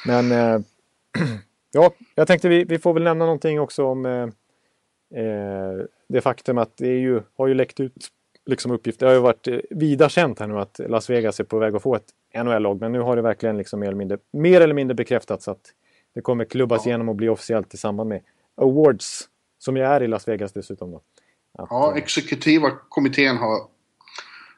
Men 0.06 0.32
eh, 0.32 0.60
ja, 1.72 1.92
jag 2.14 2.26
tänkte 2.26 2.48
vi, 2.48 2.64
vi 2.64 2.78
får 2.78 2.94
väl 2.94 3.02
nämna 3.02 3.24
någonting 3.24 3.60
också 3.60 3.84
om 3.84 4.06
eh, 4.06 4.22
eh, 5.24 5.84
det 6.08 6.20
faktum 6.20 6.58
att 6.58 6.76
det 6.76 6.98
ju, 6.98 7.22
har 7.36 7.46
ju 7.46 7.54
läckt 7.54 7.80
ut 7.80 8.08
liksom 8.46 8.72
uppgifter. 8.72 9.06
Det 9.06 9.10
har 9.10 9.16
ju 9.16 9.22
varit 9.22 9.48
eh, 9.48 9.58
vida 9.70 10.08
känt 10.08 10.40
här 10.40 10.46
nu 10.46 10.58
att 10.58 10.80
Las 10.88 11.10
Vegas 11.10 11.40
är 11.40 11.44
på 11.44 11.58
väg 11.58 11.76
att 11.76 11.82
få 11.82 11.94
ett 11.94 12.08
NHL-lag. 12.44 12.80
Men 12.80 12.92
nu 12.92 13.00
har 13.00 13.16
det 13.16 13.22
verkligen 13.22 13.56
liksom 13.56 13.80
mer 13.80 13.86
eller 13.86 13.96
mindre, 13.96 14.18
mer 14.32 14.60
eller 14.60 14.74
mindre 14.74 14.94
bekräftats 14.94 15.48
att 15.48 15.72
det 16.14 16.20
kommer 16.20 16.44
klubbas 16.44 16.86
igenom 16.86 17.08
och 17.08 17.16
bli 17.16 17.28
officiellt 17.28 17.74
i 17.74 17.76
samband 17.76 18.08
med 18.08 18.22
Awards. 18.56 19.28
Som 19.58 19.76
ju 19.76 19.82
är 19.82 20.02
i 20.02 20.08
Las 20.08 20.28
Vegas 20.28 20.52
dessutom. 20.52 20.90
Då. 20.90 20.96
Att, 21.58 21.68
Ja, 21.70 21.92
eh, 21.92 21.96
exekutiva 21.96 22.70
kommittén 22.88 23.36
har 23.36 23.56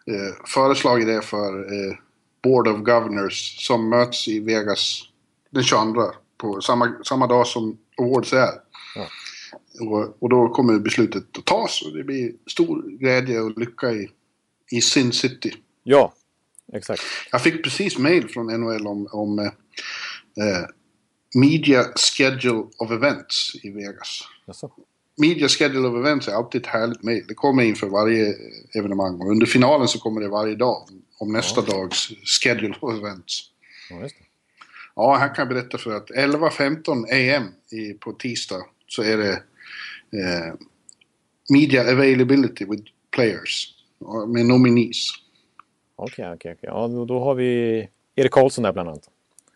eh, 0.07 0.35
föreslagit 0.47 1.07
det 1.07 1.23
för 1.23 1.73
eh, 1.73 1.97
Board 2.43 2.69
of 2.69 2.81
Governors 2.81 3.67
som 3.67 3.89
möts 3.89 4.29
i 4.29 4.41
Vegas 4.41 5.03
den 5.51 5.63
22 5.63 6.13
på 6.37 6.61
samma, 6.61 6.95
samma 7.05 7.27
dag 7.27 7.47
som 7.47 7.79
Awards 7.99 8.33
är. 8.33 8.51
Ja. 8.95 9.09
Och, 9.81 10.23
och 10.23 10.29
då 10.29 10.49
kommer 10.49 10.79
beslutet 10.79 11.39
att 11.39 11.45
tas 11.45 11.83
och 11.83 11.97
det 11.97 12.05
blir 12.05 12.33
stor 12.47 12.99
glädje 12.99 13.41
och 13.41 13.59
lycka 13.59 13.93
i, 13.93 14.11
i 14.71 14.81
Sin 14.81 15.13
City. 15.13 15.55
ja, 15.83 16.13
exakt. 16.73 17.03
Jag 17.33 17.43
fick 17.43 17.65
precis 17.65 17.99
mail 17.99 18.29
från 18.29 18.47
NHL 18.47 18.87
om, 18.87 19.09
om 19.13 19.39
eh, 19.39 19.45
eh, 20.47 20.67
Media 21.35 21.85
Schedule 21.97 22.65
of 22.79 22.91
Events 22.91 23.53
i 23.63 23.71
Vegas. 23.71 24.23
Jaså. 24.47 24.71
Media 25.23 25.49
Schedule 25.49 25.89
of 25.89 25.97
Events 25.97 26.29
är 26.29 26.33
alltid 26.33 26.61
ett 26.61 26.67
härligt 26.67 27.03
mejl. 27.03 27.25
Det 27.29 27.35
kommer 27.35 27.63
inför 27.63 27.87
varje 27.87 28.35
evenemang. 28.75 29.21
Och 29.21 29.31
under 29.31 29.47
finalen 29.47 29.89
så 29.89 29.99
kommer 29.99 30.21
det 30.21 30.29
varje 30.29 30.55
dag 30.55 30.89
om 31.19 31.33
nästa 31.33 31.61
dags 31.61 32.09
Schedule 32.25 32.75
of 32.81 32.99
Events. 32.99 33.43
Ja. 33.91 34.09
Ja, 34.95 35.17
här 35.17 35.35
kan 35.35 35.43
jag 35.43 35.49
berätta 35.49 35.79
för 35.79 35.97
att 35.97 36.11
11.15 36.11 37.05
AM 37.13 37.49
i, 37.71 37.93
på 37.93 38.13
tisdag 38.13 38.63
så 38.87 39.03
är 39.03 39.17
det 39.17 39.33
eh, 40.19 40.55
Media 41.51 41.93
Availability 41.93 42.65
with 42.65 42.83
Players. 43.11 43.75
ja, 43.99 44.27
Med 44.27 44.47
nominees. 44.47 45.09
Okej, 45.97 46.33
okej, 46.35 46.53
okej. 46.53 46.59
Ja, 46.63 46.89
då, 46.89 47.05
då 47.05 47.21
har 47.21 47.35
vi 47.35 47.89
Erik 48.17 48.33
Karlsson 48.33 48.65
där 48.65 48.73
bland 48.73 48.89
annat. 48.89 49.09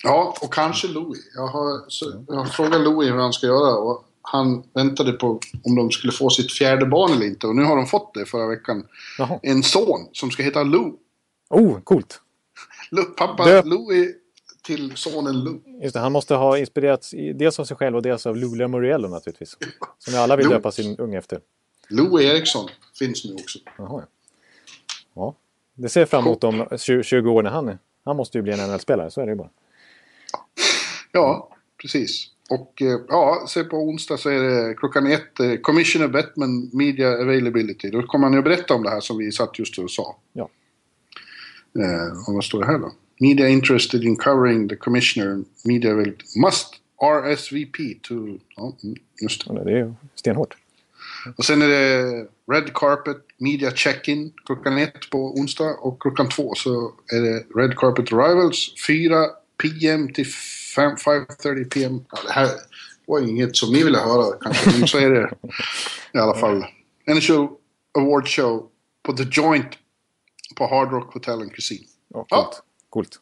Ja, 0.03 0.37
och 0.43 0.55
kanske 0.55 0.89
Louis. 0.89 1.31
Jag 1.35 1.47
har, 1.47 1.85
så, 1.89 2.25
jag 2.29 2.35
har 2.35 2.45
frågat 2.45 2.81
Louis 2.81 3.11
hur 3.11 3.17
han 3.17 3.33
ska 3.33 3.47
göra 3.47 3.77
och 3.77 4.06
han 4.29 4.63
väntade 4.73 5.13
på 5.13 5.41
om 5.65 5.75
de 5.77 5.91
skulle 5.91 6.13
få 6.13 6.31
sitt 6.31 6.53
fjärde 6.53 6.87
barn 6.87 7.13
eller 7.13 7.27
inte. 7.27 7.47
Och 7.47 7.57
nu 7.57 7.63
har 7.65 7.77
de 7.77 7.87
fått 7.87 8.15
det 8.15 8.27
förra 8.27 8.47
veckan. 8.47 8.87
Jaha. 9.19 9.41
En 9.43 9.63
son 9.63 10.09
som 10.13 10.31
ska 10.31 10.43
heta 10.43 10.63
Lou. 10.63 10.93
Oh, 11.51 11.81
coolt! 11.81 12.21
Pappa 13.17 13.45
Döp- 13.45 13.65
Louis 13.65 14.17
till 14.63 14.97
sonen 14.97 15.45
Lou. 15.45 15.61
Just 15.83 15.95
det, 15.95 16.01
han 16.01 16.13
måste 16.13 16.35
ha 16.35 16.59
inspirerats 16.59 17.15
dels 17.35 17.59
av 17.61 17.65
sig 17.65 17.77
själv 17.77 17.97
och 17.97 18.03
dels 18.03 18.27
av 18.27 18.37
Luleå 18.37 18.69
Moriello 18.69 19.09
naturligtvis. 19.09 19.57
Som 19.99 20.15
ju 20.15 20.19
alla 20.21 20.37
vill 20.37 20.47
Lou. 20.47 20.55
döpa 20.55 20.73
sin 20.73 20.97
unge 20.99 21.19
efter. 21.19 21.41
Lou 21.89 22.23
Eriksson 22.23 22.69
finns 22.99 23.25
nu 23.25 23.35
också. 23.35 23.59
Jaha, 23.79 24.03
ja. 24.03 24.07
ja. 25.15 25.35
Det 25.75 25.89
ser 25.89 26.01
jag 26.01 26.09
fram 26.09 26.25
emot 26.25 26.45
om 26.45 26.67
20, 26.79 27.03
20 27.03 27.31
år 27.31 27.43
när 27.43 27.51
han 27.51 27.69
är. 27.69 27.79
Han 28.05 28.17
måste 28.17 28.39
ju 28.39 28.43
bli 28.43 28.53
en 28.53 28.71
NHL-spelare, 28.71 29.11
så 29.11 29.21
är 29.21 29.27
det 29.27 29.33
ju 29.33 29.37
bara. 29.37 29.51
Ja, 31.13 31.49
precis. 31.83 32.27
Och 32.51 32.83
eh, 32.83 33.01
ja, 33.09 33.47
se 33.49 33.65
på 33.65 33.77
onsdag 33.77 34.17
så 34.17 34.29
är 34.29 34.43
det 34.43 34.75
klockan 34.75 35.07
ett, 35.07 35.41
eh, 35.41 35.57
Commissioner 35.57 36.09
Bettman 36.09 36.71
Media 36.73 37.13
Availability. 37.13 37.91
Då 37.91 38.03
kommer 38.03 38.27
han 38.27 38.33
ju 38.33 38.39
att 38.39 38.45
berätta 38.45 38.75
om 38.75 38.83
det 38.83 38.91
här 38.91 39.01
som 39.01 39.19
vi 39.19 39.33
satt 39.33 39.59
just 39.59 39.79
och 39.79 39.91
sa. 39.91 40.17
Ja. 40.33 40.49
Eh, 41.79 42.29
och 42.29 42.35
vad 42.35 42.45
står 42.45 42.61
det 42.61 42.67
här 42.67 42.79
då? 42.79 42.93
Media 43.21 43.49
interested 43.49 44.05
in 44.05 44.17
covering 44.17 44.69
the 44.69 44.77
commissioner 44.77 45.45
media 45.65 45.91
availability 45.91 46.41
must 46.41 46.75
RSVP 47.03 48.03
to... 48.03 48.15
Ja, 48.57 48.77
mm, 48.85 48.97
just 49.23 49.49
det. 49.49 49.65
Det 49.65 49.79
är 49.79 49.95
stenhårt. 50.15 50.57
Och 51.37 51.45
sen 51.45 51.63
är 51.63 51.69
det 51.69 52.27
Red 52.53 52.75
Carpet 52.75 53.17
Media 53.39 53.71
Check-In 53.71 54.33
klockan 54.47 54.79
ett 54.79 55.11
på 55.11 55.35
onsdag 55.35 55.75
och 55.81 56.03
klockan 56.03 56.29
två 56.29 56.55
så 56.55 56.93
är 57.13 57.21
det 57.21 57.61
Red 57.61 57.77
Carpet 57.77 58.13
Arrivals 58.13 58.75
4 58.87 59.27
PM 59.63 60.13
till 60.13 60.27
5, 60.27 60.33
5.30 60.77 61.69
PM. 61.71 62.05
Det 62.27 62.33
här 62.33 62.49
var 63.07 63.21
inget 63.21 63.57
som 63.57 63.73
ni 63.73 63.85
ville 63.85 63.99
höra 63.99 64.37
kanske, 64.41 64.79
men 64.79 64.89
så 64.89 64.99
är 64.99 65.11
det 65.11 65.31
i 66.15 66.19
alla 66.19 66.35
fall. 66.35 66.65
NHL 67.07 67.49
Award 67.99 68.29
Show 68.29 68.69
på 69.03 69.13
The 69.13 69.25
Joint 69.31 69.67
på 70.57 70.67
Hard 70.67 70.93
Rock 70.93 71.15
Hotel 71.15 71.41
and 71.41 71.53
Cuisine. 71.53 71.85
Ja, 72.09 72.27
Ja. 72.29 72.37
coolt. 72.45 72.63
coolt. 72.91 73.21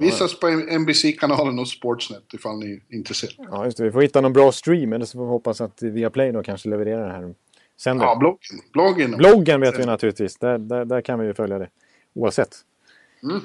Visas 0.00 0.40
på 0.40 0.48
NBC-kanalen 0.48 1.58
och 1.58 1.68
Sportsnet 1.68 2.34
ifall 2.34 2.58
ni 2.58 2.72
är 2.88 2.94
intresserade. 2.96 3.48
Ja, 3.50 3.64
just 3.64 3.78
det. 3.78 3.84
Vi 3.84 3.90
får 3.92 4.00
hitta 4.02 4.20
någon 4.20 4.32
bra 4.32 4.52
stream, 4.52 4.92
eller 4.92 5.04
så 5.04 5.18
får 5.18 5.24
vi 5.24 5.30
hoppas 5.30 5.60
att 5.60 5.82
Viaplay 5.82 6.32
då 6.32 6.42
kanske 6.42 6.68
levererar 6.68 7.06
det 7.06 7.12
här. 7.12 7.34
Sen 7.80 7.98
då. 7.98 8.04
Ja, 8.04 8.16
bloggen. 8.16 8.38
bloggen. 8.72 9.10
Bloggen 9.16 9.60
vet 9.60 9.78
vi 9.78 9.86
naturligtvis. 9.86 10.36
Där, 10.36 10.58
där, 10.58 10.84
där 10.84 11.00
kan 11.00 11.18
vi 11.18 11.26
ju 11.26 11.34
följa 11.34 11.58
det. 11.58 11.68
Oavsett. 12.14 12.56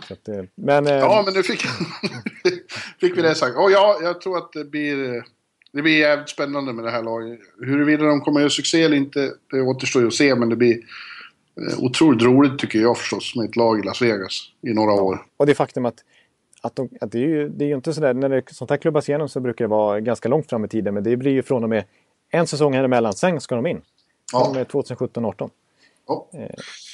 Att, 0.10 0.28
eh, 0.28 0.44
men 0.56 0.88
eh, 0.88 0.94
Mm. 0.94 1.06
Ja, 1.06 1.24
men 1.26 1.34
nu 1.34 1.44
fick, 1.44 1.62
fick 3.00 3.18
vi 3.18 3.22
det 3.22 3.36
sagt. 3.36 3.58
Och 3.58 3.72
ja, 3.72 4.00
jag 4.02 4.22
tror 4.22 4.38
att 4.38 4.54
det 4.54 4.66
blir, 4.66 5.24
det 5.72 5.82
blir 5.82 6.00
jävligt 6.00 6.30
spännande 6.30 6.74
med 6.74 6.86
det 6.86 6.92
här 6.92 7.04
laget. 7.04 7.40
Huruvida 7.60 8.04
de 8.04 8.22
kommer 8.22 8.40
att 8.40 8.42
göra 8.42 8.50
succé 8.50 8.84
eller 8.84 8.98
inte, 8.98 9.32
det 9.52 9.62
återstår 9.62 10.02
ju 10.02 10.08
att 10.08 10.14
se. 10.14 10.36
Men 10.36 10.50
det 10.50 10.56
blir 10.56 10.78
eh, 11.62 11.80
otroligt 11.80 12.24
roligt 12.24 12.60
tycker 12.60 12.80
jag 12.80 12.98
förstås 12.98 13.36
med 13.36 13.46
ett 13.50 13.56
lag 13.56 13.80
i 13.80 13.84
Las 13.84 14.02
Vegas 14.02 14.52
i 14.62 14.74
några 14.74 14.94
år. 14.94 15.26
Och 15.38 15.46
det 15.46 15.56
faktum 15.56 15.86
att, 15.86 16.04
att, 16.62 16.76
de, 16.76 16.90
att 17.02 17.12
det, 17.12 17.18
är 17.18 17.28
ju, 17.28 17.50
det 17.50 17.66
är 17.66 17.70
ju 17.70 17.76
inte 17.76 17.94
sådär, 17.94 18.14
när 18.14 18.30
det, 18.30 18.44
sånt 18.54 18.70
här 18.70 18.78
klubbas 18.78 19.10
igenom 19.10 19.30
så 19.30 19.40
brukar 19.40 19.66
det 19.66 19.70
vara 19.70 20.00
ganska 20.00 20.30
långt 20.30 20.50
fram 20.50 20.66
i 20.66 20.68
tiden. 20.68 20.94
Men 20.94 21.04
det 21.04 21.18
blir 21.18 21.32
ju 21.32 21.44
från 21.44 21.64
och 21.64 21.70
med 21.70 21.84
en 22.32 22.48
säsong 22.48 22.74
här 22.74 22.84
emellan, 22.84 23.14
sen 23.14 23.42
ska 23.42 23.56
de 23.56 23.66
in. 23.66 23.82
Från 24.32 24.48
och 24.48 24.56
med 24.56 24.68
2017-18. 24.68 25.50
Ja. 26.08 26.30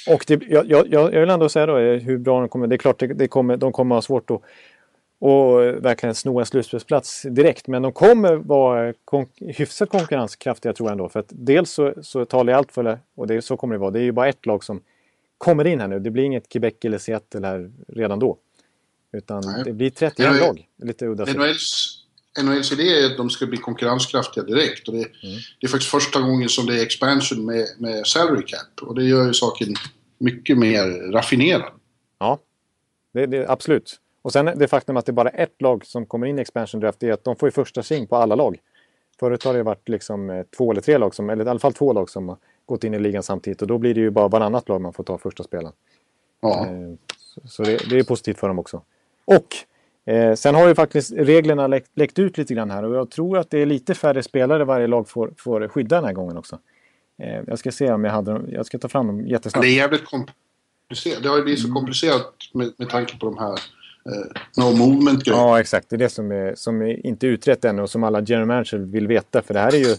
Och 0.08 0.24
det, 0.26 0.42
jag, 0.48 0.70
jag, 0.70 0.92
jag 0.92 1.20
vill 1.20 1.30
ändå 1.30 1.48
säga 1.48 1.66
då 1.66 1.78
eh, 1.78 2.00
hur 2.00 2.18
bra 2.18 2.40
de 2.40 2.48
kommer. 2.48 2.66
Det 2.66 2.76
är 2.76 2.78
klart 2.78 2.98
det, 2.98 3.06
det 3.06 3.28
kommer, 3.28 3.56
de 3.56 3.72
kommer 3.72 3.94
ha 3.94 4.02
svårt 4.02 4.30
att 4.30 4.42
och 5.20 5.60
verkligen 5.60 6.14
sno 6.14 6.38
en 6.38 6.46
slutspelsplats 6.46 7.22
direkt. 7.22 7.66
Men 7.66 7.82
de 7.82 7.92
kommer 7.92 8.36
vara 8.36 8.92
kon 9.04 9.26
hyfsat 9.38 9.88
konkurrenskraftiga 9.88 10.72
tror 10.72 10.88
jag 10.88 10.92
ändå. 10.92 11.08
För 11.08 11.20
att 11.20 11.26
dels 11.28 11.70
så, 11.70 11.94
så 12.02 12.24
talar 12.24 12.52
jag 12.52 12.58
allt 12.58 12.72
för 12.72 12.82
det, 12.82 12.98
och 13.14 13.26
det, 13.26 13.42
så 13.42 13.56
kommer 13.56 13.74
det 13.74 13.78
vara. 13.78 13.90
Det 13.90 14.00
är 14.00 14.02
ju 14.02 14.12
bara 14.12 14.28
ett 14.28 14.46
lag 14.46 14.64
som 14.64 14.80
kommer 15.38 15.66
in 15.66 15.80
här 15.80 15.88
nu. 15.88 15.98
Det 15.98 16.10
blir 16.10 16.24
inget 16.24 16.48
Quebec 16.48 16.74
eller 16.84 16.98
Seattle 16.98 17.46
här 17.46 17.70
redan 17.88 18.18
då. 18.18 18.36
Utan 19.12 19.42
Nej. 19.46 19.62
det 19.64 19.72
blir 19.72 19.90
31 19.90 20.18
Ja, 20.18 20.46
lag. 20.46 20.68
Lite 20.76 21.06
udda. 21.06 21.26
NHLs, 22.42 22.72
idé 22.72 23.02
är 23.02 23.06
att 23.06 23.16
de 23.16 23.30
ska 23.30 23.46
bli 23.46 23.58
konkurrenskraftiga 23.58 24.44
direkt. 24.44 24.88
Och 24.88 24.94
det, 24.94 25.08
det 25.60 25.66
är 25.66 25.68
faktiskt 25.68 25.90
första 25.90 26.20
gången 26.20 26.48
som 26.48 26.66
det 26.66 26.80
är 26.80 26.82
expansion 26.82 27.46
med, 27.46 27.66
med 27.78 28.06
salary 28.06 28.42
cap. 28.46 28.88
Och 28.88 28.94
det 28.94 29.04
gör 29.04 29.26
ju 29.26 29.34
saken 29.34 29.74
mycket 30.18 30.58
mer 30.58 31.12
raffinerad. 31.12 31.72
Ja, 32.18 32.38
det, 33.12 33.26
det, 33.26 33.48
absolut. 33.48 34.00
Och 34.22 34.32
sen 34.32 34.46
det 34.56 34.68
faktum 34.68 34.96
att 34.96 35.06
det 35.06 35.10
är 35.10 35.14
bara 35.14 35.28
ett 35.28 35.62
lag 35.62 35.86
som 35.86 36.06
kommer 36.06 36.26
in 36.26 36.38
i 36.38 36.42
expansion 36.42 36.80
draft 36.80 37.02
är 37.02 37.12
att 37.12 37.24
de 37.24 37.36
får 37.36 37.46
ju 37.46 37.52
första 37.52 37.82
sving 37.82 38.06
på 38.06 38.16
alla 38.16 38.34
lag. 38.34 38.58
Förut 39.20 39.44
har 39.44 39.54
det 39.54 39.62
varit 39.62 39.88
liksom 39.88 40.30
eh, 40.30 40.44
två 40.56 40.70
eller 40.70 40.80
tre 40.80 40.98
lag, 40.98 41.14
som, 41.14 41.30
eller 41.30 41.46
i 41.46 41.48
alla 41.48 41.58
fall 41.58 41.72
två 41.72 41.92
lag 41.92 42.10
som 42.10 42.28
har 42.28 42.38
gått 42.66 42.84
in 42.84 42.94
i 42.94 42.98
ligan 42.98 43.22
samtidigt. 43.22 43.62
Och 43.62 43.68
då 43.68 43.78
blir 43.78 43.94
det 43.94 44.00
ju 44.00 44.10
bara 44.10 44.28
varannat 44.28 44.68
lag 44.68 44.80
man 44.80 44.92
får 44.92 45.04
ta 45.04 45.18
första 45.18 45.42
spelen. 45.42 45.72
Ja. 46.40 46.66
Eh, 46.66 46.94
Så, 47.34 47.40
så 47.48 47.62
det, 47.62 47.90
det 47.90 47.98
är 47.98 48.02
positivt 48.04 48.38
för 48.38 48.48
dem 48.48 48.58
också. 48.58 48.82
Och 49.24 49.56
eh, 50.06 50.34
sen 50.34 50.54
har 50.54 50.68
ju 50.68 50.74
faktiskt 50.74 51.12
reglerna 51.12 51.66
läckt, 51.66 51.90
läckt 51.94 52.18
ut 52.18 52.38
lite 52.38 52.54
grann 52.54 52.70
här 52.70 52.84
och 52.84 52.94
jag 52.94 53.10
tror 53.10 53.38
att 53.38 53.50
det 53.50 53.58
är 53.58 53.66
lite 53.66 53.94
färre 53.94 54.22
spelare 54.22 54.64
varje 54.64 54.86
lag 54.86 55.08
får, 55.08 55.32
får 55.36 55.68
skydda 55.68 55.96
den 55.96 56.04
här 56.04 56.12
gången 56.12 56.36
också. 56.36 56.58
Eh, 57.22 57.40
jag 57.46 57.58
ska 57.58 57.72
se 57.72 57.92
om 57.92 58.04
jag 58.04 58.12
hade 58.12 58.32
dem, 58.32 58.46
jag 58.50 58.66
ska 58.66 58.78
ta 58.78 58.88
fram 58.88 59.06
dem 59.06 59.26
jättesnabbt. 59.26 59.64
Det 59.64 59.70
är 59.70 59.76
jävligt 59.76 60.04
komplicerat. 60.04 61.22
Det 61.22 61.28
har 61.28 61.36
ju 61.36 61.42
blivit 61.42 61.62
så 61.62 61.72
komplicerat 61.72 62.34
med, 62.54 62.72
med 62.76 62.88
tanke 62.88 63.18
på 63.18 63.26
de 63.26 63.38
här 63.38 63.52
eh, 63.52 64.42
no 64.56 64.76
movement-grejerna. 64.76 65.42
Ja, 65.42 65.60
exakt. 65.60 65.90
Det 65.90 65.96
är 65.96 65.98
det 65.98 66.08
som 66.08 66.32
är, 66.32 66.54
som 66.54 66.82
är 66.82 67.06
inte 67.06 67.26
utrett 67.26 67.64
ännu 67.64 67.82
och 67.82 67.90
som 67.90 68.04
alla 68.04 68.20
general 68.20 68.46
manager 68.46 68.78
vill 68.78 69.06
veta. 69.06 69.42
För 69.42 69.54
det 69.54 69.60
här 69.60 69.74
är 69.74 69.78
ju 69.78 69.96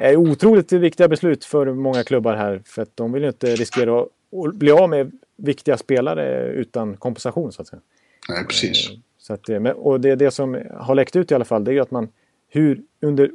är 0.00 0.16
otroligt 0.16 0.72
viktiga 0.72 1.08
beslut 1.08 1.44
för 1.44 1.74
många 1.74 2.04
klubbar 2.04 2.34
här. 2.34 2.62
För 2.64 2.82
att 2.82 2.96
de 2.96 3.12
vill 3.12 3.22
ju 3.22 3.28
inte 3.28 3.54
riskera 3.54 4.00
att 4.00 4.08
att 4.36 4.54
bli 4.54 4.70
av 4.70 4.90
med 4.90 5.12
viktiga 5.36 5.76
spelare 5.76 6.46
utan 6.46 6.96
kompensation 6.96 7.52
så 7.52 7.62
att 7.62 7.68
säga. 7.68 7.82
Nej, 8.28 8.46
precis. 8.46 8.90
Så 9.22 9.32
att, 9.34 9.48
eh, 9.48 9.62
det- 9.62 9.72
och 9.72 10.00
det, 10.00 10.14
det 10.14 10.30
som 10.30 10.58
har 10.74 10.94
läckt 10.94 11.16
ut 11.16 11.30
i 11.30 11.34
alla 11.34 11.44
fall 11.44 11.64
det 11.64 11.72
är 11.74 11.80
att 11.80 11.90
man 11.90 12.08
hur 12.48 12.82
under 13.00 13.30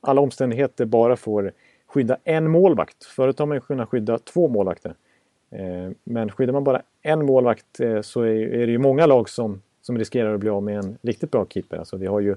alla 0.00 0.20
omständigheter 0.20 0.84
bara 0.84 1.16
får 1.16 1.52
skydda 1.86 2.16
en 2.24 2.50
målvakt. 2.50 3.04
Förut 3.04 3.38
har 3.38 3.46
man 3.46 3.60
kunnat 3.60 3.88
skydda 3.88 4.18
två 4.18 4.48
målvakter. 4.48 4.94
Eh, 5.50 5.90
men 6.04 6.30
skyddar 6.30 6.52
man 6.52 6.64
bara 6.64 6.82
en 7.02 7.26
målvakt 7.26 7.80
eh, 7.80 8.00
så 8.00 8.22
är, 8.22 8.66
det 8.66 8.72
ju 8.72 8.78
många 8.78 9.06
lag 9.06 9.28
som, 9.28 9.62
som 9.82 9.98
riskerar 9.98 10.34
att 10.34 10.40
bli 10.40 10.50
av 10.50 10.62
med 10.62 10.78
en 10.78 10.98
riktigt 11.02 11.30
bra 11.30 11.46
keeper. 11.50 11.76
Alltså 11.76 11.96
vi 11.96 12.06
har 12.06 12.20
ju 12.20 12.36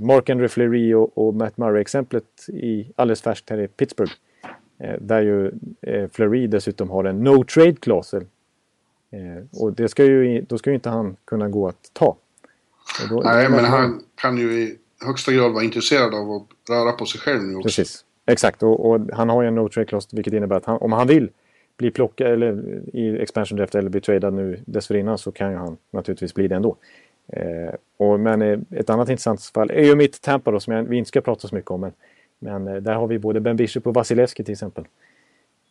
Mark 0.00 0.30
Andre 0.30 0.48
Fleury 0.48 0.94
och, 0.94 1.34
Matt 1.34 1.56
Murray-exemplet 1.56 2.24
i, 2.48 2.86
alldeles 2.96 3.22
färskt 3.22 3.50
här 3.50 3.60
i 3.60 3.68
Pittsburgh. 3.68 4.12
Där 4.98 5.20
ju 5.22 5.52
Fleury 6.12 6.46
dessutom 6.46 6.90
har 6.90 7.04
en 7.04 7.24
no 7.24 7.44
trade-klausul 7.44 8.24
och 9.52 9.72
det 9.72 9.88
ska 9.88 10.04
ju, 10.04 10.40
då 10.40 10.58
ska 10.58 10.70
ju 10.70 10.74
inte 10.74 10.88
han 10.88 11.16
kunna 11.24 11.48
gå 11.48 11.68
att 11.68 11.90
ta. 11.92 12.16
Då- 13.10 13.20
Nej, 13.24 13.50
men 13.50 13.64
han 13.64 14.00
kan 14.14 14.38
ju 14.38 14.52
i 14.52 14.78
högsta 15.06 15.32
grad 15.32 15.52
vara 15.52 15.64
intresserad 15.64 16.14
av 16.14 16.30
att 16.30 16.70
röra 16.70 16.92
på 16.92 17.06
sig 17.06 17.20
själv 17.20 17.42
nu 17.42 17.56
också. 17.56 17.62
Precis. 17.66 18.04
Exakt, 18.26 18.62
och, 18.62 18.90
och 18.90 19.00
han 19.12 19.28
har 19.28 19.42
ju 19.42 19.48
en 19.48 19.54
no 19.54 19.68
trade 19.68 19.86
clause 19.86 20.08
vilket 20.12 20.34
innebär 20.34 20.56
att 20.56 20.64
han, 20.64 20.78
om 20.80 20.92
han 20.92 21.06
vill 21.06 21.30
bli 21.76 21.90
plockad 21.90 22.26
eller 22.26 22.80
i 22.96 23.18
expansion 23.22 23.58
draft 23.58 23.74
eller 23.74 23.90
bli 23.90 24.00
tradad 24.00 24.34
nu 24.34 24.60
dessförinnan 24.66 25.18
så 25.18 25.32
kan 25.32 25.50
ju 25.50 25.56
han 25.56 25.76
naturligtvis 25.90 26.34
bli 26.34 26.48
det 26.48 26.54
ändå. 26.54 26.76
Eh, 27.26 27.74
och, 27.96 28.20
men 28.20 28.42
eh, 28.42 28.58
ett 28.70 28.90
annat 28.90 29.08
intressant 29.08 29.42
fall 29.42 29.70
är 29.70 29.84
ju 29.84 29.96
mitt 29.96 30.20
Tampa 30.22 30.50
då 30.50 30.60
som 30.60 30.72
jag, 30.72 30.82
vi 30.82 30.96
inte 30.96 31.08
ska 31.08 31.20
prata 31.20 31.48
så 31.48 31.54
mycket 31.54 31.70
om. 31.70 31.80
Men, 31.80 31.92
men 32.38 32.68
eh, 32.68 32.74
där 32.82 32.94
har 32.94 33.06
vi 33.06 33.18
både 33.18 33.40
Ben 33.40 33.56
Bishop 33.56 33.86
och 33.86 33.94
Vasilevski 33.94 34.44
till 34.44 34.52
exempel. 34.52 34.84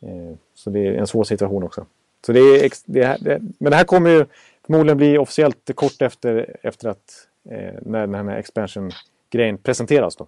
Eh, 0.02 0.36
så 0.54 0.70
det 0.70 0.88
är 0.88 0.94
en 0.94 1.08
svår 1.08 1.24
situation 1.24 1.64
också. 1.64 1.86
Så 2.26 2.32
det 2.32 2.40
är, 2.40 2.72
det 2.86 3.06
här, 3.06 3.18
det, 3.22 3.40
men 3.60 3.72
det 3.72 3.76
här 3.76 3.84
kommer 3.84 4.10
ju 4.10 4.26
förmodligen 4.66 4.98
bli 4.98 5.18
officiellt 5.18 5.72
kort 5.76 6.02
efter, 6.02 6.56
efter 6.64 6.90
att 6.90 7.28
eh, 7.50 7.74
när 7.82 8.08
den 8.08 8.28
här 8.28 8.38
expansion-grejen 8.38 9.58
presenteras. 9.58 10.16
Då. 10.16 10.28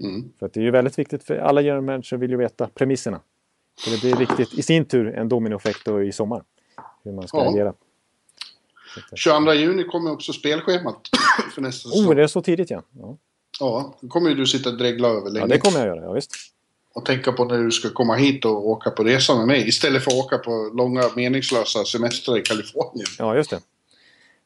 Mm. 0.00 0.32
För 0.38 0.50
det 0.52 0.60
är 0.60 0.64
ju 0.64 0.70
väldigt 0.70 0.98
viktigt 0.98 1.24
för 1.24 1.36
alla 1.38 1.60
general 1.60 1.82
manager 1.82 2.16
vill 2.16 2.30
ju 2.30 2.36
veta 2.36 2.68
premisserna. 2.74 3.20
Så 3.78 3.90
det 3.90 4.00
blir 4.00 4.16
riktigt 4.16 4.54
i 4.58 4.62
sin 4.62 4.84
tur 4.84 5.14
en 5.14 5.28
dominoeffekt 5.28 5.84
då 5.84 6.02
i 6.02 6.12
sommar. 6.12 6.42
Hur 7.04 7.12
man 7.12 7.28
ska 7.28 7.38
Ja. 7.38 7.50
agera. 7.50 7.74
22 9.14 9.52
juni 9.52 9.84
kommer 9.84 10.12
också 10.12 10.32
spelschemat 10.32 11.08
för 11.54 11.62
nästa 11.62 11.88
säsong. 11.88 12.06
Oh, 12.10 12.14
det 12.14 12.22
är 12.22 12.26
så 12.26 12.42
tidigt 12.42 12.70
ja. 12.70 12.82
Ja, 12.98 13.16
Ja, 13.60 13.94
det 14.00 14.08
kommer 14.08 14.28
ju 14.30 14.36
du 14.36 14.46
sitta 14.46 14.70
och 14.70 14.76
dregla 14.78 15.08
över 15.08 15.30
länge. 15.30 15.38
ja 15.38 15.46
det 15.46 15.58
kommer 15.58 15.78
jag 15.78 15.86
göra. 15.86 16.02
Ja, 16.04 16.12
visst. 16.12 16.32
Och 16.96 17.04
tänka 17.04 17.32
på 17.32 17.44
när 17.44 17.58
du 17.62 17.70
ska 17.70 17.90
komma 17.90 18.14
hit 18.14 18.44
och 18.44 18.68
åka 18.68 18.90
på 18.90 19.04
resa 19.04 19.36
med 19.36 19.46
mig. 19.46 19.68
Istället 19.68 20.04
för 20.04 20.10
att 20.10 20.24
åka 20.24 20.38
på 20.38 20.70
långa 20.74 21.02
meningslösa 21.16 21.84
semestrar 21.84 22.38
i 22.38 22.42
Kalifornien. 22.42 23.06
Ja, 23.18 23.36
just 23.36 23.50
det. 23.50 23.60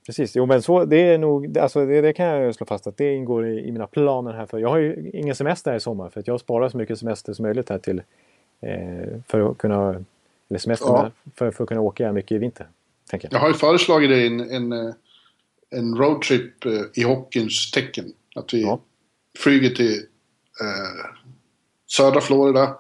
Precis, 0.07 0.37
jo 0.37 0.47
men 0.47 0.63
så 0.63 0.85
det 0.85 0.97
är 0.97 1.19
nog, 1.19 1.59
alltså 1.59 1.87
det, 1.87 2.01
det 2.01 2.13
kan 2.13 2.27
jag 2.27 2.55
slå 2.55 2.67
fast 2.67 2.87
att 2.87 2.97
det 2.97 3.15
ingår 3.15 3.47
i, 3.49 3.59
i 3.69 3.73
mina 3.73 3.87
planer 3.87 4.33
här. 4.33 4.47
För 4.47 4.59
jag 4.59 4.69
har 4.69 4.79
ju 4.79 5.11
ingen 5.15 5.35
semester 5.35 5.71
här 5.71 5.79
i 5.79 5.81
sommar 5.81 6.11
för 6.11 6.21
att 6.21 6.27
jag 6.27 6.41
sparar 6.41 6.69
så 6.69 6.77
mycket 6.77 6.99
semester 6.99 7.33
som 7.33 7.43
möjligt 7.43 7.69
här 7.69 7.79
till 7.79 8.03
eh, 8.63 9.19
för 9.29 9.51
att 9.51 9.59
kunna, 9.59 10.05
eller 10.51 10.59
semester 10.59 10.87
Ja. 10.89 11.11
för, 11.37 11.51
för 11.51 11.65
att 11.65 11.69
kunna 11.69 11.81
åka 11.81 12.13
mycket 12.13 12.33
i 12.33 12.39
vinter. 12.39 12.67
Tänker 13.11 13.29
jag. 13.29 13.35
Jag 13.37 13.41
har 13.41 13.49
ju 13.49 13.55
föreslagit 13.55 14.11
dig 14.11 14.27
en, 14.27 14.41
en, 14.41 14.73
en 15.71 15.97
roadtrip 15.97 16.65
eh, 16.67 16.73
i 16.95 17.03
hockeyns 17.03 17.71
tecken. 17.71 18.13
Att 18.35 18.55
vi 18.55 18.63
Ja. 18.63 18.81
flyger 19.39 19.71
till 19.71 19.93
eh, 20.61 21.11
södra 21.91 22.21
Florida 22.21 22.77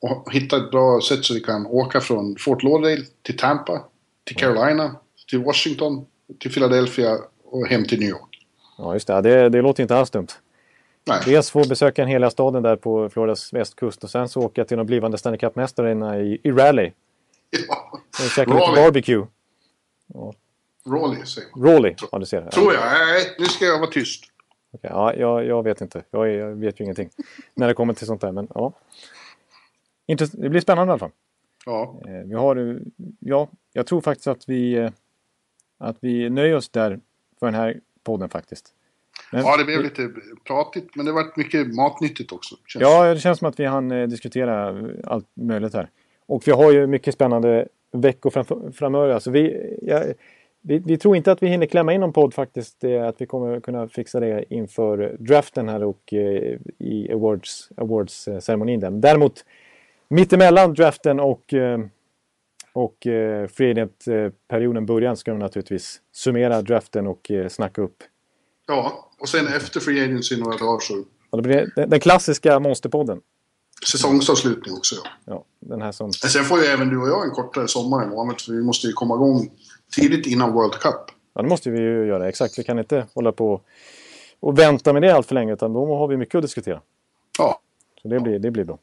och, 0.00 0.32
hittar 0.32 0.56
ett 0.56 0.70
bra 0.70 1.00
sätt 1.00 1.24
så 1.24 1.34
vi 1.34 1.40
kan 1.40 1.66
åka 1.66 2.00
från 2.00 2.36
Fort 2.38 2.62
Lauderdale 2.62 3.04
till 3.22 3.36
Tampa, 3.36 3.84
till 4.24 4.36
Carolina, 4.36 4.96
till 5.30 5.38
Washington, 5.38 6.06
till 6.38 6.52
Philadelphia 6.52 7.18
och 7.44 7.66
hem 7.66 7.84
till 7.84 7.98
New 8.00 8.08
York. 8.08 8.46
Ja, 8.78 8.94
just 8.94 9.06
det. 9.06 9.12
Ja, 9.12 9.20
Det, 9.22 9.48
det 9.48 9.62
låter 9.62 9.82
inte 9.82 9.96
alls 9.96 10.10
dumt. 10.10 10.28
Nej. 11.06 11.20
Dels 11.24 11.50
få 11.50 11.68
besöka 11.68 12.02
den 12.02 12.08
heliga 12.08 12.30
staden 12.30 12.62
där 12.62 12.76
på 12.76 13.08
Floridas 13.08 13.52
västkust 13.52 14.04
och 14.04 14.10
sen 14.10 14.28
så 14.28 14.40
åka 14.40 14.64
till 14.64 14.76
de 14.76 14.86
blivande 14.86 15.18
Stanley 15.18 15.38
Cup-mästarna 15.38 16.20
i, 16.20 16.40
i 16.42 16.50
Raleigh. 16.50 16.92
Ja. 17.68 17.90
Och 17.92 18.30
käka 18.30 18.54
lite 18.54 18.82
barbecue. 18.82 19.26
Raleigh 20.86 21.24
säger 21.24 21.48
man. 21.54 21.72
Raleigh, 21.72 21.96
ja 22.12 22.18
du 22.18 22.26
ser. 22.26 22.42
Ja. 22.42 22.50
Tror 22.50 22.74
jag. 22.74 22.82
Nej, 22.84 23.34
nu 23.38 23.44
ska 23.44 23.64
jag 23.64 23.78
vara 23.78 23.90
tyst. 23.90 24.24
Okej, 24.72 24.90
ja, 24.92 25.14
jag, 25.14 25.44
jag 25.46 25.62
vet 25.62 25.80
inte. 25.80 26.02
Jag, 26.10 26.28
är, 26.28 26.32
jag 26.38 26.54
vet 26.54 26.80
ju 26.80 26.84
ingenting 26.84 27.10
när 27.54 27.68
det 27.68 27.74
kommer 27.74 27.94
till 27.94 28.06
sånt 28.06 28.20
där. 28.20 28.32
Men 28.32 28.48
ja. 28.54 28.72
Intress- 30.06 30.36
det 30.42 30.48
blir 30.48 30.60
spännande 30.60 30.90
i 30.90 30.92
alla 30.92 30.98
fall. 30.98 31.10
Ja. 31.66 32.00
Eh, 32.06 32.12
Vi 32.26 32.34
har, 32.34 32.80
ja, 33.20 33.48
jag 33.72 33.86
tror 33.86 34.00
faktiskt 34.00 34.26
att 34.26 34.48
vi, 34.48 34.74
eh, 34.74 34.90
att 35.78 35.96
vi 36.00 36.30
nöjer 36.30 36.56
oss 36.56 36.68
där 36.68 37.00
för 37.38 37.46
den 37.46 37.54
här 37.54 37.80
podden 38.04 38.28
faktiskt. 38.28 38.74
Men, 39.32 39.40
ja, 39.44 39.56
det 39.56 39.64
blev 39.64 39.80
lite 39.82 40.10
pratigt, 40.46 40.96
men 40.96 41.06
det 41.06 41.12
var 41.12 41.32
mycket 41.36 41.74
matnyttigt 41.74 42.32
också. 42.32 42.56
känns 42.66 42.82
Ja, 42.82 43.14
det 43.14 43.20
känns 43.20 43.38
som 43.38 43.48
att 43.48 43.60
vi 43.60 43.64
hann 43.64 43.90
eh, 43.90 44.08
diskutera 44.08 44.76
allt 45.04 45.26
möjligt 45.34 45.74
här. 45.74 45.88
Och 46.26 46.42
vi 46.48 46.52
har 46.52 46.72
ju 46.72 46.86
mycket 46.86 47.14
spännande 47.14 47.68
veckor 47.92 48.30
framför, 48.30 48.70
framöver. 48.70 49.08
Alltså 49.14 49.30
vi, 49.30 49.76
ja, 49.82 50.02
vi, 50.62 50.78
vi 50.78 50.98
tror 50.98 51.16
inte 51.16 51.32
att 51.32 51.42
vi 51.42 51.48
hinner 51.48 51.66
klämma 51.66 51.92
in 51.92 52.00
någon 52.00 52.12
podd 52.12 52.34
faktiskt. 52.34 52.80
Det 52.80 52.92
är 52.92 53.04
att 53.04 53.20
vi 53.20 53.26
kommer 53.26 53.60
kunna 53.60 53.88
fixa 53.88 54.20
det 54.20 54.54
inför 54.54 55.16
draften 55.18 55.68
här 55.68 55.84
och 55.84 56.12
eh, 56.12 56.58
i 56.78 57.12
awards, 57.12 57.68
awards-ceremonin. 57.76 58.80
där. 58.80 58.90
Däremot 58.90 59.44
mittemellan 60.08 60.74
draften 60.74 61.20
och, 61.20 61.54
eh, 61.54 61.80
och 62.72 63.06
eh, 63.06 63.48
free 63.48 63.70
agent-perioden 63.70 64.86
början 64.86 65.16
ska 65.16 65.30
de 65.30 65.38
naturligtvis 65.38 66.00
summera 66.12 66.62
draften 66.62 67.06
och 67.06 67.30
eh, 67.30 67.48
snacka 67.48 67.82
upp. 67.82 68.02
Ja, 68.66 69.10
och 69.20 69.28
sen 69.28 69.46
efter 69.46 69.80
Free 69.80 70.04
Agency 70.04 70.36
några 70.36 70.56
dagar 70.56 70.80
så 70.80 71.04
Och 71.30 71.42
det 71.42 71.42
blir 71.42 71.86
den, 71.86 72.00
klassiska 72.00 72.58
monsterpodden. 72.60 73.20
säsongsavslutning 73.90 74.74
också. 74.74 74.94
Ja. 75.04 75.10
Ja, 75.24 75.44
den 75.60 75.82
här 75.82 75.92
som... 75.92 76.12
Sen 76.12 76.44
får 76.44 76.58
ju 76.58 76.64
även 76.64 76.88
du 76.88 77.00
och 77.00 77.08
jag 77.08 77.24
en 77.24 77.30
kortare 77.30 77.68
sommar 77.68 78.02
än 78.02 78.10
vanligt 78.10 78.42
för 78.42 78.52
vi 78.52 78.62
måste 78.62 78.86
ju 78.86 78.92
komma 78.92 79.14
igång 79.14 79.50
tidigt 79.90 80.26
innan 80.26 80.52
World 80.52 80.72
Cup. 80.72 80.94
Ja, 81.34 81.42
det 81.42 81.48
måste 81.48 81.70
vi 81.70 81.80
ju 81.80 82.06
göra. 82.06 82.28
Exakt. 82.28 82.58
Vi 82.58 82.64
kan 82.64 82.78
inte 82.78 83.06
hålla 83.14 83.32
på 83.32 83.60
och 84.40 84.58
vänta 84.58 84.92
med 84.92 85.02
det 85.02 85.10
allt 85.14 85.26
för 85.26 85.34
länge 85.34 85.52
utan 85.52 85.72
då 85.72 85.94
har 85.96 86.08
vi 86.08 86.16
mycket 86.16 86.34
att 86.34 86.42
diskutera. 86.42 86.80
Ja, 87.38 87.60
Så 88.02 88.08
det 88.08 88.20
blir, 88.20 88.38
det 88.38 88.50
blir 88.50 88.64
bra. 88.64 88.78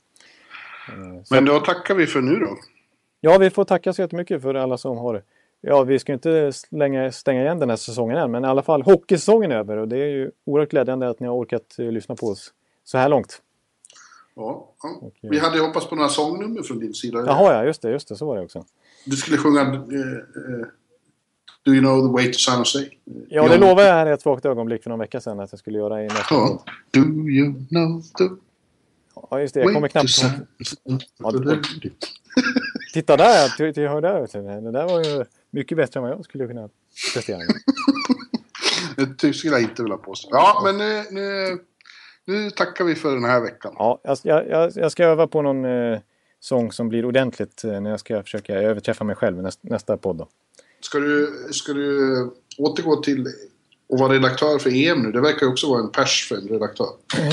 men 1.32 1.45
då 1.45 1.60
tackar 1.60 1.95
vi 1.95 2.08
för 2.08 2.22
nu 2.22 2.36
då. 2.39 2.58
Ja, 3.22 3.38
vi 3.38 3.49
får 3.49 3.64
tacka 3.64 3.93
så 3.93 4.01
jättemycket 4.01 4.41
för 4.41 4.55
alla 4.55 4.78
som 4.78 4.97
har... 4.97 5.24
Ja, 5.62 5.84
vi 5.84 5.99
ska 5.99 6.14
inte 6.14 6.51
slänga, 6.53 7.12
stänga 7.12 7.41
igen 7.41 7.60
den 7.60 7.70
här 7.70 7.78
säsongen 7.78 8.18
än, 8.18 8.32
men 8.32 8.45
i 8.45 8.47
alla 8.47 8.64
fall 8.64 8.82
hockeysäsongen 8.82 9.51
är 9.51 9.55
över 9.55 9.78
och 9.78 9.88
det 9.88 9.97
är 9.97 10.08
ju 10.08 10.32
oerhört 10.45 10.70
glädjande 10.70 11.10
att 11.10 11.20
ni 11.20 11.28
har 11.28 11.36
orkat 11.36 11.80
eh, 11.80 11.91
lyssna 11.91 12.16
på 12.16 12.28
oss 12.28 12.53
så 12.84 12.97
här 12.97 13.10
långt. 13.10 13.41
Ja, 14.36 14.74
ja. 14.84 14.99
Okej. 15.01 15.30
Vi 15.30 15.39
hade 15.39 15.60
hoppats 15.60 15.89
på 15.89 15.95
några 15.95 16.10
sångnummer 16.10 16.62
från 16.64 16.80
din 16.80 16.93
sida. 16.93 17.24
Jaha, 17.26 17.53
ja, 17.53 17.64
just 17.66 17.82
det, 17.82 17.91
just 17.91 18.08
det, 18.10 18.16
så 18.16 18.26
var 18.26 18.36
det 18.38 18.43
också. 18.43 18.66
Du 19.05 19.16
skulle 19.16 19.38
sjunga 19.38 19.62
eh, 19.62 19.68
eh, 19.70 20.68
Do 21.68 21.74
you 21.74 21.82
know 21.82 22.01
the 22.01 22.13
way 22.13 22.32
to 22.32 22.39
San 22.39 22.59
Jose? 22.59 22.89
Ja, 23.30 23.47
det 23.47 23.57
lovade 23.57 23.88
jag 23.88 23.93
här 23.93 24.07
i 24.07 24.11
ett 24.11 24.22
svagt 24.22 24.45
ögonblick 24.45 24.84
för 24.84 24.89
någon 24.89 24.99
vecka 24.99 25.22
sedan 25.22 25.39
att 25.39 25.51
jag 25.51 25.59
skulle 25.59 25.78
göra 25.78 26.03
i 26.03 26.07
nästa 26.07 26.36
Ja. 26.36 26.63
Do 26.91 26.99
you 27.30 27.53
know 27.70 28.01
the 28.01 28.24
Ja, 29.32 29.41
just 29.41 29.53
det, 29.53 29.59
jag 29.59 29.74
kommer 29.74 29.88
knappt 29.88 30.24
ihåg. 30.24 30.32
Ja, 31.18 31.32
Titta 32.93 33.18
där, 33.18 33.57
till, 33.57 33.74
till, 33.74 33.88
hör 33.88 34.01
där. 34.01 34.61
Det 34.61 34.72
där 34.72 34.88
var 34.88 35.03
ju 35.03 35.26
mycket 35.51 35.78
bättre 35.78 35.99
än 35.99 36.03
vad 36.03 36.11
jag 36.11 36.26
skulle 36.26 36.47
kunna 36.47 36.70
prestera. 37.13 37.39
Det 39.22 39.34
skulle 39.34 39.53
jag 39.53 39.61
inte 39.61 39.84
vilja 39.84 39.97
påstå. 39.97 40.30
Ja, 40.32 40.61
men 40.65 40.78
nu, 40.78 41.03
nu, 41.11 41.57
nu 42.26 42.51
tackar 42.51 42.86
vi 42.86 42.95
för 42.95 43.13
den 43.13 43.24
här 43.24 43.41
veckan. 43.41 43.74
Ja, 43.78 44.01
jag, 44.03 44.47
jag, 44.47 44.72
jag 44.76 44.91
ska 44.91 45.05
öva 45.05 45.28
på 45.28 45.41
någon 45.41 45.65
eh, 45.65 45.99
sång 46.39 46.72
som 46.72 46.89
blir 46.89 47.05
ordentligt 47.05 47.63
eh, 47.63 47.82
när 47.82 47.89
jag 47.89 47.99
ska 47.99 48.24
försöka 48.24 48.53
överträffa 48.53 49.03
mig 49.03 49.15
själv 49.15 49.39
i 49.39 49.41
näst, 49.41 49.59
nästa 49.63 49.97
podd. 49.97 50.18
Då. 50.18 50.28
Ska 50.80 50.99
du, 50.99 51.34
ska 51.51 51.73
du 51.73 52.32
återgå 52.57 52.95
till 52.95 53.28
att 53.93 53.99
vara 53.99 54.13
redaktör 54.13 54.59
för 54.59 54.69
EM 54.69 55.01
nu? 55.01 55.11
Det 55.11 55.21
verkar 55.21 55.45
ju 55.45 55.51
också 55.51 55.69
vara 55.69 55.80
en 55.80 55.89
pers 55.91 56.25
för 56.30 56.36
en 56.36 56.47
redaktör. 56.47 56.88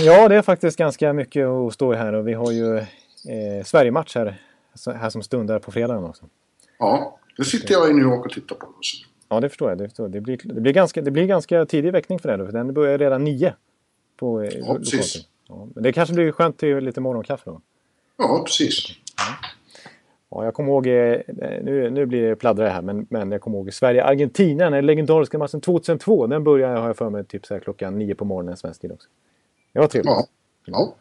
Ja, 0.05 0.29
det 0.29 0.37
är 0.37 0.43
faktiskt 0.43 0.77
ganska 0.79 1.13
mycket 1.13 1.47
att 1.47 1.73
stå 1.75 1.93
i 1.95 1.97
här 1.97 2.13
och 2.13 2.29
vi 2.29 2.33
har 2.33 2.53
ju 2.53 2.77
eh, 2.79 3.65
Sverige-match 3.65 4.15
här, 4.15 4.43
så- 4.75 4.91
här 4.93 5.11
som 5.11 5.23
stundar 5.23 5.59
på 5.59 5.73
fredagen 5.73 6.05
också. 6.05 6.25
Ja, 6.79 7.19
nu 7.39 7.45
sitter 7.45 7.73
jag 7.73 7.91
i 7.91 7.93
New 7.93 8.05
York 8.05 8.27
och 8.27 8.33
tittar 8.33 8.57
på 8.57 8.67
det. 8.67 8.73
Så. 8.81 9.07
Ja, 9.29 9.41
det 9.41 9.49
förstår 9.49 9.69
jag. 9.71 9.79
Det, 9.79 9.89
förstår 9.89 10.05
jag. 10.07 10.13
det, 10.13 10.21
blir, 10.21 10.41
det, 10.45 10.61
blir, 10.61 10.73
ganska, 10.73 11.03
det 11.03 11.11
blir 11.11 11.25
ganska 11.27 11.67
tidig 11.67 11.93
väckning 11.93 12.19
för 12.19 12.37
det 12.39 12.47
för 12.47 12.53
den 12.53 12.75
börjar 12.75 12.99
redan 12.99 13.25
nio. 13.25 13.55
På, 14.17 14.43
eh, 14.43 14.51
Ja, 14.59 14.75
precis. 14.75 15.17
Ja, 15.49 15.69
men 15.75 15.83
det 15.83 15.93
kanske 15.93 16.15
blir 16.15 16.33
skönt 16.33 16.59
till 16.59 16.77
lite 16.79 17.01
morgonkaffe 17.01 17.43
då. 17.51 17.61
Ja, 18.17 18.43
precis. 18.47 18.87
Ja, 19.17 19.49
jag 20.43 20.55
kommer 20.55 20.71
ihåg, 20.71 20.87
eh, 20.87 21.21
nu, 21.63 21.91
nu 21.91 22.07
blir 22.07 22.29
det 22.29 22.37
pladdra 22.37 22.69
här, 22.69 22.83
men, 22.83 23.07
men 23.11 23.33
jag 23.33 23.41
kommer 23.41 23.59
ihåg 23.59 23.73
Sverige-Argentina, 23.73 24.71
den 24.71 24.87
legendariska 24.87 25.39
matchen 25.39 25.61
2002. 25.61 26.27
Den 26.27 26.45
började, 26.45 26.79
har 26.79 26.87
jag 26.87 26.97
för 26.97 27.11
mig, 27.11 27.25
typ 27.25 27.47
så 27.47 27.55
här 27.55 27.61
klockan 27.61 27.99
nio 27.99 28.15
på 28.15 28.25
morgonen 28.25 28.57
svensk 28.57 28.81
tid 28.81 28.93
också. 28.93 29.09
Det 29.73 29.81
var 29.81 29.87
trevligt. 29.87 30.11
Ja. 30.11 30.27
Ja, 30.65 30.95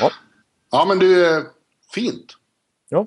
Ja. 0.00 0.10
ja 0.70 0.84
men 0.88 0.98
du, 0.98 1.36
eh, 1.36 1.42
fint. 1.94 2.26
Ja. 2.88 3.06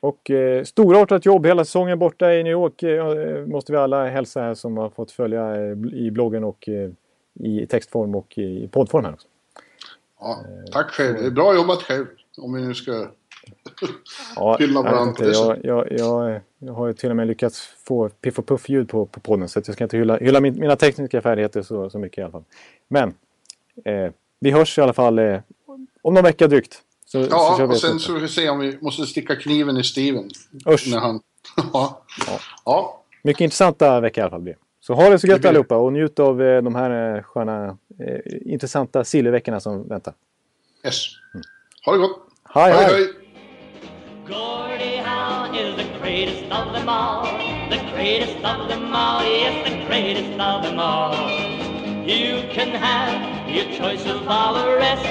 Och 0.00 0.30
eh, 0.30 0.64
storartat 0.64 1.26
jobb 1.26 1.46
hela 1.46 1.64
säsongen 1.64 1.98
borta 1.98 2.32
i 2.34 2.42
New 2.42 2.52
York 2.52 2.82
eh, 2.82 3.46
måste 3.46 3.72
vi 3.72 3.78
alla 3.78 4.08
hälsa 4.08 4.40
här 4.40 4.54
som 4.54 4.76
har 4.76 4.90
fått 4.90 5.10
följa 5.10 5.56
eh, 5.56 5.76
i 5.92 6.10
bloggen 6.10 6.44
och 6.44 6.68
eh, 6.68 6.90
i 7.40 7.66
textform 7.66 8.14
och 8.14 8.38
i 8.38 8.68
poddform 8.68 9.04
här 9.04 9.12
också. 9.12 9.28
Ja, 10.20 10.44
tack 10.72 10.90
själv. 10.90 11.16
Är 11.16 11.30
bra 11.30 11.54
jobbat 11.54 11.82
själv. 11.82 12.06
Om 12.38 12.54
vi 12.54 12.62
nu 12.62 12.74
ska... 12.74 13.08
Ja, 14.36 14.56
Hylla 14.60 14.82
varandra 14.82 15.26
jag, 15.26 15.58
jag, 15.64 15.86
jag, 15.90 16.40
jag 16.58 16.72
har 16.72 16.86
ju 16.86 16.92
till 16.92 17.10
och 17.10 17.16
med 17.16 17.26
lyckats 17.26 17.60
få 17.84 18.08
piff 18.08 18.38
och 18.38 18.46
puff-ljud 18.46 18.88
på, 18.88 19.06
på 19.06 19.20
podden 19.20 19.48
så 19.48 19.60
jag 19.66 19.74
ska 19.74 19.84
inte 19.84 19.96
hylla, 19.96 20.16
hylla 20.16 20.40
min, 20.40 20.60
mina 20.60 20.76
tekniska 20.76 21.22
färdigheter 21.22 21.62
så, 21.62 21.90
så 21.90 21.98
mycket 21.98 22.18
i 22.18 22.22
alla 22.22 22.32
fall. 22.32 22.44
Men 22.88 23.14
eh, 23.84 24.12
vi 24.40 24.50
hörs 24.50 24.78
i 24.78 24.80
alla 24.80 24.92
fall 24.92 25.18
eh, 25.18 25.40
om 26.02 26.14
någon 26.14 26.24
vecka 26.24 26.46
drygt. 26.46 26.82
Så, 27.06 27.22
så 27.22 27.28
Ja, 27.30 27.56
vi 27.58 27.74
och 27.74 27.78
sen 27.78 27.98
så 27.98 28.12
får 28.12 28.20
vi 28.20 28.28
se 28.28 28.48
om 28.48 28.58
vi 28.58 28.78
måste 28.80 29.06
sticka 29.06 29.36
kniven 29.36 29.76
i 29.76 29.84
Steven. 29.84 30.30
Usch. 30.68 30.88
När 30.90 30.98
han... 30.98 31.20
ja. 31.72 32.02
ja. 32.64 33.02
Mycket 33.22 33.40
intressanta 33.40 34.00
vecka 34.00 34.20
i 34.20 34.22
alla 34.22 34.30
fall 34.30 34.40
blir. 34.40 34.56
Så 34.80 34.94
ha 34.94 35.10
det 35.10 35.18
så 35.18 35.26
gött 35.26 35.42
det. 35.42 35.48
allihopa 35.48 35.76
och 35.76 35.92
njut 35.92 36.18
av 36.18 36.42
eh, 36.42 36.62
de 36.62 36.74
här 36.74 37.16
eh, 37.16 37.22
sköna, 37.22 37.78
eh, 37.98 38.20
intressanta 38.52 39.04
silleveckorna 39.04 39.60
som 39.60 39.88
väntar. 39.88 40.14
Yes. 40.84 41.06
Ha 41.86 41.92
det 41.92 41.98
gott. 41.98 42.20
Hej, 42.44 42.72
hej. 42.72 42.84
hej. 42.84 42.94
hej. 42.94 43.25
Gordie 44.28 44.96
Howe 44.96 45.54
is 45.54 45.76
the 45.76 45.98
greatest 46.00 46.50
of 46.50 46.72
them 46.72 46.88
all. 46.88 47.22
The 47.70 47.78
greatest 47.94 48.44
of 48.44 48.68
them 48.68 48.92
all, 48.92 49.22
yes, 49.22 49.70
the 49.70 49.86
greatest 49.86 50.40
of 50.40 50.64
them 50.64 50.80
all. 50.80 51.14
You 52.04 52.42
can 52.50 52.70
have 52.70 53.48
your 53.48 53.66
choice 53.66 54.04
of 54.04 54.26
all 54.26 54.54
the 54.54 54.76
rest. 54.78 55.04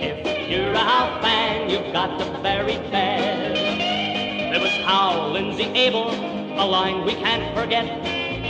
If 0.00 0.50
you're 0.50 0.72
a 0.72 0.78
Howe 0.78 1.20
fan, 1.20 1.70
you've 1.70 1.92
got 1.92 2.18
the 2.18 2.24
very 2.40 2.78
best. 2.90 3.54
There 3.54 4.60
was 4.60 4.72
Howe, 4.84 5.28
Lindsay, 5.28 5.66
Abel, 5.66 6.10
a 6.10 6.66
line 6.66 7.04
we 7.04 7.14
can't 7.14 7.56
forget. 7.56 7.86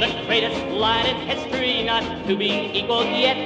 The 0.01 0.25
greatest 0.25 0.65
line 0.73 1.15
in 1.15 1.17
history, 1.29 1.83
not 1.85 2.27
to 2.27 2.39
be 2.39 2.71
equaled 2.73 3.05
yet. 3.05 3.37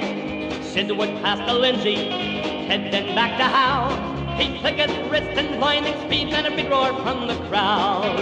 Sidwood 0.63 1.21
passed 1.21 1.45
to 1.49 1.53
Lindsay, 1.53 1.95
Ted 2.67 2.93
then 2.93 3.13
back 3.13 3.37
to 3.39 3.43
Howe. 3.43 4.14
Pete 4.37 4.61
Pickett's 4.61 4.97
wrist 5.09 5.29
and 5.37 5.57
blinding 5.59 5.93
speed 6.01 6.33
and 6.33 6.47
a 6.47 6.55
big 6.55 6.69
roar 6.69 6.93
from 7.03 7.27
the 7.27 7.35
crowd. 7.47 8.19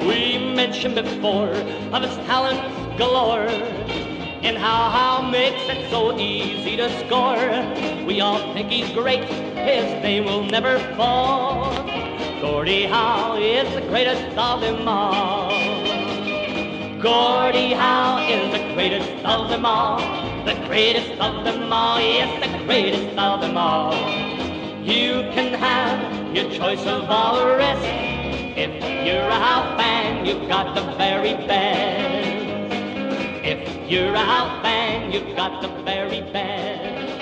We 0.00 0.36
mentioned 0.38 0.96
before 0.96 1.50
of 1.92 2.02
his 2.02 2.16
talents 2.26 2.98
galore 2.98 3.46
and 4.42 4.58
how 4.58 4.90
Howe 4.90 5.30
makes 5.30 5.62
it 5.68 5.88
so 5.90 6.18
easy 6.18 6.76
to 6.76 6.90
score. 7.06 8.04
We 8.04 8.20
all 8.20 8.52
think 8.52 8.70
he's 8.70 8.90
great, 8.90 9.22
his 9.24 10.02
name 10.02 10.24
will 10.24 10.42
never 10.42 10.80
fall. 10.96 11.72
Gordie 12.40 12.86
Howe 12.86 13.36
is 13.36 13.72
the 13.74 13.82
greatest 13.82 14.36
of 14.36 14.60
them 14.60 14.88
all. 14.88 15.50
Gordie 17.00 17.74
Howe 17.74 18.26
is 18.28 18.50
the 18.50 18.74
greatest 18.74 19.24
of 19.24 19.48
them 19.48 19.64
all. 19.64 19.98
The 20.44 20.54
greatest 20.66 21.12
of 21.20 21.44
them 21.44 21.72
all, 21.72 22.00
yes, 22.00 22.44
the 22.44 22.64
greatest 22.64 23.16
of 23.16 23.40
them 23.40 23.56
all. 23.56 23.92
You 24.82 25.22
can 25.32 25.54
have 25.54 26.34
your 26.34 26.50
choice 26.50 26.84
of 26.86 27.08
all 27.08 27.38
the 27.38 27.56
rest. 27.56 27.86
If 28.58 28.82
you're 29.06 29.28
a 29.28 29.38
Howe 29.38 29.76
fan, 29.76 30.26
you've 30.26 30.48
got 30.48 30.74
the 30.74 30.82
very 30.96 31.34
best. 31.46 32.74
If 33.44 33.88
you're 33.88 34.12
a 34.12 34.18
house 34.18 34.60
fan, 34.60 35.12
you've 35.12 35.36
got 35.36 35.62
the 35.62 35.68
very 35.84 36.22
best. 36.32 37.20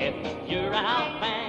If 0.00 0.14
you're 0.48 0.70
a 0.70 0.78
house 0.78 1.20
fan, 1.20 1.43